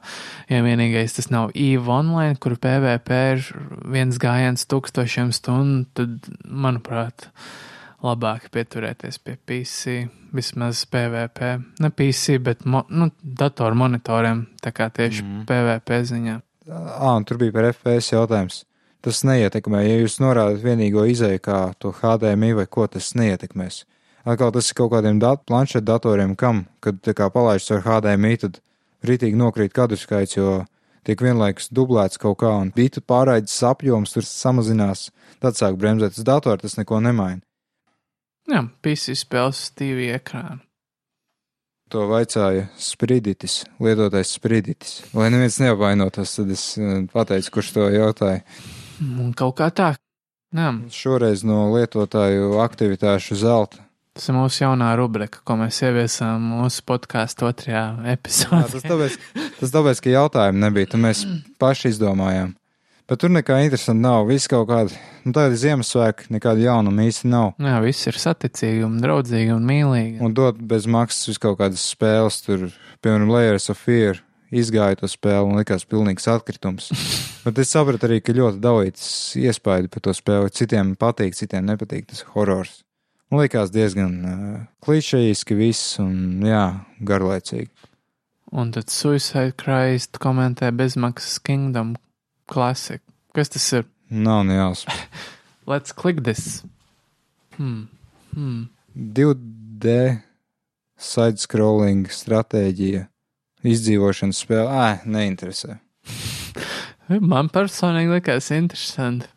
ja 0.49 0.61
vienīgais 0.65 1.15
tas 1.15 1.30
nav 1.30 1.52
EVE 1.53 1.91
online, 1.91 2.36
kur 2.36 2.57
PVP 2.57 3.10
ir 3.34 3.44
viens 3.86 4.18
gājiens 4.18 4.65
tūkstošiem 4.65 5.32
stundu, 5.32 5.86
tad, 5.94 6.32
manuprāt, 6.45 7.30
labāk 8.02 8.49
pieturēties 8.49 9.19
pie 9.19 9.38
PC, 9.45 10.10
vismaz 10.34 10.86
PVP. 10.86 11.61
Ne 11.80 11.90
PC, 11.90 12.40
bet 12.40 12.65
mo, 12.65 12.84
nu, 12.90 13.11
datoru 13.22 13.76
monitoriem, 13.76 14.48
tā 14.64 14.72
kā 14.72 14.90
tieši 14.90 15.23
mm 15.23 15.30
-hmm. 15.30 15.45
PVP 15.45 15.90
ziņā. 16.03 16.41
Ā, 16.69 17.15
un 17.18 17.23
tur 17.23 17.38
bija 17.38 17.52
par 17.52 17.73
FPS 17.73 18.14
jautājums. 18.14 18.65
Tas 19.02 19.23
neietekmē, 19.23 19.82
ja 19.82 19.95
jūs 19.98 20.19
norādat 20.22 20.61
vienīgo 20.61 21.06
izēju 21.10 21.40
kā 21.40 21.73
to 21.80 21.91
HDMI 21.91 22.53
vai 22.53 22.68
ko 22.69 22.88
tas 22.88 23.15
neietekmēs. 23.18 23.86
Atkal 24.22 24.52
tas 24.53 24.69
ir 24.69 24.77
kaut 24.77 24.91
kādiem 24.93 25.19
dat 25.22 25.45
planšetu 25.49 25.85
datoriem, 25.88 26.35
kam, 26.38 26.65
kad 26.84 26.99
tā 27.02 27.15
kā 27.18 27.30
palaists 27.34 27.73
ar 27.73 27.81
HDMI, 27.85 28.38
tad 28.43 28.60
rītīgi 29.07 29.38
nokrīt 29.38 29.73
kadru 29.73 29.98
skaits, 29.98 30.38
jo 30.38 30.61
tiek 31.07 31.22
vienlaikus 31.26 31.72
dublēts 31.73 32.22
kaut 32.22 32.38
kā, 32.43 32.52
un 32.61 32.69
bitu 32.76 33.02
pārraides 33.02 33.57
apjoms 33.65 34.14
tur 34.14 34.27
samazinās, 34.27 35.10
tad 35.41 35.57
sāk 35.57 35.80
bremzēt 35.81 36.19
uz 36.19 36.27
datoru, 36.27 36.61
tas 36.61 36.77
neko 36.77 37.02
nemaina. 37.02 37.41
Jā, 38.49 38.65
PC 38.84 39.15
spēles 39.18 39.69
TV 39.77 40.11
ekrānu. 40.18 40.61
To 41.91 42.06
vaicāja 42.07 42.69
Spriditis, 42.80 43.65
lietotais 43.84 44.30
Spriditis. 44.38 45.02
Lai 45.11 45.27
neviens 45.34 45.57
neapvainotos, 45.60 46.38
tad 46.38 46.53
es 46.53 46.64
eh, 46.80 47.02
pateicu, 47.11 47.57
kurš 47.57 47.73
to 47.76 47.89
jautāja. 47.91 48.45
Kaut 49.35 49.57
kā 49.60 49.68
tā. 49.76 49.89
Jā. 50.56 50.72
Šoreiz 50.93 51.43
no 51.48 51.65
lietotāju 51.73 52.61
aktivitāšu 52.64 53.35
zelta 53.39 53.84
Tas 54.12 54.28
ir 54.28 54.36
mūsu 54.36 54.66
jaunā 54.66 54.90
rubrika, 55.00 55.40
ko 55.48 55.56
mēs 55.62 55.78
ieviesām 55.88 56.50
mūsu 56.58 56.84
podkāstu 56.88 57.48
otrajā 57.48 57.84
epizodē. 58.12 58.66
Jā, 58.66 58.72
tas, 58.74 58.84
tāpēc, 58.84 59.20
tas 59.62 59.72
tāpēc, 59.72 60.02
ka 60.04 60.16
jautājumu 60.18 60.66
nebija, 60.66 60.90
tad 60.92 61.06
mēs 61.06 61.22
paši 61.62 61.94
izdomājām. 61.94 62.52
Bet 63.12 63.20
tur 63.20 63.32
nekā 63.32 63.58
interesanta 63.66 64.00
nav. 64.04 64.26
Viss 64.30 64.48
kaut 64.52 64.70
kāda, 64.70 65.00
nu 65.28 65.34
tāda 65.36 65.56
Ziemassvētka, 65.60 66.30
nekāda 66.32 66.64
jaunuma 66.64 67.08
īsti 67.10 67.32
nav. 67.32 67.50
Jā, 67.60 67.80
viss 67.84 68.08
ir 68.08 68.20
saticīgi 68.20 68.86
un 68.88 69.00
draudzīgi 69.04 69.52
un 69.52 69.66
mīlīgi. 69.68 70.20
Un 70.24 70.36
dot 70.36 70.60
bez 70.60 70.88
maksas 70.88 71.32
vis 71.32 71.42
kaut 71.44 71.58
kādas 71.60 71.84
spēles, 71.92 72.42
tur, 72.46 72.70
piemēram, 73.04 73.32
Layers 73.32 73.68
of 73.74 73.80
Fear. 73.84 74.22
Izgāja 74.52 75.00
to 75.00 75.08
spēli 75.08 75.48
un 75.48 75.60
likās 75.60 75.88
pilnīgs 75.88 76.28
atkritums. 76.32 76.92
Bet 77.46 77.60
es 77.64 77.72
sapratu 77.72 78.08
arī, 78.08 78.20
ka 78.24 78.36
ļoti 78.36 78.60
daudz 78.64 79.04
iespēju 79.40 79.92
par 79.92 80.08
to 80.08 80.16
spēli. 80.16 80.56
Citiem 80.56 80.96
patīk, 81.00 81.36
citiem 81.36 81.68
nepatīk 81.72 82.08
tas 82.12 82.24
horors. 82.36 82.82
Liekas 83.32 83.72
diezgan 83.72 84.16
uh, 84.28 84.56
klišejiski 84.84 85.56
viss 85.56 85.95
un, 86.03 86.41
jā, 86.44 86.66
garlaicīgi. 87.08 87.70
Un 88.52 88.74
tad 88.76 88.91
Suicide 88.91 89.53
Christ 89.56 90.20
komentē 90.20 90.74
bezmaksas 90.76 91.40
Kingdom 91.40 91.94
Classic. 92.52 92.99
Kas 93.32 93.53
tas 93.53 93.70
ir? 93.78 93.86
Nav 94.12 94.44
ne 94.49 94.58
jāsaka. 94.58 95.08
Let's 95.72 95.95
click 95.95 96.26
this. 96.26 96.66
Hmm. 97.56 97.88
Hmm. 98.34 98.68
2D 98.91 99.95
side-scrolling 100.99 102.12
stratēģija, 102.12 103.06
izdzīvošanas 103.64 104.44
spēle. 104.44 104.68
Ā, 104.68 105.08
neinteresē. 105.08 105.78
man 107.32 107.48
personīgi 107.53 108.18
likās 108.18 108.52
interesanti. 108.52 109.32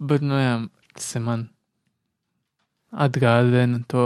Bet, 0.00 0.24
nu 0.24 0.40
jā, 0.40 0.56
tas 0.96 1.12
ir 1.18 1.26
man 1.28 1.48
atgādina 2.92 3.82
to. 3.90 4.04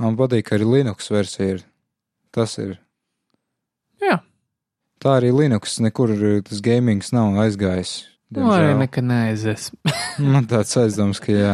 Man 0.00 0.16
patīk, 0.18 0.48
ka 0.48 0.58
arī 0.58 0.66
Linux 0.78 1.10
versija 1.12 1.56
ir. 1.56 1.64
Tas 2.34 2.56
ir. 2.58 2.78
Jā. 4.02 4.18
Tā 5.02 5.18
arī 5.20 5.30
Linux, 5.34 5.78
nekur 5.84 6.14
tas 6.48 6.62
gamings 6.64 7.12
nav 7.14 7.38
aizgājis. 7.44 8.02
Nu, 8.34 8.48
arī 8.50 8.72
nekad 8.78 9.06
neaizies. 9.06 9.68
Man 10.32 10.48
tāds 10.50 10.74
aizdoms, 10.80 11.20
ka 11.22 11.34
jā. 11.34 11.52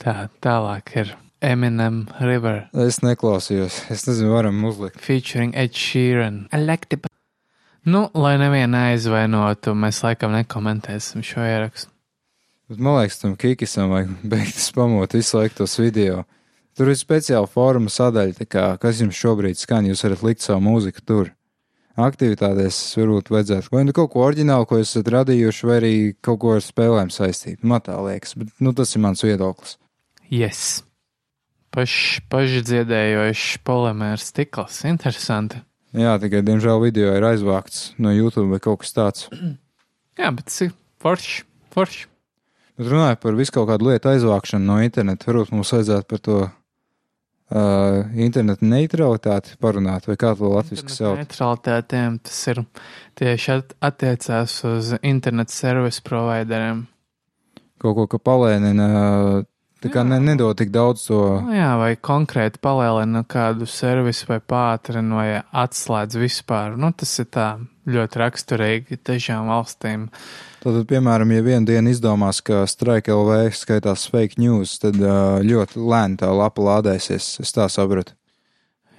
Tā, 0.00 0.14
tālāk 0.40 0.94
ir 0.96 1.12
Eminem 1.44 2.06
River. 2.20 2.62
Es 2.86 3.02
neklausījos. 3.04 3.82
Es 3.92 4.06
nezinu, 4.08 4.32
varam 4.32 4.62
uzlikt. 4.68 5.00
Featuring 5.04 5.52
Ed 5.58 5.76
Sheeran. 5.76 6.46
Elected. 6.56 7.08
Nu, 7.88 8.06
lai 8.14 8.34
nevienu 8.40 8.76
aizvainotu, 8.76 9.72
mēs 9.76 10.02
laikam 10.04 10.34
nekomentēsim 10.36 11.24
šo 11.24 11.44
ierakstu. 11.44 11.92
Bet 12.70 12.78
man 12.78 13.00
liekas, 13.00 13.18
tam 13.18 13.34
kikisam 13.34 13.90
vajag 13.90 14.12
beigt 14.32 14.60
spamot 14.62 15.16
visu 15.16 15.40
laiku 15.40 15.58
tos 15.58 15.74
video. 15.80 16.22
Tur 16.78 16.92
ir 16.92 16.98
speciāla 16.98 17.48
forma 17.50 17.90
sadaļa, 17.90 18.46
kā, 18.46 18.64
kas 18.80 19.00
jums 19.02 19.18
šobrīd 19.18 19.58
skan, 19.58 19.88
jūs 19.90 20.04
varat 20.06 20.22
likt 20.22 20.44
savu 20.44 20.62
mūziku 20.68 21.02
tur. 21.02 21.32
Aktivitātēs 22.00 22.76
varbūt 22.96 23.32
vajadzētu 23.34 23.74
vai 23.74 23.82
nu 23.84 23.92
kaut 23.96 24.12
ko 24.12 24.22
oriģinālu, 24.28 24.68
ko 24.70 24.78
esat 24.80 25.10
radījuši, 25.10 25.66
vai 25.66 25.78
arī 25.80 25.94
kaut 26.22 26.38
ko 26.44 26.52
ar 26.56 26.62
spēlēm 26.64 27.10
saistīt. 27.12 27.64
Man 27.66 27.82
tā 27.84 27.98
liekas, 28.06 28.36
bet 28.38 28.54
nu, 28.62 28.72
tas 28.76 28.94
ir 28.94 29.02
mans 29.02 29.24
viedoklis. 29.26 29.74
Yes. 30.30 30.84
Paš, 31.74 31.92
pašdziedējošs 32.30 33.60
polimērs 33.66 34.30
stikls. 34.30 34.78
Interesanti. 34.88 35.58
Jā, 35.98 36.14
tikai, 36.22 36.44
diemžēl, 36.46 36.78
video 36.86 37.12
ir 37.18 37.26
aizvākts 37.32 37.90
no 37.98 38.14
YouTube 38.14 38.46
vai 38.54 38.62
kaut 38.62 38.84
kas 38.84 38.94
tāds. 38.94 39.26
Jā, 40.20 40.30
bet 40.30 40.46
tas 40.46 40.62
ir 40.68 40.72
forši. 41.02 41.42
forši. 41.74 42.06
Bet 42.80 42.88
runājot 42.88 43.20
par 43.20 43.34
visu 43.36 43.52
kaut 43.52 43.66
kādu 43.68 43.90
lietu 43.90 44.08
aizvākšanu 44.08 44.64
no 44.64 44.78
interneta, 44.80 45.26
varbūt 45.28 45.50
mums 45.52 45.68
vajadzētu 45.74 46.06
par 46.08 46.22
to 46.24 46.36
uh, 46.46 48.06
internetu 48.16 48.64
neutralitāti 48.64 49.58
parunāt, 49.60 50.08
vai 50.08 50.16
kā 50.16 50.30
to 50.38 50.48
latviešu 50.48 50.88
sauc? 50.88 51.20
Neutralitātēm 51.20 52.16
tas 52.24 52.40
ir 52.48 52.62
tieši 53.20 53.58
attiecās 53.84 54.56
uz 54.64 54.94
internetu 55.02 55.58
servisu 55.58 56.06
provideriem. 56.08 56.86
Kaut 57.84 57.98
ko, 58.00 58.08
ka 58.14 58.24
palēnina, 58.30 58.88
tā 59.84 59.92
kā 59.92 60.08
ne, 60.08 60.16
nedod 60.32 60.56
tik 60.56 60.72
daudz 60.72 61.04
to. 61.12 61.22
Nu, 61.44 61.52
jā, 61.60 61.74
vai 61.84 61.94
konkrēti 62.00 62.64
palēnina 62.64 63.26
kādu 63.28 63.68
servisu 63.68 64.32
vai 64.32 64.40
pātrinu 64.40 65.20
vai 65.20 65.30
atslēdz 65.36 66.16
vispār. 66.24 66.80
Nu, 66.80 66.96
tas 66.96 67.12
ir 67.20 67.28
tā 67.28 67.50
ļoti 67.92 68.24
raksturīgi 68.24 69.04
dažām 69.04 69.52
valstīm. 69.52 70.08
Uh, 70.08 70.49
Tātad, 70.60 70.84
piemēram, 70.90 71.30
ja 71.32 71.40
vienu 71.40 71.64
dienu 71.70 71.88
izdomās, 71.88 72.42
ka 72.44 72.66
Strike 72.68 73.14
LV 73.14 73.54
skaitās 73.56 74.04
fake 74.12 74.36
news, 74.42 74.74
tad 74.82 74.98
ļoti 75.00 75.80
lēni 75.80 76.20
tā 76.20 76.28
lapa 76.36 76.66
lādēsies. 76.66 77.38
Es 77.40 77.54
tā 77.56 77.64
sapratu. 77.72 78.12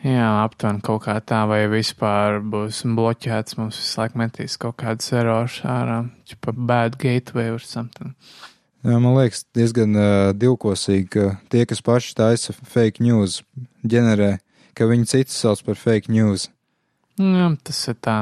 Jā, 0.02 0.26
aptuveni 0.42 0.82
kaut 0.82 1.04
kā 1.04 1.20
tā, 1.22 1.44
vai 1.46 1.60
vispār 1.70 2.40
būs 2.42 2.80
bloķēts, 2.98 3.60
mums 3.60 3.78
visu 3.78 4.00
laiku 4.02 4.18
metīs 4.18 4.58
kaut 4.58 4.80
kādas 4.82 5.12
erors 5.14 5.60
ārā, 5.62 6.00
pa 6.42 6.54
bad 6.58 6.98
gateway 6.98 7.54
or 7.54 7.62
something. 7.62 8.16
Jā, 8.82 8.98
man 8.98 9.14
liekas, 9.14 9.44
diezgan 9.54 9.94
uh, 9.94 10.32
divkosīgi, 10.34 11.06
ka 11.14 11.28
tie, 11.54 11.68
kas 11.70 11.84
paši 11.86 12.16
taisa 12.18 12.56
fake 12.58 13.06
news, 13.06 13.44
ģenerē, 13.86 14.32
ka 14.74 14.90
viņi 14.90 15.06
citus 15.14 15.38
sauc 15.38 15.62
par 15.68 15.78
fake 15.78 16.10
news. 16.10 16.48
Jā, 17.22 17.52
tas 17.62 17.86
ir 17.94 18.02
tā, 18.02 18.18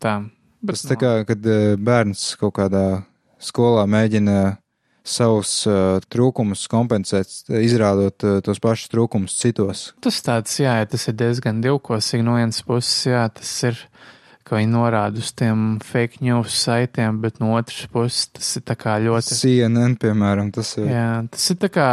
tā. 0.00 0.16
Bet 0.60 0.78
tas 0.78 0.88
tā 0.90 0.98
kā, 0.98 1.12
kad 1.28 1.44
uh, 1.46 1.74
bērns 1.78 2.32
kaut 2.40 2.56
kādā 2.58 2.86
skolā 3.42 3.84
mēģina 3.90 4.58
savus 5.08 5.52
uh, 5.68 5.98
trūkumus 6.12 6.66
kompensēt, 6.70 7.32
izrādot 7.62 8.26
uh, 8.26 8.38
tos 8.44 8.60
pašus 8.62 8.92
trūkumus 8.92 9.38
citos. 9.40 9.88
Tas 10.04 10.20
tāds, 10.24 10.58
jā, 10.60 10.76
tas 10.90 11.08
ir 11.08 11.16
diezgan 11.18 11.62
divkosīgi 11.64 12.26
no 12.26 12.36
vienas 12.38 12.60
puses, 12.66 13.06
jā, 13.08 13.24
tas 13.32 13.52
ir, 13.70 13.80
ka 14.48 14.56
viņi 14.56 14.70
norāda 14.72 15.20
uz 15.20 15.30
tiem 15.36 15.78
fake 15.84 16.22
news 16.24 16.56
saitiem, 16.56 17.20
bet 17.24 17.40
no 17.42 17.52
otras 17.56 17.88
puses 17.92 18.28
tas 18.36 18.50
ir 18.60 18.64
tā 18.68 18.76
kā 18.80 18.96
ļoti. 19.04 19.36
CNN, 19.38 19.96
piemēram, 20.00 20.52
tas 20.56 20.74
ir. 20.80 20.88
Jā, 20.92 21.08
tas 21.32 21.46
ir 21.52 21.60
tā 21.64 21.72
kā 21.72 21.88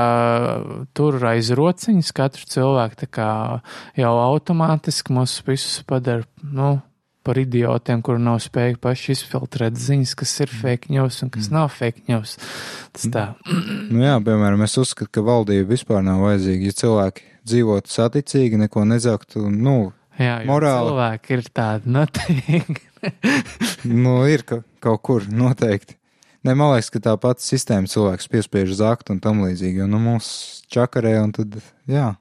tur 0.95 1.19
aiz 1.31 1.51
rociņas 1.55 2.11
katru 2.15 2.51
cilvēku 2.51 3.03
tā 3.05 3.11
kā 3.19 3.29
jau 3.99 4.17
automātiski 4.25 5.15
mūs 5.15 5.39
visus 5.47 5.81
padara, 5.87 6.27
nu, 6.43 6.77
par 7.25 7.39
idiotiem, 7.41 8.03
kuri 8.05 8.21
nav 8.21 8.39
spējīgi 8.43 8.79
paši 8.83 9.15
izfiltrēt 9.15 9.79
ziņas, 9.81 10.13
kas 10.19 10.33
ir 10.45 10.53
fake 10.53 10.93
news 10.93 11.21
un 11.25 11.31
kas 11.33 11.49
mm. 11.49 11.57
nav 11.57 11.71
fake 11.73 12.05
news. 12.11 12.37
Tas 12.95 13.09
tā. 13.13 13.25
nu 13.93 14.05
jā, 14.05 14.15
piemēram, 14.25 14.63
es 14.67 14.77
uzskatu, 14.81 15.11
ka 15.17 15.25
valdība 15.25 15.71
vispār 15.73 16.05
nav 16.05 16.23
vajadzīga. 16.25 16.69
Ja 16.69 16.79
cilvēki 16.83 17.29
dzīvotu 17.45 17.93
saticīgi, 17.93 18.61
neko 18.65 18.85
nezaktu, 18.89 19.45
nu, 19.51 19.77
jā, 20.19 20.39
morāli. 20.49 20.89
Cilvēki 20.91 21.37
ir 21.37 21.45
tādi 21.55 21.93
noteikti. 21.97 22.89
nu, 24.05 24.17
ir 24.29 24.45
ka, 24.47 24.61
kaut 24.83 25.03
kur 25.05 25.29
noteikti. 25.29 25.97
Ne, 26.45 26.53
man 26.53 26.75
liekas, 26.75 26.91
ka 26.93 27.01
tā 27.01 27.15
pati 27.17 27.41
sistēma 27.41 27.89
cilvēks 27.89 28.29
piespiež 28.29 28.75
zakt 28.77 29.09
un 29.09 29.17
tam 29.21 29.41
līdzīgi, 29.47 29.81
jo, 29.81 29.87
nu, 29.89 29.97
mūs 30.01 30.27
čakarē 30.69 31.15
un 31.23 31.33
tad, 31.33 31.57
jā, 31.89 32.11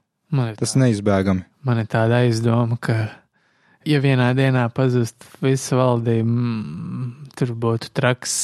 tas 0.56 0.72
tā, 0.72 0.80
neizbēgami. 0.80 1.44
Man 1.68 1.82
ir 1.82 1.90
tāda 1.92 2.22
aizdoma, 2.24 2.78
ka 2.80 2.96
ja 3.88 4.00
vienā 4.02 4.30
dienā 4.36 4.66
pazust 4.74 5.26
visa 5.44 5.78
valdība, 5.78 6.26
mm, 6.26 7.08
tur 7.38 7.54
būtu 7.58 7.90
traks, 7.96 8.34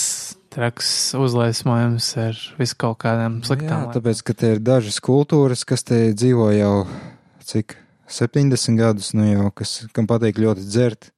traks 0.52 0.90
uzliesmojums 1.18 2.10
ar 2.20 2.40
visu 2.58 2.78
kaut 2.80 3.00
kādām 3.04 3.40
sliktām. 3.46 3.86
Jā, 3.88 3.94
tāpēc, 3.98 4.24
ka 4.26 4.36
te 4.36 4.54
ir 4.56 4.62
dažas 4.64 5.00
kultūras, 5.04 5.64
kas 5.68 5.86
te 5.86 6.02
dzīvo 6.12 6.50
jau 6.56 6.74
cik 7.50 7.76
70 8.10 8.78
gadus, 8.78 9.12
nu 9.14 9.28
jau, 9.28 9.48
kas, 9.54 9.80
kam 9.94 10.08
patīk 10.10 10.40
ļoti 10.42 10.66
dzert, 10.66 11.10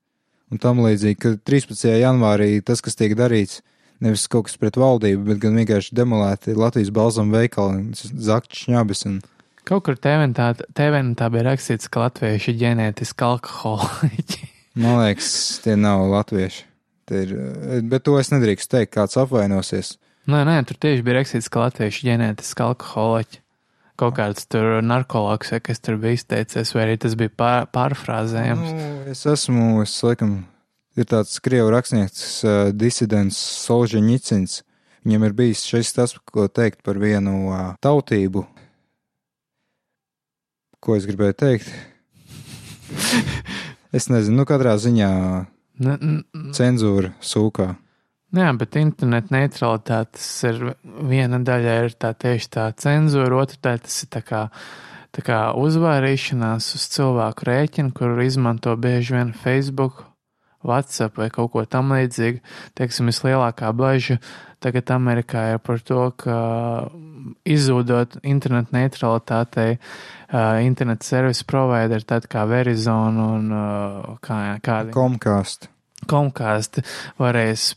un 0.53 0.61
tam 0.61 0.83
līdzīgi, 0.85 1.19
ka 1.19 1.35
13. 1.41 1.89
janvārī 2.03 2.55
tas, 2.65 2.85
kas 2.85 2.99
tiek 2.99 3.17
darīts, 3.19 3.63
nevis 4.03 4.27
kaut 4.31 4.49
kas 4.49 4.59
pret 4.61 4.77
valdību, 4.81 5.25
bet 5.31 5.41
gan 5.43 5.57
vienkārši 5.61 5.97
demolēti 5.97 6.57
Latvijas 6.59 6.93
balzam 6.95 7.33
veikali, 7.33 7.93
zakti 7.97 8.67
šņabis 8.67 9.07
un 9.09 9.21
Kaut 9.69 9.85
kur 9.87 9.95
TVNā 9.95 11.29
bija 11.31 11.45
rakstīts, 11.47 11.91
ka 11.93 12.09
latvieši 12.09 12.51
ir 12.51 12.59
ģenētiski 12.65 13.27
alkoholiķi. 13.29 14.49
Man 14.83 15.03
liekas, 15.05 15.33
tie 15.63 15.77
nav 15.79 16.09
latvieši. 16.11 16.65
Ir, 17.13 17.35
bet 17.91 18.07
to 18.07 18.17
es 18.17 18.31
nedrīkstu 18.33 18.79
teikt, 18.79 18.95
kāds 18.95 19.19
apvainosies. 19.21 19.97
Nē, 20.31 20.45
nē, 20.49 20.57
tur 20.67 20.79
tieši 20.81 21.05
bija 21.05 21.19
rakstīts, 21.19 21.51
ka 21.53 21.67
latvieši 21.67 22.03
ir 22.03 22.13
ģenētiski 22.13 22.65
alkoholiķi. 22.65 23.41
Kaut 24.01 24.17
kāds 24.17 24.47
tur 24.51 24.81
narkotikas, 24.83 25.61
kas 25.63 25.83
tur 25.85 25.99
bija 26.01 26.17
izteicies, 26.17 26.73
vai 26.75 26.87
arī 26.87 26.97
tas 27.03 27.15
bija 27.19 27.31
pār, 27.37 27.67
pārfrāzējams. 27.75 28.71
Nu, 28.73 28.89
es 29.13 29.23
esmu, 29.29 29.67
es 29.85 29.95
laikam, 30.03 30.39
ir 30.99 31.09
tāds 31.11 31.37
krievu 31.45 31.71
rakstnieks, 31.75 32.25
uh, 32.47 32.63
disidents 32.75 33.39
Solženicins. 33.67 34.63
Viņam 35.07 35.27
ir 35.29 35.37
bijis 35.39 35.67
šis 35.69 35.93
tas, 35.99 36.17
ko 36.33 36.49
teikt 36.49 36.81
par 36.87 36.99
vienu 37.03 37.37
uh, 37.51 37.63
tautību, 37.85 38.47
ko 40.83 40.97
es 40.99 41.07
gribēju 41.07 41.39
teikt? 41.39 41.71
es 43.97 44.09
nezinu, 44.11 44.41
nu 44.41 44.47
katrā 44.49 44.75
ziņā 44.81 45.13
cenzūra 46.57 47.15
sūkā. 47.23 47.73
Jā, 48.33 48.49
bet 48.57 48.79
interneta 48.81 49.35
neutralitātes 49.35 50.29
ir 50.49 50.63
viena 51.05 51.39
daļa, 51.45 51.75
ir 51.85 51.99
tā 52.01 52.15
tieši 52.17 52.49
tā 52.55 52.71
cenzūra, 52.81 53.43
otra 53.45 53.61
daļa 53.69 53.83
tas 53.85 53.99
ir 54.07 54.11
tā 54.15 54.23
kā, 54.25 54.47
tā 55.13 55.25
kā 55.27 55.41
uzvairīšanās 55.61 56.71
uz 56.79 56.87
cilvēku 56.95 57.49
rēķinu, 57.51 57.93
kuru 57.97 58.25
izmanto 58.25 58.73
bieži 58.81 59.19
vien 59.19 59.35
Facebook, 59.37 60.07
WhatsApp 60.65 61.19
vai 61.21 61.29
kaut 61.35 61.53
ko 61.53 61.67
tam 61.69 61.93
līdzīgu. 61.93 62.41
Teiksim, 62.79 63.11
vislielākā 63.13 63.69
bažas 63.77 64.23
tagad 64.63 64.95
Amerikā 64.95 65.51
ir 65.53 65.61
par 65.63 65.83
to, 65.85 66.07
ka 66.17 66.37
izzūdot 67.49 68.19
internetu 68.29 68.77
neutralitātei, 68.77 69.77
uh, 69.79 70.59
internetu 70.65 71.09
servisu 71.09 71.47
provideri, 71.51 72.07
tad 72.09 72.27
kā 72.31 72.45
Verizon 72.51 73.21
un 73.23 73.53
uh, 73.53 74.11
kā, 74.25 74.41
kādi. 74.65 74.95
Comcast. 74.97 75.71
Comcast 76.11 76.83
varēs, 77.21 77.73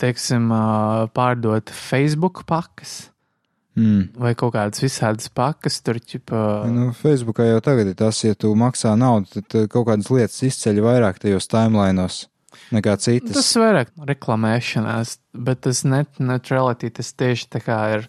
teiksim, 0.00 0.50
uh, 0.52 1.06
pārdot 1.14 1.72
Facebook 1.74 2.44
pakas. 2.48 3.08
Mm. 3.78 4.08
Vai 4.18 4.32
kaut 4.34 4.56
kādas 4.56 4.82
visādas 4.82 5.28
pakas 5.30 5.76
tur 5.86 6.00
ķipa. 6.02 6.40
Nu, 6.66 6.88
Facebookā 6.98 7.46
jau 7.46 7.60
tagad 7.62 7.92
ir 7.92 7.94
tas, 7.98 8.24
ja 8.24 8.34
tu 8.34 8.50
maksā 8.58 8.96
naudu, 8.98 9.38
tad 9.38 9.70
kaut 9.70 9.86
kādas 9.92 10.10
lietas 10.10 10.40
izceļ 10.48 10.82
vairāk 10.82 11.20
tajos 11.22 11.46
timelainos 11.52 12.24
nekā 12.74 12.96
citas. 13.00 13.36
Tas 13.36 13.52
vairāk 13.60 13.92
reklamēšanās, 14.10 15.14
bet 15.46 15.62
tas 15.66 15.84
net 15.88 16.20
neutrality, 16.22 16.90
tas 16.98 17.12
tieši 17.14 17.48
tā 17.54 17.62
kā 17.64 17.78
ir 17.96 18.08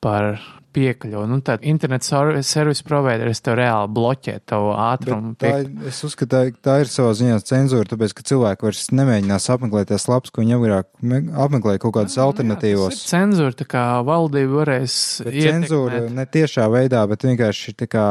par 0.00 0.40
piekļuvi. 0.74 1.26
Nu, 1.30 1.40
tad 1.44 1.64
internet 1.66 2.04
service 2.06 2.84
provideris 2.86 3.42
tev 3.44 3.56
reāli 3.58 3.90
bloķē 3.94 4.36
tavu 4.48 4.72
ātrumu. 4.78 5.32
Tā, 5.40 5.52
es 5.90 5.98
uzskatu, 6.06 6.30
tā, 6.30 6.42
tā 6.62 6.76
ir 6.84 6.90
savā 6.90 7.12
ziņā 7.18 7.40
cenzūra, 7.46 7.88
tāpēc, 7.90 8.14
ka 8.16 8.26
cilvēki 8.30 8.68
vairs 8.68 8.84
nemēģinās 8.94 9.48
apmeklēt 9.56 9.90
tās 9.90 10.06
lapas, 10.10 10.32
ko 10.34 10.44
viņi 10.44 10.58
agrāk 10.58 10.90
apmeklē 11.46 11.78
kaut 11.82 11.96
kādas 11.98 12.18
nu, 12.18 12.28
alternatīvos. 12.28 13.02
Cenzūra, 13.10 13.56
tā 13.58 13.66
kā 13.70 13.86
valdība 14.06 14.62
varēs. 14.62 14.94
Cenzūra 15.26 16.06
ne 16.14 16.28
tiešā 16.38 16.70
veidā, 16.72 17.02
bet 17.10 17.26
vienkārši 17.26 17.76
tā 17.82 17.90
kā 17.90 18.06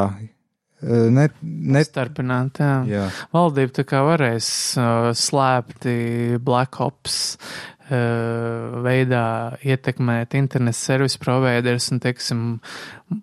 Ne, 0.80 1.26
ne... 1.44 1.82
Starpināt, 1.84 2.62
jā. 2.64 2.76
jā. 2.88 3.08
Valdība 3.36 3.74
tā 3.82 3.84
kā 3.84 4.00
varēs 4.08 4.48
uh, 4.80 5.10
slēpti 5.12 6.40
Black 6.40 6.80
Ops 6.80 7.18
veidā 7.90 9.26
ietekmēt 9.66 10.36
internetu 10.38 10.78
servisu 10.78 11.20
providerus 11.24 11.90
un, 11.94 12.02
teiksim, 12.04 12.44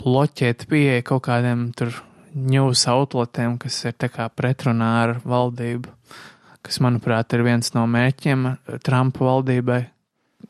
bloķēt 0.02 0.66
pieeja 0.70 1.04
kaut 1.06 1.26
kādiem 1.28 1.68
tur 1.76 1.94
news 2.36 2.84
outletiem, 2.90 3.56
kas 3.62 3.78
ir 3.88 3.96
pretrunā 4.36 4.90
ar 5.04 5.14
valdību, 5.24 5.92
kas, 6.66 6.80
manuprāt, 6.84 7.32
ir 7.32 7.46
viens 7.46 7.72
no 7.76 7.86
mērķiem 7.88 8.48
Trumpa 8.84 9.24
valdībai 9.24 9.80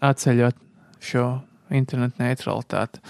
atceļot 0.02 0.58
šo 1.06 1.26
internetu 1.70 2.22
neutralitāti. 2.22 3.00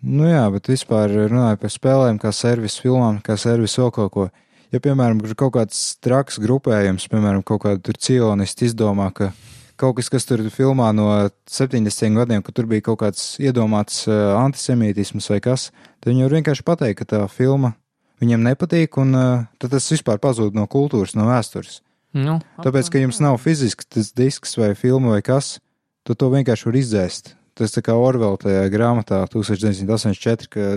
Nu 0.00 0.24
jā, 0.24 0.46
bet 0.52 0.70
vispār 0.70 1.12
runājot 1.28 1.60
par 1.60 1.72
spēlēm, 1.72 2.18
kā 2.20 2.32
servisu 2.32 2.86
filmām, 2.86 3.20
kā 3.24 3.36
servisu 3.36 3.82
vēl 3.82 3.92
kaut 3.98 4.12
ko. 4.14 4.28
Ja, 4.70 4.80
piemēram, 4.80 5.18
ir 5.26 5.34
kaut 5.36 5.56
kāds 5.58 5.98
traks 6.00 6.38
grupējums, 6.40 7.08
piemēram, 7.10 7.42
kaut 7.44 7.64
kāda 7.66 7.94
cionisti 7.98 8.68
izdomā, 8.70 9.10
ka 9.12 9.32
kaut 9.80 9.98
kas, 9.98 10.10
kas 10.12 10.26
tur 10.28 10.42
filmā 10.52 10.90
no 10.96 11.08
70 11.50 12.18
gadiem, 12.20 12.44
ka 12.44 12.54
tur 12.54 12.68
bija 12.70 12.84
kaut 12.90 13.00
kāds 13.02 13.34
iedomāts 13.42 14.04
uh, 14.08 14.36
antisemītisms 14.40 15.30
vai 15.32 15.40
kas, 15.44 15.70
tad 16.00 16.12
viņi 16.12 16.26
var 16.26 16.36
vienkārši 16.38 16.66
pateikt, 16.66 17.00
ka 17.00 17.08
tā 17.14 17.22
filma 17.32 17.74
viņiem 18.20 18.44
nepatīk, 18.44 18.98
un 19.00 19.16
uh, 19.16 19.46
tad 19.60 19.72
tas 19.74 19.88
vispār 19.92 20.20
pazūd 20.22 20.56
no 20.56 20.66
kultūras, 20.70 21.16
no 21.16 21.28
vēstures. 21.30 21.80
Nu, 22.16 22.40
Tāpēc, 22.58 22.90
ka 22.90 23.00
jums 23.00 23.20
nav 23.22 23.38
fizisks 23.38 23.86
tas 23.86 24.10
disks 24.16 24.56
vai 24.58 24.72
filma 24.74 25.14
vai 25.14 25.22
kas, 25.22 25.58
tad 26.06 26.18
to 26.18 26.30
vienkārši 26.32 26.66
var 26.66 26.80
izdzēst. 26.80 27.34
Tas 27.58 27.74
tā 27.74 27.82
kā 27.84 27.94
Orvela 27.98 28.38
tajā 28.40 28.64
grāmatā 28.72 29.20
1984, 29.30 30.50
ka 30.50 30.68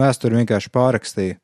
vēsturi 0.00 0.40
vienkārši 0.40 0.72
pārakstīja. 0.74 1.38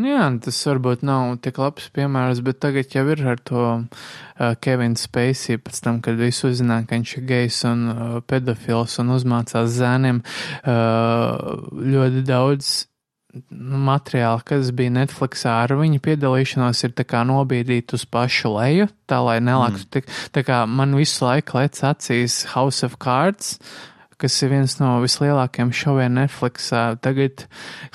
Nu 0.00 0.08
jā, 0.08 0.22
tas 0.40 0.56
varbūt 0.64 1.02
nav 1.04 1.34
tik 1.44 1.58
labs 1.60 1.90
piemērs, 1.92 2.40
bet 2.44 2.62
tagad 2.64 2.94
jau 2.96 3.02
ir 3.12 3.20
ar 3.28 3.40
to 3.44 3.64
uh, 3.64 4.54
Kevinu 4.64 4.96
Spacey, 4.96 5.60
pēc 5.60 5.82
tam, 5.84 5.98
kad 6.04 6.16
visu 6.16 6.48
uzzināja, 6.48 6.86
ka 6.88 6.96
viņš 6.96 7.12
ir 7.18 7.26
gejs 7.28 7.58
un 7.68 7.82
uh, 7.92 8.14
pedofils 8.24 8.96
un 9.02 9.12
uzmācās 9.12 9.68
zēniem, 9.76 10.22
uh, 10.24 11.68
ļoti 11.76 12.24
daudz 12.24 12.72
nu, 13.36 13.82
materiāla, 13.84 14.40
kas 14.48 14.72
bija 14.76 14.96
Netflixā 14.96 15.58
ar 15.66 15.76
viņu 15.76 16.00
piedalīšanos, 16.08 16.82
ir 16.88 16.96
tā 16.96 17.04
kā 17.08 17.20
nobīdīt 17.28 17.92
uz 17.92 18.08
pašu 18.08 18.56
leju, 18.56 18.88
tā 19.04 19.20
lai 19.20 19.38
nelaktu 19.44 19.84
mm. 19.84 19.92
tik, 19.92 20.12
tā 20.32 20.48
kā 20.48 20.64
man 20.64 20.96
visu 20.96 21.28
laiku 21.28 21.60
lec 21.60 21.84
acīs 21.84 22.46
House 22.56 22.80
of 22.88 22.96
Cards, 22.96 23.58
uh, 23.60 23.91
kas 24.22 24.38
ir 24.44 24.52
viens 24.54 24.78
no 24.80 24.94
vislielākajiem 25.02 25.72
šoviem 25.74 26.16
Netflixā. 26.20 26.84
Tagad 27.02 27.46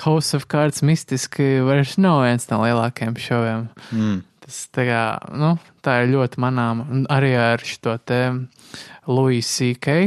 House 0.04 0.36
of 0.36 0.46
Cards 0.50 0.84
mistiski 0.84 1.58
vairs 1.64 1.96
nav 2.00 2.22
viens 2.26 2.48
no 2.52 2.60
lielākajiem 2.64 3.18
šoviem. 3.24 3.68
Mm. 3.90 4.22
Tas 4.44 4.62
tā, 4.72 4.86
kā, 4.88 5.02
nu, 5.36 5.54
tā 5.84 6.02
ir 6.04 6.14
ļoti 6.14 6.40
manām. 6.44 6.84
Arī 7.12 7.34
ar 7.40 7.64
šo 7.64 7.98
te 8.00 8.22
Louis 9.08 9.48
C.K. 9.48 10.00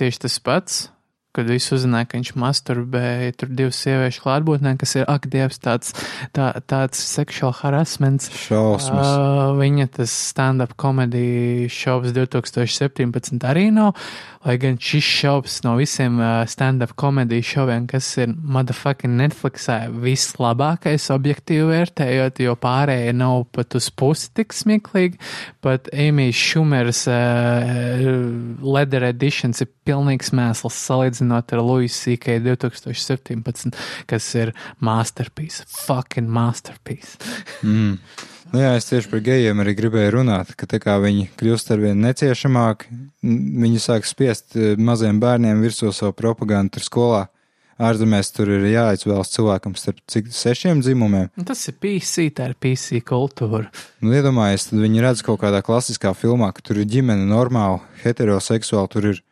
tieši 0.00 0.24
tas 0.26 0.40
pats 0.44 0.86
kad 1.38 1.46
visi 1.46 1.70
uzzināja, 1.76 2.08
ka 2.08 2.18
viņš 2.18 2.32
masturbēja 2.40 3.34
tur 3.38 3.50
divu 3.54 3.72
sieviešu 3.74 4.24
klātbūtnē, 4.24 4.72
kas 4.80 4.96
ir, 4.98 5.04
ak, 5.06 5.28
dievs, 5.30 5.60
tāds, 5.62 5.92
tā, 6.34 6.48
tāds 6.66 6.98
seksuāls 6.98 7.60
harassments. 7.62 8.26
Šausmas. 8.46 9.06
Uh, 9.06 9.52
viņa 9.60 9.86
tas 10.00 10.14
stand-up 10.32 10.74
komēdija 10.80 11.68
šovs 11.70 12.14
2017 12.16 13.46
arī 13.46 13.68
nav, 13.74 13.94
lai 14.44 14.54
gan 14.60 14.78
šis 14.80 15.06
šovs 15.18 15.56
no 15.64 15.74
visiem 15.78 16.20
stand-up 16.50 16.94
komēdiju 16.98 17.46
šoviem, 17.46 17.88
kas 17.90 18.10
ir 18.22 18.32
motherfucking 18.32 19.18
Netflixā, 19.18 19.78
vislabākais 20.04 21.08
objektīvi 21.14 21.66
vērtējot, 21.72 22.42
jo 22.44 22.54
pārējie 22.60 23.14
nav 23.18 23.46
pat 23.54 23.78
uz 23.78 23.90
pusi 23.90 24.30
tik 24.38 24.54
smieklīgi, 24.56 25.18
pat 25.64 25.90
Amy 25.92 26.30
Schumeras 26.36 27.04
uh, 27.10 28.06
Leather 28.62 29.08
Editions 29.10 29.64
ir 29.64 29.72
pilnīgs 29.88 30.32
mēsls 30.36 30.78
salīdzinot 30.86 31.54
ar 31.56 31.64
Louis 31.64 31.94
C.K. 31.94 32.38
2017, 32.44 33.76
kas 34.08 34.32
ir 34.38 34.54
masterpiece. 34.84 35.66
Fucking 35.86 36.30
masterpiece. 36.30 37.16
Mm. 37.62 37.98
Nu 38.52 38.62
jā, 38.62 38.70
es 38.78 38.86
tieši 38.88 39.10
par 39.12 39.20
gejiem 39.24 39.58
arī 39.60 39.74
gribēju 39.76 40.12
runāt, 40.14 40.54
ka 40.56 40.68
tā 40.70 40.80
kā 40.80 40.94
viņi 41.02 41.26
kļūst 41.36 41.72
ar 41.74 41.82
vien 41.82 41.98
neciešamāki, 42.00 42.88
viņi 43.64 43.82
sāk 43.82 44.08
spiest 44.08 44.56
eh, 44.56 44.78
maziem 44.80 45.18
bērniem 45.20 45.60
virsū 45.64 45.92
savu 45.92 46.16
propagandu 46.16 46.78
tur 46.78 46.86
skolā. 46.86 47.26
Ārzemēs 47.78 48.32
tur 48.34 48.48
ir 48.50 48.64
jāizvēlas 48.72 49.30
cilvēkam 49.30 49.76
starp 49.78 50.00
cik 50.10 50.32
sešiem 50.34 50.80
dzimumiem. 50.82 51.28
Un 51.38 51.46
tas 51.46 51.60
ir 51.70 51.76
PC, 51.78 52.24
tā 52.34 52.48
ir 52.50 52.56
PC 52.58 52.98
kultūra. 53.06 53.68
Nu, 54.02 54.10
iedomājies, 54.18 54.66
tad 54.72 54.82
viņi 54.82 55.04
redz 55.04 55.22
kaut 55.22 55.38
kādā 55.44 55.60
klasiskā 55.62 56.10
filmā, 56.18 56.48
ka 56.56 56.64
tur 56.64 56.80
ir 56.82 56.88
ģimene 56.90 57.28
normāli, 57.30 57.78
heteroseksuāli, 58.02 58.90
tur 58.90 59.06
ir 59.12 59.22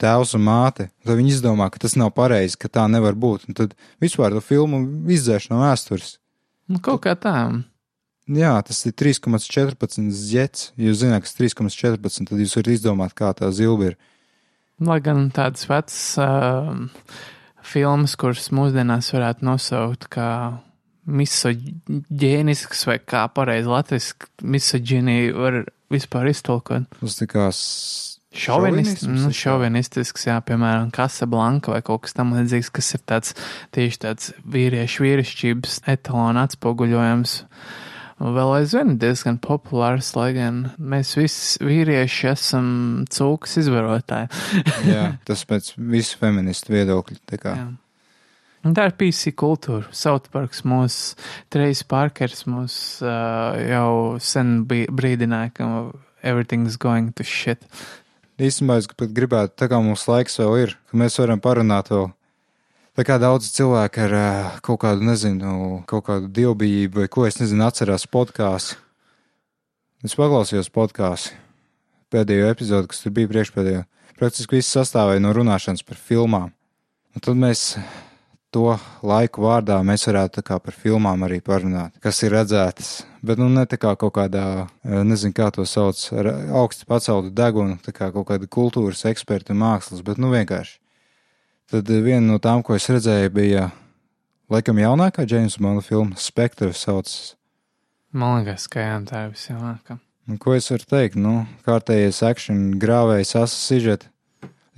tēvs 0.00 0.36
un 0.38 0.46
māte. 0.46 0.86
Tad 1.02 1.18
viņi 1.18 1.34
izdomā, 1.34 1.66
ka 1.72 1.82
tas 1.82 1.98
nav 1.98 2.12
pareizi, 2.14 2.60
ka 2.60 2.70
tā 2.70 2.86
nevar 2.92 3.18
būt. 3.18 3.50
Un 3.50 3.58
tad 3.58 3.74
vispār 4.02 4.38
to 4.38 4.44
filmu 4.44 4.84
izdzēš 5.10 5.50
no 5.50 5.64
vēstures. 5.64 6.20
Nu, 6.70 6.78
kaut 6.78 7.02
kā 7.08 7.16
tā. 7.18 7.36
Jā, 8.30 8.52
tas 8.62 8.84
ir 8.86 8.94
3,14 8.94 10.06
jets. 10.30 10.70
Jūs 10.78 11.00
zināt, 11.02 11.24
kas 11.24 11.34
ir 11.34 11.48
3,14, 11.48 12.28
tad 12.30 12.38
jūs 12.38 12.54
varat 12.58 12.72
izdomāt, 12.76 13.14
kā 13.18 13.32
tā 13.34 13.50
zilba 13.54 13.90
ir. 13.90 13.96
Lai 14.86 15.00
gan 15.04 15.26
tādas 15.34 15.66
vecas 15.68 15.98
uh, 16.22 16.70
filmas, 17.66 18.14
kuras 18.20 18.52
mūsdienās 18.54 19.10
varētu 19.16 19.48
nosaukt 19.48 20.06
kā 20.14 20.30
misoģēnisks 21.10 22.86
vai 22.86 23.00
kā 23.02 23.24
pareizi 23.34 23.68
latviski 23.72 24.30
misoģīnija 24.46 25.34
var 25.34 25.60
vispār 25.90 26.30
iztolkot. 26.30 26.86
Tas 27.00 27.18
tā 27.18 27.28
kā 27.30 27.50
Šovinists, 27.50 29.02
Šovinisms, 29.02 29.22
nu, 29.26 29.34
šovinistisks, 29.34 30.28
jā, 30.28 30.36
piemēram, 30.46 30.92
Casablanca 30.94 31.72
vai 31.74 31.80
kaut 31.82 32.04
kas 32.04 32.14
tam 32.14 32.30
līdzīgs, 32.36 32.70
kas 32.70 32.94
ir 32.94 33.02
tāds 33.10 33.34
tieši 33.74 34.02
tāds 34.04 34.30
vīriešu 34.46 35.02
vīrišķības 35.02 35.80
etalona 35.90 36.46
atspoguļojums. 36.46 37.40
Un 37.42 37.89
Vēl 38.20 38.50
aizvien 38.58 38.98
diezgan 39.00 39.38
populārs, 39.40 40.10
lai 40.12 40.30
gan 40.36 40.64
mēs 40.76 41.14
visi 41.16 41.62
vīrieši 41.64 42.26
esam 42.34 42.66
cūkas 43.08 43.56
izvarotāji. 43.62 44.28
jā, 44.90 45.06
tas 45.28 45.46
pēc 45.48 45.72
visu 45.78 46.20
feministu 46.20 46.74
viedokļu. 46.74 47.16
tā 47.30 47.40
kā. 47.40 47.54
Jā. 47.56 47.70
Un 48.60 48.76
tā 48.76 48.90
ir 48.90 48.96
PC 49.00 49.32
kultūra. 49.40 49.88
Sautparks 49.96 50.66
mūs, 50.68 50.98
Trejs 51.52 51.80
Parkers 51.88 52.44
mūs 52.44 52.74
uh, 53.00 53.56
jau 53.56 54.20
sen 54.20 54.66
bija 54.68 54.92
brīdināja, 54.92 55.54
ka 55.56 55.70
everything's 56.20 56.76
going 56.76 57.14
to 57.16 57.24
shit. 57.24 57.64
Īstenībā 58.40 58.76
es 58.80 58.88
pat 58.92 59.16
gribētu, 59.16 59.56
tā 59.62 59.68
kā 59.72 59.80
mums 59.80 60.04
laiks 60.08 60.36
vēl 60.40 60.58
ir, 60.66 60.76
ka 60.92 61.00
mēs 61.00 61.16
varam 61.20 61.40
parunāt 61.40 61.88
vēl. 61.92 62.10
Tā 63.00 63.04
kā 63.08 63.14
daudz 63.16 63.46
cilvēku 63.56 64.02
ar 64.04 64.12
ā, 64.12 64.24
kaut 64.60 64.82
kādu, 64.82 65.06
nezinu, 65.08 65.78
kaut 65.88 66.02
kādu 66.04 66.26
dievbijību 66.36 66.98
vai 67.00 67.06
ko 67.08 67.22
es 67.24 67.38
nezinu, 67.40 67.62
atcerās 67.64 68.02
podkāstu. 68.04 68.74
Es 70.04 70.12
paklausījos 70.18 70.68
podkāstu 70.68 71.32
pēdējo 72.12 72.50
epizodu, 72.52 72.90
kas 72.90 73.00
tur 73.00 73.14
bija 73.16 73.30
priekšpēdējā. 73.30 73.86
Praktiski 74.18 74.58
viss 74.58 74.76
sastāvēja 74.76 75.22
no 75.24 75.32
runāšanas 75.32 75.80
par 75.88 75.96
filmām. 75.96 76.52
Un 77.16 77.24
tad 77.24 77.40
mēs 77.40 77.62
to 78.52 78.76
laiku 79.00 79.46
vārdā 79.46 79.80
mēs 79.80 80.04
varētu 80.10 80.44
par 80.50 80.76
filmām 80.76 81.24
arī 81.24 81.40
parunāt, 81.40 81.96
kas 82.04 82.20
ir 82.20 82.36
redzētas. 82.36 83.06
Bet 83.24 83.40
nu 83.40 83.48
ne 83.48 83.64
tā 83.64 83.80
kā 83.80 83.94
kaut 83.96 84.12
kādā, 84.20 84.68
nezinu, 84.84 85.32
kā 85.40 85.48
to 85.56 85.64
sauc, 85.64 86.04
ar 86.12 86.34
augstu 86.52 86.84
paceltu 86.84 87.32
degunu, 87.32 87.80
tā 87.80 87.96
kā 87.96 88.12
kaut 88.12 88.28
kāda 88.28 88.44
kultūras 88.44 89.08
eksperta 89.08 89.56
mākslas, 89.56 90.04
bet 90.04 90.20
nu 90.20 90.36
vienkārši. 90.36 90.76
Tad 91.70 91.90
eh, 91.90 92.00
viena 92.02 92.24
no 92.26 92.40
tām, 92.42 92.64
ko 92.66 92.74
es 92.74 92.88
redzēju, 92.90 93.30
bija 93.30 93.68
laikam 94.50 94.80
jaunākā 94.82 95.22
Džeimsa 95.22 95.60
Bonda 95.62 95.84
filma 95.86 96.18
Spectre 96.18 96.72
saucas. 96.74 97.36
Man 98.10 98.40
liekas, 98.40 98.64
ka 98.66 98.82
jā, 98.82 98.96
tā 99.06 99.26
ir 99.28 99.36
visjaunākā. 99.36 100.00
Un 100.26 100.38
ko 100.42 100.56
es 100.56 100.66
varu 100.72 100.88
teikt? 100.90 101.18
Nu, 101.18 101.44
kārtējais 101.66 102.24
action, 102.26 102.64
grāvējs, 102.82 103.36
asas 103.38 103.68
sižeti, 103.70 104.10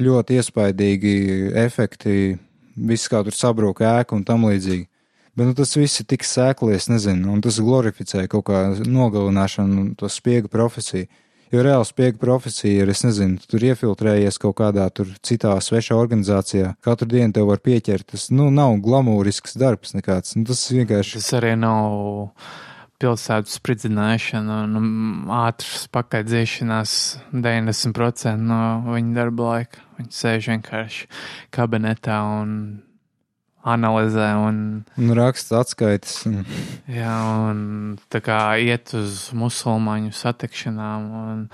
ļoti 0.04 0.36
iespaidīgi 0.36 1.14
efekti, 1.62 2.36
viss 2.76 3.08
kā 3.08 3.22
tur 3.24 3.36
sabrūk 3.36 3.80
ēka 3.88 4.16
un 4.16 4.26
tam 4.28 4.44
līdzīgi. 4.50 4.84
Bet 5.32 5.48
nu, 5.48 5.56
tas 5.56 5.72
viss 5.80 6.02
ir 6.02 6.10
tik 6.12 6.28
sēkli, 6.28 6.74
es 6.76 6.90
nezinu, 6.92 7.32
un 7.32 7.40
tas 7.40 7.56
glorificē 7.56 8.26
kaut 8.28 8.50
kā 8.50 8.66
nogalināšanu 8.84 9.80
un 9.80 9.90
to 9.96 10.12
spiegu 10.12 10.52
profesiju. 10.52 11.08
Jo 11.52 11.60
reāli 11.60 11.84
spiegu 11.84 12.16
profesija 12.16 12.86
ir, 12.86 12.90
es 12.94 13.02
nezinu, 13.04 13.36
tu 13.42 13.50
tur 13.52 13.64
iefiltrējies 13.68 14.38
kaut 14.40 14.56
kādā 14.62 14.86
tur 14.94 15.10
citā 15.20 15.52
svešā 15.60 15.98
organizācijā. 16.00 16.70
Katru 16.80 17.10
dienu 17.10 17.34
tev 17.36 17.50
var 17.50 17.60
pieķert. 17.60 18.06
Tas, 18.14 18.30
nu, 18.32 18.46
nav 18.54 18.78
glamūrisks 18.84 19.58
darbs 19.60 19.92
nekāds. 19.92 20.32
Nu, 20.38 20.46
tas 20.48 20.64
vienkārši. 20.72 21.20
Tas 21.20 21.28
arī 21.36 21.52
nav 21.60 22.32
pilsētu 23.02 23.52
spridzināšana 23.52 24.62
un 24.64 24.78
mm, 24.78 25.34
ātras 25.42 25.84
pakaļdziešanās 25.92 26.94
90% 27.34 28.32
no 28.40 28.62
viņa 28.88 29.12
darba 29.18 29.50
laika. 29.50 29.84
Viņi 29.98 30.16
sēž 30.22 30.48
vienkārši 30.54 31.10
kabinetā 31.52 32.22
un 32.38 32.56
analizē 33.68 34.28
un, 34.42 34.56
Un 34.98 35.12
raksts 35.16 35.52
atskaites. 35.54 36.16
Un, 36.26 36.40
jā, 36.90 37.12
un 37.50 37.60
tā 38.12 38.20
kā 38.24 38.38
iet 38.62 38.90
uz 38.98 39.28
musulmaņu 39.38 40.10
satikšanām 40.16 41.06
un 41.20 41.44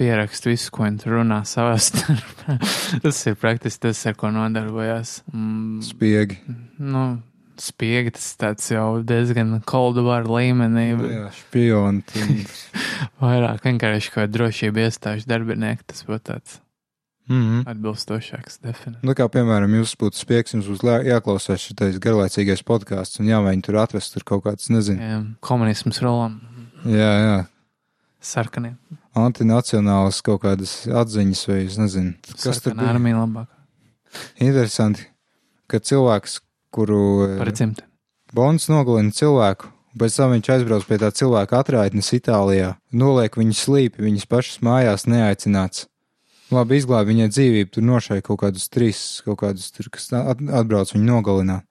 pierakst 0.00 0.46
visu, 0.48 0.70
ko 0.74 0.84
viņi 0.86 1.02
tur 1.04 1.18
runā 1.20 1.40
savā 1.48 1.76
starpā. 1.88 2.58
tas 3.04 3.22
ir 3.30 3.38
praktiski 3.40 3.86
tas, 3.88 4.04
ar 4.10 4.14
ko 4.20 4.30
nodarbojās. 4.34 5.20
Mm, 5.32 5.80
spiegi. 5.88 6.40
nu, 6.78 7.04
spiegi 7.60 8.14
tas 8.16 8.30
tāds 8.40 8.70
jau 8.72 9.02
diezgan 9.04 9.58
koldu 9.68 10.04
varu 10.06 10.36
līmenī. 10.38 10.86
bet- 11.00 11.12
Jā, 11.16 11.26
špioni. 11.36 12.46
Vairāk 13.20 13.64
vienkārši 13.68 14.12
kā 14.14 14.24
drošība 14.28 14.86
iestāžu 14.88 15.28
darbinieki, 15.28 15.84
tas 15.92 16.04
būtu 16.08 16.24
tāds 16.32 16.58
Mhm. 17.30 17.60
atbilstošāks 17.70 18.58
definīcijas. 18.64 19.04
Nu, 19.06 19.14
kā 19.14 19.28
piemēram, 19.30 19.70
jūs 19.78 19.92
būtu 20.00 20.18
spiegs, 20.18 20.52
jums 20.56 20.66
būs 20.66 20.82
jāklausās 21.06 21.62
šitais 21.62 22.00
garlaicīgais 22.02 22.64
podkāsts 22.66 23.20
un 23.22 23.30
jāmēģina 23.30 23.62
tur 23.62 23.78
atrast 23.78 24.12
tur 24.16 24.24
kaut 24.26 24.42
kāds, 24.48 24.66
nezinu, 24.68 24.98
Jā, 24.98 25.20
komunisms 25.40 26.00
rolam, 26.02 26.40
jā, 26.84 27.12
jā, 27.22 27.36
sarkaniem. 28.20 28.74
antinacionālas 29.14 30.18
kaut 30.26 30.42
kādas 30.42 30.74
atziņas 30.90 31.46
vai 31.48 31.60
es 31.66 31.78
nezinu. 31.78 32.14
Kas 32.34 32.42
tur 32.60 32.72
Sarkanā 32.74 32.82
bija? 32.82 32.94
armija 32.96 33.22
labāk 33.22 33.48
Interesanti, 34.42 35.06
ka 35.70 35.78
cilvēks, 35.78 36.40
kuru 36.74 37.36
par 37.38 37.48
eh, 37.50 37.54
dzimti. 37.54 37.84
Bonds 38.34 38.66
nogalina 38.70 39.14
cilvēku, 39.14 39.70
pēc 39.98 40.16
tam 40.18 40.34
viņš 40.34 40.50
aizbrauc 40.54 40.86
pie 40.86 40.98
tā 41.02 41.10
cilvēka 41.14 41.60
atraitnes 41.62 42.10
Itālijā, 42.14 42.76
noliek 42.92 43.38
viņu 43.38 43.54
slīpi, 43.58 44.02
viņas 44.02 44.26
pašas 44.30 44.60
mājās 44.66 45.06
neaicināts. 45.10 45.86
Labi, 46.50 46.80
izglāba 46.80 47.06
viņai 47.06 47.28
dzīvību, 47.30 47.70
tur 47.70 47.84
nošai 47.86 48.20
kaut 48.26 48.40
kādus 48.42 48.66
trīs, 48.72 49.00
kaut 49.22 49.38
kādus 49.44 49.68
tur, 49.70 49.86
kas 49.92 50.08
at- 50.12 50.40
atbrauc 50.42 50.90
viņu 50.90 51.06
nogalināt. 51.06 51.62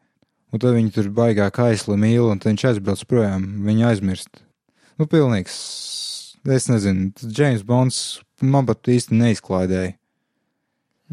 Un 0.54 0.60
tad 0.60 0.74
viņi 0.74 0.94
tur 0.96 1.10
baigā 1.14 1.50
kaisli 1.54 1.98
mīl, 2.00 2.32
un 2.32 2.40
viņš 2.40 2.64
aizbrauc 2.72 3.04
projām, 3.06 3.44
viņu 3.68 3.86
aizmirst. 3.92 4.42
Nu, 4.98 5.06
pilnīgs, 5.06 5.58
es 6.48 6.68
nezinu, 6.72 7.12
James 7.36 7.62
Bonds 7.64 8.22
man 8.42 8.66
pat 8.66 8.82
īsti 8.84 9.14
neizklaidēja. 9.20 9.94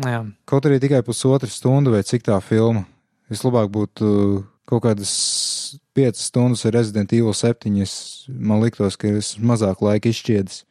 Jā, 0.05 0.21
Kaut 0.45 0.67
arī 0.69 0.79
tikai 0.81 1.03
pusotra 1.03 1.49
stunda 1.49 1.91
vai 1.91 2.03
cik 2.05 2.23
tā 2.29 2.37
filma. 2.45 2.85
Vislabāk 3.33 3.71
būtu 3.73 4.45
kaut 4.69 4.83
kādas 4.85 5.13
piecas 5.97 6.27
stundas 6.29 6.65
ar 6.69 6.77
Resident 6.77 7.13
Evil 7.17 7.33
7. 7.35 7.81
Es, 7.83 8.27
man 8.29 8.61
liktos, 8.61 8.99
ka 9.01 9.09
es 9.09 9.37
mazāk 9.41 9.81
laika 9.81 10.13
izšķiedis. 10.13 10.65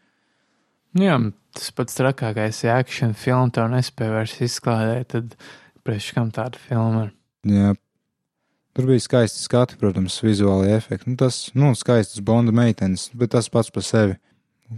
Jā, 0.95 1.17
tas 1.55 1.71
pats 1.75 1.97
trakākais, 1.97 2.61
ja 2.65 2.77
akciju 2.81 3.13
filmu 3.17 3.53
tev 3.55 3.71
nespēja 3.71 4.13
vairs 4.17 4.35
izklādēt, 4.43 5.15
tad 5.15 5.35
priekš 5.87 6.11
kam 6.17 6.31
tāda 6.35 6.61
filma 6.61 7.07
ir. 7.07 7.11
Jā. 7.55 7.73
Tur 8.75 8.89
bija 8.89 8.99
skaisti 8.99 9.39
skati, 9.39 9.77
protams, 9.79 10.17
vizuāli 10.19 10.73
efekti. 10.75 11.13
Nu, 11.13 11.15
tas, 11.19 11.45
nu, 11.55 11.71
skaistas 11.79 12.19
Bonda 12.19 12.51
meitenes, 12.51 13.07
bet 13.15 13.31
tas 13.31 13.47
pats 13.47 13.71
par 13.71 13.85
sevi. 13.87 14.17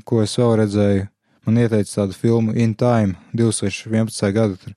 Ko 0.05 0.21
es 0.21 0.35
vēl 0.37 0.53
redzēju, 0.61 1.07
man 1.47 1.61
ieteica 1.63 2.03
tādu 2.03 2.13
filmu 2.13 2.53
In 2.53 2.75
Time 2.77 3.17
2011. 3.33 4.27
gadu. 4.35 4.59
Tur 4.61 4.75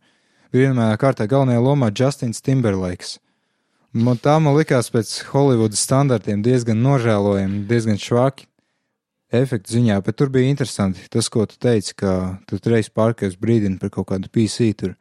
vienmēr 0.57 0.97
kārtā 1.03 1.27
galvenajā 1.29 1.61
lomā 1.67 1.91
Justins 1.93 2.41
Timberlakes. 2.41 3.19
Man 3.93 4.17
tā 4.23 4.37
man 4.39 4.55
likās 4.55 4.89
pēc 4.95 5.13
Holivudas 5.33 5.83
standartiem 5.83 6.45
diezgan 6.47 6.79
nožēlojami, 6.81 7.65
diezgan 7.69 7.99
švaki 7.99 8.47
efektu 9.35 9.77
ziņā, 9.77 10.01
bet 10.07 10.19
tur 10.19 10.31
bija 10.33 10.51
interesanti 10.51 11.07
tas, 11.13 11.29
ko 11.33 11.47
tu 11.49 11.59
teici, 11.61 11.95
ka 11.99 12.41
tu 12.49 12.59
reiz 12.71 12.91
pārkāpjas 12.91 13.39
brīdini 13.41 13.79
par 13.81 13.93
kaut 13.95 14.11
kādu 14.11 14.31
PC 14.33 14.73
tur. 14.79 14.97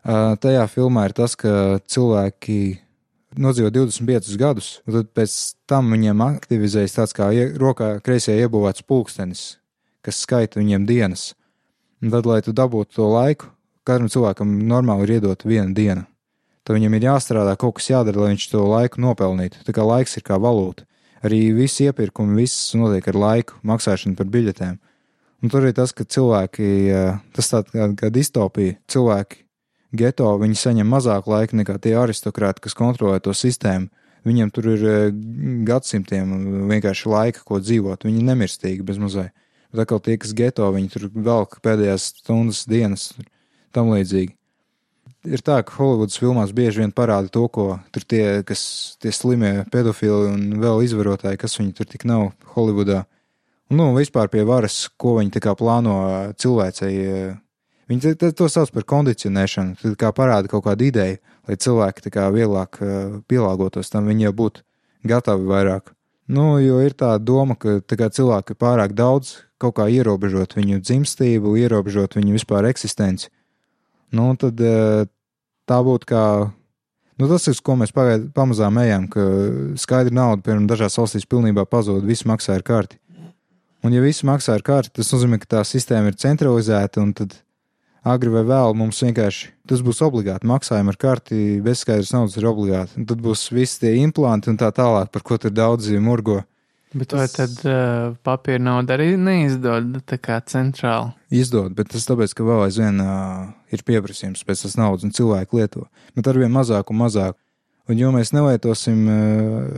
Uh, 0.00 0.36
tajā 0.40 0.64
filmā 0.72 1.08
ir 1.08 1.14
tas, 1.16 1.34
ka 1.36 1.80
cilvēki 1.90 2.60
nodzīvo 3.38 3.70
25 3.74 4.36
gadus, 4.40 4.70
un 4.86 4.96
tad 4.96 5.10
pēc 5.14 5.34
tam 5.70 5.92
viņiem 5.94 6.22
aktivizējas 6.24 6.96
tāds 6.96 7.16
kā 7.16 7.30
ie, 7.36 7.50
rokā 7.60 7.98
kreisajā 8.04 8.46
iebūvēts 8.46 8.86
pulkstenis, 8.88 9.44
kas 10.06 10.22
skaita 10.24 10.60
viņiem 10.62 10.86
dienas. 10.88 11.34
Un 12.00 12.14
tad, 12.14 12.26
lai 12.26 12.40
tu 12.42 12.54
dabūtu 12.56 12.96
to 12.96 13.10
laiku, 13.12 13.50
katram 13.84 14.08
cilvēkam 14.10 14.56
normāli 14.70 15.06
ir 15.06 15.18
iedot 15.18 15.44
viena 15.44 15.74
diena. 15.76 16.06
Tad 16.64 16.78
viņam 16.78 16.96
ir 16.96 17.06
jāstrādā, 17.08 17.56
kaut 17.60 17.78
kas 17.78 17.90
jādara, 17.90 18.24
lai 18.24 18.32
viņš 18.34 18.46
to 18.52 18.64
laiku 18.68 19.02
nopelnītu. 19.04 19.62
Tā 19.66 19.74
kā 19.76 19.84
laiks 19.84 20.16
ir 20.16 20.24
kā 20.26 20.38
valūta. 20.40 20.86
Arī 21.26 21.50
visi 21.52 21.84
iepirkumi, 21.88 22.38
viss 22.40 22.72
notiek 22.78 23.10
ar 23.12 23.18
laiku, 23.20 23.58
maksāšanu 23.66 24.16
par 24.16 24.30
biļetēm. 24.32 24.78
Un 25.40 25.52
tur 25.52 25.66
ir 25.68 25.74
tas, 25.76 25.92
ka 25.96 26.04
cilvēki, 26.04 26.66
tas 27.36 27.48
tāds 27.52 27.72
kā, 27.72 27.86
kā 27.96 28.10
distopija, 28.12 28.76
cilvēki 28.92 29.44
geto, 29.96 30.30
viņi 30.40 30.58
saņem 30.58 30.88
mazāk 30.88 31.28
laika 31.30 31.56
nekā 31.58 31.78
tie 31.82 31.94
aristokrāti, 31.98 32.64
kas 32.64 32.76
kontrolē 32.78 33.20
to 33.24 33.34
sistēmu. 33.36 33.90
Viņiem 34.26 34.50
tur 34.52 34.66
ir 34.74 34.82
eh, 34.84 35.12
gadsimtiem 35.64 36.32
vienkārši 36.68 37.08
laika, 37.08 37.44
ko 37.46 37.60
dzīvot. 37.62 38.04
Viņi 38.04 38.20
ir 38.20 38.26
nemirstīgi 38.28 38.84
bez 38.84 39.00
mazai. 39.00 39.30
Bet 39.72 39.86
atkal 39.86 40.02
tie, 40.04 40.18
kas 40.20 40.34
geto, 40.36 40.66
viņi 40.74 40.92
tur 40.92 41.06
velk 41.14 41.56
pēdējās 41.64 42.10
stundas, 42.20 42.66
dienas, 42.68 43.10
tam 43.72 43.92
līdzīgi. 43.94 44.34
Ir 45.28 45.42
tā, 45.44 45.58
ka 45.66 45.74
Holivudas 45.76 46.16
filmās 46.16 46.54
bieži 46.56 46.80
vien 46.80 46.92
parāda 46.96 47.28
to, 47.28 47.44
ko 47.52 47.66
tur 47.92 48.06
tie, 48.08 48.40
kas 48.46 48.96
tie 49.02 49.12
slimie 49.12 49.66
pedofili 49.72 50.30
un 50.30 50.60
vēl 50.62 50.86
izvarotāji, 50.86 51.40
kas 51.42 51.58
viņi 51.58 51.74
tur 51.76 51.88
tik 51.90 52.06
nav 52.08 52.30
Holivudā. 52.54 53.02
Un, 53.70 53.82
nu, 53.82 53.90
vispār 53.98 54.30
pie 54.32 54.46
varas, 54.48 54.86
ko 54.96 55.18
viņi 55.18 55.36
tā 55.36 55.44
kā 55.44 55.54
plāno 55.58 56.00
cilvēcei 56.40 56.96
Viņi 57.90 58.14
to 58.38 58.46
sauc 58.46 58.70
par 58.70 58.84
kondicionēšanu. 58.86 59.80
Tad 59.80 59.94
kā 59.98 60.12
parāda 60.14 60.50
kaut 60.50 60.62
kādu 60.68 60.86
ideju, 60.86 61.18
lai 61.50 61.56
cilvēki 61.58 62.12
kā 62.14 62.28
vieglāk 62.30 62.78
pielāgotos 63.26 63.90
tam, 63.90 64.06
viņi 64.06 64.28
jau 64.28 64.34
būtu 64.44 64.62
gatavi 65.10 65.48
vairāk. 65.50 65.90
Nu, 66.30 66.60
jo 66.62 66.78
ir 66.84 66.94
tā 66.94 67.16
doma, 67.18 67.56
ka 67.58 67.80
tā 67.82 68.06
cilvēki 68.06 68.54
ir 68.54 68.60
pārāk 68.62 68.94
daudz, 68.94 69.40
kaut 69.58 69.74
kā 69.80 69.88
ierobežot 69.90 70.54
viņu 70.54 70.78
dzimstību, 70.84 71.56
ierobežot 71.58 72.14
viņu 72.14 72.36
vispār 72.38 72.68
eksistenci. 72.70 73.26
Nu, 74.16 74.32
tad 74.38 74.58
tā 75.70 75.78
būtu 75.86 76.08
kā. 76.10 76.24
Nu, 77.20 77.28
tas 77.28 77.44
ir, 77.50 77.58
ko 77.62 77.76
mēs 77.76 77.92
pagaid, 77.92 78.30
pamazām 78.34 78.80
ejam, 78.80 79.06
ka 79.12 79.26
skaidra 79.78 80.14
nauda, 80.16 80.40
piemēram, 80.46 80.66
dažās 80.70 80.96
valstīs 80.98 81.28
pilnībā 81.28 81.66
pazūd, 81.68 82.06
viss 82.08 82.26
maksā 82.28 82.56
ar 82.56 82.64
karti. 82.64 82.96
Un, 83.84 83.92
ja 83.92 84.00
viss 84.04 84.24
maksā 84.26 84.56
ar 84.56 84.64
karti, 84.64 84.92
tas 84.98 85.12
nozīmē, 85.12 85.38
ka 85.40 85.56
tā 85.56 85.60
sistēma 85.64 86.10
ir 86.10 86.18
centralizēta, 86.20 87.00
un 87.04 87.12
tad 87.16 87.36
agri 88.04 88.32
vai 88.32 88.42
vēl 88.48 88.76
mums 88.76 89.00
vienkārši 89.04 89.50
tas 89.68 89.82
būs 89.84 90.00
obligāti. 90.04 90.48
Maksājumi 90.48 90.92
ar 90.92 90.98
karti 91.00 91.40
bezskaidrs 91.64 92.12
naudas 92.16 92.36
ir 92.40 92.48
obligāti. 92.48 92.96
Un 93.00 93.08
tad 93.08 93.20
būs 93.24 93.46
visi 93.52 93.84
tie 93.84 93.94
implanti 94.02 94.50
un 94.52 94.58
tā 94.60 94.72
tālāk, 94.74 95.12
par 95.12 95.24
ko 95.24 95.38
tur 95.40 95.54
daudzi 95.54 96.00
murgo. 96.00 96.40
Bet 96.90 97.12
vai 97.14 97.26
tad 97.30 97.52
uh, 97.70 98.16
papīra 98.26 98.58
nauda 98.58 98.96
arī 98.96 99.12
neizdod 99.14 100.00
tā 100.10 100.16
kā 100.18 100.40
centrāli? 100.42 101.12
Izdod, 101.30 101.76
bet 101.78 101.92
tas 101.92 102.08
tāpēc, 102.08 102.34
ka 102.34 102.46
vēl 102.46 102.64
aizvien 102.64 102.98
uh, 103.04 103.44
ir 103.70 103.84
pieprasījums 103.86 104.42
pēc 104.46 104.64
tas 104.64 104.74
naudas 104.80 105.06
un 105.06 105.14
cilvēku 105.14 105.60
lieto. 105.60 105.84
Bet 106.16 106.30
arvien 106.32 106.50
mazāk 106.50 106.90
un 106.90 106.98
mazāk. 107.04 107.38
Un, 107.90 107.98
jo 107.98 108.10
mēs 108.14 108.34
nelietosim 108.34 109.06
uh, 109.06 109.70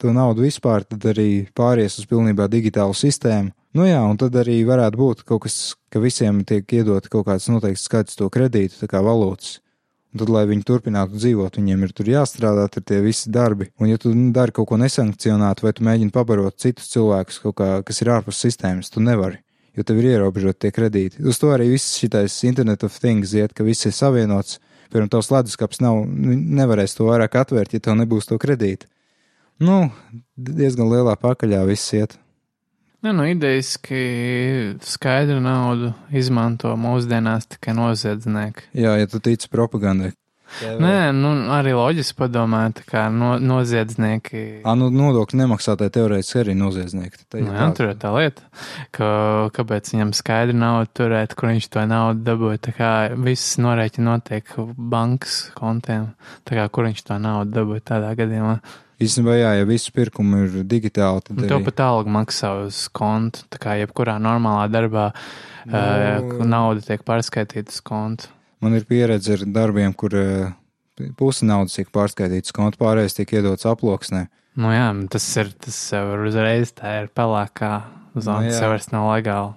to 0.00 0.12
naudu 0.16 0.44
vispār, 0.44 0.84
tad 0.84 1.08
arī 1.14 1.46
pāries 1.56 1.96
uz 2.00 2.08
pilnībā 2.08 2.48
digitālu 2.52 2.96
sistēmu. 2.96 3.54
Nu 3.76 3.88
jā, 3.88 4.00
un 4.04 4.20
tad 4.20 4.36
arī 4.36 4.58
varētu 4.68 5.00
būt 5.00 5.24
kaut 5.28 5.46
kas, 5.46 5.58
ka 5.88 6.02
visiem 6.02 6.42
tiek 6.44 6.68
iedot 6.76 7.08
kaut 7.08 7.28
kāds 7.28 7.48
noteikts 7.48 7.86
skaits 7.88 8.20
to 8.20 8.28
kredītu, 8.32 8.82
tā 8.82 8.90
kā 8.90 9.00
valūtas. 9.06 9.60
Un 10.10 10.18
tad, 10.18 10.30
lai 10.34 10.42
viņi 10.50 10.64
turpinātu 10.66 11.20
dzīvot, 11.20 11.54
viņiem 11.60 11.84
ir 11.86 11.92
tur 11.94 12.08
jāstrādā, 12.10 12.64
tur 12.72 12.82
tie 12.82 12.98
visi 13.04 13.30
darbi. 13.30 13.68
Un, 13.78 13.92
ja 13.92 13.98
tu 14.00 14.10
dari 14.34 14.54
kaut 14.54 14.66
ko 14.66 14.78
nesankcionētu, 14.80 15.62
vai 15.62 15.72
tu 15.76 15.86
mēģini 15.86 16.10
pabarot 16.14 16.56
citus 16.58 16.90
cilvēkus, 16.90 17.38
kā, 17.54 17.68
kas 17.86 18.02
ir 18.02 18.10
ārpus 18.16 18.40
sistēmas, 18.42 18.90
tu 18.90 19.02
nevari, 19.06 19.38
jo 19.78 19.86
tev 19.86 20.00
ir 20.02 20.16
ierobežoti 20.16 20.64
tie 20.66 20.72
kredīti. 20.74 21.22
Uz 21.22 21.38
to 21.38 21.52
arī 21.54 21.68
viss 21.70 22.00
šitais 22.02 22.40
Internet 22.48 22.82
of 22.88 22.98
Things 22.98 23.36
iet, 23.38 23.54
ka 23.54 23.66
viss 23.66 23.86
ir 23.86 23.94
savienots. 23.94 24.58
Piemēram, 24.90 25.12
tavs 25.12 25.30
leduskapis 25.30 25.78
nav, 25.84 26.02
nevarēs 26.10 26.96
to 26.98 27.06
vairāk 27.06 27.38
atvērt, 27.44 27.76
ja 27.76 27.84
tev 27.84 27.94
nebūs 28.00 28.26
to 28.26 28.40
kredītu. 28.42 28.90
Nu, 29.62 29.92
diezgan 30.34 30.90
lielā 30.90 31.14
pakaļā 31.20 31.62
viss 31.68 31.94
iet. 31.94 32.18
Ne, 33.00 33.12
nu, 33.16 33.24
idejaski 33.24 34.00
skaidru 34.84 35.40
naudu 35.40 35.94
izmanto 36.12 36.74
mūsdienās 36.76 37.48
tikai 37.54 37.72
noziedznieki. 37.78 38.72
Jā, 38.76 38.98
ja 39.00 39.08
tu 39.08 39.22
tici 39.24 39.48
propagandai. 39.48 40.12
Nē, 40.60 41.12
nu, 41.14 41.30
arī 41.54 41.72
loģiski 41.76 42.16
padomāt, 42.18 42.82
kā 42.88 43.04
no, 43.14 43.36
noziedznieki. 43.38 44.42
Ā, 44.66 44.74
nu, 44.76 44.90
nodokļu 44.92 45.38
nemaksātāji 45.38 45.94
teorētiski 45.94 46.40
arī 46.42 46.56
noziedznieki. 46.58 47.22
Tā, 47.30 47.40
nu, 47.44 47.54
jā, 47.54 47.68
tur 47.78 47.92
ir 47.92 47.96
tā 48.02 48.10
lieta, 48.16 48.44
ka, 48.96 49.10
kāpēc 49.56 49.92
viņam 49.94 50.12
skaidri 50.18 50.58
naudu 50.58 50.90
turēt, 51.00 51.36
kur 51.38 51.52
viņš 51.52 51.70
to 51.72 51.86
naudu 51.88 52.26
dabūja. 52.26 52.62
Tā 52.66 52.76
kā 52.76 52.92
viss 53.14 53.56
norēķi 53.62 54.04
notiek 54.04 54.54
bankas 54.76 55.40
kontiem, 55.56 56.10
tā 56.44 56.58
kā 56.58 56.68
kur 56.74 56.90
viņš 56.90 57.06
to 57.06 57.20
naudu 57.22 57.60
dabūja 57.60 57.86
tādā 57.94 58.12
gadījumā. 58.18 58.58
Īstenībā, 59.00 59.34
jā, 59.38 59.52
ja 59.56 59.66
visu 59.68 59.92
pirkumu 59.96 60.42
ir 60.44 60.56
digitāli, 60.68 61.22
tad. 61.24 61.38
Tev 61.40 61.54
arī... 61.56 61.66
pat 61.70 61.78
alga 61.86 62.12
maksā 62.12 62.50
uz 62.66 62.82
kontu. 62.92 63.46
Tā 63.48 63.60
kā 63.62 63.76
jebkurā 63.80 64.18
normālā 64.20 64.66
darbā 64.68 65.06
no... 65.64 65.80
uh, 65.80 66.42
nauda 66.44 66.84
tiek 66.84 67.04
pārskaitīta 67.08 67.72
uz 67.72 67.80
kontu. 67.86 68.28
Man 68.60 68.76
ir 68.76 68.84
pieredze 68.88 69.38
ar 69.38 69.46
darbiem, 69.48 69.94
kur 69.96 70.16
uh, 70.20 70.50
pusi 71.16 71.48
naudas 71.48 71.78
tiek 71.78 71.88
pārskaitīta 71.94 72.50
uz 72.50 72.56
kontu, 72.58 72.80
pārējais 72.82 73.16
tiek 73.16 73.32
iedots 73.38 73.64
aploksnē. 73.70 74.26
Nu 74.60 74.74
jā, 74.74 74.90
tas 75.14 75.30
ir, 75.40 75.54
tas 75.64 75.80
jau 75.94 76.04
ir 76.18 76.26
uzreiz, 76.28 76.74
tā 76.76 76.98
ir 77.00 77.10
pelēkā 77.16 77.72
zona, 78.18 78.44
nu, 78.44 78.52
tas 78.52 78.60
jau 78.60 78.70
vairs 78.74 78.90
nav 78.92 79.08
legāli. 79.14 79.56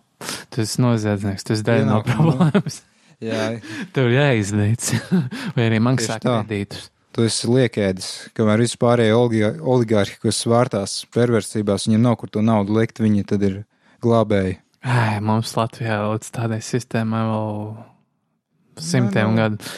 Tu 0.53 0.63
esi 0.63 0.79
noziedznieks, 0.79 1.43
tu 1.43 1.57
esi 1.57 1.67
daļa 1.67 1.89
no 1.89 1.99
problēmas. 2.07 2.79
Jā. 3.23 3.53
Tev 3.95 4.07
jāizdīts, 4.11 4.95
vai 5.57 5.67
arī 5.67 5.83
maksā 5.83 6.21
kredītus 6.23 6.92
tu 7.13 7.25
esi 7.27 7.49
liekēdis, 7.49 8.09
kamēr 8.37 8.63
vispārējie 8.63 9.15
oligārhi, 9.61 10.19
kas 10.23 10.41
svārtās 10.43 10.97
perversitībās, 11.13 11.87
viņiem 11.87 12.03
nav 12.07 12.17
kur 12.21 12.31
to 12.33 12.43
naudu 12.45 12.75
likt, 12.79 13.01
viņi 13.03 13.25
tad 13.29 13.45
ir 13.45 13.63
glābēji. 14.03 14.59
Ai, 14.83 15.21
mums 15.23 15.53
Latvijā 15.55 16.01
līdz 16.11 16.31
tādai 16.35 16.59
sistēmai 16.65 17.23
vēl 17.29 17.59
simtiem 18.83 19.37
gadu. 19.37 19.73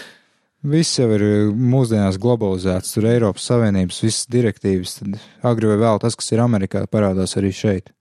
Viss 0.65 0.97
jau 0.97 1.11
ir 1.13 1.23
mūsdienās 1.53 2.17
globalizēts, 2.21 2.95
tur 2.95 3.05
Eiropas 3.11 3.45
Savienības 3.51 3.99
visas 4.01 4.25
direktīvas, 4.33 4.95
tad 4.97 5.19
agri 5.45 5.69
vai 5.69 5.75
vēl 5.83 6.01
tas, 6.01 6.17
kas 6.17 6.31
ir 6.33 6.41
Amerikā, 6.41 6.87
parādās 6.89 7.37
arī 7.37 7.51
šeit. 7.53 7.91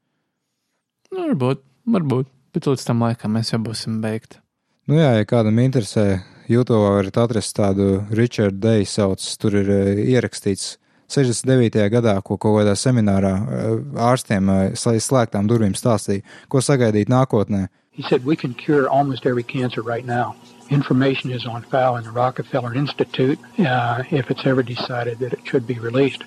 Nu, 1.12 1.27
varbūt, 1.27 1.61
varbūt, 1.93 2.31
bet 2.56 2.70
līdz 2.70 2.86
tam 2.89 3.05
laikam 3.05 3.36
mēs 3.36 3.52
jau 3.52 3.61
būsim 3.66 4.01
beigti. 4.01 4.40
Nu 4.89 4.97
jā, 4.97 5.11
ja 5.19 5.28
kādam 5.28 5.61
interesē, 5.61 6.23
YouTube 6.49 6.77
varat 6.77 7.16
atrast 7.16 7.57
tādu 7.57 8.05
Richard 8.12 8.61
Day 8.61 8.85
sauc, 8.85 9.23
tur 9.41 9.55
ir 9.57 9.71
uh, 9.73 9.93
ierakstīts 9.97 10.77
69. 11.09 11.71
gadā, 11.93 12.19
ko 12.21 12.37
kaut 12.37 12.59
kādā 12.59 12.75
seminārā 12.77 13.33
uh, 13.33 13.79
ārstiem 14.11 14.51
uh, 14.53 14.59
slēgtām 14.77 15.49
durvīm 15.49 15.73
stāstīja, 15.79 16.25
ko 16.53 16.61
sagaidīt 16.61 17.09
nākotnē. 17.09 17.69
He 17.93 18.03
said, 18.03 18.25
we 18.27 18.37
can 18.37 18.53
cure 18.53 18.89
almost 18.91 19.25
every 19.25 19.45
cancer 19.45 19.81
right 19.81 20.05
now. 20.05 20.35
Information 20.69 21.31
is 21.31 21.47
on 21.47 21.62
file 21.62 21.97
in 21.97 22.05
the 22.05 22.11
Rockefeller 22.11 22.75
Institute 22.75 23.39
uh, 23.61 24.03
if 24.11 24.31
it's 24.31 24.45
ever 24.45 24.62
decided 24.62 25.21
that 25.21 25.33
it 25.33 25.47
should 25.47 25.66
be 25.66 25.79
released. 25.79 26.25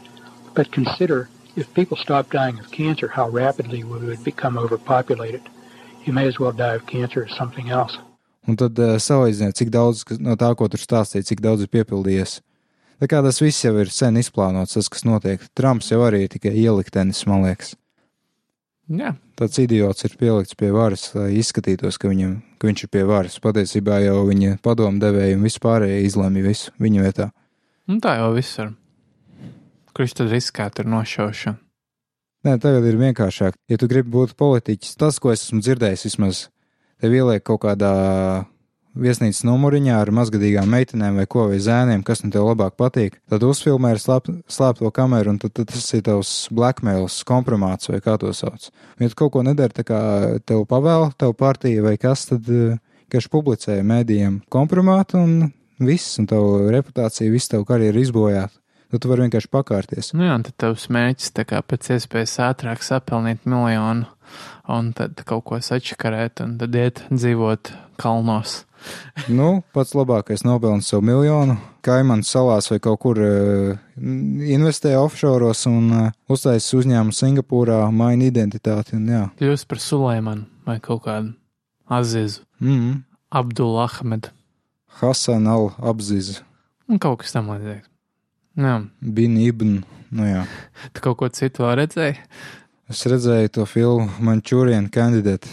But 0.56 0.72
consider 0.72 1.30
if 1.56 1.72
people 1.76 1.98
stop 1.98 2.32
dying 2.32 2.58
of 2.58 2.72
cancer, 2.72 3.08
how 3.08 3.30
rapidly 3.30 3.84
we 3.84 4.00
would 4.00 4.24
become 4.24 4.58
overpopulated. 4.58 5.42
You 6.06 6.14
may 6.14 6.26
as 6.26 6.40
well 6.40 6.54
die 6.54 6.76
of 6.76 6.88
cancer 6.88 7.26
as 7.26 7.36
something 7.36 7.70
else 7.70 7.98
un 8.48 8.60
tad 8.60 8.80
uh, 8.82 8.96
salīdziniet, 9.02 9.58
cik 9.60 9.72
daudz 9.74 10.04
no 10.24 10.38
tā, 10.40 10.54
ko 10.58 10.70
tur 10.72 10.82
stāstīja, 10.82 11.28
cik 11.28 11.44
daudz 11.44 11.66
ir 11.66 11.74
piepildījies. 11.74 12.40
Tā 12.98 13.10
kā 13.12 13.22
tas 13.22 13.42
viss 13.44 13.66
jau 13.66 13.76
ir 13.78 13.92
sen 13.94 14.18
izplānots, 14.18 14.74
tas, 14.74 14.90
kas 14.90 15.06
notiek. 15.06 15.44
Trumps 15.58 15.92
jau 15.92 16.02
arī 16.08 16.24
ir 16.26 16.34
tikai 16.34 16.56
ieliktenis, 16.58 17.26
man 17.30 17.46
liekas. 17.46 17.76
Jā, 18.88 19.14
Tāds 19.38 19.60
idiots 19.62 20.02
ir 20.02 20.16
pielikts 20.18 20.58
pie 20.58 20.72
varas, 20.74 21.12
lai 21.14 21.36
izskatītos, 21.38 22.00
ka, 22.02 22.10
viņam, 22.10 22.32
ka 22.58 22.66
viņš 22.66 22.84
ir 22.88 22.90
pie 22.90 23.04
varas. 23.06 23.36
Patiesībā 23.44 24.00
jau 24.02 24.24
viņa 24.26 24.56
padomdevēja 24.66 25.36
un 25.38 25.44
vispārējie 25.46 26.00
izlēma 26.08 26.42
visu 26.42 26.74
viņa 26.82 27.04
vietā. 27.06 27.28
nu, 27.86 28.00
tā 28.02 28.16
jau 28.18 28.32
viss 28.34 28.58
ir. 28.58 28.72
Kurš 29.94 30.18
tad 30.18 30.34
riskētu 30.34 30.82
ar 30.82 30.90
nošaušanu? 30.90 31.62
Nē, 32.48 32.56
tagad 32.64 32.86
ir 32.90 32.98
vienkāršāk. 32.98 33.60
Ja 33.70 33.78
tu 33.78 33.90
gribi 33.92 34.10
būt 34.10 34.34
politiķis, 34.38 34.98
tas, 34.98 35.20
ko 35.22 35.30
es 35.34 35.46
esmu 35.46 35.62
dzirdējis, 35.62 36.08
vismaz 36.10 36.42
tev 37.02 37.16
ieliek 37.18 37.44
kaut 37.46 37.64
kādā 37.66 37.94
viesnīcas 38.98 39.44
numuriņā 39.48 39.98
ar 40.02 40.12
mazgadīgām 40.16 40.70
meitenēm 40.72 41.20
vai 41.22 41.26
ko 41.30 41.48
vai 41.52 41.60
zēniem, 41.62 42.04
kas 42.06 42.24
nu 42.24 42.32
tev 42.34 42.48
labāk 42.50 42.78
patīk, 42.80 43.20
tad 43.30 43.46
uzfilmē 43.46 43.94
ar 43.94 44.02
slēp, 44.02 44.30
slēpto 44.52 44.92
kameru, 44.96 45.36
un 45.36 45.42
tad, 45.42 45.54
tad 45.60 45.70
tas 45.72 45.86
ir 45.94 46.04
tavs 46.08 46.34
blackmails, 46.54 47.20
kompromāts 47.28 47.92
vai 47.92 48.02
kā 48.04 48.18
to 48.22 48.34
sauc. 48.36 48.70
Ja 49.00 49.12
tu 49.12 49.20
kaut 49.22 49.36
ko 49.36 49.46
nedari, 49.46 49.76
tā 49.78 49.86
kā 49.88 50.02
tev 50.48 50.66
pavēl, 50.70 51.12
tev 51.20 51.36
partija 51.38 51.86
vai 51.86 51.96
kas, 52.02 52.28
tad 52.32 52.50
eh, 52.50 52.78
vienkārši 53.06 53.34
publicē 53.34 53.80
mēdījiem 53.88 54.42
kompromātu 54.54 55.22
un 55.22 55.36
viss, 55.80 56.18
un 56.22 56.30
tavu 56.30 56.72
reputāciju, 56.74 57.36
visu 57.36 57.54
tavu 57.54 57.68
karjeru 57.70 58.02
izbojāt. 58.02 58.54
Tad 58.88 59.04
tu 59.04 59.10
vari 59.12 59.26
vienkārši 59.26 59.50
pakārties. 59.52 60.14
Nu, 60.16 60.24
jā, 60.24 60.36
un 60.40 60.46
tad 60.48 60.56
tavs 60.64 60.88
mērķis 60.94 61.34
kā 61.50 61.60
pēc 61.60 61.90
iespējas 61.98 62.38
ātrāk 62.46 62.86
sapelnīt 62.86 63.44
miljonu, 63.44 64.08
un 64.72 64.94
tad 64.96 65.20
kaut 65.28 65.44
ko 65.50 65.60
sačakarēt, 65.60 66.40
un 66.46 66.56
tad 66.62 66.76
iet 66.76 67.04
dzīvot 67.12 67.74
kalnos. 68.00 68.62
Nu, 69.38 69.64
pats 69.74 69.96
labākais 69.98 70.44
nopelns 70.46 70.92
savu 70.92 71.02
miljonu. 71.10 71.56
Kaimanu 71.82 72.24
salās 72.28 72.70
vai 72.70 72.78
kaut 72.84 73.00
kur 73.02 73.18
uh, 73.18 73.80
investē 73.98 74.94
offshore'os 75.00 75.66
un 75.72 75.90
uh, 75.90 76.12
uztaisīs 76.30 76.78
uzņēmumu 76.78 77.16
Singapūrā, 77.18 77.80
maina 77.90 78.30
identitāti. 78.30 79.00
Kļūst 79.42 79.68
par 79.72 79.82
Suleimanu 79.82 80.46
vai 80.70 80.78
kaut 80.84 81.08
kādu 81.08 81.34
Azizu, 81.90 82.46
mm 82.60 82.78
-hmm. 82.78 83.04
Abdul 83.32 83.80
Ahmedu, 83.80 84.30
Hasan 85.02 85.48
al-Abziz, 85.48 86.42
un 86.88 87.00
kaut 87.00 87.20
kas 87.20 87.32
tam 87.32 87.50
līdzīgs. 87.50 87.97
Jā, 88.58 88.78
Bin 89.02 89.38
Ibn. 89.38 89.82
Nu, 90.18 90.26
jā. 90.26 90.46
tu 90.96 91.04
kaut 91.04 91.20
ko 91.20 91.30
citu 91.30 91.68
redzēji? 91.68 92.18
es 92.90 93.04
redzēju 93.08 93.52
to 93.52 93.66
filmu 93.68 94.08
Manchurian 94.24 94.88
Candidate, 94.90 95.48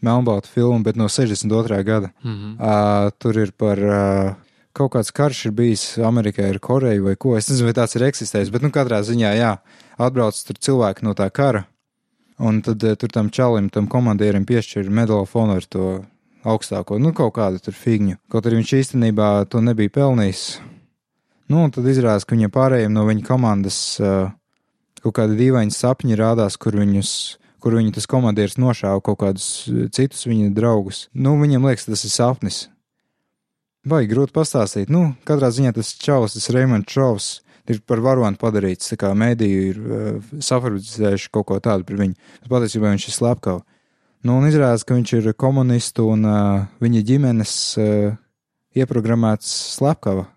Melnbalta 0.00 0.48
filmu, 0.48 0.80
bet 0.84 0.96
no 0.96 1.08
62. 1.08 1.82
gada. 1.84 2.08
Mhm. 2.24 2.54
Uh, 2.56 3.10
tur 3.18 3.36
ir 3.36 3.52
par 3.52 3.78
uh, 3.78 4.30
kaut 4.72 4.94
kāds 4.94 5.12
karš 5.12 5.46
ir 5.50 5.52
bijis 5.52 5.82
Amerikā 5.98 6.48
ar 6.48 6.58
Koreju 6.58 7.04
vai 7.04 7.16
ko. 7.16 7.36
Es 7.36 7.50
nezinu, 7.50 7.68
vai 7.68 7.76
tāds 7.76 7.98
ir 7.98 8.06
eksistējis, 8.08 8.52
bet 8.52 8.64
nu 8.64 8.72
katrā 8.72 9.02
ziņā, 9.04 9.34
jā, 9.36 9.52
atbrauc 10.00 10.40
tur 10.46 10.56
cilvēki 10.56 11.04
no 11.04 11.12
tā 11.14 11.28
kara. 11.30 11.66
Un 12.40 12.62
tad 12.64 12.80
uh, 12.80 12.96
tur 12.96 13.12
tam 13.12 13.28
čalim, 13.28 13.68
tam 13.68 13.90
komandierim 13.92 14.48
piešķir 14.48 14.88
medaļu 14.88 15.28
honor 15.34 15.68
to 15.68 15.90
augstāko, 16.48 16.96
nu 16.96 17.12
kaut 17.12 17.34
kādu 17.36 17.60
tur 17.60 17.76
figņu. 17.76 18.16
Kaut 18.32 18.48
arī 18.48 18.62
viņš 18.62 18.76
īstenībā 18.80 19.32
to 19.52 19.60
nebija 19.60 19.92
pelnījis. 20.00 20.46
Nu, 21.50 21.64
un 21.66 21.74
tad 21.74 21.88
izrādās, 21.90 22.24
ka 22.24 22.36
viņiem 22.36 22.52
pārējiem 22.54 22.94
no 22.94 23.04
viņa 23.08 23.26
komandas 23.26 23.78
uh, 23.98 24.30
kaut 25.02 25.16
kādi 25.18 25.38
dīvaini 25.40 25.74
sapņi 25.74 26.18
rādās, 26.20 26.58
kur 26.60 26.78
viņus 26.78 27.14
kur 27.60 27.76
viņa 27.76 27.94
tas 27.96 28.08
komandieris 28.08 28.58
nošāva 28.60 29.02
kaut 29.04 29.20
kādus 29.20 29.48
citus 29.94 30.24
viņa 30.28 30.50
draugus. 30.56 31.04
Nu, 31.12 31.36
viņam 31.40 31.66
liekas, 31.68 31.86
tas 31.88 32.04
ir 32.06 32.14
sapnis. 32.14 32.60
Vai 33.86 34.04
grūti 34.08 34.34
pastāstīt? 34.36 34.90
Nu, 34.92 35.14
katrā 35.28 35.50
ziņā 35.52 35.74
tas 35.76 35.92
čaus, 35.96 36.36
tas 36.36 36.50
Reimonds 36.52 36.88
Čovs, 36.90 37.28
ir 37.70 37.80
par 37.86 38.02
varoni 38.04 38.40
padarīts. 38.40 38.92
Tā 38.92 38.98
kā 39.00 39.12
mēdīji 39.16 39.60
ir 39.70 39.78
uh, 39.80 40.32
safabricējuši 40.44 41.30
kaut 41.32 41.48
ko 41.48 41.60
tādu 41.64 41.86
par 41.88 42.00
viņu. 42.00 42.16
Bet 42.42 42.52
patiesībā 42.52 42.92
viņš 42.92 43.08
ir 43.08 43.16
slepkava. 43.16 43.62
Nu, 44.26 44.36
un 44.36 44.48
izrādās, 44.50 44.84
ka 44.84 44.96
viņš 44.98 45.14
ir 45.16 45.30
komunistu 45.40 46.10
un 46.12 46.26
uh, 46.28 46.66
viņa 46.84 47.04
ģimenes 47.08 47.54
uh, 47.80 48.18
ieprogrammēts 48.76 49.54
slepkava. 49.78 50.28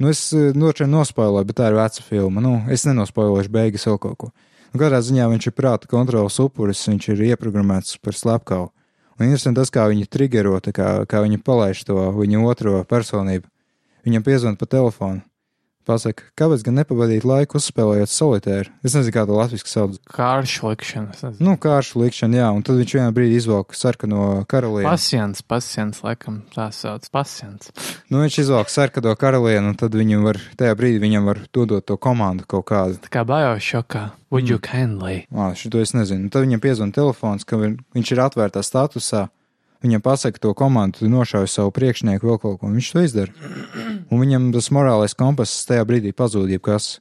Nu, 0.00 0.08
es 0.08 0.22
uh, 0.32 0.50
nočiem 0.56 0.90
nospoiloju, 0.90 1.46
bet 1.50 1.58
tā 1.60 1.68
ir 1.68 1.76
veca 1.76 2.04
filma. 2.04 2.40
Nu, 2.40 2.54
es 2.72 2.86
nenospoilošu 2.88 3.52
beigas 3.52 3.84
vēl 3.88 3.98
kaut 4.00 4.18
ko. 4.20 4.28
Nu, 4.70 4.80
katrā 4.80 5.00
ziņā 5.04 5.26
viņš 5.28 5.50
ir 5.50 5.56
prāta 5.56 5.90
kontrols 5.90 6.38
upuris, 6.40 6.86
viņš 6.88 7.10
ir 7.12 7.24
ieprogrammēts 7.32 7.98
par 8.00 8.16
slepkavu. 8.16 8.70
Un 9.18 9.26
interesanti 9.26 9.60
tas, 9.60 9.72
kā 9.74 9.84
viņi 9.90 10.08
triggero, 10.08 10.54
kā, 10.72 11.04
kā 11.04 11.20
viņi 11.20 11.42
palaiž 11.44 11.82
to 11.84 11.98
viņa 12.16 12.44
otro 12.48 12.78
personību. 12.88 13.44
Viņam 14.08 14.24
piezvan 14.24 14.56
pa 14.56 14.64
telefonu. 14.64 15.20
Pasaka, 15.90 16.22
kāpēc 16.38 16.62
gan 16.66 16.76
nepavadīt 16.78 17.24
laiku 17.26 17.58
uzspēlējot 17.58 18.12
solitēru? 18.14 18.70
Es 18.86 18.94
nezinu, 18.94 19.14
kā 19.16 19.24
to 19.26 19.34
latviešu 19.34 19.66
sauc. 19.66 19.96
Kāršu 20.14 20.70
likšana. 20.70 21.32
Nu, 21.42 21.56
kāršu 21.58 22.04
likšana, 22.04 22.38
jā, 22.44 22.50
un 22.54 22.62
tad 22.66 22.78
viņš 22.78 22.94
vienā 22.94 23.08
brīdī 23.16 23.40
izvelk 23.40 23.74
sarkano 23.74 24.44
karalieni. 24.50 24.86
Pasiens, 24.86 25.42
pasiens, 25.42 25.98
laikam 26.06 26.44
tā 26.54 26.68
sauc. 26.74 27.08
Pasiens. 27.10 27.72
Nu, 28.06 28.20
viņš 28.22 28.38
izvelk 28.44 28.70
sarkano 28.70 29.16
karalieni, 29.18 29.72
un 29.72 29.78
tad 29.80 29.98
viņam 29.98 30.22
var, 30.28 30.38
tajā 30.60 30.76
brīdī 30.78 31.02
viņam 31.02 31.26
var 31.32 31.42
dodot 31.52 31.86
to 31.90 31.98
komandu 31.98 32.46
kaut 32.46 32.68
kādu. 32.70 33.00
Tā 33.02 33.10
kā 33.18 33.26
Biošokā. 33.26 34.04
Would 34.30 34.46
you 34.48 34.60
kindly? 34.62 35.24
Ā, 35.34 35.50
šito 35.58 35.80
es 35.82 35.90
nezinu. 35.96 36.28
Un 36.28 36.30
tad 36.30 36.46
viņam 36.46 36.60
piezvan 36.62 36.92
telefons, 36.94 37.42
ka 37.44 37.56
vi- 37.58 37.74
viņš 37.98 38.12
ir 38.14 38.22
atvērtā 38.28 38.62
statusā. 38.62 39.26
Viņam 39.80 40.02
pasaka 40.04 40.40
to 40.42 40.52
komandu, 40.52 41.00
tu 41.00 41.08
nošauj 41.08 41.48
savu 41.48 41.72
priekšnieku 41.72 42.28
vēl 42.28 42.40
kaut 42.42 42.58
ko, 42.60 42.68
viņš 42.68 42.90
to 42.92 43.04
izdara. 43.06 43.52
Un 44.12 44.20
viņam 44.20 44.50
tas 44.52 44.68
morālais 44.74 45.16
kompass 45.16 45.64
tajā 45.68 45.86
brīdī 45.88 46.12
pazūd, 46.16 46.50
jebkas. 46.52 46.98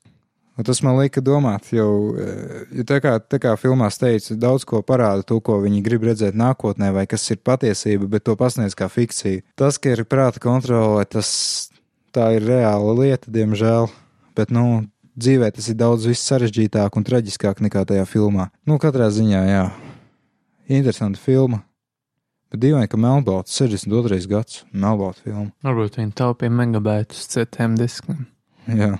Un 0.59 0.65
tas 0.67 0.81
man 0.83 0.97
lika 0.99 1.21
domāt, 1.23 1.69
jau 1.71 2.15
eh, 2.19 2.81
tā 2.87 2.97
kā, 2.99 3.13
tā 3.23 3.37
kā 3.39 3.53
filmās 3.55 3.95
teica, 3.99 4.35
daudz 4.35 4.65
ko 4.67 4.81
parāda 4.83 5.23
to, 5.23 5.37
ko 5.39 5.55
viņi 5.63 5.79
grib 5.85 6.03
redzēt 6.07 6.35
nākotnē, 6.35 6.91
vai 6.95 7.05
kas 7.07 7.23
ir 7.31 7.39
patiesība, 7.47 8.09
bet 8.11 8.25
to 8.27 8.35
pasniedz 8.39 8.75
kā 8.75 8.89
fikcija. 8.91 9.45
Tas, 9.59 9.79
ka 9.79 9.95
ir 9.95 10.03
prāta 10.03 10.43
kontrole, 10.43 11.05
tas 11.07 11.29
tā 12.11 12.33
ir 12.35 12.43
reāla 12.47 12.95
lieta, 12.97 13.31
diemžēl. 13.31 13.87
Bet, 14.35 14.51
nu, 14.51 14.83
dzīvē 15.19 15.51
tas 15.55 15.71
ir 15.71 15.79
daudz 15.79 16.11
sarežģītāk 16.19 16.95
un 16.95 17.07
traģiskāk 17.07 17.63
nekā 17.63 17.85
tajā 17.87 18.03
filmā. 18.07 18.49
Nu, 18.67 18.79
katrā 18.83 19.07
ziņā, 19.15 19.45
jā. 19.47 19.65
Interesanta 20.67 21.23
filma. 21.23 21.63
Bet 22.49 22.63
dīvaini, 22.63 22.89
ka 22.89 22.97
Melnbalts 22.97 23.53
62. 23.59 24.23
gads 24.29 24.63
Melnbalta 24.73 25.21
filma. 25.21 25.51
Varbūt 25.65 25.99
viņi 25.99 26.15
taupīja 26.17 26.53
megabaitus 26.53 27.27
citiem 27.29 27.75
diskiem. 27.77 28.23
Jā. 28.65 28.95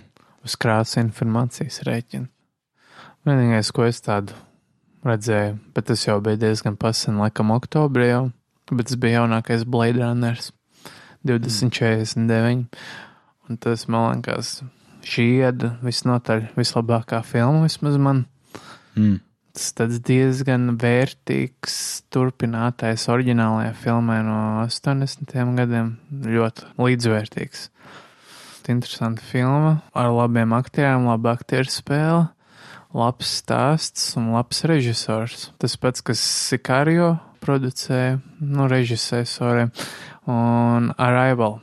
Uz 0.46 0.54
krāsa 0.62 1.02
informācijas 1.02 1.82
rēķina. 1.88 2.30
Vienīgais, 3.26 3.72
ko 3.76 3.88
es 3.88 4.00
tādu 4.06 4.38
redzēju, 5.06 5.58
bet 5.74 5.90
tas 5.90 6.06
jau 6.06 6.20
bija 6.24 6.40
diezgan 6.46 6.78
pasen, 6.80 7.18
laikam, 7.22 7.50
oktobrī 7.56 8.12
jau, 8.12 8.24
bet 8.72 8.92
tas 8.92 9.00
bija 9.02 9.24
jaunākais 9.24 9.66
Blade 9.66 9.98
Runners 9.98 10.52
2049. 11.28 12.68
Un 13.50 13.58
tas, 13.58 13.88
man 13.90 14.20
liekas, 14.20 14.60
šī 15.10 15.26
ieda 15.40 15.74
visnotaļ 15.82 16.52
vislabākā 16.58 17.24
filma 17.26 17.66
vismaz 17.66 17.98
man. 17.98 18.28
Mm. 18.94 19.20
Tas 19.60 19.74
tāds 19.76 19.98
diezgan 20.08 20.78
vērtīgs 20.80 21.74
turpinātais 22.16 23.04
oriģinālajā 23.12 23.74
filmē 23.82 24.22
no 24.24 24.36
80. 24.62 25.34
gadiem. 25.58 25.90
Ļoti 26.24 26.68
līdzvērtīgs. 26.80 27.66
Interesanta 28.72 29.26
filma 29.28 29.74
ar 29.92 30.14
labiem 30.16 30.54
aktieriem, 30.56 31.10
laba 31.12 31.34
aktieru 31.36 31.68
spēle, 31.74 32.22
labs 32.96 33.34
stāsts 33.42 34.14
un 34.16 34.30
labs 34.32 34.64
režisors. 34.72 35.50
Tas 35.60 35.76
pats, 35.76 36.06
kas 36.08 36.22
Sicario 36.24 37.18
producēja, 37.44 38.22
nu, 38.40 38.70
sorry, 39.28 39.68
un 40.24 40.94
Arrival. 40.96 41.60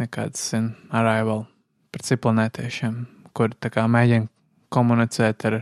Nekāds, 0.00 0.48
zin, 0.48 0.72
Arrival 0.88 1.44
par 1.92 2.08
ciplanētiešiem, 2.08 3.04
kur 3.36 3.52
tā 3.52 3.68
kā 3.68 3.84
mēģina 3.84 4.32
komunicēt 4.72 5.44
ar 5.50 5.60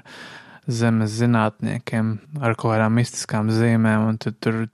zemes 0.68 1.16
zinātniekiem 1.18 2.14
ar 2.40 2.54
kaut 2.54 2.74
kādām 2.74 2.94
mistiskām 3.00 3.50
zīmēm, 3.54 4.06
un 4.12 4.20
tad 4.22 4.38
tur 4.42 4.64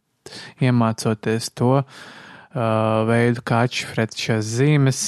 iemācoties 0.60 1.50
to 1.56 1.78
uh, 1.80 1.88
veidu, 3.08 3.44
kā 3.46 3.64
atšifrēt 3.68 4.16
šīs 4.18 4.52
zīmes, 4.58 5.02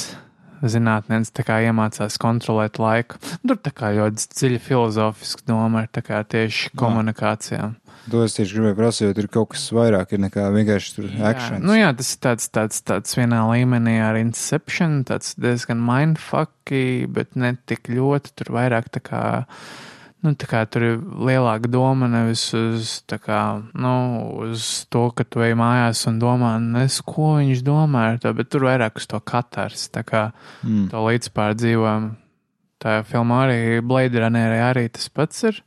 zinātnēns 0.60 1.32
tā 1.32 1.44
kā 1.46 1.60
iemācās 1.64 2.18
kontrolēt 2.20 2.80
laiku. 2.80 3.20
Tur 3.46 3.60
tā 3.60 3.72
kā 3.76 3.92
ļoti 3.96 4.32
dziļa 4.34 4.62
filozofiska 4.64 5.46
doma 5.48 5.86
ir 5.86 6.24
tieši 6.34 6.72
komunikācijām. 6.76 7.76
To 8.10 8.22
es 8.24 8.34
tieši 8.34 8.56
gribēju 8.56 8.76
prasīt, 8.78 9.04
jo 9.04 9.14
tur 9.16 9.26
ir 9.26 9.32
kaut 9.32 9.50
kas 9.52 9.66
vairāk 9.76 10.14
ir 10.16 10.22
nekā 10.24 10.46
vienkārši 10.54 10.94
tur 10.96 11.08
action. 11.28 11.60
nu 11.68 11.76
jā, 11.76 11.90
tas 11.96 12.14
ir 12.14 12.20
tāds, 12.24 12.48
tāds, 12.48 12.80
tāds 12.86 13.16
vienā 13.18 13.42
līmenī 13.50 13.98
ar 14.02 14.16
Inception, 14.18 15.02
tāds 15.08 15.34
diezgan 15.40 15.82
mindfucky, 15.84 17.06
bet 17.12 17.36
ne 17.36 17.52
tik 17.68 17.92
ļoti, 17.92 18.32
tur 18.40 18.54
vairāk 18.56 18.88
tā 18.96 19.04
kā 19.04 19.22
Nu, 20.20 20.34
tā 20.36 20.44
kā 20.50 20.60
tur 20.68 20.84
ir 20.84 20.98
lielāka 21.00 21.70
doma 21.72 22.04
nevis 22.12 22.42
uz, 22.52 22.98
kā, 23.08 23.40
nu, 23.72 23.92
uz 24.50 24.84
to, 24.92 25.06
ka 25.16 25.24
tu 25.24 25.40
ej 25.40 25.54
mājās 25.56 26.02
un 26.10 26.18
domā, 26.20 26.58
nes, 26.60 26.98
ko 27.00 27.38
viņš 27.38 27.62
domā 27.64 28.02
ar 28.10 28.20
to, 28.20 28.34
bet 28.36 28.50
tur 28.52 28.68
vairāk 28.68 29.00
uz 29.00 29.08
to 29.08 29.20
katars, 29.20 29.88
tā 29.88 30.04
kā 30.04 30.26
Mm. 30.62 30.90
to 30.92 31.00
līdzpārdzīvojumu. 31.06 32.10
Tā 32.80 33.00
filmā 33.04 33.42
arī 33.46 33.80
Blade 33.84 34.20
Runnerī 34.20 34.60
arī 34.60 34.88
tas 34.92 35.08
pats 35.08 35.44
ir. 35.44 35.62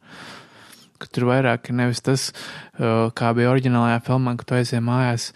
tur 1.12 1.26
vairāk 1.28 1.70
ir 1.70 1.76
nevis 1.76 2.02
tas, 2.02 2.32
uh, 2.80 3.10
kā 3.12 3.34
bija 3.36 3.52
oriģinālajā 3.52 4.00
filmā, 4.06 4.38
ka 4.38 4.46
tu 4.48 4.56
aizjāji 4.56 4.86
mājās. 4.86 5.32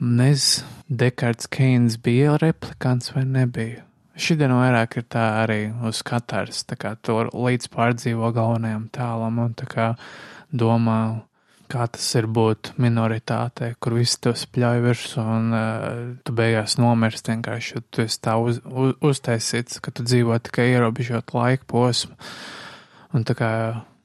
Nez 0.00 0.64
Dekards 0.88 1.46
Keins 1.46 1.98
bija 2.00 2.38
replikants 2.40 3.12
vai 3.14 3.24
nebija. 3.24 3.84
Šodien 4.20 4.52
vairāk 4.52 4.98
ir 5.00 5.06
tā 5.08 5.24
arī 5.40 5.60
uz 5.88 6.02
katrs, 6.04 6.64
tā 6.68 6.76
kā 6.80 6.92
to 7.00 7.22
līdz 7.32 7.70
pārdzīvo 7.72 8.30
galvenajam 8.36 8.86
tēlam 8.92 9.40
un 9.46 9.56
tā 9.56 9.68
kā 9.70 9.86
domā, 10.52 11.00
kā 11.70 11.86
tas 11.88 12.06
ir 12.18 12.26
būt 12.28 12.74
minoritātei, 12.82 13.72
kur 13.80 13.96
visi 13.96 14.18
to 14.20 14.34
spļauj 14.36 14.82
virsū 14.84 15.24
un 15.24 15.52
uh, 15.56 16.00
tu 16.26 16.34
beigās 16.36 16.76
nomirsti 16.82 17.32
vienkārši, 17.32 17.76
jo 17.76 17.84
tu 17.88 18.04
esi 18.04 18.20
tā 18.20 18.36
uz, 18.42 18.58
uz, 18.66 18.96
uztaisīts, 19.12 19.80
ka 19.80 19.94
tu 19.94 20.04
dzīvo 20.04 20.36
tikai 20.50 20.68
ierobežot 20.74 21.32
laika 21.36 21.68
posmu. 21.70 22.18
Un 23.16 23.24
tā 23.26 23.34
kā 23.38 23.52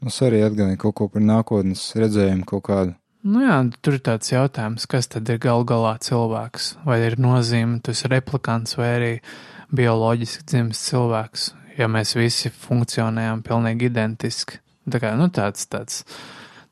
Es 0.06 0.20
arī 0.22 0.44
atgādināju 0.46 0.80
kaut 0.84 0.96
ko 1.00 1.08
par 1.10 1.24
nākotnes 1.24 1.82
redzējumu, 1.98 2.46
kaut 2.50 2.64
kādu. 2.68 2.96
Nu 3.26 3.42
jā, 3.42 3.58
tur 3.82 3.96
ir 3.98 4.04
tāds 4.06 4.30
jautājums, 4.30 4.86
kas 4.86 5.08
tad 5.10 5.30
ir 5.34 5.40
gal 5.42 5.64
galā 5.66 5.96
cilvēks? 6.04 6.76
Vai 6.86 7.00
ir 7.08 7.16
nozīme, 7.18 7.80
tu 7.82 7.96
esi 7.96 8.12
replikants 8.12 8.76
vai 8.78 8.90
arī 9.00 9.14
bioloģiski 9.74 10.46
dzimis 10.50 10.82
cilvēks, 10.90 11.46
ja 11.80 11.88
mēs 11.92 12.16
visi 12.18 12.52
funkcionējam 12.54 13.44
pilnīgi 13.46 13.90
identiski. 13.90 14.60
Tā 14.90 15.02
kā, 15.02 15.16
nu 15.18 15.30
tāds, 15.34 15.66
tāds, 15.72 16.04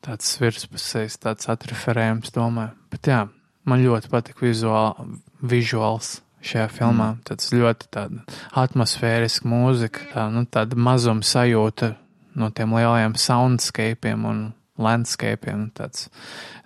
tāds 0.06 0.36
virspusējs, 0.42 1.18
tāds 1.24 1.50
atreferējums, 1.50 2.34
domāju. 2.36 2.76
Bet 2.94 3.10
jā, 3.10 3.24
man 3.66 3.82
ļoti 3.82 4.12
patika 4.12 4.46
vizuāl, 4.46 4.94
vizuāls 5.42 6.20
šajā 6.44 6.68
filmā. 6.74 7.14
Mm. 7.14 7.24
Tāds 7.28 7.52
ļoti 7.56 7.90
tāda 7.94 8.40
atmosfēriska 8.64 9.50
mūzika, 9.50 10.08
tā, 10.14 10.28
nu, 10.34 10.46
tāda 10.46 10.78
mazuma 10.78 11.26
sajūta 11.26 11.94
no 12.40 12.50
tiem 12.54 12.74
lielajiem 12.78 13.18
soundscapiem 13.20 14.26
un 14.30 14.46
landscapiem. 14.82 15.68
Tāds. 15.78 16.10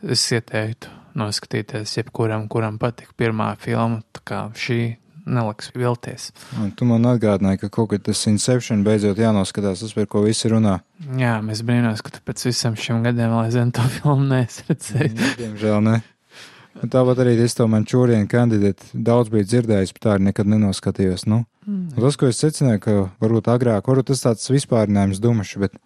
Es 0.03 0.25
ieteiktu 0.33 0.91
noskatīties 1.17 1.97
jebkuram, 1.97 2.47
kuram 2.51 2.77
patika 2.81 3.15
pirmā 3.17 3.53
filma, 3.61 4.03
tā 4.13 4.23
kā 4.27 4.41
šī 4.57 4.81
neliks 5.27 5.71
vilties. 5.75 6.29
Un 6.61 6.71
tu 6.77 6.87
man 6.89 7.05
atgādināji, 7.11 7.61
ka 7.65 7.71
kaut 7.79 7.91
kad 7.93 8.05
tas 8.07 8.23
Inception 8.31 8.83
beidzot 8.87 9.19
jānoskatās, 9.21 9.83
tas 9.83 9.95
par 9.95 10.07
ko 10.11 10.23
visi 10.25 10.51
runā. 10.51 10.79
Jā, 11.19 11.37
mēs 11.45 11.63
brīnos, 11.67 12.03
ka 12.05 12.15
tu 12.15 12.23
pēc 12.25 12.47
visam 12.49 12.77
šiem 12.79 13.03
gadiem 13.05 13.33
vēl 13.33 13.47
aizvien 13.47 13.73
to 13.75 13.85
filmu 13.97 14.29
neesi 14.31 14.67
redzējis. 14.69 15.35
Diemžēl 15.41 15.83
ne. 15.85 15.99
Un 16.77 16.91
tāpat 16.93 17.23
arī 17.23 17.33
es 17.41 17.55
to 17.57 17.65
mančūrienu 17.69 18.29
kandidātu 18.29 18.99
daudz 19.07 19.31
biju 19.33 19.47
dzirdējis, 19.47 19.93
bet 19.95 20.03
tā 20.03 20.13
arī 20.15 20.27
nekad 20.29 20.49
nenoskatījos. 20.51 21.25
Nu. 21.29 21.43
Mm. 21.65 21.87
Un 21.95 22.03
tas, 22.03 22.17
ko 22.19 22.29
es 22.29 22.41
secināju, 22.41 22.81
ka 22.83 22.97
varbūt 23.23 23.49
agrāk, 23.49 23.89
varbūt 23.89 24.11
tas 24.11 24.21
tāds 24.27 24.51
vispārinājums 24.53 25.21
dumašs, 25.23 25.57
bet 25.63 25.79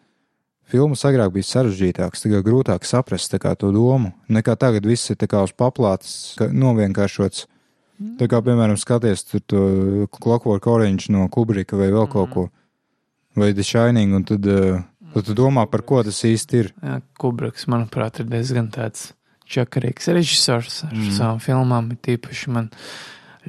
filmas 0.72 1.06
agrāk 1.08 1.32
bija 1.36 1.48
sarežģītāks, 1.48 2.26
tagad 2.26 2.44
grūtāk 2.48 2.88
saprast 2.88 3.38
kā, 3.40 3.56
to 3.56 3.72
domu. 3.76 4.12
Nekā 4.32 4.58
tagad 4.60 4.88
viss 4.88 5.14
ir 5.14 5.20
kā 5.32 5.46
uz 5.48 5.56
paplātes, 5.56 6.36
novienkāršots. 6.52 7.48
Tā 8.20 8.28
kā, 8.32 8.42
piemēram, 8.46 8.78
skaties 8.80 9.26
tur 9.28 9.44
to 9.50 9.62
Clockwork 10.18 10.68
Orange 10.68 11.12
no 11.14 11.28
Kubrika 11.32 11.78
vai 11.80 11.90
vēl 11.94 12.08
kaut 12.12 12.34
ko, 12.34 12.48
vai 13.38 13.52
The 13.54 13.66
Shining, 13.66 14.16
un 14.18 14.26
tad, 14.28 14.46
uh, 14.46 14.82
tad 15.14 15.28
tu 15.28 15.36
domā, 15.38 15.66
par 15.72 15.86
ko 15.88 16.02
tas 16.06 16.24
īsti 16.28 16.62
ir. 16.62 16.72
Jā, 16.82 17.00
Kubriks, 17.22 17.68
manuprāt, 17.72 18.22
ir 18.22 18.30
diezgan 18.32 18.72
tāds 18.74 19.12
čakarīgs 19.52 20.12
režisors 20.16 20.84
ar 20.88 20.96
mm. 20.96 21.16
savām 21.18 21.42
filmām. 21.44 21.92
Tīpaši 22.02 22.54
man 22.56 22.70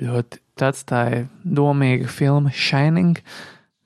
ļoti 0.00 0.40
atstāja 0.62 1.26
domīga 1.42 2.06
filma 2.10 2.52
Shining, 2.54 3.18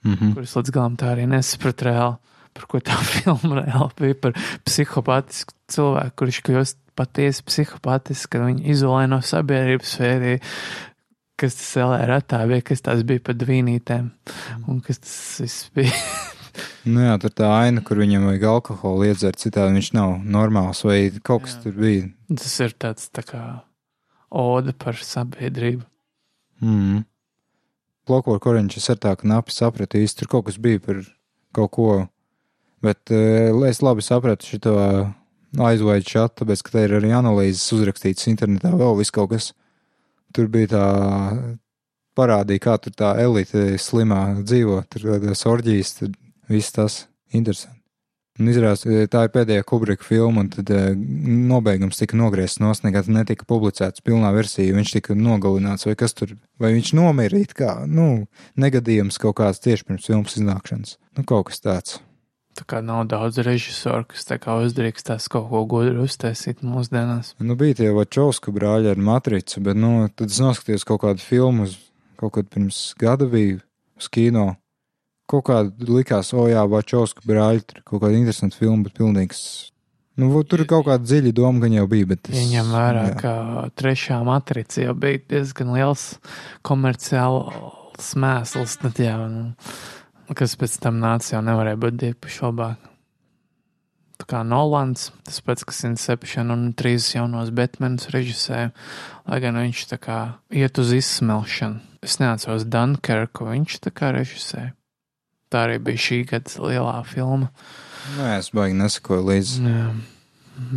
mm 0.05 0.15
-hmm. 0.15 0.35
kuras 0.35 0.57
līdz 0.57 0.73
galam 0.75 0.97
tā 0.97 1.15
arī 1.15 1.27
nesapratu 1.31 1.89
reāli, 1.89 2.17
par 2.57 2.69
ko 2.73 2.83
tā 2.85 2.97
filma 3.15 3.63
reāli 3.63 3.93
bija 4.01 4.19
par 4.27 4.37
psihopātisku 4.67 5.57
cilvēku, 5.73 6.17
kurš 6.23 6.43
kļūst 6.49 6.81
patiesi 6.97 7.45
psihopātisks, 7.47 8.31
ka 8.33 8.45
viņu 8.45 8.65
izolē 8.73 9.05
no 9.13 9.21
sabiedrības 9.25 9.97
sfērī. 9.97 10.39
Kas 11.37 11.59
tas 11.59 11.75
LRT 11.85 12.39
bija, 12.49 12.65
kas 12.65 12.81
tās 12.81 13.03
bija 13.05 13.21
pa 13.21 13.35
dvīnītēm, 13.37 14.09
un 14.73 14.81
kas 14.85 15.03
tas 15.05 15.19
viss 15.45 15.69
bija. 15.77 15.93
Nu 16.87 17.03
jā, 17.03 17.17
tur 17.21 17.33
tā 17.35 17.49
aina, 17.53 17.83
kur 17.85 17.99
viņam 18.01 18.29
vajag 18.31 18.45
alkoholu 18.49 19.09
iedzert, 19.09 19.41
citādi 19.43 19.75
viņš 19.75 19.91
nav 19.97 20.13
normāls, 20.23 20.85
vai 20.87 21.11
kaut 21.19 21.43
kas 21.45 21.57
jā. 21.57 21.63
tur 21.65 21.75
bija. 21.83 22.07
Tas 22.31 22.55
ir 22.65 22.73
tāds 22.81 23.11
tā 23.13 23.25
kā 23.27 23.43
oda 24.31 24.73
par 24.73 24.97
sabiedrību. 25.03 25.83
Mm. 26.65 27.03
Kur 28.07 28.57
viņš 28.57 28.79
ir 28.79 29.01
tā, 29.03 29.17
ka 29.19 29.27
napi 29.29 29.55
sapratu 29.55 29.99
īsti, 29.99 30.23
tur 30.23 30.31
kaut 30.37 30.47
kas 30.49 30.61
bija 30.63 30.81
par 30.83 31.03
kaut 31.57 31.73
ko, 31.75 31.91
bet 32.85 33.13
uh, 33.15 33.67
es 33.69 33.83
labi 33.85 34.05
sapratu 34.05 34.49
šito 34.49 34.75
aizvaidu 35.57 36.11
šādu, 36.11 36.35
tāpēc, 36.43 36.65
ka 36.67 36.75
tā 36.75 36.85
ir 36.89 36.99
arī 36.99 37.15
analīzes 37.17 37.65
uzrakstītas 37.77 38.29
internetā, 38.33 38.75
vēl 38.77 38.99
viss 38.99 39.15
kaut 39.15 39.33
kas. 39.33 39.53
Tur 40.37 40.51
bija 40.53 40.69
tā 40.75 40.87
parādīja, 42.17 42.65
kā 42.67 42.77
tur 42.83 42.93
tā 42.97 43.15
elite 43.23 43.79
slimā 43.81 44.43
dzīvo, 44.43 44.83
tur 44.93 45.07
tādas 45.15 45.47
orģijas, 45.49 45.95
tur 46.01 46.13
Viss 46.49 46.71
tas 46.73 47.07
interesanti. 47.35 47.75
Un 48.37 48.51
izrādās, 48.53 48.83
tā 49.09 49.23
ir 49.25 49.31
pēdējā 49.33 49.65
Kubrika 49.65 50.05
filma, 50.05 50.43
un 50.45 50.51
tad 50.53 50.69
uh, 50.69 50.91
nobeigums 50.93 51.97
tika 51.97 52.19
nogriezts 52.21 52.61
no 52.61 52.75
nekad 52.85 53.09
netika 53.09 53.47
publicēts 53.49 54.05
pilnā 54.05 54.29
versija. 54.37 54.75
Viņš 54.77 54.93
tika 54.99 55.17
nogalināts, 55.17 55.89
vai 55.89 55.97
kas 55.97 56.13
tur, 56.15 56.35
vai 56.61 56.75
viņš 56.77 56.93
nomira 56.99 57.41
it 57.41 57.57
kā, 57.57 57.79
nu, 57.89 58.27
negadījums 58.61 59.17
kaut 59.23 59.39
kāds 59.41 59.65
tieši 59.65 59.89
pirms 59.89 60.11
filmas 60.11 60.37
iznākšanas. 60.37 60.99
Nu, 61.17 61.25
kaut 61.25 61.49
kas 61.49 61.65
tāds. 61.65 61.97
Tā 62.57 62.65
kā 62.65 62.81
nav 62.81 63.05
daudz 63.11 63.39
režisoru, 63.45 64.07
kas 64.09 64.25
tā 64.25 64.39
kā 64.41 64.55
uzdrīkstās 64.65 65.29
kaut 65.33 65.51
ko 65.51 65.65
gudru 65.69 66.07
uztaisīt 66.07 66.65
mūsdienās. 66.65 67.35
Nu, 67.39 67.57
bija 67.61 67.83
tie 67.83 67.91
Vačovska 67.93 68.55
brāļi 68.55 68.95
ar 68.95 69.03
matricu, 69.13 69.61
bet, 69.65 69.77
nu, 69.77 70.07
tad 70.09 70.33
es 70.33 70.41
noskatījos 70.41 70.87
kaut 70.89 71.03
kādu 71.05 71.25
filmu, 71.25 71.69
kaut 72.17 72.39
kad 72.39 72.49
pirms 72.49 72.95
gada 73.01 73.29
biju 73.29 73.61
uz 74.01 74.09
kino 74.13 74.55
kaut 75.31 75.47
kā 75.49 75.63
likās, 75.87 76.33
o 76.35 76.47
jā, 76.51 76.63
Vačovska 76.71 77.27
brāļi, 77.27 77.65
tur 77.67 77.83
kaut 77.87 78.05
kāda 78.05 78.19
interesanta 78.19 78.59
filma, 78.59 78.87
bet 78.87 78.97
pilnīgs. 78.99 79.41
Nu, 80.17 80.31
tur 80.49 80.63
kaut 80.69 80.87
kāda 80.87 81.05
dziļa 81.05 81.35
doma, 81.37 81.61
gan 81.67 81.75
jau 81.77 81.85
bija, 81.91 82.09
bet 82.15 82.23
tas. 82.25 82.37
Viņam 82.39 82.73
vērā, 82.73 83.03
jā. 83.11 83.17
ka 83.21 83.33
trešā 83.77 84.23
matrica 84.25 84.87
jau 84.87 84.95
bija 84.97 85.21
diezgan 85.35 85.75
liels 85.77 86.07
komerciāls 86.65 88.15
mēsls, 88.17 88.79
tad 88.81 89.03
jā, 89.03 89.19
nu, 89.29 89.51
kas 90.35 90.57
pēc 90.59 90.79
tam 90.83 91.01
nāca, 91.03 91.37
jau 91.37 91.43
nevarēja 91.45 91.79
būt 91.83 91.99
divi 92.03 92.33
šobāk. 92.33 92.93
Tā 94.17 94.25
kā 94.31 94.41
Nolans, 94.49 95.11
tas 95.27 95.43
pats, 95.45 95.67
kas 95.69 95.83
Inception 95.85 96.51
un 96.55 96.71
trīs 96.73 97.11
jaunos 97.13 97.53
Batmanus 97.53 98.09
režisēja, 98.15 98.71
lai 99.29 99.41
gan 99.45 99.61
viņš 99.61 99.83
tā 99.93 99.99
kā 100.01 100.19
iet 100.49 100.81
uz 100.81 100.95
izsmelšanu. 100.97 101.83
Es 102.07 102.17
neatceros 102.23 102.65
Dunkerku, 102.65 103.51
viņš 103.51 103.81
tā 103.85 103.93
kā 103.93 104.15
režisēja. 104.17 104.73
Tā 105.53 105.67
arī 105.67 105.77
bija 105.85 106.01
šī 106.07 106.23
gada 106.31 106.65
lielā 106.65 106.97
filma. 107.07 107.51
Nē, 108.17 108.39
es 108.41 108.49
baigi 108.57 108.79
nesakoju 108.81 109.27
līdzi. 109.29 109.67
Jā, 109.69 109.91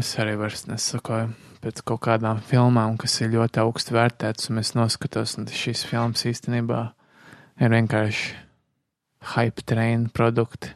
es 0.03 0.11
arī 0.19 0.35
vairs 0.41 0.67
nesakoju 0.67 1.31
pēc 1.63 1.81
kaut 1.87 2.03
kādām 2.05 2.43
filmām, 2.43 2.99
kas 2.99 3.17
ir 3.23 3.33
ļoti 3.33 3.63
augstu 3.63 3.95
vērtētas, 3.95 4.51
un 4.51 4.61
es 4.61 4.75
noskatos, 4.77 5.35
un 5.39 5.47
šīs 5.51 5.83
filmas 5.87 6.23
īstenībā 6.27 6.83
ir 7.59 7.75
vienkārši 7.75 8.48
hype 9.21 9.63
train 9.67 10.07
produkti. 10.13 10.71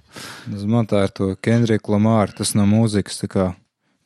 Man 0.68 0.88
tā 0.90 1.06
ir 1.08 1.14
to 1.16 1.34
Kendrick 1.44 1.88
Lamāra, 1.92 2.34
tas 2.36 2.54
no 2.58 2.66
mūzikas, 2.70 3.24
kā, 3.32 3.54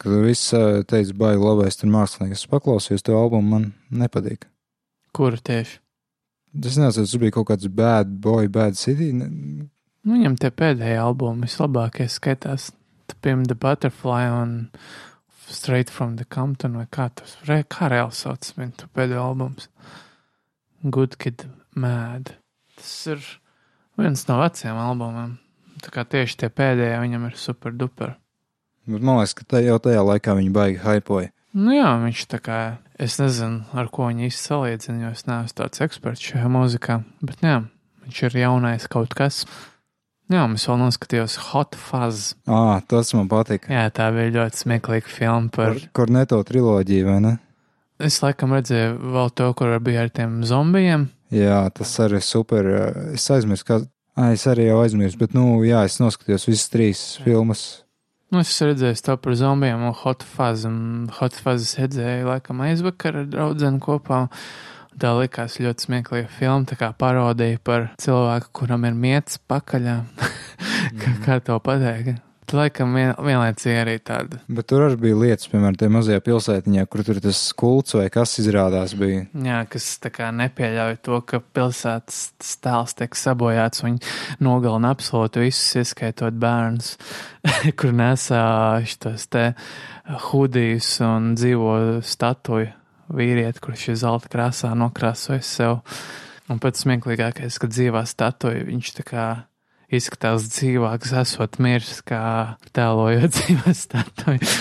kad 0.01 0.19
viss 0.23 0.53
teica, 0.53 1.17
baigi 1.17 1.41
labais 1.41 1.79
tur 1.79 1.91
mākslinieks. 1.93 2.45
Es 2.45 2.51
paklausījos 2.51 3.05
to 3.05 3.17
albumu, 3.17 3.49
man 3.55 3.67
nepatīk. 4.03 4.45
Kuru 5.17 5.39
tieši? 5.41 5.79
Tas 6.57 6.77
nezinu, 6.79 7.05
tas 7.05 7.17
bija 7.21 7.35
kaut 7.35 7.49
kāds 7.51 7.69
bad 7.69 8.13
boy, 8.21 8.47
bad 8.49 8.77
city. 8.79 9.11
Nu, 9.13 9.67
viņam 10.07 10.37
tie 10.41 10.51
pēdējie 10.53 11.01
albumi 11.01 11.45
vislabākie 11.45 12.07
skaitās. 12.09 12.71
Piemēram, 13.23 13.45
The 13.47 13.55
Butterfly 13.55 14.31
un 14.35 14.55
Straight 15.47 15.89
from 15.89 16.17
the 16.19 16.25
Compton 16.27 16.75
vai 16.75 16.87
kā 16.91 17.07
tas, 17.15 17.37
re, 17.47 17.61
kā 17.63 17.87
reāli 17.91 18.15
sauc 18.15 18.49
viņu 18.57 18.89
pēdējo 18.95 19.21
albums. 19.23 19.69
Good 20.83 21.15
Kid 21.21 21.45
Mad. 21.75 22.33
Tas 22.75 22.91
ir 23.13 23.23
viens 23.99 24.23
no 24.29 24.39
veciem 24.41 24.77
albumiem. 24.81 25.37
Tā 25.83 25.93
kā 25.93 26.05
tieši 26.09 26.41
tie 26.41 26.49
pēdējie 26.49 27.01
viņam 27.03 27.27
ir 27.29 27.37
super 27.37 27.73
duper. 27.75 28.15
Bet 28.87 29.03
man 29.03 29.19
liekas, 29.19 29.35
ka 29.37 29.45
tā 29.45 29.61
jau 29.65 29.77
tajā 29.83 30.03
laikā 30.05 30.37
viņi 30.37 30.53
baigi 30.55 30.81
hypoja. 30.81 31.31
Nu 31.57 31.73
jā, 31.73 31.89
viņš 32.01 32.21
tā 32.31 32.39
kā, 32.43 32.59
es 33.01 33.17
nezinu, 33.19 33.63
ar 33.77 33.89
ko 33.93 34.09
viņi 34.09 34.29
īsti 34.29 34.49
salīdzina, 34.49 34.99
jo 35.05 35.13
es 35.15 35.25
neesmu 35.27 35.57
tāds 35.57 35.81
eksperts 35.83 36.29
šajā 36.29 36.51
mūzikā, 36.53 36.99
bet 37.25 37.41
jā, 37.43 37.57
viņš 38.05 38.21
ir 38.27 38.37
jaunais 38.43 38.85
kaut 38.91 39.15
kas. 39.17 39.41
Jā, 40.27 40.43
mēs 40.51 40.67
vēl 40.67 40.79
noskatījāmies 40.81 41.37
Hot 41.49 41.75
Fuzz. 41.79 42.33
Ah, 42.51 42.81
tas 42.83 43.13
man 43.15 43.29
patika. 43.31 43.71
Jā, 43.71 43.87
tā 43.95 44.09
bija 44.15 44.33
ļoti 44.35 44.59
smieklīga 44.59 45.11
filma 45.11 45.51
par. 45.55 45.79
Korneto 45.95 46.41
triloģiju, 46.47 47.07
vai 47.07 47.19
ne? 47.23 47.33
Es 47.97 48.19
laikam 48.21 48.51
redzēju 48.53 48.97
vēl 49.15 49.31
to, 49.39 49.47
kur 49.57 49.71
bija 49.81 50.03
ar 50.05 50.11
tiem 50.13 50.41
zombijiem. 50.45 51.07
Jā, 51.33 51.59
tas 51.75 51.91
arī 52.03 52.21
super. 52.23 52.69
Es 53.15 53.27
aizmirsu, 53.33 53.67
kā. 53.67 53.81
Ah, 54.17 54.31
es 54.33 54.47
arī 54.49 54.69
jau 54.69 54.79
aizmirsu, 54.81 55.19
bet, 55.19 55.35
nu, 55.37 55.59
jā, 55.67 55.83
es 55.85 55.99
noskatījos 56.01 56.47
visas 56.49 56.71
trīs 56.73 57.01
filmas. 57.21 57.65
Nu, 58.33 58.41
es 58.41 58.55
redzēju 58.59 59.03
to 59.05 59.15
par 59.23 59.35
zombijiem 59.39 59.85
un 59.87 59.93
hot 59.95 60.25
fuzz, 60.25 60.65
un 60.67 61.07
hot 61.19 61.37
fuzz 61.37 61.63
es 61.63 61.77
redzēju 61.79 62.27
laikam 62.27 62.63
aizvakar 62.65 63.21
ar 63.21 63.29
draudzeni 63.31 63.79
kopā. 63.83 64.25
Tā 64.97 65.13
likās 65.13 65.59
ļoti 65.61 65.85
smieklīga 65.85 66.31
filma, 66.33 66.65
tā 66.65 66.79
kā 66.79 66.89
parodija 66.97 67.61
par 67.63 67.91
cilvēku, 68.01 68.49
kuram 68.63 68.87
ir 68.89 68.97
mietas 68.97 69.37
pakaļā. 69.47 69.99
kā, 71.03 71.17
kā 71.27 71.37
to 71.45 71.59
pateikt? 71.61 72.26
Laikam 72.55 72.93
vien, 72.95 73.09
vienlaicīgi 73.19 73.75
arī 73.81 73.95
tāda. 74.07 74.39
Bet 74.47 74.69
tur 74.71 74.85
arī 74.85 74.95
bija 75.01 75.17
lietas, 75.19 75.49
piemēram, 75.51 75.75
tajā 75.79 75.91
mazajā 75.91 76.21
pilsētiņā, 76.23 76.85
kur 76.87 77.03
tur 77.03 77.19
tas 77.23 77.41
kults 77.59 77.97
vai 77.97 78.05
kas 78.13 78.37
izrādās 78.39 78.93
bija. 78.95 79.25
Jā, 79.43 79.57
kas 79.67 79.87
tā 80.03 80.11
kā 80.15 80.29
nepieļauj 80.35 80.95
to, 81.03 81.19
ka 81.27 81.41
pilsētas 81.41 82.53
tēls 82.63 82.95
tiek 82.99 83.19
sabojāts, 83.19 83.83
viņi 83.83 83.99
nogalina 84.47 84.93
absolūti 84.95 85.43
visus, 85.43 85.75
ieskaitot 85.83 86.39
bērnus, 86.39 86.93
kur 87.79 87.91
nesā 87.97 88.45
šitos 88.87 89.27
te 89.33 89.49
hudijus 90.29 90.93
un 91.03 91.33
dzīvo 91.35 91.75
statuju 91.99 92.71
vīrieti, 93.17 93.63
kurš 93.63 93.89
ir 93.91 93.99
zelta 94.05 94.31
krāsā 94.31 94.71
nokrāsojis 94.77 95.51
sev. 95.59 95.81
Un 96.47 96.63
pats 96.63 96.85
smieklīgākais, 96.85 97.59
ka 97.59 97.67
dzīvā 97.67 98.07
statuja 98.07 98.63
viņš 98.69 98.95
tā 99.01 99.07
kā 99.07 99.27
izskatās 99.93 100.49
dzīvāks, 100.51 101.13
esot 101.21 101.59
miris, 101.63 102.01
kā 102.05 102.57
tēlojot 102.75 103.33
dzīves 103.37 103.85
statuju. 103.87 104.51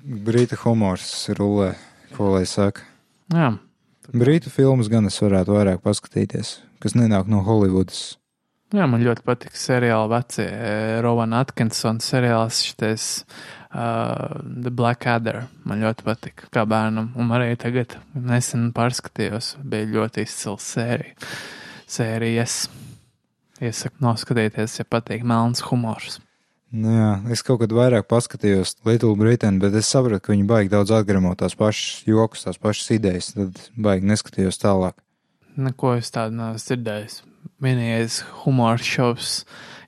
Brīta 0.00 0.58
humors 0.62 1.10
rullē, 1.36 1.74
ko 2.16 2.34
lai 2.36 2.46
saka. 2.48 2.86
Jā. 3.34 3.52
Brītu 4.10 4.50
filmas 4.50 4.88
gan 4.90 5.06
es 5.06 5.20
varētu 5.22 5.54
vairāk 5.54 5.84
paskatīties, 5.84 6.56
kas 6.82 6.96
nenāk 6.98 7.28
no 7.30 7.44
Holivudas. 7.46 8.16
Jā, 8.70 8.86
man 8.86 9.02
ļoti 9.02 9.24
patīk 9.26 9.56
seriāli 9.58 10.10
vecie. 10.12 10.46
Rovana 11.02 11.40
Atkinsona 11.42 12.02
seriāls 12.02 12.60
šitais 12.62 13.06
uh, 13.74 14.38
The 14.46 14.70
Black 14.70 15.08
Adder. 15.10 15.40
Man 15.66 15.82
ļoti 15.82 16.06
patīk 16.06 16.44
kā 16.54 16.62
bērnam, 16.70 17.10
un 17.18 17.34
arī 17.34 17.56
tagad 17.58 17.96
nesen 18.14 18.68
pārskatījos. 18.74 19.56
Bija 19.66 19.90
ļoti 19.96 20.22
izcils 20.22 20.70
sērija. 20.76 21.32
Sērijas. 21.90 22.60
Iesaku 23.60 24.00
noskatīties, 24.00 24.78
ja 24.80 24.88
patīk 24.88 25.24
melns 25.26 25.60
humors. 25.68 26.18
Nu 26.70 26.92
jā, 26.94 27.10
es 27.34 27.42
kaut 27.42 27.64
kad 27.64 27.72
vairāk 27.74 28.06
paskatījos 28.08 28.76
Little 28.86 29.16
Britain, 29.18 29.58
bet 29.62 29.74
es 29.74 29.88
sapratu, 29.90 30.22
ka 30.22 30.32
viņi 30.32 30.46
baigi 30.46 30.70
daudz 30.70 30.92
atgremo 30.94 31.32
tās 31.38 31.56
pašas 31.58 32.04
joks, 32.06 32.44
tās 32.46 32.60
pašas 32.62 32.92
idejas, 32.94 33.32
tad 33.34 33.58
baigi 33.74 34.06
neskatījos 34.06 34.60
tālāk. 34.62 34.94
Neko 35.58 35.96
es 35.98 36.12
tādu 36.14 36.38
neesmu 36.38 36.62
dzirdējis. 36.62 37.16
Vienīgais 37.60 38.20
humors 38.44 38.86
šovs, 38.86 39.32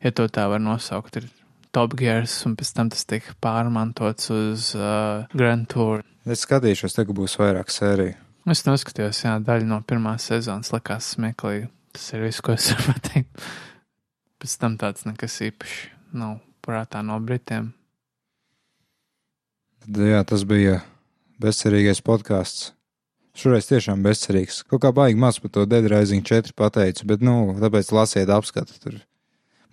ja 0.02 0.10
to 0.10 0.26
tā 0.26 0.48
var 0.50 0.60
nosaukt, 0.60 1.20
ir 1.20 1.30
Top 1.72 1.94
Gears, 1.96 2.34
un 2.48 2.58
pēc 2.58 2.72
tam 2.76 2.90
tas 2.92 3.06
tika 3.08 3.32
pārmantots 3.40 4.28
uz 4.34 4.72
uh, 4.76 5.22
Grand 5.32 5.70
Tour. 5.70 6.02
Es 6.28 6.42
skatīšos, 6.44 6.98
tagad 6.98 7.16
būs 7.16 7.38
vairāk 7.40 7.70
sēriju. 7.72 8.18
Es 8.52 8.66
noskatījos, 8.66 9.22
jā, 9.22 9.38
daļu 9.38 9.70
no 9.70 9.78
pirmās 9.86 10.26
sezonas 10.28 10.74
likās 10.74 11.14
smieklīgi. 11.14 11.70
Tas 11.92 12.08
ir 12.16 12.24
viss, 12.26 12.42
ko 12.44 12.56
es 12.56 12.68
varu 12.72 12.92
pateikt. 12.92 13.46
Pēc 14.42 14.56
tam 14.58 14.78
tāds 14.80 15.06
nekas 15.06 15.38
īpašs 15.46 15.78
nav 16.18 16.40
prātā 16.64 17.02
no 17.06 17.18
Britiem. 17.22 17.72
Tad, 19.82 19.98
jā, 20.06 20.22
tas 20.28 20.44
bija 20.46 20.80
bezcerīgais 21.42 22.02
podkāsts. 22.06 22.72
Šoreiz 23.38 23.66
tiešām 23.70 24.02
bezcerīgs. 24.04 24.60
Kaut 24.68 24.82
kā 24.84 24.90
baigi 24.94 25.18
maz 25.18 25.38
par 25.40 25.54
to 25.54 25.64
Dead 25.66 25.86
Rising 25.88 26.26
4 26.28 26.52
pateicu, 26.58 27.06
bet, 27.08 27.24
nu, 27.24 27.54
tāpēc 27.62 27.88
lasiet 27.96 28.30
apskatu. 28.30 28.76
Tur 28.82 28.98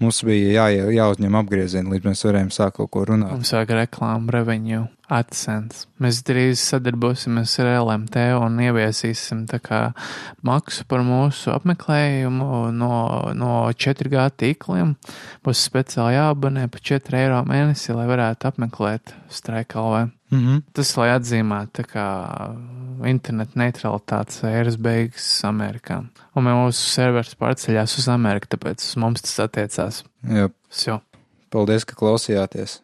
mums 0.04 0.22
bija 0.28 0.54
jā, 0.56 0.86
jāuzņem 0.96 1.42
apgriezieni, 1.42 1.96
līdz 1.96 2.12
mēs 2.12 2.24
varējām 2.28 2.54
sākt 2.56 2.80
kaut 2.80 2.94
ko 2.94 3.06
runāt. 3.10 3.36
Mums 3.36 3.54
vajag 3.56 3.76
reklāmu, 3.84 4.32
revenue. 4.36 4.88
AdSense. 5.10 5.88
Mēs 6.02 6.22
drīz 6.26 6.62
sadarbosimies 6.62 7.56
ar 7.64 7.72
LMT 7.80 8.28
un 8.38 8.60
ieviesīsim 8.62 9.42
maksu 10.46 10.86
par 10.90 11.02
mūsu 11.06 11.54
apmeklējumu 11.56 12.70
no, 12.78 12.94
no 13.34 13.56
4G 13.74 14.28
tīkliem. 14.44 14.94
Būs 15.46 15.66
speciāli 15.66 16.20
jāabonē 16.20 16.70
par 16.70 16.86
4 16.92 17.22
eiro 17.24 17.42
mēnesī, 17.50 17.96
lai 17.98 18.06
varētu 18.12 18.52
apmeklēt 18.52 19.16
Straikalvē. 19.34 20.06
Mm 20.30 20.40
-hmm. 20.40 20.62
Tas, 20.74 20.92
lai 20.98 21.10
atzīmētu 21.16 21.86
internetu 23.10 23.60
neutralitātes 23.60 24.44
ēras 24.46 24.78
beigas 24.78 25.28
Amerikā. 25.44 26.04
Un 26.36 26.44
mūsu 26.44 26.86
serveris 26.94 27.36
pārceļās 27.40 27.98
uz 27.98 28.08
Ameriku, 28.08 28.48
tāpēc 28.54 28.84
uz 28.84 28.96
mums 28.96 29.22
tas 29.22 29.40
attiecās. 29.48 30.04
Jā. 30.86 31.00
Paldies, 31.50 31.86
ka 31.86 31.96
klausījāties! 31.98 32.78